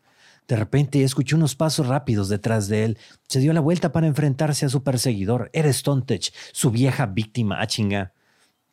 De 0.48 0.56
repente 0.56 1.02
escuchó 1.04 1.36
unos 1.36 1.54
pasos 1.54 1.86
rápidos 1.86 2.28
detrás 2.30 2.68
de 2.68 2.84
él. 2.84 2.98
Se 3.28 3.38
dio 3.38 3.52
la 3.52 3.60
vuelta 3.60 3.92
para 3.92 4.06
enfrentarse 4.06 4.64
a 4.66 4.70
su 4.70 4.82
perseguidor. 4.82 5.50
Era 5.52 5.70
Stontech, 5.72 6.32
su 6.52 6.70
vieja 6.70 7.06
víctima, 7.06 7.60
a 7.60 7.66
chinga, 7.66 8.12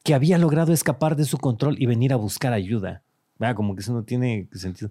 que 0.03 0.13
había 0.13 0.37
logrado 0.37 0.71
escapar 0.71 1.15
de 1.17 1.25
su 1.25 1.37
control 1.37 1.75
y 1.77 1.85
venir 1.85 2.13
a 2.13 2.15
buscar 2.15 2.53
ayuda. 2.53 3.03
Vea, 3.37 3.53
como 3.55 3.75
que 3.75 3.81
eso 3.81 3.91
no 3.91 4.03
tiene 4.03 4.47
sentido. 4.53 4.89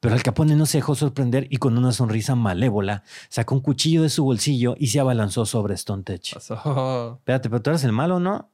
Pero 0.00 0.14
Al 0.14 0.22
Capone 0.22 0.56
no 0.56 0.66
se 0.66 0.78
dejó 0.78 0.94
sorprender 0.94 1.46
y 1.50 1.58
con 1.58 1.76
una 1.78 1.92
sonrisa 1.92 2.34
malévola 2.34 3.04
sacó 3.28 3.54
un 3.54 3.60
cuchillo 3.60 4.02
de 4.02 4.08
su 4.08 4.24
bolsillo 4.24 4.74
y 4.78 4.88
se 4.88 4.98
abalanzó 4.98 5.44
sobre 5.46 5.76
Stontech. 5.76 6.32
Pasó. 6.34 7.16
Espérate, 7.20 7.50
pero 7.50 7.62
tú 7.62 7.70
eres 7.70 7.84
el 7.84 7.92
malo, 7.92 8.18
¿no? 8.18 8.48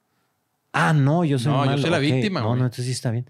Ah, 0.72 0.92
no, 0.92 1.24
yo 1.24 1.38
soy 1.38 1.52
No, 1.52 1.62
el 1.62 1.70
yo 1.70 1.70
malo. 1.70 1.82
soy 1.82 1.90
la 1.90 1.98
víctima, 1.98 2.40
No, 2.40 2.48
güey. 2.48 2.58
no, 2.58 2.64
entonces 2.66 2.84
sí 2.86 2.90
está 2.90 3.10
bien. 3.12 3.26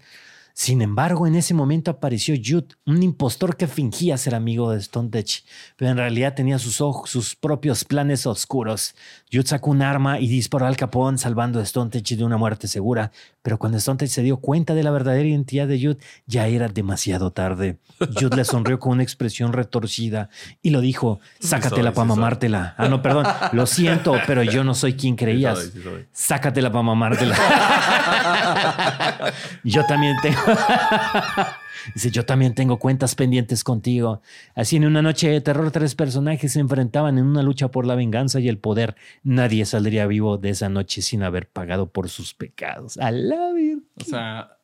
Sin 0.59 0.81
embargo, 0.81 1.25
en 1.25 1.35
ese 1.35 1.53
momento 1.53 1.89
apareció 1.89 2.35
Jude, 2.35 2.75
un 2.85 3.01
impostor 3.01 3.55
que 3.55 3.65
fingía 3.65 4.17
ser 4.17 4.35
amigo 4.35 4.69
de 4.69 4.81
Stontech, 4.81 5.45
pero 5.77 5.89
en 5.89 5.95
realidad 5.95 6.33
tenía 6.35 6.59
sus 6.59 6.81
ojos, 6.81 7.09
sus 7.09 7.33
propios 7.33 7.85
planes 7.85 8.25
oscuros. 8.25 8.93
Jude 9.31 9.47
sacó 9.47 9.71
un 9.71 9.81
arma 9.81 10.19
y 10.19 10.27
disparó 10.27 10.65
al 10.65 10.75
capón, 10.75 11.17
salvando 11.17 11.61
a 11.61 11.65
Stontech 11.65 12.09
de 12.09 12.25
una 12.25 12.35
muerte 12.35 12.67
segura. 12.67 13.13
Pero 13.41 13.57
cuando 13.57 13.79
Stontech 13.79 14.09
se 14.09 14.21
dio 14.21 14.35
cuenta 14.35 14.73
de 14.73 14.83
la 14.83 14.91
verdadera 14.91 15.29
identidad 15.29 15.65
de 15.65 15.81
Jude, 15.81 15.97
ya 16.25 16.47
era 16.47 16.67
demasiado 16.67 17.31
tarde. 17.31 17.77
Jude 18.19 18.35
le 18.35 18.43
sonrió 18.43 18.79
con 18.79 18.91
una 18.91 19.03
expresión 19.03 19.53
retorcida 19.53 20.29
y 20.61 20.71
lo 20.71 20.81
dijo: 20.81 21.21
Sácatela 21.39 21.93
para 21.93 22.05
sí 22.05 22.09
soy". 22.09 22.17
mamártela. 22.17 22.75
Ah, 22.77 22.89
no, 22.89 23.01
perdón. 23.01 23.25
Lo 23.53 23.65
siento, 23.65 24.13
pero 24.27 24.43
yo 24.43 24.65
no 24.65 24.75
soy 24.75 24.95
quien 24.95 25.15
creías. 25.15 25.57
Sí 25.57 25.71
soy, 25.71 25.81
sí 25.81 25.83
soy. 25.83 26.05
Sácatela 26.11 26.69
para 26.69 26.83
mamártela. 26.83 27.37
yo 29.63 29.85
también 29.85 30.17
tengo. 30.21 30.48
Dice, 31.93 32.11
yo 32.11 32.25
también 32.25 32.53
tengo 32.55 32.77
cuentas 32.77 33.15
pendientes 33.15 33.63
contigo. 33.63 34.21
Así 34.53 34.75
en 34.75 34.85
una 34.85 35.01
noche 35.01 35.29
de 35.29 35.41
terror, 35.41 35.71
tres 35.71 35.95
personajes 35.95 36.51
se 36.53 36.59
enfrentaban 36.59 37.17
en 37.17 37.25
una 37.25 37.41
lucha 37.41 37.69
por 37.69 37.85
la 37.85 37.95
venganza 37.95 38.39
y 38.39 38.49
el 38.49 38.57
poder. 38.57 38.95
Nadie 39.23 39.65
saldría 39.65 40.05
vivo 40.05 40.37
de 40.37 40.49
esa 40.49 40.67
noche 40.69 41.01
sin 41.01 41.23
haber 41.23 41.47
pagado 41.47 41.87
por 41.89 42.09
sus 42.09 42.33
pecados. 42.33 42.97
A 42.97 43.11
la 43.11 43.51
vir- 43.51 43.83
O 43.99 44.03
sea, 44.03 44.57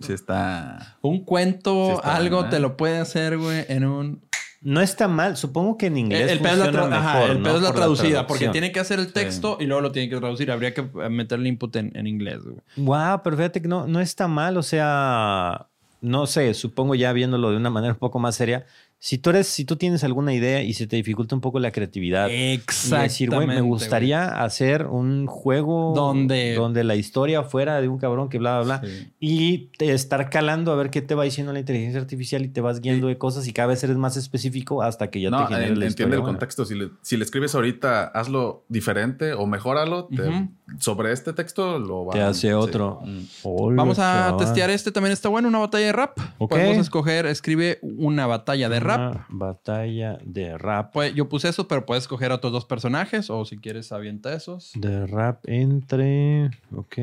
Sí 0.00 0.12
está... 0.12 0.96
un 1.02 1.24
cuento, 1.24 1.94
está 1.96 2.16
algo 2.16 2.44
¿eh? 2.44 2.48
te 2.50 2.58
lo 2.60 2.76
puede 2.76 2.98
hacer, 2.98 3.38
güey, 3.38 3.64
en 3.68 3.84
un... 3.84 4.22
No 4.64 4.80
está 4.80 5.06
mal. 5.08 5.36
Supongo 5.36 5.76
que 5.78 5.86
en 5.86 5.98
inglés 5.98 6.30
El, 6.32 6.40
pedo 6.40 6.52
es 6.52 6.58
la, 6.58 6.64
funciona 6.64 6.88
tra- 6.96 6.98
ajá, 6.98 7.14
mejor, 7.14 7.30
el 7.30 7.38
¿no? 7.38 7.44
pedo 7.44 7.56
es 7.56 7.62
la 7.62 7.68
Por 7.68 7.76
traducida, 7.76 8.26
porque 8.26 8.48
tiene 8.48 8.72
que 8.72 8.80
hacer 8.80 8.98
el 8.98 9.12
texto 9.12 9.58
y 9.60 9.66
luego 9.66 9.82
lo 9.82 9.92
tiene 9.92 10.08
que 10.08 10.16
traducir. 10.16 10.50
Habría 10.50 10.72
que 10.74 10.80
eh, 10.80 11.08
meterle 11.10 11.48
input 11.48 11.76
en, 11.76 11.92
en 11.94 12.06
inglés, 12.06 12.38
güey. 12.42 12.56
Wow, 12.76 13.20
pero 13.22 13.36
fíjate 13.36 13.60
que 13.62 13.68
no, 13.68 13.86
no 13.86 14.00
está 14.00 14.26
mal. 14.26 14.56
O 14.56 14.62
sea, 14.62 15.66
no 16.00 16.26
sé, 16.26 16.54
supongo 16.54 16.94
ya 16.94 17.12
viéndolo 17.12 17.50
de 17.50 17.56
una 17.58 17.70
manera 17.70 17.92
un 17.92 17.98
poco 17.98 18.18
más 18.18 18.34
seria, 18.36 18.64
Si 19.06 19.18
tú 19.18 19.28
eres, 19.28 19.48
si 19.48 19.66
tú 19.66 19.76
tienes 19.76 20.02
alguna 20.02 20.32
idea 20.32 20.62
y 20.62 20.72
se 20.72 20.86
te 20.86 20.96
dificulta 20.96 21.34
un 21.34 21.42
poco 21.42 21.58
la 21.58 21.72
creatividad, 21.72 22.30
y 22.30 22.56
decir, 22.56 23.28
güey, 23.28 23.46
me 23.46 23.52
Exactamente, 23.52 23.60
gustaría 23.60 24.42
hacer 24.42 24.86
un 24.86 25.26
juego 25.26 25.92
Donde- 25.94 26.54
donde 26.54 26.84
la 26.84 26.96
historia 26.96 27.42
fuera 27.42 27.82
de 27.82 27.88
un 27.88 27.98
cabrón 27.98 28.30
que 28.30 28.38
bla, 28.38 28.62
bla, 28.62 28.78
bla, 28.80 28.88
Sí. 28.88 29.12
y 29.20 29.58
te 29.76 29.92
estar 29.92 30.30
calando 30.30 30.72
a 30.72 30.76
ver 30.76 30.88
qué 30.88 31.02
te 31.02 31.14
va 31.14 31.24
diciendo 31.24 31.52
la 31.52 31.58
inteligencia 31.58 32.00
artificial 32.00 32.46
y 32.46 32.48
te 32.48 32.62
vas 32.62 32.80
guiando 32.80 33.08
de 33.08 33.18
cosas 33.18 33.46
y 33.46 33.52
cada 33.52 33.68
vez 33.68 33.84
eres 33.84 33.98
más 33.98 34.16
específico 34.16 34.80
hasta 34.80 35.10
que 35.10 35.20
ya 35.20 35.28
no, 35.28 35.36
te 35.48 35.52
en- 35.52 35.60
la 35.60 35.66
entiende 35.66 35.86
historia 35.86 36.14
el 36.14 36.20
buena. 36.22 36.32
contexto. 36.38 36.64
Si 36.64 36.74
le, 36.74 36.88
si 37.02 37.18
le 37.18 37.24
escribes 37.24 37.54
ahorita, 37.54 38.04
hazlo 38.06 38.64
diferente 38.70 39.34
o 39.34 39.44
mejóralo. 39.46 40.06
te- 40.16 40.22
Ujú. 40.22 40.48
Sobre 40.78 41.12
este 41.12 41.34
texto 41.34 41.78
lo 41.78 42.06
va 42.06 42.14
Te 42.14 42.22
hace 42.22 42.48
sí. 42.48 42.52
otro. 42.54 43.02
Mm. 43.04 43.76
Vamos 43.76 43.98
a 44.00 44.34
testear 44.38 44.70
este, 44.70 44.90
también 44.90 45.12
está 45.12 45.28
bueno, 45.28 45.46
una 45.48 45.58
batalla 45.58 45.84
de 45.86 45.92
rap. 45.92 46.18
Ok. 46.38 46.50
Podemos 46.52 46.78
escoger, 46.78 47.26
escribe 47.26 47.78
una 47.82 48.26
batalla 48.26 48.70
de 48.70 48.80
rap. 48.80 48.93
Una 49.00 49.26
batalla 49.28 50.18
de 50.24 50.56
rap. 50.58 50.92
Pues 50.92 51.14
yo 51.14 51.28
puse 51.28 51.48
eso, 51.48 51.66
pero 51.68 51.84
puedes 51.86 52.04
escoger 52.04 52.32
otros 52.32 52.52
dos 52.52 52.64
personajes 52.64 53.30
o 53.30 53.44
si 53.44 53.56
quieres 53.58 53.92
avienta 53.92 54.32
esos. 54.34 54.72
De 54.74 55.06
rap 55.06 55.40
entre. 55.48 56.50
Ok. 56.74 56.98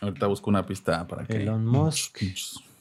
Ahorita 0.00 0.26
busco 0.26 0.50
una 0.50 0.66
pista 0.66 1.06
para 1.06 1.24
que. 1.24 1.36
Elon 1.42 1.64
Musk 1.64 2.22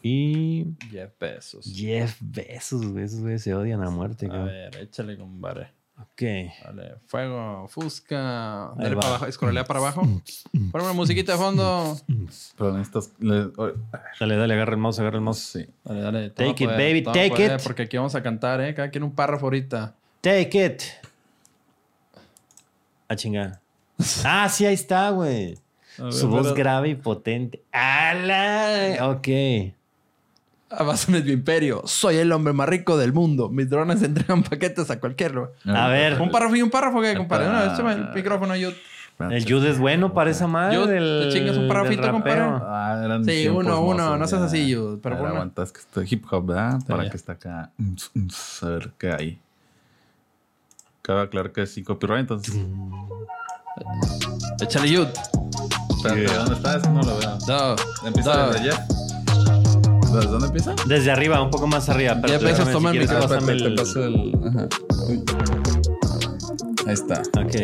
y. 0.04 0.66
Jeff 0.90 1.12
Bezos. 1.20 1.66
Jeff 1.74 2.18
Bezos, 2.20 2.86
güey. 2.86 3.06
Esos 3.06 3.20
güeyes 3.22 3.44
se 3.44 3.54
odian 3.54 3.84
a 3.84 3.90
muerte, 3.90 4.26
A 4.26 4.30
cabrón. 4.30 4.48
ver, 4.48 4.78
échale, 4.78 5.18
compadre. 5.18 5.68
Ok. 6.02 6.22
Vale, 6.66 6.96
fuego, 7.08 7.68
fusca. 7.68 8.72
Ahí 8.72 8.78
Dale 8.78 8.96
va. 8.96 9.02
para 9.02 9.08
abajo, 9.16 9.26
escorrelea 9.28 9.64
para 9.66 9.80
abajo. 9.80 10.02
Pon 10.72 10.82
una 10.82 10.94
musiquita 10.94 11.34
de 11.34 11.38
fondo. 11.38 11.98
Pero 12.58 12.74
necesitas. 12.74 13.12
le- 13.20 13.52
o- 13.58 13.74
Dale, 14.20 14.36
dale, 14.38 14.54
agarra 14.54 14.74
el 14.74 14.80
mouse, 14.80 15.00
agarra 15.00 15.18
el 15.18 15.24
mouse. 15.24 15.40
sí. 15.40 15.66
Dale, 15.84 16.02
dale. 16.02 16.30
Take 16.32 16.50
it, 16.64 16.70
poder, 16.70 16.78
baby, 16.78 17.04
take 17.04 17.30
poder, 17.30 17.60
it. 17.60 17.64
Porque 17.64 17.84
aquí 17.84 17.98
vamos 17.98 18.16
a 18.16 18.22
cantar, 18.24 18.62
¿eh? 18.62 18.74
Cada 18.74 18.90
quien 18.90 19.04
un 19.04 19.14
párrafo 19.14 19.46
ahorita. 19.48 19.96
Take 20.22 20.66
it. 20.66 20.82
A 23.08 23.16
chingar. 23.16 23.60
Ah, 24.24 24.48
sí, 24.50 24.66
ahí 24.66 24.74
está, 24.74 25.10
güey. 25.12 25.58
Su 26.12 26.30
voz 26.30 26.54
grave 26.54 26.90
y 26.90 26.96
potente. 26.96 27.62
¡Ala! 27.72 28.98
Ok. 29.10 29.28
Avanza 30.78 31.12
en 31.16 31.26
mi 31.26 31.32
imperio. 31.32 31.82
Soy 31.86 32.18
el 32.18 32.32
hombre 32.32 32.54
más 32.54 32.68
rico 32.70 32.98
del 32.98 33.14
mundo. 33.14 33.50
Mis 33.50 33.70
drones 33.70 34.02
entregan 34.04 34.44
paquetes 34.44 34.90
a 34.90 35.00
cualquier 35.00 35.34
lugar. 35.36 35.52
A 35.66 35.88
ver. 35.88 36.20
Un 36.22 36.32
párrafo 36.32 36.56
y 36.56 36.62
un 36.62 36.70
párrafo, 36.70 37.02
¿qué, 37.02 37.16
compadre? 37.16 37.48
No, 37.48 37.74
échame 37.74 37.94
el 37.94 38.10
micrófono, 38.14 38.56
yo. 38.56 38.70
El 39.20 39.44
Jude 39.48 39.70
es 39.70 39.78
bueno 39.78 40.14
para 40.16 40.32
esa 40.32 40.48
madre. 40.48 40.78
Del, 40.88 41.28
te 41.30 41.38
chingas 41.38 41.56
un 41.56 41.68
parrafito, 41.68 42.10
compadre. 42.10 42.42
Ah, 42.42 43.02
eran 43.06 43.24
Sí, 43.24 43.48
uno, 43.48 43.82
uno, 43.82 44.04
mozos, 44.04 44.20
no 44.20 44.28
seas 44.28 44.42
así, 44.42 44.68
yo, 44.68 44.98
pero 45.00 45.16
A 45.16 45.20
ver, 45.20 45.28
ponme- 45.28 45.36
aguanta, 45.36 45.62
es 45.64 45.72
que 45.72 45.80
está 45.80 46.02
hip 46.04 46.26
hop, 46.32 46.48
¿verdad? 46.48 46.80
Para 46.88 47.04
ya. 47.04 47.10
que 47.12 47.18
está 47.18 47.34
acá. 47.34 47.70
A 48.62 48.66
ver 48.66 48.92
qué 48.98 49.12
hay. 49.12 49.40
Cabe 51.04 51.22
aclarar 51.22 51.52
que 51.52 51.62
es 51.64 51.72
sin 51.74 51.84
copyright, 51.84 52.22
entonces. 52.22 52.56
Échale, 54.60 54.90
Yud. 54.92 55.08
Espérate, 55.98 56.34
¿dónde 56.36 56.56
está? 56.56 56.78
Ese 56.78 56.90
no 56.90 57.02
lo 57.04 57.18
veo. 57.20 57.38
Do, 57.46 57.76
Empieza 58.08 58.48
desde 58.48 58.72
Jeff. 58.72 58.80
¿Desde 60.14 60.28
dónde 60.30 60.48
empieza? 60.48 60.76
Desde 60.86 61.12
arriba, 61.12 61.42
un 61.42 61.50
poco 61.52 61.68
más 61.68 61.90
arriba. 61.90 62.18
pero 62.22 62.34
Bezos 62.40 62.58
déjame, 62.58 62.72
toma 62.72 62.92
el 62.92 63.10
Ah, 63.10 63.20
pásame 63.22 63.38
espérate, 63.54 63.66
el- 63.66 63.76
te 63.76 63.82
paso 63.82 64.04
el. 64.04 64.36
Ajá. 64.48 64.68
Ahí 66.88 66.94
está. 66.94 67.22
Ok. 67.40 67.56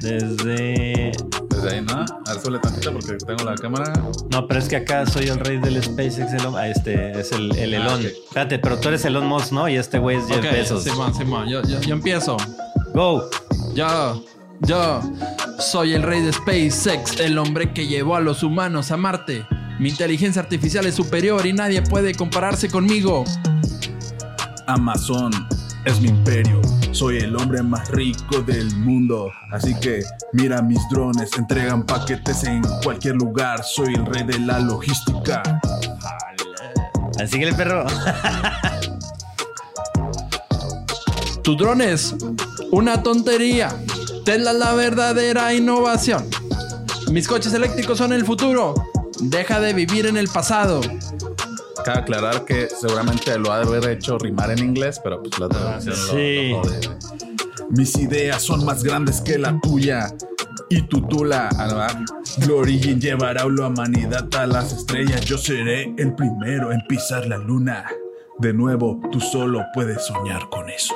Desde. 0.00 1.12
Desde 1.50 1.70
ahí, 1.70 1.80
¿no? 1.82 1.92
A 2.26 2.32
ver, 2.32 2.40
suele 2.42 2.58
tantito 2.58 2.92
porque 2.92 3.14
tengo 3.24 3.44
la 3.44 3.54
cámara. 3.54 3.92
No, 4.30 4.46
pero 4.48 4.60
es 4.60 4.68
que 4.68 4.76
acá 4.76 5.06
soy 5.06 5.26
el 5.28 5.38
rey 5.38 5.58
del 5.58 5.82
SpaceX. 5.82 6.32
Elon... 6.32 6.56
Ah, 6.56 6.68
este 6.68 7.18
es 7.20 7.32
el, 7.32 7.54
el 7.56 7.74
Elon. 7.74 8.00
ok. 8.00 8.04
Espérate, 8.04 8.58
pero 8.58 8.78
tú 8.78 8.88
eres 8.88 9.04
Elon 9.04 9.26
Musk, 9.26 9.52
¿no? 9.52 9.68
Y 9.68 9.76
este 9.76 9.98
güey 9.98 10.16
es 10.16 10.26
Jeff 10.26 10.38
Ok, 10.38 10.44
Bezos. 10.52 10.84
Simón, 10.84 11.14
Simón. 11.14 11.48
Yo, 11.48 11.62
yo, 11.62 11.80
yo 11.80 11.94
empiezo. 11.94 12.36
Go. 12.94 13.28
Yo, 13.74 14.22
yo 14.60 15.00
soy 15.58 15.94
el 15.94 16.02
rey 16.02 16.20
de 16.22 16.32
SpaceX, 16.32 17.20
el 17.20 17.38
hombre 17.38 17.72
que 17.72 17.86
llevó 17.86 18.16
a 18.16 18.20
los 18.20 18.42
humanos 18.42 18.90
a 18.90 18.96
Marte. 18.96 19.46
Mi 19.82 19.88
inteligencia 19.88 20.40
artificial 20.40 20.86
es 20.86 20.94
superior 20.94 21.44
y 21.44 21.52
nadie 21.52 21.82
puede 21.82 22.14
compararse 22.14 22.70
conmigo. 22.70 23.24
Amazon 24.68 25.32
es 25.84 26.00
mi 26.00 26.06
imperio. 26.06 26.62
Soy 26.92 27.16
el 27.16 27.34
hombre 27.34 27.64
más 27.64 27.88
rico 27.88 28.42
del 28.42 28.72
mundo. 28.76 29.32
Así 29.50 29.74
que 29.80 30.04
mira 30.34 30.62
mis 30.62 30.78
drones, 30.88 31.36
entregan 31.36 31.84
paquetes 31.84 32.44
en 32.44 32.62
cualquier 32.84 33.16
lugar. 33.16 33.64
Soy 33.64 33.94
el 33.94 34.06
rey 34.06 34.22
de 34.22 34.38
la 34.38 34.60
logística. 34.60 35.42
Así 37.20 37.40
que 37.40 37.48
el 37.48 37.56
perro. 37.56 37.84
Tu 41.42 41.56
drone 41.56 41.90
es 41.90 42.14
una 42.70 43.02
tontería. 43.02 43.76
Tesla 44.24 44.52
es 44.52 44.58
la 44.58 44.74
verdadera 44.74 45.52
innovación. 45.52 46.24
Mis 47.10 47.26
coches 47.26 47.52
eléctricos 47.52 47.98
son 47.98 48.12
el 48.12 48.24
futuro. 48.24 48.76
Deja 49.22 49.60
de 49.60 49.72
vivir 49.72 50.06
en 50.06 50.16
el 50.16 50.28
pasado. 50.28 50.80
Cabe 51.84 52.00
aclarar 52.00 52.44
que 52.44 52.68
seguramente 52.68 53.38
lo 53.38 53.52
ha 53.52 53.58
de 53.60 53.64
haber 53.66 53.88
hecho 53.90 54.18
rimar 54.18 54.50
en 54.50 54.58
inglés, 54.60 55.00
pero 55.02 55.22
pues 55.22 55.38
la 55.38 55.48
traducción 55.48 55.94
lo- 55.96 56.12
sí. 56.12 56.50
lo 56.50 56.60
jode. 56.62 56.80
Mis 57.70 57.96
ideas 57.96 58.42
son 58.42 58.64
más 58.64 58.82
grandes 58.84 59.20
que 59.20 59.38
la 59.38 59.58
tuya. 59.60 60.12
Y 60.68 60.82
tu 60.82 61.02
tula, 61.02 61.48
Alba, 61.58 61.88
Blue 62.38 62.56
Origin 62.58 63.00
llevará 63.00 63.42
a 63.42 63.48
la 63.48 63.66
humanidad 63.68 64.28
a 64.36 64.46
las 64.46 64.72
estrellas. 64.72 65.20
Yo 65.22 65.36
seré 65.38 65.94
el 65.98 66.14
primero 66.14 66.72
en 66.72 66.80
pisar 66.88 67.26
la 67.26 67.36
luna. 67.38 67.84
De 68.38 68.52
nuevo, 68.52 69.00
tú 69.10 69.20
solo 69.20 69.64
puedes 69.74 70.04
soñar 70.06 70.48
con 70.50 70.68
eso. 70.70 70.94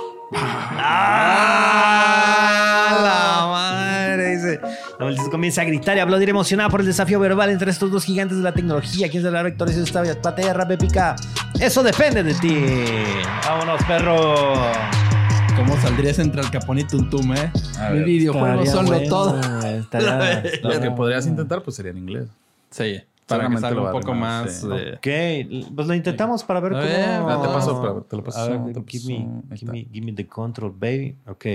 ¡Ah! 2.08 2.98
La 3.02 3.46
madre. 3.50 4.36
Dice. 4.36 4.60
La 4.98 5.14
comienza 5.30 5.60
a 5.60 5.64
gritar 5.64 5.96
y 5.96 6.00
aplaudir 6.00 6.30
emocionada 6.30 6.70
por 6.70 6.80
el 6.80 6.86
desafío 6.86 7.20
verbal 7.20 7.50
entre 7.50 7.70
estos 7.70 7.90
dos 7.90 8.04
gigantes 8.04 8.38
de 8.38 8.42
la 8.44 8.52
tecnología. 8.52 9.10
¿Quién 9.10 9.22
será 9.22 9.42
victorioso 9.42 9.80
de 9.80 9.84
esta 9.84 10.02
batalla 10.22 10.54
rap 10.54 10.70
épica? 10.70 11.16
Eso 11.60 11.82
depende 11.82 12.22
de 12.22 12.34
ti. 12.34 12.64
Vámonos, 13.46 13.82
perro. 13.84 14.54
¿Cómo 15.54 15.76
saldrías 15.80 16.18
entre 16.18 16.40
el 16.40 16.50
capón 16.50 16.78
y 16.78 16.84
Tuntum, 16.84 17.34
eh? 17.34 17.50
Ver. 17.90 18.04
videojuegos 18.04 18.70
son 18.70 18.90
lo 18.90 19.00
todo. 19.08 19.40
estaría- 19.64 20.42
lo 20.62 20.80
que 20.80 20.90
podrías 20.90 21.26
intentar 21.26 21.62
pues 21.62 21.76
sería 21.76 21.92
en 21.92 21.98
inglés. 21.98 22.28
Sí, 22.70 23.00
para 23.26 23.48
que 23.48 23.58
salga 23.58 23.82
un 23.82 23.92
poco 23.92 24.14
más. 24.14 24.60
sí. 24.60 24.66
Ok, 24.66 25.72
pues 25.74 25.86
lo 25.88 25.94
intentamos 25.94 26.42
para 26.42 26.60
ver 26.60 26.72
cómo. 26.72 26.82
Ah, 27.30 27.42
te 27.42 27.48
paso, 27.48 28.06
te 28.08 28.16
lo 28.16 28.24
paso, 28.24 28.66
give, 28.86 29.14
me, 29.72 29.86
give 29.92 30.06
me 30.06 30.12
the 30.12 30.26
control, 30.26 30.72
baby. 30.78 31.16
Ok. 31.26 31.46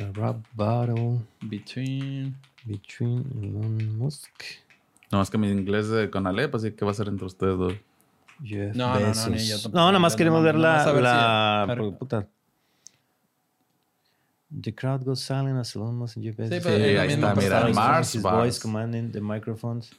A 0.00 0.12
rap 0.12 0.36
battle 0.54 1.20
between. 1.42 2.36
between 2.64 3.24
Elon 3.42 3.98
Musk, 3.98 4.30
No 5.10 5.18
más 5.18 5.30
que 5.30 5.38
mi 5.38 5.48
inglés 5.50 5.88
de 5.88 6.10
Conalep, 6.10 6.54
así 6.54 6.72
que 6.72 6.84
va 6.84 6.90
a 6.90 6.94
ser 6.94 7.08
entre 7.08 7.26
ustedes 7.26 7.56
dos. 7.58 7.74
Jeff 8.44 8.76
No, 8.76 8.88
no, 8.94 9.00
no, 9.00 9.06
Bezos. 9.06 9.30
ni 9.30 9.38
yo 9.38 9.56
tampoco. 9.60 9.76
No, 9.78 9.86
nada 9.86 9.98
más 9.98 10.14
queremos 10.16 10.40
no- 10.40 10.44
ver 10.44 10.54
no 10.54 10.60
la. 10.60 10.92
ver 10.92 11.02
la 11.02 11.62
si- 11.64 11.68
pero- 11.72 11.98
puta. 11.98 12.28
The 14.62 14.74
crowd 14.74 15.04
goes 15.04 15.20
silent 15.20 15.58
as 15.58 15.74
Elon 15.76 15.96
Musk 15.96 16.16
and 16.16 16.24
Jeff 16.26 16.36
Bezos. 16.36 16.62
pero 16.62 16.74
es 16.76 16.94
la 16.94 17.02
ahí 17.02 17.12
está, 17.12 17.34
mira. 17.34 17.68
Mars, 17.74 18.14
his 18.14 18.22
Mars. 18.22 18.36
voice 18.36 18.60
commanding 18.60 19.10
the 19.12 19.20
microphones. 19.20 19.90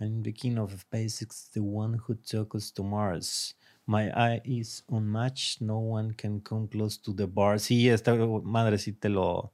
I'm 0.00 0.22
the 0.22 0.32
king 0.32 0.58
of 0.58 0.72
SpaceX, 0.72 1.50
the 1.52 1.60
one 1.60 1.98
who 2.08 2.14
took 2.14 2.54
us 2.54 2.72
to 2.72 2.82
Mars. 2.82 3.54
My 3.90 4.08
eye 4.14 4.40
is 4.44 4.84
unmatched. 4.88 5.60
No 5.60 5.78
one 5.80 6.14
can 6.14 6.40
come 6.42 6.68
close 6.68 6.96
to 6.98 7.12
the 7.12 7.26
bar. 7.26 7.58
Sí, 7.58 7.88
esta 7.88 8.14
madre 8.14 8.78
sí 8.78 8.92
te 8.92 9.08
lo, 9.08 9.50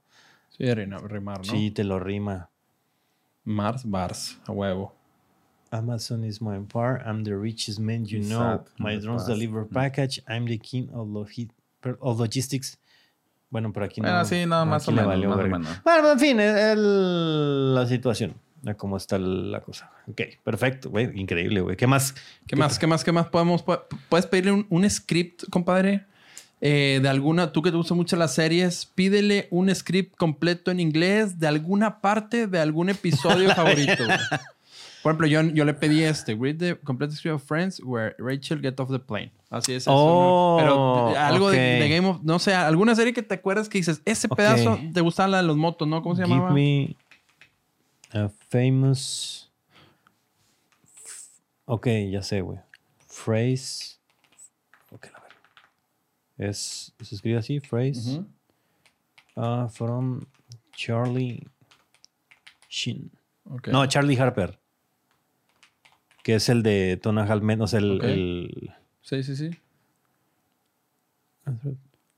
Sí, 0.55 0.63
rimar, 0.65 1.39
¿no? 1.39 1.43
sí 1.43 1.71
te 1.71 1.83
lo 1.83 1.99
rima. 1.99 2.47
Mars, 3.45 3.83
Bars, 3.83 4.37
a 4.45 4.51
huevo. 4.51 4.91
Amazon 5.71 6.23
is 6.23 6.39
my 6.39 6.55
empire. 6.55 7.01
I'm 7.03 7.23
the 7.23 7.35
richest 7.35 7.79
man 7.79 8.05
you 8.05 8.19
know. 8.19 8.63
My 8.77 8.97
drones 8.97 9.25
deliver 9.25 9.65
package. 9.65 10.21
I'm 10.27 10.45
the 10.45 10.59
king 10.59 10.87
of, 10.93 11.07
logistics. 11.09 12.77
Bueno, 13.49 13.73
por 13.73 13.81
aquí 13.83 14.01
Bueno, 14.01 14.19
no. 14.19 14.25
sí, 14.25 14.45
no, 14.45 14.65
más 14.67 14.87
o 14.87 14.91
menos, 14.91 15.07
valió 15.07 15.29
más 15.29 15.35
o 15.35 15.41
verga. 15.41 15.57
menos. 15.57 15.83
Bueno, 15.83 16.11
en 16.11 16.19
fin, 16.19 16.39
el- 16.39 17.73
la 17.73 17.87
situación. 17.87 18.35
Cómo 18.75 18.97
está 18.97 19.17
la 19.17 19.61
cosa. 19.61 19.91
Ok, 20.07 20.21
perfecto, 20.43 20.89
güey. 20.89 21.09
Increíble, 21.19 21.61
güey. 21.61 21.75
¿Qué 21.77 21.87
más? 21.87 22.15
¿Qué 22.47 22.55
más? 22.55 22.77
¿Qué 22.79 22.87
más? 22.87 23.03
¿Qué 23.03 23.11
más 23.11 23.27
podemos? 23.27 23.65
pu- 23.65 23.81
¿Puedes 24.09 24.25
pedirle 24.25 24.51
un, 24.51 24.65
un 24.69 24.89
script, 24.89 25.43
compadre? 25.49 26.05
Eh, 26.59 26.99
de 27.01 27.07
alguna, 27.09 27.51
tú 27.51 27.61
que 27.61 27.69
te 27.69 27.77
gustan 27.77 27.97
mucho 27.97 28.15
las 28.15 28.33
series, 28.33 28.85
pídele 28.87 29.47
un 29.51 29.73
script 29.75 30.15
completo 30.17 30.71
en 30.71 30.79
inglés 30.79 31.39
de 31.39 31.47
alguna 31.47 32.01
parte 32.01 32.47
de 32.47 32.59
algún 32.59 32.89
episodio 32.89 33.49
favorito. 33.55 34.03
güey. 34.05 34.17
Por 35.03 35.11
ejemplo, 35.11 35.27
yo, 35.27 35.41
yo 35.53 35.63
le 35.63 35.73
pedí 35.75 36.03
este, 36.03 36.35
read 36.35 36.57
the 36.57 36.75
complete 36.79 37.13
script 37.15 37.35
of 37.35 37.43
Friends 37.43 37.79
where 37.83 38.15
Rachel 38.17 38.59
get 38.59 38.79
off 38.79 38.89
the 38.89 38.97
plane. 38.99 39.31
Así 39.51 39.73
es. 39.73 39.83
eso, 39.83 39.91
Oh, 39.93 40.57
¿no? 40.59 41.11
Pero 41.13 41.19
algo 41.19 41.49
de, 41.51 41.57
de 41.59 41.89
Game 41.89 42.07
of, 42.07 42.21
no 42.23 42.39
sé, 42.39 42.53
alguna 42.55 42.95
serie 42.95 43.13
que 43.13 43.21
te 43.21 43.35
acuerdas 43.35 43.69
que 43.69 43.77
dices, 43.77 44.01
ese 44.03 44.27
pedazo 44.27 44.79
te 44.93 44.99
gustaba 45.01 45.29
la 45.29 45.37
de 45.37 45.43
los 45.43 45.55
motos, 45.55 45.87
¿no? 45.87 46.01
¿Cómo 46.01 46.15
se 46.15 46.23
Give 46.23 46.35
llamaba? 46.35 46.53
me 46.53 46.95
a 48.11 48.29
famous. 48.49 49.51
Ok, 51.65 51.87
ya 52.09 52.21
sé, 52.21 52.41
güey. 52.41 52.59
Phrase 53.07 53.97
Ok, 54.91 55.05
la 55.11 55.19
verga. 55.19 55.41
Es, 56.37 56.93
se 57.01 57.15
escribe 57.15 57.37
así, 57.39 57.59
phrase. 57.59 58.23
Ah, 59.35 59.67
from 59.69 60.21
Charlie 60.71 61.45
Sheen. 62.69 63.11
No, 63.71 63.85
Charlie 63.87 64.17
Harper. 64.17 64.59
Que 66.23 66.35
es 66.35 66.49
el 66.49 66.63
de 66.63 66.97
Tona 67.01 67.23
Halmen, 67.23 67.61
o 67.61 67.67
sea, 67.67 67.79
el... 67.79 68.01
El- 68.03 68.73
Sí, 69.01 69.23
sí, 69.23 69.35
sí. 69.37 69.49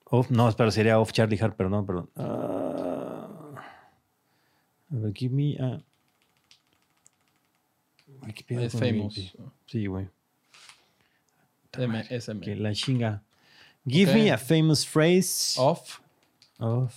Off- 0.05 0.31
no, 0.31 0.49
espera, 0.49 0.71
sería 0.71 0.99
off 0.99 1.11
Charlie 1.11 1.37
Harper, 1.39 1.69
no, 1.69 1.85
perdón. 1.85 2.09
Ah, 2.15 3.27
a 4.91 4.95
ver, 4.95 5.13
give 5.13 5.33
me 5.35 5.55
a... 5.59 5.83
Wikipedia 8.25 8.65
Es 8.67 8.73
con 8.73 8.81
famous. 8.81 9.35
Sí, 9.65 9.85
güey. 9.87 10.09
M, 11.73 12.03
SM. 12.09 12.41
Que 12.41 12.55
la 12.55 12.73
chinga. 12.73 13.23
Give 13.85 14.13
me 14.13 14.31
a 14.31 14.37
famous 14.37 14.85
phrase 14.85 15.55
Off. 15.57 15.99
of 16.59 16.93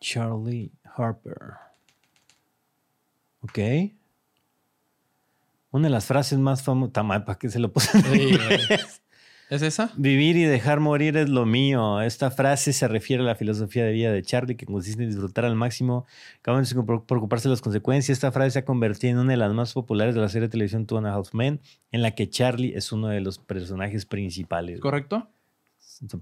Charlie 0.00 0.72
Harper. 0.96 1.56
Ok. 3.42 3.58
Una 5.70 5.88
de 5.88 5.90
las 5.90 6.06
frases 6.06 6.38
más 6.38 6.62
famosas. 6.62 6.92
¿Para 6.92 7.38
qué 7.38 7.48
se 7.48 7.58
lo 7.58 7.72
puse? 7.72 8.00
Sí? 8.00 8.36
¿Es 9.52 9.60
esa? 9.60 9.92
Vivir 9.96 10.36
y 10.36 10.44
dejar 10.44 10.80
morir 10.80 11.16
es 11.18 11.28
lo 11.28 11.44
mío. 11.44 12.00
Esta 12.00 12.30
frase 12.30 12.72
se 12.72 12.88
refiere 12.88 13.22
a 13.22 13.26
la 13.26 13.34
filosofía 13.34 13.84
de 13.84 13.92
vida 13.92 14.10
de 14.10 14.22
Charlie, 14.22 14.56
que 14.56 14.64
consiste 14.64 15.02
en 15.02 15.10
disfrutar 15.10 15.44
al 15.44 15.54
máximo, 15.56 16.06
cada 16.40 16.56
vez 16.58 16.70
sin 16.70 16.86
pre- 16.86 17.00
preocuparse 17.06 17.48
de 17.48 17.52
las 17.52 17.60
consecuencias. 17.60 18.16
Esta 18.16 18.32
frase 18.32 18.52
se 18.52 18.58
ha 18.60 18.64
convertido 18.64 19.12
en 19.12 19.18
una 19.18 19.32
de 19.32 19.36
las 19.36 19.52
más 19.52 19.74
populares 19.74 20.14
de 20.14 20.22
la 20.22 20.30
serie 20.30 20.48
de 20.48 20.52
televisión 20.52 20.86
Two 20.86 20.96
and 20.96 21.06
a 21.06 21.12
Half 21.14 21.34
Men, 21.34 21.60
en 21.90 22.00
la 22.00 22.12
que 22.12 22.30
Charlie 22.30 22.72
es 22.74 22.92
uno 22.92 23.08
de 23.08 23.20
los 23.20 23.38
personajes 23.38 24.06
principales. 24.06 24.80
¿Correcto? 24.80 25.28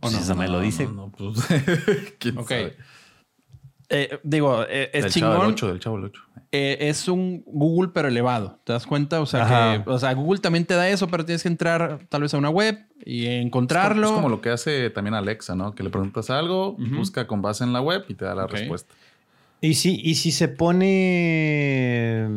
Pues 0.01 0.12
no? 0.12 0.19
eso 0.19 0.35
me 0.35 0.48
lo 0.48 0.61
dice. 0.61 0.86
No, 0.86 0.93
no, 0.93 1.12
pues, 1.12 1.39
¿quién 2.19 2.36
Ok. 2.36 2.48
sabe? 2.48 2.77
Eh, 3.92 4.20
digo, 4.22 4.62
eh, 4.68 4.88
es 4.92 5.02
Del 5.02 5.12
Chavo 5.12 5.32
del 5.32 5.40
chingón. 5.40 5.52
8, 5.52 5.68
del 5.68 5.80
Chavo 5.80 5.96
del 5.96 6.04
8. 6.06 6.22
Eh, 6.52 6.78
es 6.80 7.08
un 7.08 7.42
Google 7.44 7.90
pero 7.92 8.06
elevado. 8.08 8.60
¿Te 8.64 8.72
das 8.72 8.86
cuenta? 8.86 9.20
O 9.20 9.26
sea, 9.26 9.82
que, 9.84 9.90
o 9.90 9.98
sea, 9.98 10.12
Google 10.14 10.40
también 10.40 10.64
te 10.64 10.74
da 10.74 10.88
eso, 10.88 11.08
pero 11.08 11.24
tienes 11.24 11.42
que 11.42 11.48
entrar 11.48 12.00
tal 12.08 12.22
vez 12.22 12.32
a 12.32 12.38
una 12.38 12.50
web 12.50 12.78
y 13.04 13.26
encontrarlo. 13.26 14.06
Es 14.06 14.12
como 14.12 14.28
lo 14.28 14.40
que 14.40 14.50
hace 14.50 14.90
también 14.90 15.14
Alexa, 15.14 15.56
¿no? 15.56 15.74
Que 15.74 15.82
le 15.82 15.90
preguntas 15.90 16.30
algo, 16.30 16.76
busca 16.78 17.26
con 17.26 17.42
base 17.42 17.64
en 17.64 17.72
la 17.72 17.80
web 17.80 18.04
y 18.08 18.14
te 18.14 18.24
da 18.24 18.34
la 18.34 18.46
respuesta. 18.46 18.94
Y 19.60 19.74
si, 19.74 20.00
y 20.02 20.14
si 20.14 20.30
se 20.30 20.48
pone. 20.48 22.28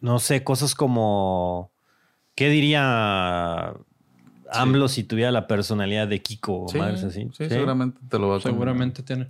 No 0.00 0.18
sé, 0.18 0.44
cosas 0.44 0.74
como. 0.74 1.72
¿Qué 2.34 2.50
diría 2.50 3.74
AMLO 4.52 4.88
si 4.88 5.04
tuviera 5.04 5.30
la 5.30 5.46
personalidad 5.46 6.08
de 6.08 6.20
Kiko 6.22 6.64
o 6.64 6.68
Sí, 6.68 6.78
madres 6.78 7.04
así? 7.04 7.28
sí, 7.36 7.48
seguramente 7.48 7.98
te 8.08 8.18
lo 8.18 8.28
va 8.28 8.36
a 8.36 8.40
Seguramente 8.40 9.02
tiene. 9.02 9.28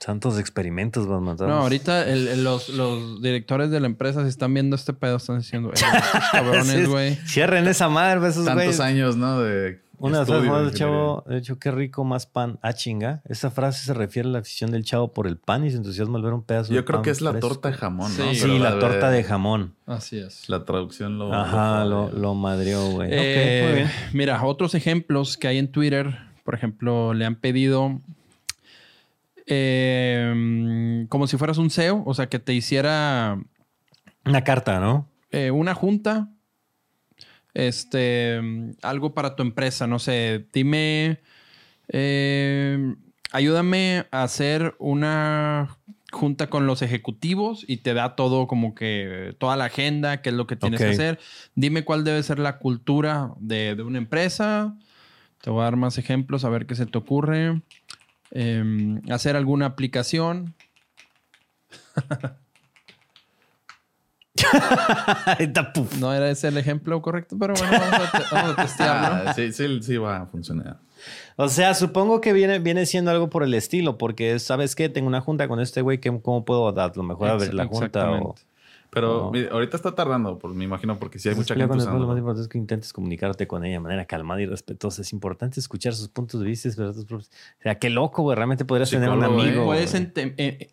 Santos 0.00 0.38
experimentos, 0.38 1.06
vas 1.06 1.40
a 1.40 1.46
No, 1.46 1.54
ahorita 1.60 2.06
el- 2.10 2.28
el- 2.28 2.44
los, 2.44 2.68
los 2.68 3.22
directores 3.22 3.70
de 3.70 3.80
la 3.80 3.86
empresa, 3.86 4.22
si 4.22 4.28
están 4.28 4.52
viendo 4.52 4.76
este 4.76 4.92
pedo, 4.92 5.16
están 5.16 5.38
diciendo, 5.38 5.70
"Eh, 5.70 5.74
cabrones, 6.32 6.88
güey. 6.88 7.14
Cierren 7.26 7.66
esa 7.68 7.88
madre, 7.88 8.28
esos 8.28 8.44
Tantos 8.44 8.80
años, 8.80 9.16
¿no? 9.16 9.40
De 9.40 9.80
Una 10.06 10.18
de 10.18 10.18
las 10.20 10.28
frases 10.28 10.42
del 10.42 10.50
ingeniería. 10.66 10.72
chavo, 10.78 11.24
de 11.26 11.38
hecho, 11.38 11.58
qué 11.58 11.70
rico 11.70 12.04
más 12.04 12.26
pan. 12.26 12.58
Ah, 12.62 12.72
chinga. 12.72 13.22
Esa 13.26 13.50
frase 13.50 13.84
se 13.84 13.94
refiere 13.94 14.28
a 14.28 14.32
la 14.32 14.38
afición 14.40 14.70
del 14.70 14.84
chavo 14.84 15.12
por 15.12 15.26
el 15.26 15.36
pan 15.38 15.64
y 15.64 15.70
su 15.70 15.76
entusiasmo 15.78 16.16
al 16.16 16.22
ver 16.22 16.32
un 16.32 16.42
pedazo 16.42 16.70
de 16.70 16.76
Yo 16.76 16.84
creo 16.84 16.98
pan 16.98 17.04
que 17.04 17.10
es 17.10 17.20
la 17.20 17.30
fresco. 17.32 17.48
torta 17.48 17.68
de 17.70 17.74
jamón, 17.74 18.16
¿no? 18.18 18.24
Sí. 18.32 18.40
Sí, 18.40 18.58
la 18.58 18.78
torta 18.78 19.10
de 19.10 19.24
jamón. 19.24 19.74
Así 19.86 20.18
es. 20.18 20.48
La 20.48 20.64
traducción 20.64 21.18
lo. 21.18 21.32
Ajá, 21.32 21.84
lo- 21.84 22.10
lo, 22.10 22.34
madreó, 22.34 22.86
güey. 22.90 23.08
Eh, 23.12 23.60
ok, 23.62 23.66
muy 23.68 23.76
bien. 23.76 23.90
Mira, 24.12 24.44
otros 24.44 24.74
ejemplos 24.74 25.36
que 25.36 25.48
hay 25.48 25.58
en 25.58 25.68
Twitter, 25.72 26.18
por 26.44 26.54
ejemplo, 26.54 27.14
le 27.14 27.24
han 27.24 27.36
pedido 27.36 28.00
eh, 29.46 31.06
como 31.08 31.26
si 31.26 31.36
fueras 31.36 31.58
un 31.58 31.70
SEO, 31.70 32.02
o 32.06 32.14
sea, 32.14 32.28
que 32.28 32.38
te 32.38 32.52
hiciera 32.54 33.38
Una 34.24 34.42
carta, 34.44 34.80
¿no? 34.80 35.08
eh, 35.30 35.50
una 35.50 35.74
junta, 35.74 36.28
este, 37.54 38.40
algo 38.82 39.14
para 39.14 39.36
tu 39.36 39.42
empresa, 39.42 39.86
no 39.86 39.98
sé, 39.98 40.46
dime, 40.52 41.20
eh, 41.88 42.94
ayúdame 43.32 44.06
a 44.10 44.24
hacer 44.24 44.74
una 44.78 45.78
junta 46.12 46.48
con 46.48 46.66
los 46.66 46.82
ejecutivos 46.82 47.64
y 47.66 47.78
te 47.78 47.94
da 47.94 48.14
todo 48.16 48.46
como 48.46 48.74
que 48.74 49.34
toda 49.38 49.56
la 49.56 49.66
agenda, 49.66 50.22
qué 50.22 50.30
es 50.30 50.34
lo 50.34 50.46
que 50.46 50.56
tienes 50.56 50.80
que 50.80 50.90
hacer. 50.90 51.18
Dime 51.54 51.84
cuál 51.84 52.04
debe 52.04 52.22
ser 52.22 52.38
la 52.38 52.58
cultura 52.58 53.32
de, 53.38 53.74
de 53.74 53.82
una 53.82 53.98
empresa. 53.98 54.76
Te 55.40 55.50
voy 55.50 55.60
a 55.60 55.64
dar 55.64 55.76
más 55.76 55.98
ejemplos, 55.98 56.44
a 56.44 56.48
ver 56.48 56.66
qué 56.66 56.74
se 56.74 56.86
te 56.86 56.96
ocurre. 56.96 57.60
Em, 58.30 59.00
hacer 59.10 59.36
alguna 59.36 59.66
aplicación. 59.66 60.54
No 66.00 66.12
era 66.12 66.30
ese 66.30 66.48
el 66.48 66.56
ejemplo 66.58 67.00
correcto, 67.02 67.36
pero 67.38 67.54
bueno, 67.54 67.72
vamos 67.72 68.08
a, 68.14 68.18
te- 68.18 68.34
vamos 68.34 68.58
a 68.58 68.62
testearlo. 68.62 69.24
Ah, 69.30 69.34
sí, 69.34 69.52
sí, 69.52 69.82
sí 69.82 69.96
va 69.96 70.18
a 70.22 70.26
funcionar. 70.26 70.78
O 71.36 71.48
sea, 71.48 71.74
supongo 71.74 72.20
que 72.20 72.32
viene, 72.32 72.58
viene 72.58 72.86
siendo 72.86 73.10
algo 73.10 73.28
por 73.30 73.42
el 73.42 73.52
estilo, 73.54 73.98
porque 73.98 74.38
¿sabes 74.38 74.74
qué? 74.74 74.88
Tengo 74.88 75.08
una 75.08 75.20
junta 75.20 75.48
con 75.48 75.60
este 75.60 75.82
güey, 75.82 75.98
que 76.00 76.10
¿cómo 76.22 76.44
puedo 76.44 76.70
dar? 76.72 76.96
Lo 76.96 77.02
mejor 77.02 77.28
a 77.30 77.36
ver 77.36 77.52
la 77.54 77.66
junta 77.66 78.10
o... 78.12 78.34
Pero 78.90 79.24
No. 79.24 79.30
mire, 79.32 79.48
ahorita 79.50 79.76
está 79.76 79.92
tardando, 79.96 80.38
por, 80.38 80.54
me 80.54 80.62
imagino, 80.62 80.96
porque 81.00 81.18
sí 81.18 81.28
hay 81.28 81.34
mucha 81.34 81.54
gente 81.54 81.66
con 81.66 81.80
el- 81.80 81.84
Lo 81.84 81.90
más 81.90 81.98
usando. 82.00 82.16
importante 82.16 82.42
es 82.42 82.48
que 82.48 82.58
intentes 82.58 82.92
comunicarte 82.92 83.48
con 83.48 83.64
ella 83.64 83.72
de 83.74 83.80
manera 83.80 84.04
calmada 84.04 84.40
y 84.40 84.46
respetuosa. 84.46 85.02
Es 85.02 85.12
importante 85.12 85.58
escuchar 85.58 85.94
sus 85.94 86.06
puntos 86.08 86.40
de 86.40 86.46
vista. 86.46 86.68
propios- 86.68 87.28
O 87.58 87.62
sea, 87.62 87.74
qué 87.80 87.90
loco, 87.90 88.22
güey. 88.22 88.36
Realmente 88.36 88.64
podrías 88.64 88.88
tener 88.90 89.08
un 89.10 89.16
Psicólogo, 89.16 89.42
¿eh? 89.42 89.48
amigo. 89.48 89.64
Puedes 89.64 89.94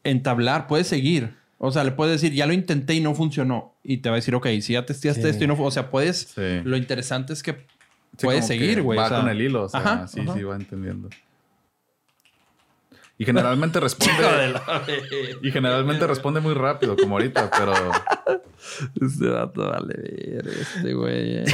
entablar, 0.03 0.67
puedes 0.67 0.85
seguir. 0.85 1.35
O 1.63 1.71
sea, 1.71 1.83
le 1.83 1.91
puedes 1.91 2.19
decir, 2.19 2.35
ya 2.35 2.47
lo 2.47 2.53
intenté 2.53 2.95
y 2.95 3.01
no 3.01 3.13
funcionó. 3.13 3.75
Y 3.83 3.97
te 3.97 4.09
va 4.09 4.15
a 4.15 4.17
decir, 4.17 4.33
ok, 4.33 4.47
si 4.61 4.73
ya 4.73 4.85
testeaste 4.85 5.21
Sí. 5.21 5.27
esto 5.29 5.43
y 5.43 5.47
no 5.47 5.55
fu-". 5.55 5.63
O 5.63 5.69
sea, 5.71 5.91
puedes. 5.91 6.29
Sí. 6.35 6.61
Lo 6.63 6.75
interesante 6.75 7.33
es 7.33 7.43
que 7.43 7.53
Sí, 8.17 8.25
puedes 8.25 8.47
seguir, 8.47 8.81
güey. 8.81 8.97
Va 8.97 9.05
o 9.05 9.09
sea, 9.09 9.19
con 9.21 9.29
el 9.29 9.39
hilo, 9.41 9.63
o 9.63 9.69
sea, 9.69 9.79
ajá, 9.79 10.07
sí, 10.07 10.21
ajá. 10.21 10.33
sí, 10.33 10.43
va 10.43 10.55
entendiendo. 10.55 11.09
Y 13.17 13.25
generalmente 13.25 13.79
responde. 13.79 14.13
y 15.43 15.51
generalmente 15.51 16.07
responde 16.07 16.39
muy 16.41 16.53
rápido, 16.55 16.95
como 16.97 17.15
ahorita, 17.17 17.49
pero 17.51 17.73
Este 18.99 19.27
vato 19.27 19.69
vale 19.69 19.93
ver, 19.95 20.47
este 20.47 20.93
güey. 20.93 21.37
eh. 21.37 21.45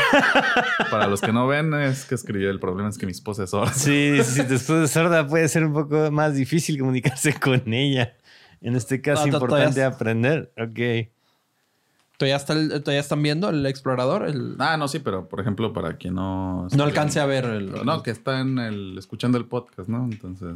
para 0.91 1.07
los 1.07 1.19
que 1.21 1.31
no 1.33 1.47
ven, 1.47 1.73
es 1.73 2.05
que 2.05 2.15
escribió. 2.15 2.49
El 2.49 2.59
problema 2.59 2.89
es 2.89 2.97
que 2.97 3.05
mi 3.05 3.11
esposa 3.11 3.43
es 3.43 3.49
sorda. 3.49 3.73
Sí, 3.73 4.17
sí, 4.23 4.43
después 4.43 4.79
de 4.81 4.87
sorda 4.87 5.27
puede 5.27 5.47
ser 5.49 5.65
un 5.65 5.73
poco 5.73 6.09
más 6.11 6.35
difícil 6.35 6.79
comunicarse 6.79 7.33
con 7.33 7.73
ella. 7.73 8.15
En 8.61 8.75
este 8.75 9.01
caso, 9.01 9.25
No, 9.25 9.31
to- 9.31 9.37
importante 9.37 9.65
todavía- 9.75 9.87
aprender. 9.95 10.51
Ok. 10.59 11.09
¿Todavía, 12.17 12.35
está 12.37 12.53
el- 12.53 12.69
todavía 12.83 12.99
están 13.01 13.21
viendo 13.21 13.49
el 13.49 13.63
explorador? 13.67 14.27
El- 14.27 14.55
Ah, 14.57 14.75
no, 14.77 14.87
sí, 14.87 14.97
pero 14.99 15.27
por 15.29 15.39
ejemplo, 15.39 15.71
para 15.73 15.97
quien 15.97 16.15
no. 16.15 16.67
no 16.75 16.83
alcance 16.83 17.19
a 17.19 17.25
ver 17.27 17.45
el. 17.45 17.85
No, 17.85 18.01
que 18.01 18.09
está 18.11 18.39
en 18.39 18.57
el, 18.57 18.97
escuchando 18.97 19.37
el 19.37 19.45
podcast, 19.45 19.87
¿no? 19.87 20.03
Entonces, 20.05 20.55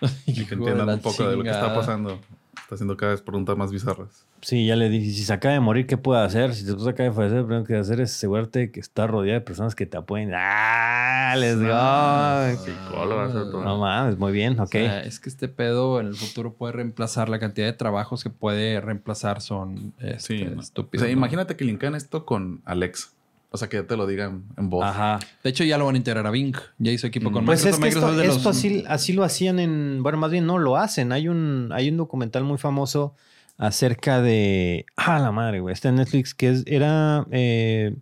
y 0.26 0.44
que 0.46 0.54
entiendan 0.54 0.88
un 0.88 1.00
poco 1.00 1.28
de 1.28 1.36
lo 1.36 1.42
que 1.42 1.50
está 1.50 1.74
pasando. 1.74 2.20
Está 2.66 2.74
haciendo 2.74 2.96
cada 2.96 3.12
vez 3.12 3.22
preguntas 3.22 3.56
más 3.56 3.70
bizarras. 3.70 4.26
Sí, 4.40 4.66
ya 4.66 4.74
le 4.74 4.88
dije, 4.88 5.12
si 5.12 5.22
se 5.22 5.32
acaba 5.32 5.54
de 5.54 5.60
morir, 5.60 5.86
¿qué 5.86 5.96
puedo 5.96 6.18
hacer? 6.18 6.52
Si 6.52 6.64
tu 6.64 6.70
esposa 6.70 6.90
acaba 6.90 7.08
de 7.10 7.14
fallecer, 7.14 7.38
lo 7.38 7.46
primero 7.46 7.64
que 7.64 7.76
hacer 7.76 8.00
es 8.00 8.12
asegurarte 8.12 8.72
que 8.72 8.80
está 8.80 9.06
rodeada 9.06 9.38
de 9.38 9.44
personas 9.44 9.76
que 9.76 9.86
te 9.86 9.96
apoyen. 9.96 10.32
¡Ah! 10.34 11.36
¡Let's 11.38 11.60
go! 11.60 12.64
Psicóloga, 12.64 13.30
sobre 13.30 13.44
todo. 13.52 13.62
No 13.62 13.78
mames, 13.78 14.18
muy 14.18 14.32
bien, 14.32 14.58
ok. 14.58 14.66
O 14.66 14.68
sea, 14.68 15.00
es 15.04 15.20
que 15.20 15.28
este 15.28 15.46
pedo 15.46 16.00
en 16.00 16.08
el 16.08 16.16
futuro 16.16 16.54
puede 16.54 16.72
reemplazar 16.72 17.28
la 17.28 17.38
cantidad 17.38 17.68
de 17.68 17.72
trabajos 17.72 18.24
que 18.24 18.30
puede 18.30 18.80
reemplazar 18.80 19.40
son 19.40 19.94
este, 20.00 20.38
Sí, 20.38 20.42
estúpidos. 20.42 21.04
O 21.04 21.06
sea, 21.06 21.14
¿no? 21.14 21.18
imagínate 21.20 21.54
que 21.54 21.64
linkan 21.64 21.94
esto 21.94 22.26
con 22.26 22.62
Alexa. 22.64 23.10
O 23.56 23.58
sea, 23.58 23.68
que 23.68 23.78
ya 23.78 23.86
te 23.86 23.96
lo 23.96 24.06
digan 24.06 24.44
en 24.56 24.70
voz. 24.70 24.84
Ajá. 24.84 25.18
De 25.42 25.50
hecho, 25.50 25.64
ya 25.64 25.76
lo 25.78 25.86
van 25.86 25.94
a 25.96 25.98
integrar 25.98 26.26
a 26.26 26.30
Bing. 26.30 26.54
Ya 26.78 26.92
hizo 26.92 27.06
equipo 27.06 27.32
con 27.32 27.44
Pues 27.44 27.64
es 27.64 27.78
Microsoft. 27.78 27.82
que 27.82 27.88
esto, 27.88 28.00
Microsoft 28.00 28.20
es 28.20 28.28
de 28.30 28.36
esto 28.36 28.48
los- 28.50 28.56
así, 28.58 28.84
así 28.86 29.12
lo 29.14 29.24
hacían 29.24 29.58
en. 29.58 30.02
Bueno, 30.02 30.18
más 30.18 30.30
bien 30.30 30.46
no 30.46 30.58
lo 30.58 30.76
hacen. 30.76 31.10
Hay 31.12 31.28
un, 31.28 31.70
hay 31.72 31.88
un 31.88 31.96
documental 31.96 32.44
muy 32.44 32.58
famoso 32.58 33.14
acerca 33.58 34.20
de. 34.20 34.84
Ah, 34.96 35.18
la 35.18 35.32
madre, 35.32 35.60
güey. 35.60 35.72
Está 35.72 35.88
en 35.88 35.96
Netflix 35.96 36.34
que 36.34 36.50
es, 36.50 36.62
era 36.66 37.26
eh, 37.30 37.96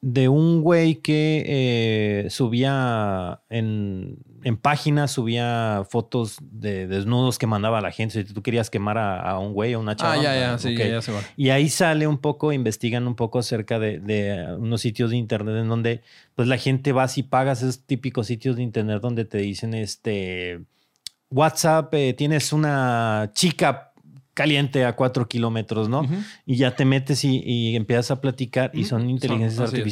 de 0.00 0.28
un 0.28 0.62
güey 0.62 0.96
que 0.96 1.44
eh, 2.24 2.30
subía 2.30 3.40
en, 3.50 4.18
en 4.42 4.56
páginas, 4.56 5.10
subía 5.10 5.84
fotos 5.88 6.38
de 6.40 6.86
desnudos 6.86 7.38
que 7.38 7.46
mandaba 7.46 7.78
a 7.78 7.80
la 7.80 7.90
gente. 7.90 8.24
Si 8.26 8.32
tú 8.32 8.42
querías 8.42 8.70
quemar 8.70 8.96
a, 8.98 9.20
a 9.20 9.38
un 9.38 9.52
güey 9.52 9.74
o 9.74 9.80
una 9.80 9.96
chava. 9.96 10.14
Ah, 10.14 10.22
ya, 10.22 10.34
ya, 10.34 10.58
sí, 10.58 10.74
ya, 10.76 10.88
ya 10.88 11.02
se 11.02 11.12
va. 11.12 11.20
Y 11.36 11.50
ahí 11.50 11.68
sale 11.68 12.06
un 12.06 12.18
poco, 12.18 12.52
investigan 12.52 13.06
un 13.06 13.14
poco 13.16 13.38
acerca 13.38 13.78
de, 13.78 13.98
de 14.00 14.54
unos 14.58 14.80
sitios 14.80 15.10
de 15.10 15.16
internet 15.16 15.56
en 15.56 15.68
donde 15.68 16.02
pues 16.34 16.48
la 16.48 16.56
gente 16.58 16.92
va 16.92 17.06
si 17.08 17.22
pagas 17.22 17.62
esos 17.62 17.84
típicos 17.84 18.26
sitios 18.26 18.56
de 18.56 18.62
internet 18.62 19.00
donde 19.02 19.24
te 19.24 19.38
dicen 19.38 19.74
este 19.74 20.60
WhatsApp, 21.30 21.92
eh, 21.94 22.12
tienes 22.14 22.52
una 22.52 23.30
chica 23.34 23.92
caliente 24.34 24.84
a 24.84 24.96
cuatro 24.96 25.28
kilómetros, 25.28 25.88
¿no? 25.88 26.02
Y 26.46 26.56
ya 26.56 26.74
te 26.74 26.84
metes 26.84 27.24
y, 27.24 27.42
y 27.44 27.76
empiezas 27.76 28.10
a 28.10 28.20
platicar 28.20 28.70
y 28.74 28.84
son 28.84 29.08
inteligencias 29.10 29.56
Son- 29.56 29.64
así 29.66 29.76
es. 29.78 29.82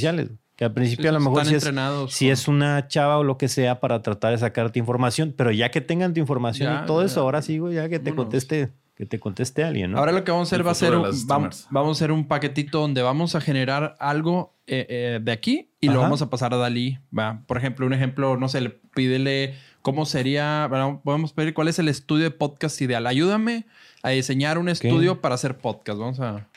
Que 0.59 0.65
al 0.65 0.73
principio 0.75 1.05
Sí, 1.05 1.09
a 1.09 1.13
lo 1.13 1.21
mejor 1.21 1.43
están 1.43 1.47
sí 1.51 1.55
es, 1.55 1.63
entrenados 1.63 2.13
si 2.13 2.31
es 2.31 2.49
una 2.49 2.89
chava 2.89 3.19
o 3.19 3.23
lo 3.25 3.39
que 3.39 3.47
sea 3.47 3.79
para 3.79 4.03
tratar 4.03 4.33
de 4.33 4.39
sacarte 4.39 4.81
información, 4.81 5.33
pero 5.37 5.53
ya 5.53 5.71
que 5.71 5.81
tengan 5.81 6.13
tu 6.13 6.19
información 6.21 6.71
Ya, 6.73 6.83
y 6.83 6.87
todo 6.87 7.01
ya. 7.01 7.07
eso, 7.07 7.21
ahora 7.21 7.43
sí, 7.43 7.59
güey, 7.59 7.77
ya 7.77 7.89
que 7.89 8.01
te 8.01 8.11
Vámonos. 8.11 8.25
conteste, 8.25 8.73
que 8.97 9.07
te 9.07 9.21
conteste 9.21 9.63
alguien, 9.63 9.93
¿no? 9.93 9.99
Ahora 9.99 10.11
lo 10.11 10.25
que 10.25 10.33
vamos 10.33 10.49
a 10.49 10.57
hacer 10.57 10.61
El 10.61 10.67
va 10.67 10.73
a 10.73 10.75
ser, 10.75 10.97
un- 10.97 11.27
vamos, 11.29 11.69
vamos 11.71 11.89
a 11.89 11.93
hacer 11.99 12.11
un 12.11 12.27
paquetito 12.27 12.81
donde 12.81 13.03
vamos 13.03 13.37
a 13.37 13.41
generar 13.41 13.95
algo 14.01 14.53
eh, 14.67 14.85
eh, 14.89 15.21
de 15.23 15.31
aquí 15.33 15.71
y 15.81 15.91
lo 15.91 16.01
vamos 16.01 16.23
a 16.23 16.29
pasar 16.29 16.53
a 16.53 16.57
Dalí. 16.57 16.99
Va. 17.17 17.41
Por 17.47 17.57
ejemplo, 17.57 17.87
un 17.87 17.93
ejemplo, 17.93 18.37
no 18.37 18.49
sé, 18.49 18.61
le 18.61 18.71
pídele 18.71 19.55
cómo 19.83 20.07
sería, 20.07 20.67
bueno, 20.69 21.01
podemos 21.05 21.33
pedir 21.33 21.55
cuál 21.55 21.69
es 21.69 21.79
el 21.79 21.87
estudio 21.87 22.25
de 22.25 22.31
podcast 22.33 22.81
ideal. 22.83 23.07
Ayúdame 23.07 23.65
a 24.03 24.09
diseñar 24.11 24.59
un 24.59 24.69
estudio 24.69 25.21
para 25.21 25.37
hacer 25.37 25.57
podcast. 25.57 26.01
Vamos 26.01 26.19
a... 26.19 26.49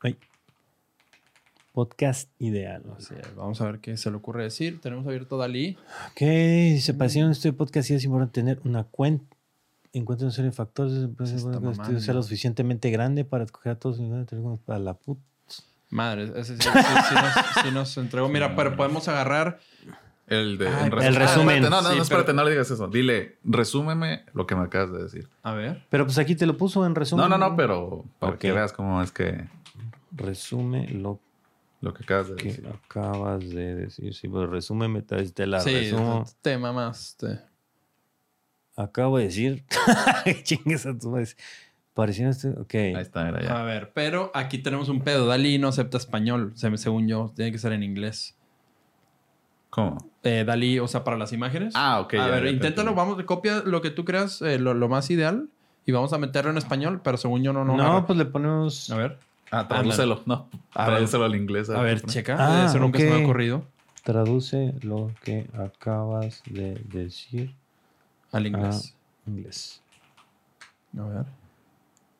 Ay. 0.00 0.16
Podcast 1.78 2.28
ideal. 2.40 2.82
vamos 3.36 3.60
a 3.60 3.66
ver 3.66 3.78
qué 3.78 3.96
se 3.96 4.10
le 4.10 4.16
ocurre 4.16 4.42
decir. 4.42 4.80
Tenemos 4.80 5.06
abierto 5.06 5.38
Dalí. 5.38 5.78
Ok, 6.10 6.22
dice, 6.22 6.92
para 6.92 7.06
estudio 7.06 7.30
de 7.30 7.52
podcast 7.52 7.86
sí 7.86 7.94
es 7.94 8.02
importante 8.02 8.40
tener 8.40 8.58
una 8.64 8.82
cuenta. 8.82 9.36
Encuentra 9.92 10.26
una 10.26 10.34
serie 10.34 10.50
de 10.50 10.56
factores. 10.56 11.08
Pues, 11.16 11.30
sea 12.04 12.14
lo 12.14 12.22
suficientemente 12.24 12.90
grande 12.90 13.24
para 13.24 13.44
escoger 13.44 13.70
a 13.70 13.74
todos 13.76 14.00
los 14.00 14.58
para 14.58 14.80
la 14.80 14.94
puta. 14.94 15.20
Madre, 15.90 16.32
ese 16.34 16.56
sí, 16.56 16.62
sí- 16.62 16.68
sí 16.68 17.14
nos, 17.14 17.64
sí 17.64 17.70
nos 17.72 17.96
entregó. 17.98 18.28
Mira, 18.28 18.56
pero 18.56 18.74
podemos 18.74 19.06
agarrar. 19.06 19.60
El 20.26 20.58
de 20.58 20.66
Ay, 20.66 20.88
en 20.88 20.92
el 20.92 21.16
Ah, 21.16 21.18
resumen. 21.26 21.62
espérate, 21.62 21.70
no, 21.70 21.80
no, 21.80 21.88
Sí, 21.90 21.96
no, 21.96 22.02
espérate, 22.02 22.26
pero- 22.26 22.36
no 22.38 22.44
le 22.44 22.50
digas 22.50 22.70
eso. 22.72 22.88
Dile, 22.88 23.36
resúmeme 23.44 24.24
lo 24.34 24.48
que 24.48 24.56
me 24.56 24.64
acabas 24.64 24.90
de 24.92 25.02
decir. 25.04 25.28
A 25.44 25.52
ver. 25.52 25.84
Pero 25.90 26.06
pues 26.06 26.18
aquí 26.18 26.34
te 26.34 26.44
lo 26.44 26.56
puso 26.56 26.84
en 26.84 26.96
resumen. 26.96 27.28
No, 27.30 27.38
no, 27.38 27.48
no, 27.50 27.54
pero 27.54 28.04
para 28.18 28.36
que 28.36 28.50
veas 28.50 28.72
cómo 28.72 29.00
es 29.00 29.12
que 29.12 29.46
Resume 30.10 30.88
lo 30.88 31.20
lo 31.80 31.94
que 31.94 32.02
acabas 32.02 32.28
de 32.30 32.36
que 32.36 32.48
decir. 32.48 32.68
acabas 32.68 33.48
de 33.48 33.74
decir. 33.74 34.14
Sí, 34.14 34.28
pues 34.28 34.48
resúmeme, 34.48 35.02
te 35.02 35.24
te 35.30 35.46
la 35.46 35.60
sí, 35.60 35.72
resumo. 35.74 36.24
te 36.42 36.58
mamaste. 36.58 37.40
Acabo 38.76 39.18
de 39.18 39.24
decir. 39.24 39.64
Chingues 40.44 40.86
a 40.86 40.96
tu 40.98 41.10
madre. 41.10 41.26
Parecía 41.94 42.28
este. 42.28 42.50
Ok. 42.50 42.74
Ahí 42.74 42.94
está, 42.98 43.24
mira 43.24 43.42
ya. 43.42 43.60
A 43.60 43.64
ver, 43.64 43.90
pero 43.92 44.30
aquí 44.34 44.58
tenemos 44.58 44.88
un 44.88 45.00
pedo. 45.00 45.26
Dalí 45.26 45.58
no 45.58 45.68
acepta 45.68 45.96
español, 45.98 46.52
se- 46.54 46.76
según 46.78 47.08
yo. 47.08 47.32
Tiene 47.34 47.50
que 47.52 47.58
ser 47.58 47.72
en 47.72 47.82
inglés. 47.82 48.36
¿Cómo? 49.70 49.98
Eh, 50.22 50.44
Dalí, 50.46 50.78
o 50.78 50.88
sea, 50.88 51.04
para 51.04 51.16
las 51.16 51.32
imágenes. 51.32 51.74
Ah, 51.76 52.00
ok, 52.00 52.14
A 52.14 52.16
ya, 52.18 52.26
ver, 52.28 52.44
ya 52.44 52.50
inténtalo. 52.50 52.94
Vamos, 52.94 53.22
copia 53.24 53.62
lo 53.64 53.82
que 53.82 53.90
tú 53.90 54.04
creas, 54.04 54.40
eh, 54.42 54.58
lo, 54.58 54.74
lo 54.74 54.88
más 54.88 55.10
ideal. 55.10 55.48
Y 55.86 55.92
vamos 55.92 56.12
a 56.12 56.18
meterlo 56.18 56.50
en 56.50 56.58
español, 56.58 57.00
pero 57.02 57.16
según 57.16 57.42
yo 57.42 57.52
no, 57.52 57.64
no. 57.64 57.76
No, 57.76 57.82
agarra. 57.82 58.06
pues 58.06 58.18
le 58.18 58.24
ponemos. 58.26 58.90
A 58.90 58.96
ver. 58.96 59.18
Ah, 59.50 59.66
tradúcelo, 59.68 60.22
no. 60.26 60.48
A 60.74 60.84
ver. 60.86 60.94
Tradúcelo 60.96 61.24
al 61.24 61.34
inglés. 61.36 61.70
A 61.70 61.80
ver, 61.80 62.02
checa. 62.02 62.36
Ah, 62.38 62.66
Eso 62.66 62.78
nunca 62.78 62.98
se 62.98 63.04
me 63.06 63.14
ok. 63.16 63.20
ha 63.20 63.24
ocurrido. 63.24 63.64
Traduce 64.04 64.74
lo 64.82 65.10
que 65.22 65.48
acabas 65.58 66.42
de 66.46 66.74
decir 66.90 67.54
Al 68.32 68.44
a 68.44 68.48
inglés. 68.48 68.94
inglés. 69.26 69.80
A 70.98 71.02
ver. 71.02 71.24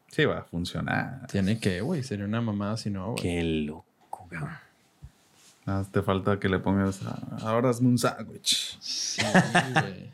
Sí, 0.09 0.25
va 0.25 0.39
a 0.39 0.43
funcionar. 0.45 1.27
Tiene 1.31 1.59
que, 1.61 1.81
güey. 1.81 2.03
Sería 2.03 2.25
una 2.25 2.41
mamada 2.41 2.77
si 2.77 2.91
no, 2.91 3.13
güey. 3.13 3.23
Qué 3.23 3.43
loco, 3.43 4.27
cabrón. 4.31 4.51
Nada 5.67 5.85
te 5.85 6.01
falta 6.03 6.39
que 6.41 6.49
le 6.49 6.59
pongas 6.59 7.03
a- 7.05 7.19
ahora 7.43 7.69
hazme 7.71 7.89
un 7.89 7.99
sándwich. 7.99 8.79
Sí, 8.81 9.23
güey. 9.75 10.11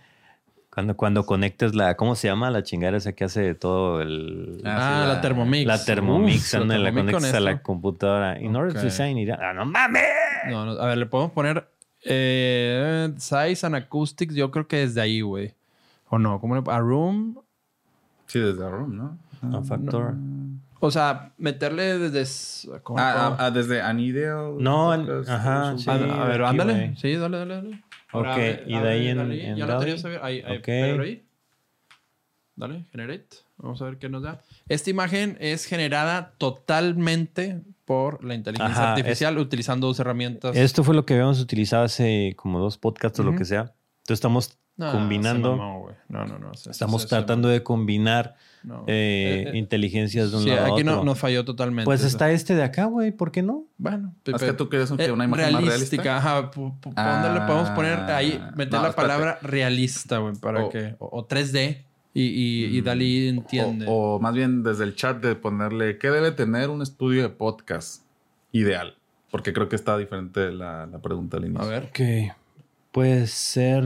Cuando, 0.75 0.97
cuando 0.97 1.25
conectes 1.25 1.75
la. 1.75 1.97
¿Cómo 1.97 2.17
se 2.17 2.27
llama? 2.27 2.51
La 2.51 2.65
chingada 2.65 2.97
esa 2.97 3.13
que 3.13 3.25
hace 3.25 3.41
de 3.43 3.55
todo 3.55 4.03
el. 4.03 4.61
Ah, 4.65 4.77
Ah, 4.77 4.81
sí, 5.03 5.09
la, 5.09 5.15
la- 5.15 5.21
Thermomix. 5.21 5.67
La 5.67 5.85
Thermomix, 5.85 6.55
Uf, 6.55 6.67
la 6.67 6.93
con 6.93 6.95
conectas 6.95 7.35
a 7.35 7.41
la 7.41 7.63
computadora. 7.63 8.41
In 8.41 8.57
order 8.57 8.73
Ok. 8.73 8.79
to 8.81 8.85
design 8.85 9.17
it. 9.19 9.31
¡Ah, 9.31 9.53
no 9.55 9.65
mames! 9.67 10.03
No, 10.51 10.67
no, 10.67 10.73
a 10.73 10.87
ver, 10.87 10.99
le 10.99 11.07
podemos 11.07 11.33
poner 11.33 11.69
eh, 12.05 13.13
size 13.19 13.65
and 13.65 13.77
acoustics. 13.77 14.35
Yo 14.35 14.51
creo 14.51 14.67
que 14.67 14.79
desde 14.79 15.01
ahí, 15.01 15.21
güey. 15.21 15.55
¿O 16.09 16.19
no? 16.19 16.41
¿Cómo 16.41 16.57
le 16.57 16.63
A 16.71 16.79
room? 16.81 17.39
Sí, 18.27 18.41
desde 18.41 18.69
Room, 18.69 18.97
¿no? 18.97 19.19
No, 19.43 19.63
factor. 19.63 20.15
O 20.87 20.91
sea, 20.91 21.33
meterle 21.39 21.99
desde... 21.99 22.21
s- 22.21 22.69
¿cómo 22.83 22.99
le 22.99 23.05
Ah, 23.05 23.29
ah, 23.29 23.37
ah, 23.47 23.51
desde 23.51 23.81
Anideo. 23.81 24.57
No, 24.61 24.93
podcast, 24.95 25.31
ajá, 25.31 25.79
sí. 25.79 25.89
a, 25.89 25.95
a 25.95 26.29
ver, 26.29 26.43
ándale. 26.43 26.95
Sí, 27.01 27.15
dale, 27.17 27.39
dale, 27.39 27.55
dale. 27.55 27.83
Ok, 28.13 28.27
a 28.27 28.37
ver, 28.37 28.65
y 28.67 28.79
de 28.79 28.89
ahí 28.89 29.09
en- 29.09 29.17
dale. 29.17 29.47
en 29.49 29.57
Ya 29.57 29.67
lo 29.67 29.73
Dali. 29.73 29.85
tenías 29.87 30.05
a 30.05 30.09
ver. 30.09 30.21
Ahí, 30.23 30.43
ahí, 30.47 30.59
Ok. 30.59 30.65
pégalo 30.65 31.03
ahí. 31.03 31.25
Dale, 32.57 32.85
generate. 32.93 33.37
Vamos 33.57 33.81
a 33.83 33.87
ver 33.87 33.99
qué 33.99 34.09
nos 34.09 34.23
da. 34.23 34.41
Esta 34.69 34.91
imagen 34.91 35.37
es 35.41 35.65
generada 35.65 36.35
totalmente 36.39 37.63
por 37.85 38.23
la 38.23 38.35
inteligencia 38.35 38.75
Ajá, 38.83 38.93
artificial 38.95 39.39
utilizando 39.39 39.87
dos 39.87 39.99
herramientas. 40.01 40.55
Esto 40.57 40.85
fue 40.85 40.95
lo 40.95 41.05
que 41.05 41.15
habíamos 41.15 41.41
utilizado 41.41 41.85
hace 41.85 42.35
como 42.37 42.61
dos 42.61 42.79
podcasts 42.79 43.19
o 43.21 43.23
lo 43.25 43.35
que 43.35 43.45
sea. 43.45 43.61
Entonces 44.03 44.15
estamos 44.19 44.59
No, 44.77 44.91
combinando. 44.91 45.57
mamó, 45.57 45.81
güey. 45.83 45.95
no, 46.09 46.25
no, 46.27 46.39
no. 46.39 46.55
se- 46.55 46.71
estamos 46.71 47.03
se- 47.03 47.09
se 47.09 47.15
tratando 47.15 47.49
de 47.49 47.63
combinar. 47.63 48.35
No. 48.65 48.85
eh, 48.87 49.45
Eh, 49.47 49.51
eh, 49.53 49.59
inteligencias 49.59 50.31
de 50.31 50.37
un 50.39 50.43
Sí, 50.45 50.49
lado 50.49 50.65
a 50.65 50.75
aquí 50.75 50.83
no, 50.85 50.93
otro. 50.93 51.05
nos 51.05 51.19
falló 51.19 51.45
totalmente. 51.45 51.85
pues 51.85 52.01
eso. 52.01 52.09
está 52.09 52.31
este 52.33 52.55
de 52.55 52.63
acá, 52.63 52.87
güey. 52.87 53.13
¿Por 53.13 53.31
qué 53.31 53.43
no? 53.43 53.65
Bueno, 53.77 54.15
Es 54.25 54.43
que 54.43 54.53
tú 54.55 54.69
quieres 54.71 54.91
que 54.91 55.05
eh, 55.05 55.13
una 55.13 55.25
imagen 55.27 55.53
más 55.53 55.65
realística. 55.65 56.17
Ajá. 56.17 56.51
Ah, 56.97 57.23
¿Dónde 57.25 57.41
le 57.41 57.47
podemos 57.47 57.71
poner 57.71 57.99
ahí? 58.11 58.43
Meter 58.57 58.73
no, 58.75 58.83
la 58.83 58.89
espérate. 58.89 58.95
palabra 58.95 59.39
realista, 59.43 60.19
güey, 60.19 60.35
para 60.37 60.65
O- 60.65 60.69
que. 60.71 60.97
O, 60.99 61.19
o 61.19 61.27
3D. 61.29 61.85
Y, 62.15 62.23
y, 62.23 62.79
y 62.79 62.81
Mm, 62.81 62.85
Dalí 62.85 63.29
entiende. 63.29 63.87
O, 63.89 64.15
o 64.15 64.19
más 64.21 64.33
bien 64.35 64.63
desde 64.63 64.85
el 64.85 64.95
chat 64.97 65.21
de 65.23 65.35
ponerle 65.35 65.99
qué 65.99 66.11
debe 66.11 66.31
tener 66.33 66.71
un 66.71 66.81
estudio 66.81 67.23
de 67.23 67.29
podcast 67.29 68.03
ideal. 68.53 68.97
Porque 69.31 69.53
creo 69.53 69.69
que 69.69 69.77
está 69.77 69.99
diferente 69.99 70.53
la, 70.53 70.87
la 70.87 70.99
pregunta 71.01 71.37
al 71.37 71.45
inicio. 71.45 71.63
a 71.65 71.69
ver. 71.69 71.83
Ok. 71.85 72.35
Puede 72.93 73.27
ser. 73.27 73.85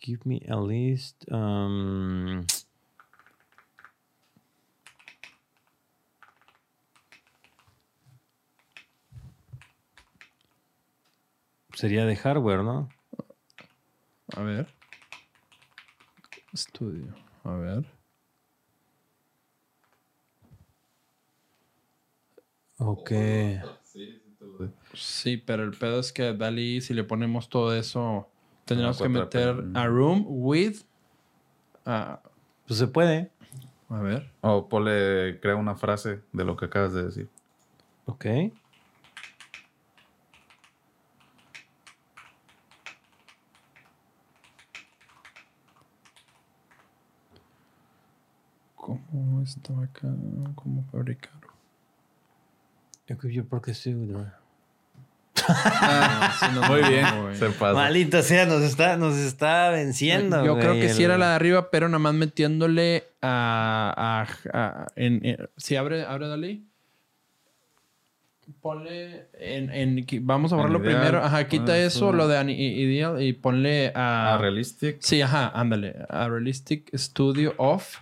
Give 0.00 0.20
me 0.24 0.40
a 0.48 0.56
list. 0.56 1.30
um, 1.30 2.46
sería 11.74 12.04
de 12.04 12.16
hardware, 12.16 12.62
¿no? 12.62 12.88
A 14.36 14.42
ver. 14.42 14.66
Estudio. 16.52 17.14
A 17.44 17.54
ver. 17.54 17.84
Ok. 22.78 23.12
Sí, 24.94 25.36
pero 25.36 25.64
el 25.64 25.72
pedo 25.72 26.00
es 26.00 26.12
que 26.12 26.32
Dalí, 26.32 26.80
si 26.80 26.94
le 26.94 27.04
ponemos 27.04 27.48
todo 27.48 27.74
eso, 27.74 28.29
tendríamos 28.70 29.02
que 29.02 29.08
meter 29.08 29.64
a 29.74 29.86
room 29.86 30.24
with. 30.28 30.82
ah, 31.84 32.20
Pues 32.66 32.78
se 32.78 32.86
puede. 32.86 33.32
a 33.88 33.98
ver. 34.00 34.32
O 34.42 34.68
ponle, 34.68 35.40
crea 35.40 35.56
una 35.56 35.74
frase 35.74 36.22
de 36.32 36.44
lo 36.44 36.56
que 36.56 36.66
acabas 36.66 36.92
de 36.94 37.04
decir. 37.04 37.28
Ok. 38.06 38.26
¿Cómo 48.76 49.42
estaba 49.42 49.84
acá? 49.84 50.08
¿Cómo 50.54 50.84
fabricar? 50.90 51.40
Equip 53.06 53.52
studio. 55.50 56.62
Muy 56.68 56.82
bien. 56.88 57.06
Se 57.34 57.50
pasa. 57.50 57.74
Maldito 57.74 58.22
sea, 58.22 58.46
nos 58.46 58.62
está, 58.62 58.96
nos 58.96 59.16
está 59.16 59.70
venciendo. 59.70 60.44
Yo 60.44 60.58
creo 60.58 60.74
que 60.74 60.88
sí 60.90 61.02
el- 61.02 61.10
era 61.10 61.18
la 61.18 61.30
de 61.30 61.34
arriba, 61.36 61.70
pero 61.70 61.88
nada 61.88 61.98
más 61.98 62.14
metiéndole 62.14 63.04
a. 63.22 64.26
a- 64.52 64.58
a- 64.58 64.86
en, 64.96 65.24
en- 65.24 65.48
si 65.56 65.76
abre, 65.76 66.04
abre 66.04 66.28
Dalí. 66.28 66.64
Ponle 68.60 69.28
en, 69.38 69.70
Vamos 70.22 70.52
a 70.52 70.56
borrarlo 70.56 70.82
primero. 70.82 71.22
Ajá, 71.24 71.46
quita 71.46 71.66
pon 71.66 71.74
eso, 71.76 72.12
lo 72.12 72.26
de 72.26 72.36
ideal, 72.82 73.22
y 73.22 73.32
ponle 73.32 73.92
a. 73.94 74.34
Ah, 74.34 74.38
realistic. 74.38 74.96
Sí, 75.00 75.22
ajá, 75.22 75.48
ándale. 75.54 75.94
A 76.08 76.28
Realistic 76.28 76.90
Studio 76.94 77.54
of. 77.58 77.96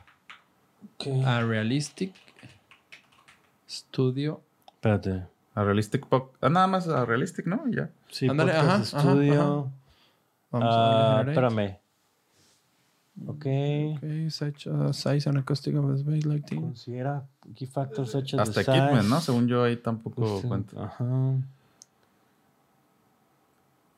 A 1.26 1.42
Realistic 1.42 2.12
Studio. 3.68 4.40
Espérate. 4.74 5.22
A 5.58 5.64
realistic 5.64 6.06
po- 6.06 6.32
Ah, 6.40 6.48
nada 6.48 6.66
más 6.68 6.86
a 6.88 7.04
realistic, 7.04 7.46
¿no? 7.46 7.62
Ya. 7.68 7.90
Sí, 8.10 8.28
podcast 8.28 8.50
ajá, 8.50 8.74
ajá, 8.76 8.84
studio. 8.84 9.70
Vamos 10.52 10.68
Ah, 10.70 10.78
a 10.78 11.14
darle 11.16 11.32
generate. 11.34 11.56
espérame. 11.56 11.78
Ok. 13.26 13.36
Okay, 13.96 14.30
such, 14.30 14.66
uh, 14.68 14.92
size 14.92 15.28
and 15.28 15.38
acoustic 15.38 15.74
of 15.74 15.90
the 15.90 15.98
space 15.98 16.24
lighting. 16.28 16.60
Considera 16.62 17.24
key 17.54 17.66
factors 17.66 18.10
such 18.12 18.34
as 18.34 18.40
Hasta 18.48 18.62
the 18.62 18.70
equipment, 18.70 19.02
size, 19.02 19.08
¿no? 19.10 19.20
Según 19.20 19.48
yo 19.48 19.64
ahí 19.64 19.76
tampoco 19.76 20.22
custom- 20.22 20.48
cuenta. 20.48 20.84
Ajá. 20.84 21.04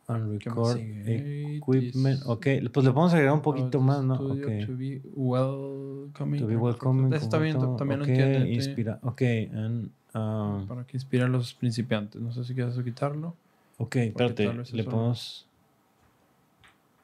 On 0.06 0.38
¿Qué 0.38 0.50
más 0.50 0.74
record 0.74 0.76
equipment. 0.78 2.22
Ok, 2.26 2.42
pues 2.72 2.84
le 2.84 2.92
podemos 2.92 3.12
agregar 3.12 3.34
un 3.34 3.42
poquito 3.42 3.80
más, 3.80 4.02
¿no? 4.02 4.16
Studio 4.16 4.46
Ok. 4.46 4.66
To 4.66 4.76
be 4.76 5.00
welcoming. 5.14 6.40
To 6.40 6.46
be 6.46 6.56
welcome. 6.56 7.14
Está 7.16 7.38
bien, 7.38 7.58
también 7.76 8.00
Ok, 8.00 8.08
lo 8.08 8.14
sí. 8.46 8.52
Inspira. 8.54 8.98
Ok, 9.02 9.22
and, 9.54 9.90
um, 10.14 10.66
Para 10.66 10.84
que 10.86 10.96
inspire 10.96 11.24
a 11.24 11.28
los 11.28 11.54
principiantes. 11.54 12.20
No 12.20 12.32
sé 12.32 12.44
si 12.44 12.54
quieres 12.54 12.76
quitarlo. 12.82 13.34
ok, 13.78 13.96
espérate. 13.96 14.52
Le 14.52 14.62
eso- 14.62 14.90
podemos. 14.90 15.46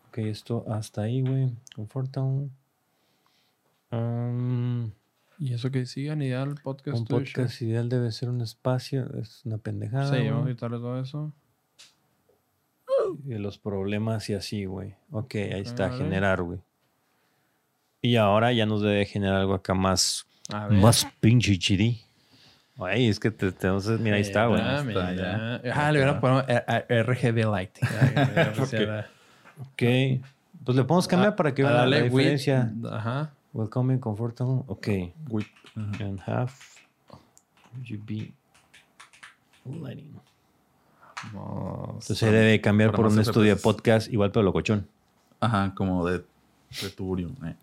Ok, 0.08 0.18
esto 0.18 0.64
hasta 0.68 1.02
ahí, 1.02 1.20
güey. 1.22 1.50
Confortable. 1.74 2.48
Um, 3.90 4.90
Y 5.38 5.52
eso 5.52 5.70
que 5.70 5.84
sigan 5.86 6.22
el 6.22 6.54
podcast. 6.56 6.98
un 6.98 7.04
podcast 7.06 7.60
ideal 7.62 7.88
debe 7.88 8.10
ser 8.12 8.28
un 8.30 8.40
espacio. 8.40 9.06
Es 9.20 9.44
una 9.44 9.58
pendejada. 9.58 10.14
Sí, 10.16 10.28
vamos 10.28 10.46
a 10.46 10.50
quitarle 10.50 10.78
todo 10.78 11.00
eso. 11.00 11.32
Y 13.24 13.34
los 13.34 13.58
problemas 13.58 14.28
y 14.30 14.34
así, 14.34 14.64
güey. 14.64 14.94
Ok, 15.10 15.34
ahí 15.36 15.60
está, 15.60 15.88
Vale. 15.88 15.98
generar, 16.04 16.42
güey. 16.42 16.60
Y 18.02 18.16
ahora 18.16 18.52
ya 18.52 18.66
nos 18.66 18.82
debe 18.82 19.04
generar 19.04 19.40
algo 19.40 19.54
acá 19.54 19.74
más, 19.74 20.26
más 20.70 21.06
pinche 21.20 21.58
chidi. 21.58 22.00
Ay, 22.78 23.08
es 23.08 23.18
que 23.18 23.30
te, 23.30 23.52
te- 23.52 23.66
entonces, 23.68 23.98
mira, 24.00 24.16
ahí 24.16 24.22
está, 24.22 24.46
güey. 24.46 24.60
Ah. 24.60 24.84
Ah, 25.74 25.92
le 25.92 25.98
hubieran 25.98 26.20
puesto 26.20 26.44
RGB 26.88 27.50
Light. 27.50 27.78
Ok. 29.58 29.82
Pues 30.64 30.76
le 30.76 30.84
podemos 30.84 31.08
cambiar 31.08 31.34
para 31.34 31.54
que 31.54 31.64
Ah, 31.64 31.70
vean 31.70 31.90
la, 31.90 32.00
diferencia. 32.02 32.72
Ajá. 32.90 33.32
Welcome 33.54 33.94
and 33.94 34.02
comfortable. 34.02 34.64
Ok. 34.66 34.88
And 36.00 36.20
half 36.26 36.76
GB 37.82 38.32
lighting. 39.64 40.20
Entonces 41.32 42.18
se 42.18 42.30
debe 42.30 42.60
cambiar 42.60 42.92
por 42.92 43.06
un 43.06 43.18
estudio 43.18 43.54
de 43.54 43.60
podcast 43.60 44.12
igual, 44.12 44.30
pero 44.30 44.42
locochón. 44.42 44.86
Ajá, 45.40 45.72
como 45.74 46.06
de, 46.06 46.18
de 46.18 47.46
eh. 47.48 47.56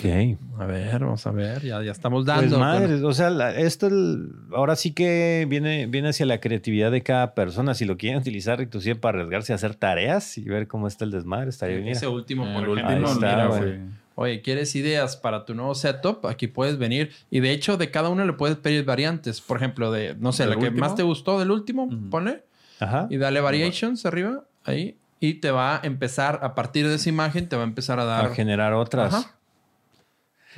Ok. 0.00 0.38
A 0.60 0.66
ver, 0.66 1.00
vamos 1.00 1.26
a 1.26 1.32
ver. 1.32 1.60
Ya, 1.62 1.82
ya 1.82 1.90
estamos 1.90 2.24
Pues 2.24 2.36
dando. 2.36 2.58
madre, 2.60 3.02
o 3.02 3.12
sea, 3.12 3.30
la- 3.30 3.52
esto 3.56 3.88
el- 3.88 4.30
ahora 4.54 4.76
sí 4.76 4.92
que 4.92 5.44
viene, 5.48 5.86
viene 5.86 6.10
hacia 6.10 6.24
la 6.24 6.38
creatividad 6.38 6.92
de 6.92 7.02
cada 7.02 7.34
persona. 7.34 7.74
Si 7.74 7.84
lo 7.84 7.96
quieren 7.96 8.20
utilizar 8.20 8.60
inclusive 8.60 8.94
para 8.94 9.18
arriesgarse 9.18 9.52
a 9.52 9.56
hacer 9.56 9.74
tareas 9.74 10.38
y 10.38 10.42
ver 10.44 10.68
cómo 10.68 10.86
está 10.86 11.04
el 11.04 11.10
desmadre, 11.10 11.50
estaría 11.50 11.78
bien. 11.78 11.88
Ese 11.88 12.06
último, 12.06 12.44
por 12.44 12.62
El 12.62 12.68
último, 12.68 12.88
Ahí 12.90 13.02
está, 13.04 13.14
mira, 13.16 13.46
güey. 13.46 13.78
Oye, 14.14 14.40
¿quieres 14.42 14.74
ideas 14.76 15.16
para 15.16 15.44
tu 15.44 15.54
nuevo 15.54 15.74
setup? 15.74 16.26
Aquí 16.26 16.46
puedes 16.46 16.78
venir. 16.78 17.10
Y 17.30 17.40
de 17.40 17.50
hecho, 17.50 17.76
de 17.76 17.90
cada 17.90 18.08
uno 18.08 18.24
le 18.24 18.32
puedes 18.34 18.56
pedir 18.56 18.84
variantes. 18.84 19.40
Por 19.40 19.56
ejemplo, 19.56 19.90
de, 19.90 20.14
no 20.18 20.30
sé, 20.32 20.44
¿Del 20.46 20.54
la 20.54 20.60
que 20.60 20.70
más 20.72 20.94
te 20.94 21.02
gustó 21.02 21.38
del 21.40 21.50
último, 21.50 21.84
Ujú. 21.84 22.10
ponle. 22.10 22.44
Ajá. 22.80 23.08
Y 23.10 23.16
dale 23.16 23.40
variations 23.40 24.06
arriba, 24.06 24.44
ahí. 24.64 24.96
Y 25.20 25.34
te 25.34 25.50
va 25.50 25.76
a 25.76 25.80
empezar, 25.82 26.38
a 26.42 26.54
partir 26.54 26.86
de 26.86 26.94
esa 26.94 27.08
imagen, 27.08 27.48
te 27.48 27.56
va 27.56 27.62
a 27.62 27.66
empezar 27.66 27.98
a 27.98 28.04
dar. 28.04 28.26
A 28.26 28.34
generar 28.34 28.72
otras. 28.74 29.12
Ajá. 29.14 29.34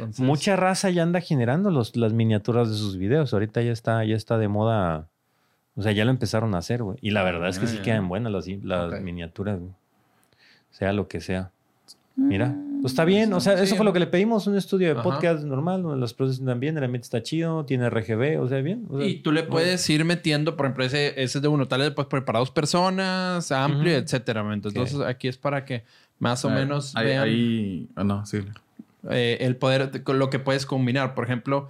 Entonces, 0.01 0.21
Mucha 0.25 0.57
raza 0.57 0.91
ya 0.91 1.03
anda 1.03 1.21
generando 1.21 1.71
los, 1.71 1.97
las 1.97 2.13
miniaturas 2.13 2.71
de 2.71 2.77
sus 2.77 2.97
videos. 2.97 3.33
Ahorita 3.33 3.63
ya 3.63 3.73
está, 3.73 4.05
ya 4.05 4.17
está 4.17 4.39
de 4.39 4.49
moda. 4.49 5.09
O 5.77 5.83
sea, 5.83 5.93
ya 5.93 6.05
lo 6.05 6.11
empezaron 6.11 6.55
a 6.55 6.59
hacer, 6.59 6.83
güey. 6.83 6.99
Y 7.01 7.11
la 7.11 7.23
verdad 7.23 7.49
es 7.49 7.59
que 7.59 7.67
Ah, 7.67 7.69
sí 7.69 7.77
ya. 7.79 7.83
quedan 7.83 8.09
buenas 8.09 8.33
las, 8.33 8.47
miniaturas, 9.03 9.59
güey. 9.59 9.73
Sea 10.71 10.93
lo 10.93 11.09
que 11.09 11.21
sea. 11.21 11.51
Mira, 12.17 12.55
pues 12.83 12.93
está 12.93 13.05
bien. 13.07 13.33
O 13.33 13.41
sea, 13.41 13.57
Sí. 13.57 13.65
eso 13.65 13.77
fue 13.77 13.85
lo 13.85 13.93
que 13.95 13.99
le 14.01 14.07
pedimos. 14.07 14.47
Un 14.47 14.57
estudio 14.57 14.89
de 14.89 14.93
Ajá. 14.95 15.03
podcast 15.03 15.43
normal, 15.45 15.83
donde 15.83 15.99
los 15.99 16.13
procesos 16.13 16.41
están 16.41 16.61
bien, 16.61 16.77
el 16.77 16.85
ambiente 16.85 17.05
está 17.07 17.23
chido, 17.23 17.65
tiene 17.65 17.89
RGB, 17.89 18.39
o 18.41 18.47
sea, 18.49 18.61
bien. 18.61 18.85
o 18.91 18.99
sea, 18.99 19.07
Y 19.07 19.21
tú 19.21 19.33
le 19.33 19.43
puedes 19.45 19.89
ir 19.89 20.05
metiendo, 20.05 20.55
por 20.57 20.67
ejemplo, 20.67 20.85
ese, 20.85 21.09
ese 21.23 21.39
es 21.39 21.43
de 21.43 21.49
uno, 21.49 21.67
tal 21.67 21.81
vez 21.81 21.93
pues 21.93 22.07
para 22.25 22.41
dos 22.41 22.51
personas, 22.51 23.51
amplio, 23.53 23.93
Ujú. 23.95 24.03
etcétera. 24.03 24.45
Entonces, 24.53 24.97
aquí 25.01 25.29
es 25.29 25.39
para 25.39 25.65
que 25.65 25.85
más 26.19 26.45
o 26.45 26.51
menos 26.51 26.95
ahí, 26.95 27.07
vean 27.07 27.23
ahí- 27.25 27.89
ah, 27.97 28.05
no, 28.05 28.27
sí. 28.27 28.41
Eh, 29.09 29.39
el 29.41 29.57
poder, 29.57 30.03
lo 30.07 30.31
que 30.31 30.39
puedes 30.39 30.67
combinar. 30.67 31.15
Por 31.15 31.25
ejemplo, 31.25 31.69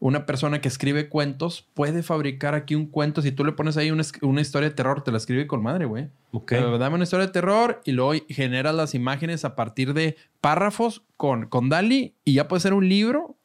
una 0.00 0.26
persona 0.26 0.60
que 0.60 0.68
escribe 0.68 1.08
cuentos 1.08 1.66
puede 1.74 2.02
fabricar 2.02 2.54
aquí 2.54 2.74
un 2.74 2.86
cuento. 2.86 3.22
Si 3.22 3.32
tú 3.32 3.44
le 3.44 3.52
pones 3.52 3.76
ahí 3.76 3.90
una, 3.90 4.04
una 4.22 4.40
historia 4.40 4.68
de 4.68 4.74
terror, 4.74 5.02
te 5.02 5.10
la 5.10 5.18
escribe 5.18 5.46
con 5.46 5.62
madre, 5.62 5.84
güey. 5.84 6.08
ok. 6.32 6.52
Eh, 6.52 6.78
dame 6.78 6.96
una 6.96 7.04
historia 7.04 7.26
de 7.26 7.32
terror 7.32 7.80
y 7.84 7.92
luego 7.92 8.12
generas 8.28 8.74
las 8.74 8.94
imágenes 8.94 9.44
a 9.44 9.54
partir 9.54 9.94
de 9.94 10.16
párrafos 10.40 11.02
con, 11.16 11.46
con 11.46 11.68
Dali 11.68 12.14
y 12.24 12.34
ya 12.34 12.48
puede 12.48 12.60
ser 12.60 12.74
un 12.74 12.88
libro 12.88 13.36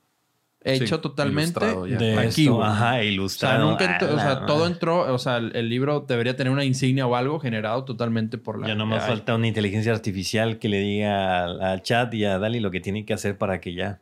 hecho 0.61 0.95
Sí, 0.98 1.02
totalmente 1.02 1.60
de 1.60 2.19
aquí, 2.19 2.44
esto, 2.44 2.64
ajá, 2.64 2.90
O 2.90 2.94
sea, 2.95 3.03
ilustrado. 3.03 3.69
nunca 3.69 3.98
o 4.02 4.19
sea, 4.19 4.45
todo 4.45 4.68
entró, 4.68 5.14
o 5.14 5.18
sea, 5.18 5.38
el, 5.38 5.56
el 5.56 5.69
libro 5.69 6.02
debería 6.07 6.36
tener 6.36 6.52
una 6.52 6.65
insignia 6.65 7.07
o 7.07 7.15
algo 7.15 7.40
generado 7.40 7.86
totalmente 7.86 8.38
por 8.38 8.60
la. 8.60 8.68
Ya 8.68 8.76
nomás 8.76 9.03
AI. 9.03 9.10
falta 9.10 9.36
una 9.36 9.48
inteligencia 9.48 9.94
artificial 9.94 10.60
que 10.60 10.68
le 10.68 10.80
diga 10.80 11.44
al, 11.45 11.61
al 11.61 11.81
chat 11.81 12.14
y 12.14 12.26
a 12.26 12.40
Dali 12.40 12.60
lo 12.60 12.72
que 12.72 12.81
tiene 12.81 13.06
que 13.06 13.14
hacer 13.14 13.38
para 13.38 13.61
que 13.61 13.73
ya. 13.73 13.99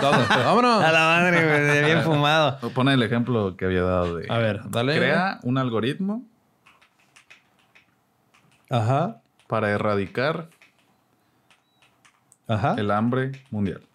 Todo. 0.00 0.12
Vámonos. 0.28 0.82
A 0.84 0.92
la 0.92 1.00
madre, 1.00 1.44
güey, 1.44 1.84
bien 1.84 2.02
fumado. 2.04 2.58
Pone 2.70 2.94
el 2.94 3.02
ejemplo 3.02 3.56
que 3.56 3.64
había 3.64 3.82
dado 3.82 4.16
de. 4.16 4.26
A 4.30 4.38
ver, 4.38 4.60
dale. 4.70 4.96
Crea 4.96 5.40
un 5.42 5.58
algoritmo 5.58 6.22
Ajá, 8.70 9.20
para 9.48 9.70
erradicar 9.70 10.50
ajá. 12.48 12.74
el 12.78 12.90
hambre 12.90 13.32
mundial. 13.50 13.85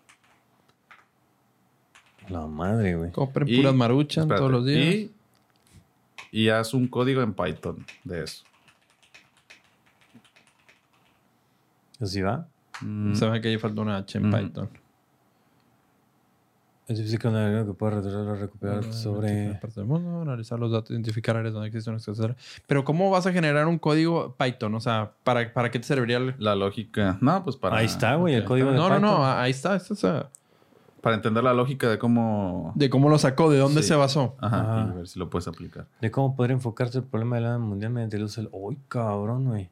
La 2.32 2.48
madre, 2.48 2.96
güey. 2.96 3.12
Compren 3.12 3.48
Y- 3.48 3.58
puras 3.58 3.76
maruchan 3.76 4.24
espérate, 4.24 4.40
todos 4.40 4.52
los 4.52 4.66
días. 4.66 4.96
Y, 4.96 5.12
y 6.32 6.50
haz 6.50 6.74
un 6.74 6.88
código 6.88 7.22
en 7.22 7.34
Python 7.34 7.86
de 8.04 8.24
eso. 8.24 8.44
¿Así 12.00 12.22
va? 12.22 12.48
Mm, 12.82 13.14
Se 13.14 13.30
ve 13.30 13.42
que 13.42 13.50
ahí 13.50 13.58
falta 13.58 13.82
una 13.82 13.98
H 13.98 14.18
en. 14.18 14.32
Python. 14.32 14.70
Es 16.88 16.98
difícil 16.98 17.20
que 17.20 17.28
un 17.30 17.36
algoritmo 17.36 17.72
que 17.74 17.78
pueda 17.78 17.92
retrasar 17.96 18.20
o 18.22 18.36
recuperar 18.36 18.84
sobre... 18.92 19.54
Parte 19.62 19.80
del 19.80 19.86
mundo, 19.86 20.22
analizar 20.24 20.60
los 20.60 20.72
datos, 20.74 20.92
identificar 20.92 21.38
áreas 21.38 21.54
donde 21.54 21.70
existen 21.70 21.94
etcétera. 21.94 22.36
Pero 22.68 22.84
¿cómo 22.84 23.10
vas 23.10 23.26
a 23.28 23.32
generar 23.32 23.68
un 23.68 23.78
código 23.78 24.36
Python? 24.38 24.76
O 24.76 24.82
sea, 24.82 25.12
¿para, 25.24 25.54
para 25.54 25.72
qué 25.72 25.80
te 25.80 25.86
serviría 25.86 26.18
el... 26.18 26.36
La 26.38 26.54
lógica. 26.56 27.18
No, 27.22 27.44
pues 27.46 27.56
para. 27.56 27.78
Ahí 27.78 27.86
está, 27.86 28.16
güey, 28.16 28.34
el 28.36 28.44
código 28.44 28.72
de 28.72 28.76
No, 28.78 28.90
no, 28.90 28.96
Python. 28.96 29.02
no, 29.04 29.26
ahí 29.26 29.52
está. 29.52 29.76
esto 29.78 29.94
es, 29.94 30.04
eh, 30.04 30.24
Para 31.02 31.16
entender 31.16 31.44
la 31.44 31.54
lógica 31.54 31.90
de 31.90 31.98
cómo. 31.98 32.72
de 32.76 32.90
cómo 32.90 33.10
lo 33.10 33.18
sacó, 33.18 33.50
de 33.50 33.58
dónde 33.58 33.82
Sí. 33.82 33.90
se 33.90 33.96
basó. 33.96 34.36
Ajá, 34.40 34.62
Ajá. 34.82 34.90
y 34.94 34.98
ver 34.98 35.08
si 35.08 35.18
lo 35.20 35.30
puedes 35.30 35.48
aplicar. 35.48 35.88
De 36.00 36.12
cómo 36.12 36.36
poder 36.36 36.52
enfocarse 36.52 37.00
el 37.00 37.04
problema 37.04 37.38
del 37.38 37.48
hambre 37.48 37.68
mundial 37.70 37.92
mediante 37.92 38.18
el 38.18 38.24
uso 38.24 38.42
del... 38.42 38.50
¡Uy, 38.54 38.78
cabrón, 38.88 39.46
güey! 39.46 39.70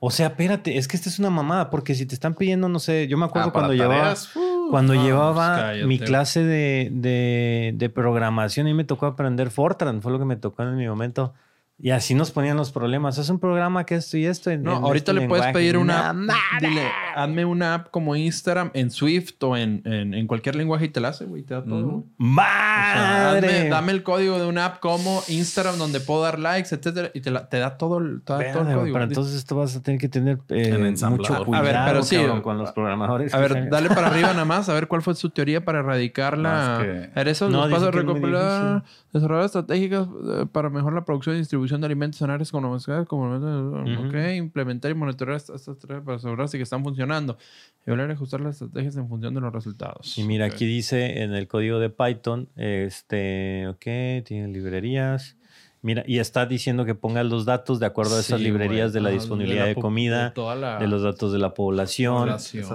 O 0.00 0.12
sea, 0.12 0.28
espérate, 0.28 0.78
es 0.78 0.86
que 0.86 0.96
esta 0.96 1.08
es 1.08 1.18
una 1.18 1.28
mamada, 1.30 1.70
porque 1.70 1.96
si 1.96 2.06
te 2.06 2.14
están 2.14 2.34
pidiendo, 2.34 2.68
no 2.68 2.78
sé, 2.78 3.08
yo 3.08 3.18
me 3.18 3.24
acuerdo 3.24 3.48
Ah, 3.48 3.52
cuando 3.52 3.72
llevaba... 3.74 4.12
uh, 4.36 4.70
Cuando 4.70 4.94
no, 4.94 5.02
llevaba 5.02 5.34
pues 5.34 5.58
cállate. 5.60 5.86
mi 5.86 5.98
clase 5.98 6.44
de, 6.44 6.88
de, 6.92 7.74
de 7.76 7.90
programación 7.90 8.68
y 8.68 8.74
me 8.74 8.84
tocó 8.84 9.06
aprender 9.06 9.50
Fortran, 9.50 10.00
fue 10.02 10.12
lo 10.12 10.20
que 10.20 10.24
me 10.24 10.36
tocó 10.36 10.62
en 10.62 10.76
mi 10.76 10.86
momento. 10.86 11.34
Y 11.80 11.90
así 11.90 12.12
nos 12.14 12.32
ponían 12.32 12.56
los 12.56 12.72
problemas. 12.72 13.18
Es 13.18 13.30
un 13.30 13.38
programa 13.38 13.84
que 13.86 13.94
esto 13.94 14.16
y 14.16 14.24
esto. 14.26 14.50
En, 14.50 14.64
No, 14.64 14.78
en 14.78 14.82
ahorita 14.82 15.12
este 15.12 15.20
le 15.20 15.28
puedes 15.28 15.44
lenguaje". 15.46 15.52
pedir 15.52 15.76
una... 15.78 16.10
¡Una 16.10 16.34
Dile, 16.60 16.82
hazme 17.14 17.44
una 17.44 17.74
app 17.74 17.90
como 17.92 18.16
Instagram 18.16 18.72
en 18.74 18.90
Swift 18.90 19.40
o 19.44 19.56
en, 19.56 19.82
en, 19.84 20.12
en 20.12 20.26
cualquier 20.26 20.56
lenguaje 20.56 20.86
y 20.86 20.88
te 20.88 20.98
la 21.00 21.08
hace, 21.10 21.24
güey. 21.26 21.44
Te 21.44 21.54
da 21.54 21.62
todo. 21.64 21.86
O 21.88 22.00
sea, 22.00 22.10
¡Madre! 22.18 23.48
hazme- 23.66 23.68
dame 23.70 23.92
el 23.92 24.02
código 24.02 24.40
de 24.40 24.46
una 24.46 24.64
app 24.64 24.80
como 24.80 25.22
Instagram 25.28 25.78
donde 25.78 26.00
puedo 26.00 26.22
dar 26.22 26.40
likes, 26.40 26.74
etcétera, 26.74 27.10
y 27.14 27.20
te, 27.20 27.30
la- 27.30 27.48
te 27.48 27.58
da 27.60 27.76
todo 27.76 27.98
el, 27.98 28.22
te 28.22 28.32
da 28.32 28.52
todo 28.52 28.68
el 28.68 28.74
código. 28.76 28.92
Pero 28.94 29.04
entonces 29.04 29.34
esto 29.36 29.54
vas 29.54 29.76
a 29.76 29.80
tener 29.80 30.00
que 30.00 30.08
tener 30.08 30.38
eh, 30.48 30.76
mucho 31.08 31.44
cuidado 31.44 31.54
A 31.54 31.60
ver, 31.62 31.76
pero 31.86 32.02
sí, 32.02 32.16
cabrón, 32.16 32.42
con 32.42 32.58
los 32.58 32.72
programadores. 32.72 33.32
A 33.34 33.38
ver, 33.38 33.68
dale 33.70 33.88
para 33.90 34.08
arriba 34.08 34.28
nada 34.32 34.44
más, 34.44 34.68
a 34.68 34.74
ver 34.74 34.88
cuál 34.88 35.02
fue 35.02 35.14
su 35.14 35.30
teoría 35.30 35.64
para 35.64 35.78
erradicar 35.78 36.36
la... 36.38 36.78
No, 36.78 36.82
es 36.82 36.86
que- 37.06 37.10
A 37.12 37.14
ver, 37.14 37.28
eso 37.28 37.48
No, 37.48 37.58
nos 37.58 37.68
dice 37.68 37.76
pasa 37.76 37.88
a 37.88 37.90
que 37.92 37.98
es 37.98 38.04
muy 38.04 38.14
recopilar, 38.14 38.82
desarrollar 39.12 39.44
estratégicas 39.44 40.08
eh, 40.08 40.46
para 40.50 40.70
mejorar 40.70 40.94
la 40.94 41.04
producción 41.04 41.36
y 41.36 41.38
distribución 41.38 41.67
de 41.76 41.86
alimentos 41.86 42.20
en 42.22 42.30
áreas 42.30 42.48
económicas, 42.48 43.06
como 43.06 43.34
ok, 43.36 44.14
implementar 44.36 44.90
y 44.90 44.94
monitorear 44.94 45.36
estas 45.36 45.68
estrategias 45.68 46.02
para 46.04 46.16
asegurarse 46.16 46.56
que 46.56 46.62
están 46.64 46.82
funcionando. 46.82 47.38
Y 47.86 47.90
volver 47.90 48.10
a 48.10 48.12
ajustar 48.14 48.40
las 48.40 48.56
estrategias 48.60 48.96
en 48.96 49.08
función 49.08 49.32
de 49.34 49.40
los 49.40 49.52
resultados. 49.52 50.18
Y 50.18 50.24
mira, 50.24 50.46
Ok. 50.46 50.52
aquí 50.54 50.66
dice 50.66 51.22
en 51.22 51.34
el 51.34 51.48
código 51.48 51.78
de 51.78 51.88
Python, 51.88 52.48
este, 52.56 53.66
ok, 53.68 54.24
tiene 54.24 54.48
librerías. 54.48 55.37
Mira, 55.80 56.02
y 56.06 56.18
está 56.18 56.44
diciendo 56.44 56.84
que 56.84 56.96
ponga 56.96 57.22
los 57.22 57.44
datos 57.44 57.78
de 57.78 57.86
acuerdo 57.86 58.16
a 58.16 58.20
esas 58.20 58.38
Sí, 58.38 58.44
librerías 58.44 58.90
güey. 58.90 58.94
de 58.94 59.00
la 59.00 59.10
disponibilidad 59.10 59.66
de, 59.66 59.76
comida, 59.76 60.24
de 60.24 60.30
toda 60.32 60.56
la- 60.56 60.78
de 60.78 60.88
los 60.88 61.02
datos 61.04 61.32
de 61.32 61.38
la 61.38 61.54
población, 61.54 62.28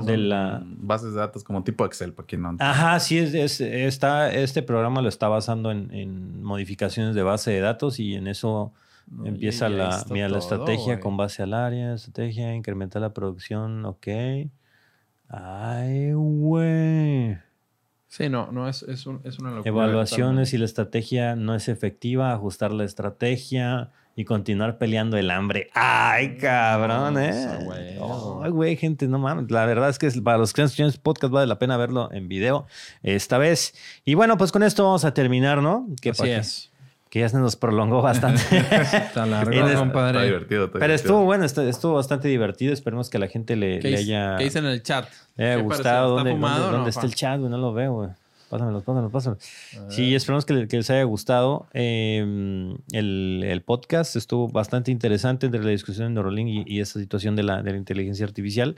de 0.05 0.17
la... 0.17 0.61
Bases 0.65 1.13
de 1.13 1.19
datos 1.19 1.43
como 1.43 1.63
tipo 1.65 1.85
Excel, 1.85 2.13
para 2.13 2.25
quien 2.25 2.41
no. 2.43 2.55
Ajá, 2.59 2.97
sí, 3.01 3.17
es, 3.17 3.34
es- 3.34 3.59
está, 3.59 4.31
este 4.34 4.63
programa 4.63 5.01
lo 5.01 5.09
está 5.09 5.27
basando 5.27 5.69
en, 5.71 5.93
en 5.93 6.41
modificaciones 6.43 7.13
de 7.13 7.23
base 7.23 7.51
de 7.51 7.59
datos 7.59 7.99
y 7.99 8.15
en 8.15 8.27
eso 8.27 8.71
No, 9.11 9.25
empieza 9.25 9.67
la, 9.67 10.05
mira, 10.09 10.30
la 10.30 10.38
estrategia 10.38 10.93
güey. 10.93 10.99
con 11.01 11.17
base 11.17 11.43
al 11.43 11.53
área, 11.53 11.93
estrategia, 11.95 12.55
incrementar 12.55 13.01
la 13.01 13.13
producción, 13.13 13.84
ok. 13.85 14.07
Ay, 15.27 16.13
güey. 16.13 17.38
Sí, 18.15 18.30
no, 18.30 18.52
no, 18.52 18.69
es, 18.69 18.84
es, 18.84 19.07
un- 19.07 19.22
es 19.23 19.40
una 19.40 19.49
locura. 19.49 19.69
Evaluaciones 19.69 20.49
si 20.49 20.60
la 20.60 20.65
estrategia 20.65 21.35
no 21.35 21.56
es 21.56 21.68
efectiva, 21.68 22.31
ajustar 22.31 22.72
la 22.72 22.84
estrategia, 22.84 23.90
y 24.15 24.26
continuar 24.26 24.77
peleando 24.77 25.18
el 25.18 25.31
hambre. 25.31 25.69
Ay, 25.73 26.38
cabrón, 26.38 27.18
¿eh? 27.18 27.48
Ay, 28.44 28.52
güey, 28.52 28.76
gente, 28.77 29.07
no 29.07 29.18
mames. 29.18 29.49
La 29.49 29.65
verdad 29.65 29.90
es 29.90 29.98
que 29.98 30.10
para 30.22 30.38
los 30.38 30.53
que 30.53 30.61
este 30.61 30.84
podcast 31.02 31.34
vale 31.34 31.48
la 31.48 31.57
pena 31.57 31.77
verlo 31.77 32.11
en 32.11 32.27
video 32.27 32.68
esta 33.02 33.38
vez. 33.38 33.73
Y 34.06 34.14
bueno, 34.14 34.38
pues 34.38 34.52
con 34.52 34.61
esto 34.61 34.84
vamos 34.84 35.06
a 35.06 35.14
terminar, 35.14 35.61
¿no? 35.61 35.88
Que 36.02 36.11
Así 36.11 36.30
es. 36.30 36.72
Que 37.14 37.19
ya 37.19 37.30
se 37.30 37.38
nos 37.38 37.56
prolongó 37.56 38.02
bastante. 38.02 38.41
Está 38.57 39.27
largo, 39.27 39.52
compadre. 39.77 40.18
Está 40.18 40.23
divertido. 40.23 40.65
está 40.65 40.80
Pero 40.80 40.85
divertido. 40.88 40.95
estuvo 40.95 41.26
bueno, 41.26 41.44
estu- 41.45 41.68
estuvo 41.68 41.94
bastante 41.94 42.27
divertido. 42.27 42.73
Esperemos 42.73 43.11
que 43.11 43.18
a 43.18 43.19
la 43.19 43.27
gente 43.27 43.56
le, 43.56 43.77
¿Qué, 43.77 43.91
le 43.91 44.02
hice- 44.02 44.15
haya, 44.15 44.35
qué 44.40 44.45
dicen 44.45 44.65
en 44.65 44.72
el 44.72 44.81
chat? 44.81 45.07
le 45.35 45.45
haya 45.45 45.56
¿Qué 45.57 45.61
gustado. 45.61 46.18
¿Está 46.18 46.31
fumado 46.31 46.56
dónde- 46.56 46.69
o 46.69 46.72
no, 46.72 46.77
dónde 46.77 46.90
está 46.90 47.06
el 47.06 47.14
chat, 47.14 47.38
güey? 47.38 47.52
No 47.52 47.60
lo 47.60 47.72
veo, 47.72 47.94
güey. 47.94 48.10
Pásamelos, 48.49 48.84
pásamelos, 48.84 49.11
pásamelos. 49.11 49.44
Sí, 49.90 50.15
esperemos 50.15 50.44
que, 50.45 50.53
le- 50.56 50.68
que 50.68 50.77
les 50.77 50.90
haya 50.90 51.03
gustado. 51.03 51.68
Eh, 51.73 52.73
el, 52.94 53.44
el 53.45 53.61
podcast 53.61 54.15
estuvo 54.15 54.48
bastante 54.48 54.90
interesante 54.90 55.45
entre 55.45 55.64
la 55.64 55.69
discusión 55.69 56.07
de 56.07 56.14
Neuralink 56.15 56.48
y, 56.68 56.76
y 56.77 56.80
esta 56.80 56.99
situación 56.99 57.35
de 57.35 57.44
la, 57.44 57.61
de 57.61 57.72
la 57.73 57.77
inteligencia 57.77 58.26
artificial. 58.26 58.76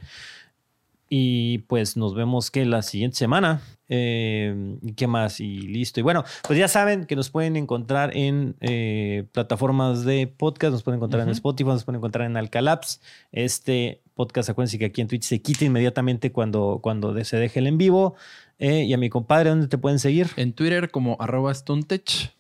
Y 1.08 1.60
pues 1.68 1.98
nos 1.98 2.16
vemos 2.16 2.50
que 2.52 2.66
la 2.66 2.82
siguiente 2.82 3.18
semana. 3.18 3.62
Eh, 3.90 4.78
¿y 4.82 4.94
¿Qué 4.94 5.06
más? 5.06 5.40
Y 5.40 5.60
listo. 5.62 6.00
Y 6.00 6.04
bueno, 6.04 6.24
pues 6.48 6.58
ya 6.58 6.68
saben 6.68 7.06
que 7.06 7.16
nos 7.16 7.30
pueden 7.30 7.56
encontrar 7.56 8.18
en 8.18 8.56
eh, 8.60 9.26
plataformas 9.32 10.04
de 10.04 10.26
podcast, 10.26 10.72
nos 10.74 10.82
pueden 10.82 10.98
encontrar 10.98 11.22
en 11.24 11.30
Spotify, 11.30 11.70
nos 11.70 11.84
pueden 11.84 12.00
encontrar 12.00 12.26
en 12.28 12.36
Alcalaps. 12.38 13.02
Este 13.32 14.02
podcast, 14.16 14.50
acuérdense 14.50 14.80
que 14.80 14.86
aquí 14.86 15.02
en 15.02 15.08
Twitch 15.08 15.24
se 15.24 15.42
quita 15.42 15.66
inmediatamente 15.66 16.32
cuando, 16.32 16.80
cuando 16.82 17.14
de- 17.14 17.26
se 17.26 17.38
deje 17.38 17.60
el 17.60 17.68
en 17.68 17.78
vivo. 17.78 18.16
Eh, 18.58 18.86
y 18.86 18.94
a 18.94 18.98
mi 18.98 19.10
compadre, 19.10 19.50
¿dónde 19.52 19.68
te 19.68 19.78
pueden 19.78 20.00
seguir? 20.00 20.30
En 20.38 20.54
Twitter 20.54 20.90
como 20.90 21.18
arroba 21.20 21.54
stuntech. 21.54 22.34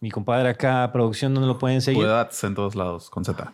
Mi 0.00 0.10
compadre 0.10 0.48
acá, 0.50 0.90
producción, 0.92 1.32
¿dónde 1.32 1.46
lo 1.46 1.58
pueden 1.58 1.80
seguir? 1.80 2.02
Puedats 2.02 2.44
en 2.44 2.54
todos 2.54 2.74
lados, 2.74 3.08
con 3.08 3.24
Z. 3.24 3.52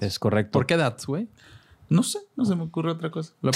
Es 0.00 0.18
correcto. 0.18 0.52
¿Por 0.52 0.66
qué 0.66 0.76
Dats, 0.76 1.06
güey? 1.06 1.28
No 1.90 2.04
sé, 2.04 2.20
no 2.36 2.44
se 2.44 2.54
me 2.56 2.62
ocurre 2.62 2.92
otra 2.92 3.10
cosa. 3.10 3.34
Lo, 3.42 3.50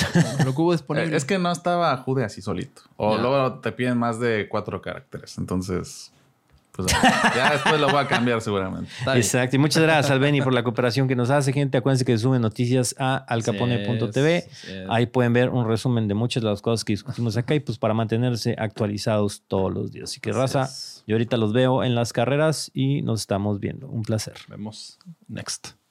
lo 0.45 0.55
que 0.55 0.61
hubo 0.61 0.73
disponible. 0.73 1.17
Es 1.17 1.25
que 1.25 1.39
no 1.39 1.51
estaba 1.51 1.97
Jude 1.99 2.25
así 2.25 2.43
solito. 2.43 2.83
O 2.97 3.17
luego 3.17 3.61
te 3.61 3.71
piden 3.73 3.97
más 3.97 4.19
de 4.19 4.49
cuatro 4.49 4.83
caracteres. 4.83 5.39
Entonces, 5.39 6.13
pues 6.73 6.89
ya, 7.37 7.53
después 7.53 7.81
lo 7.81 7.87
voy 7.89 8.03
a 8.03 8.09
cambiar 8.09 8.41
seguramente. 8.41 8.91
Exacto. 9.15 9.55
Y 9.55 9.61
muchas 9.61 9.85
gracias 9.85 10.11
al 10.11 10.19
Benny 10.19 10.43
por 10.43 10.53
la 10.53 10.65
cooperación 10.65 11.07
que 11.07 11.15
nos 11.15 11.31
hace, 11.31 11.53
gente. 11.53 11.79
Acuérdense 11.79 12.05
que 12.05 12.19
suben 12.19 12.43
noticias 12.43 12.97
a 12.99 13.19
alcapone.tv. 13.19 14.49
Ahí 14.89 15.07
pueden 15.07 15.33
ver 15.33 15.51
un 15.51 15.69
resumen 15.69 16.09
de 16.09 16.15
muchas 16.15 16.43
de 16.43 16.49
las 16.49 16.61
cosas 16.61 16.85
que 16.85 16.93
discutimos 16.93 17.37
acá 17.37 17.55
y 17.55 17.61
pues 17.61 17.79
para 17.79 17.95
mantenerse 17.95 18.57
actualizados 18.59 19.45
todos 19.47 19.73
los 19.73 19.93
días. 19.93 20.11
Así 20.11 20.19
que 20.19 20.31
Así 20.31 20.39
raza, 20.41 20.65
es. 20.65 21.05
yo 21.07 21.15
ahorita 21.15 21.37
los 21.37 21.53
veo 21.53 21.85
en 21.85 21.95
las 21.95 22.13
carreras 22.13 22.73
y 22.75 23.03
nos 23.03 23.21
estamos 23.21 23.61
viendo. 23.61 23.87
Un 23.87 24.03
placer. 24.03 24.35
Vemos 24.49 24.99
next. 25.29 25.84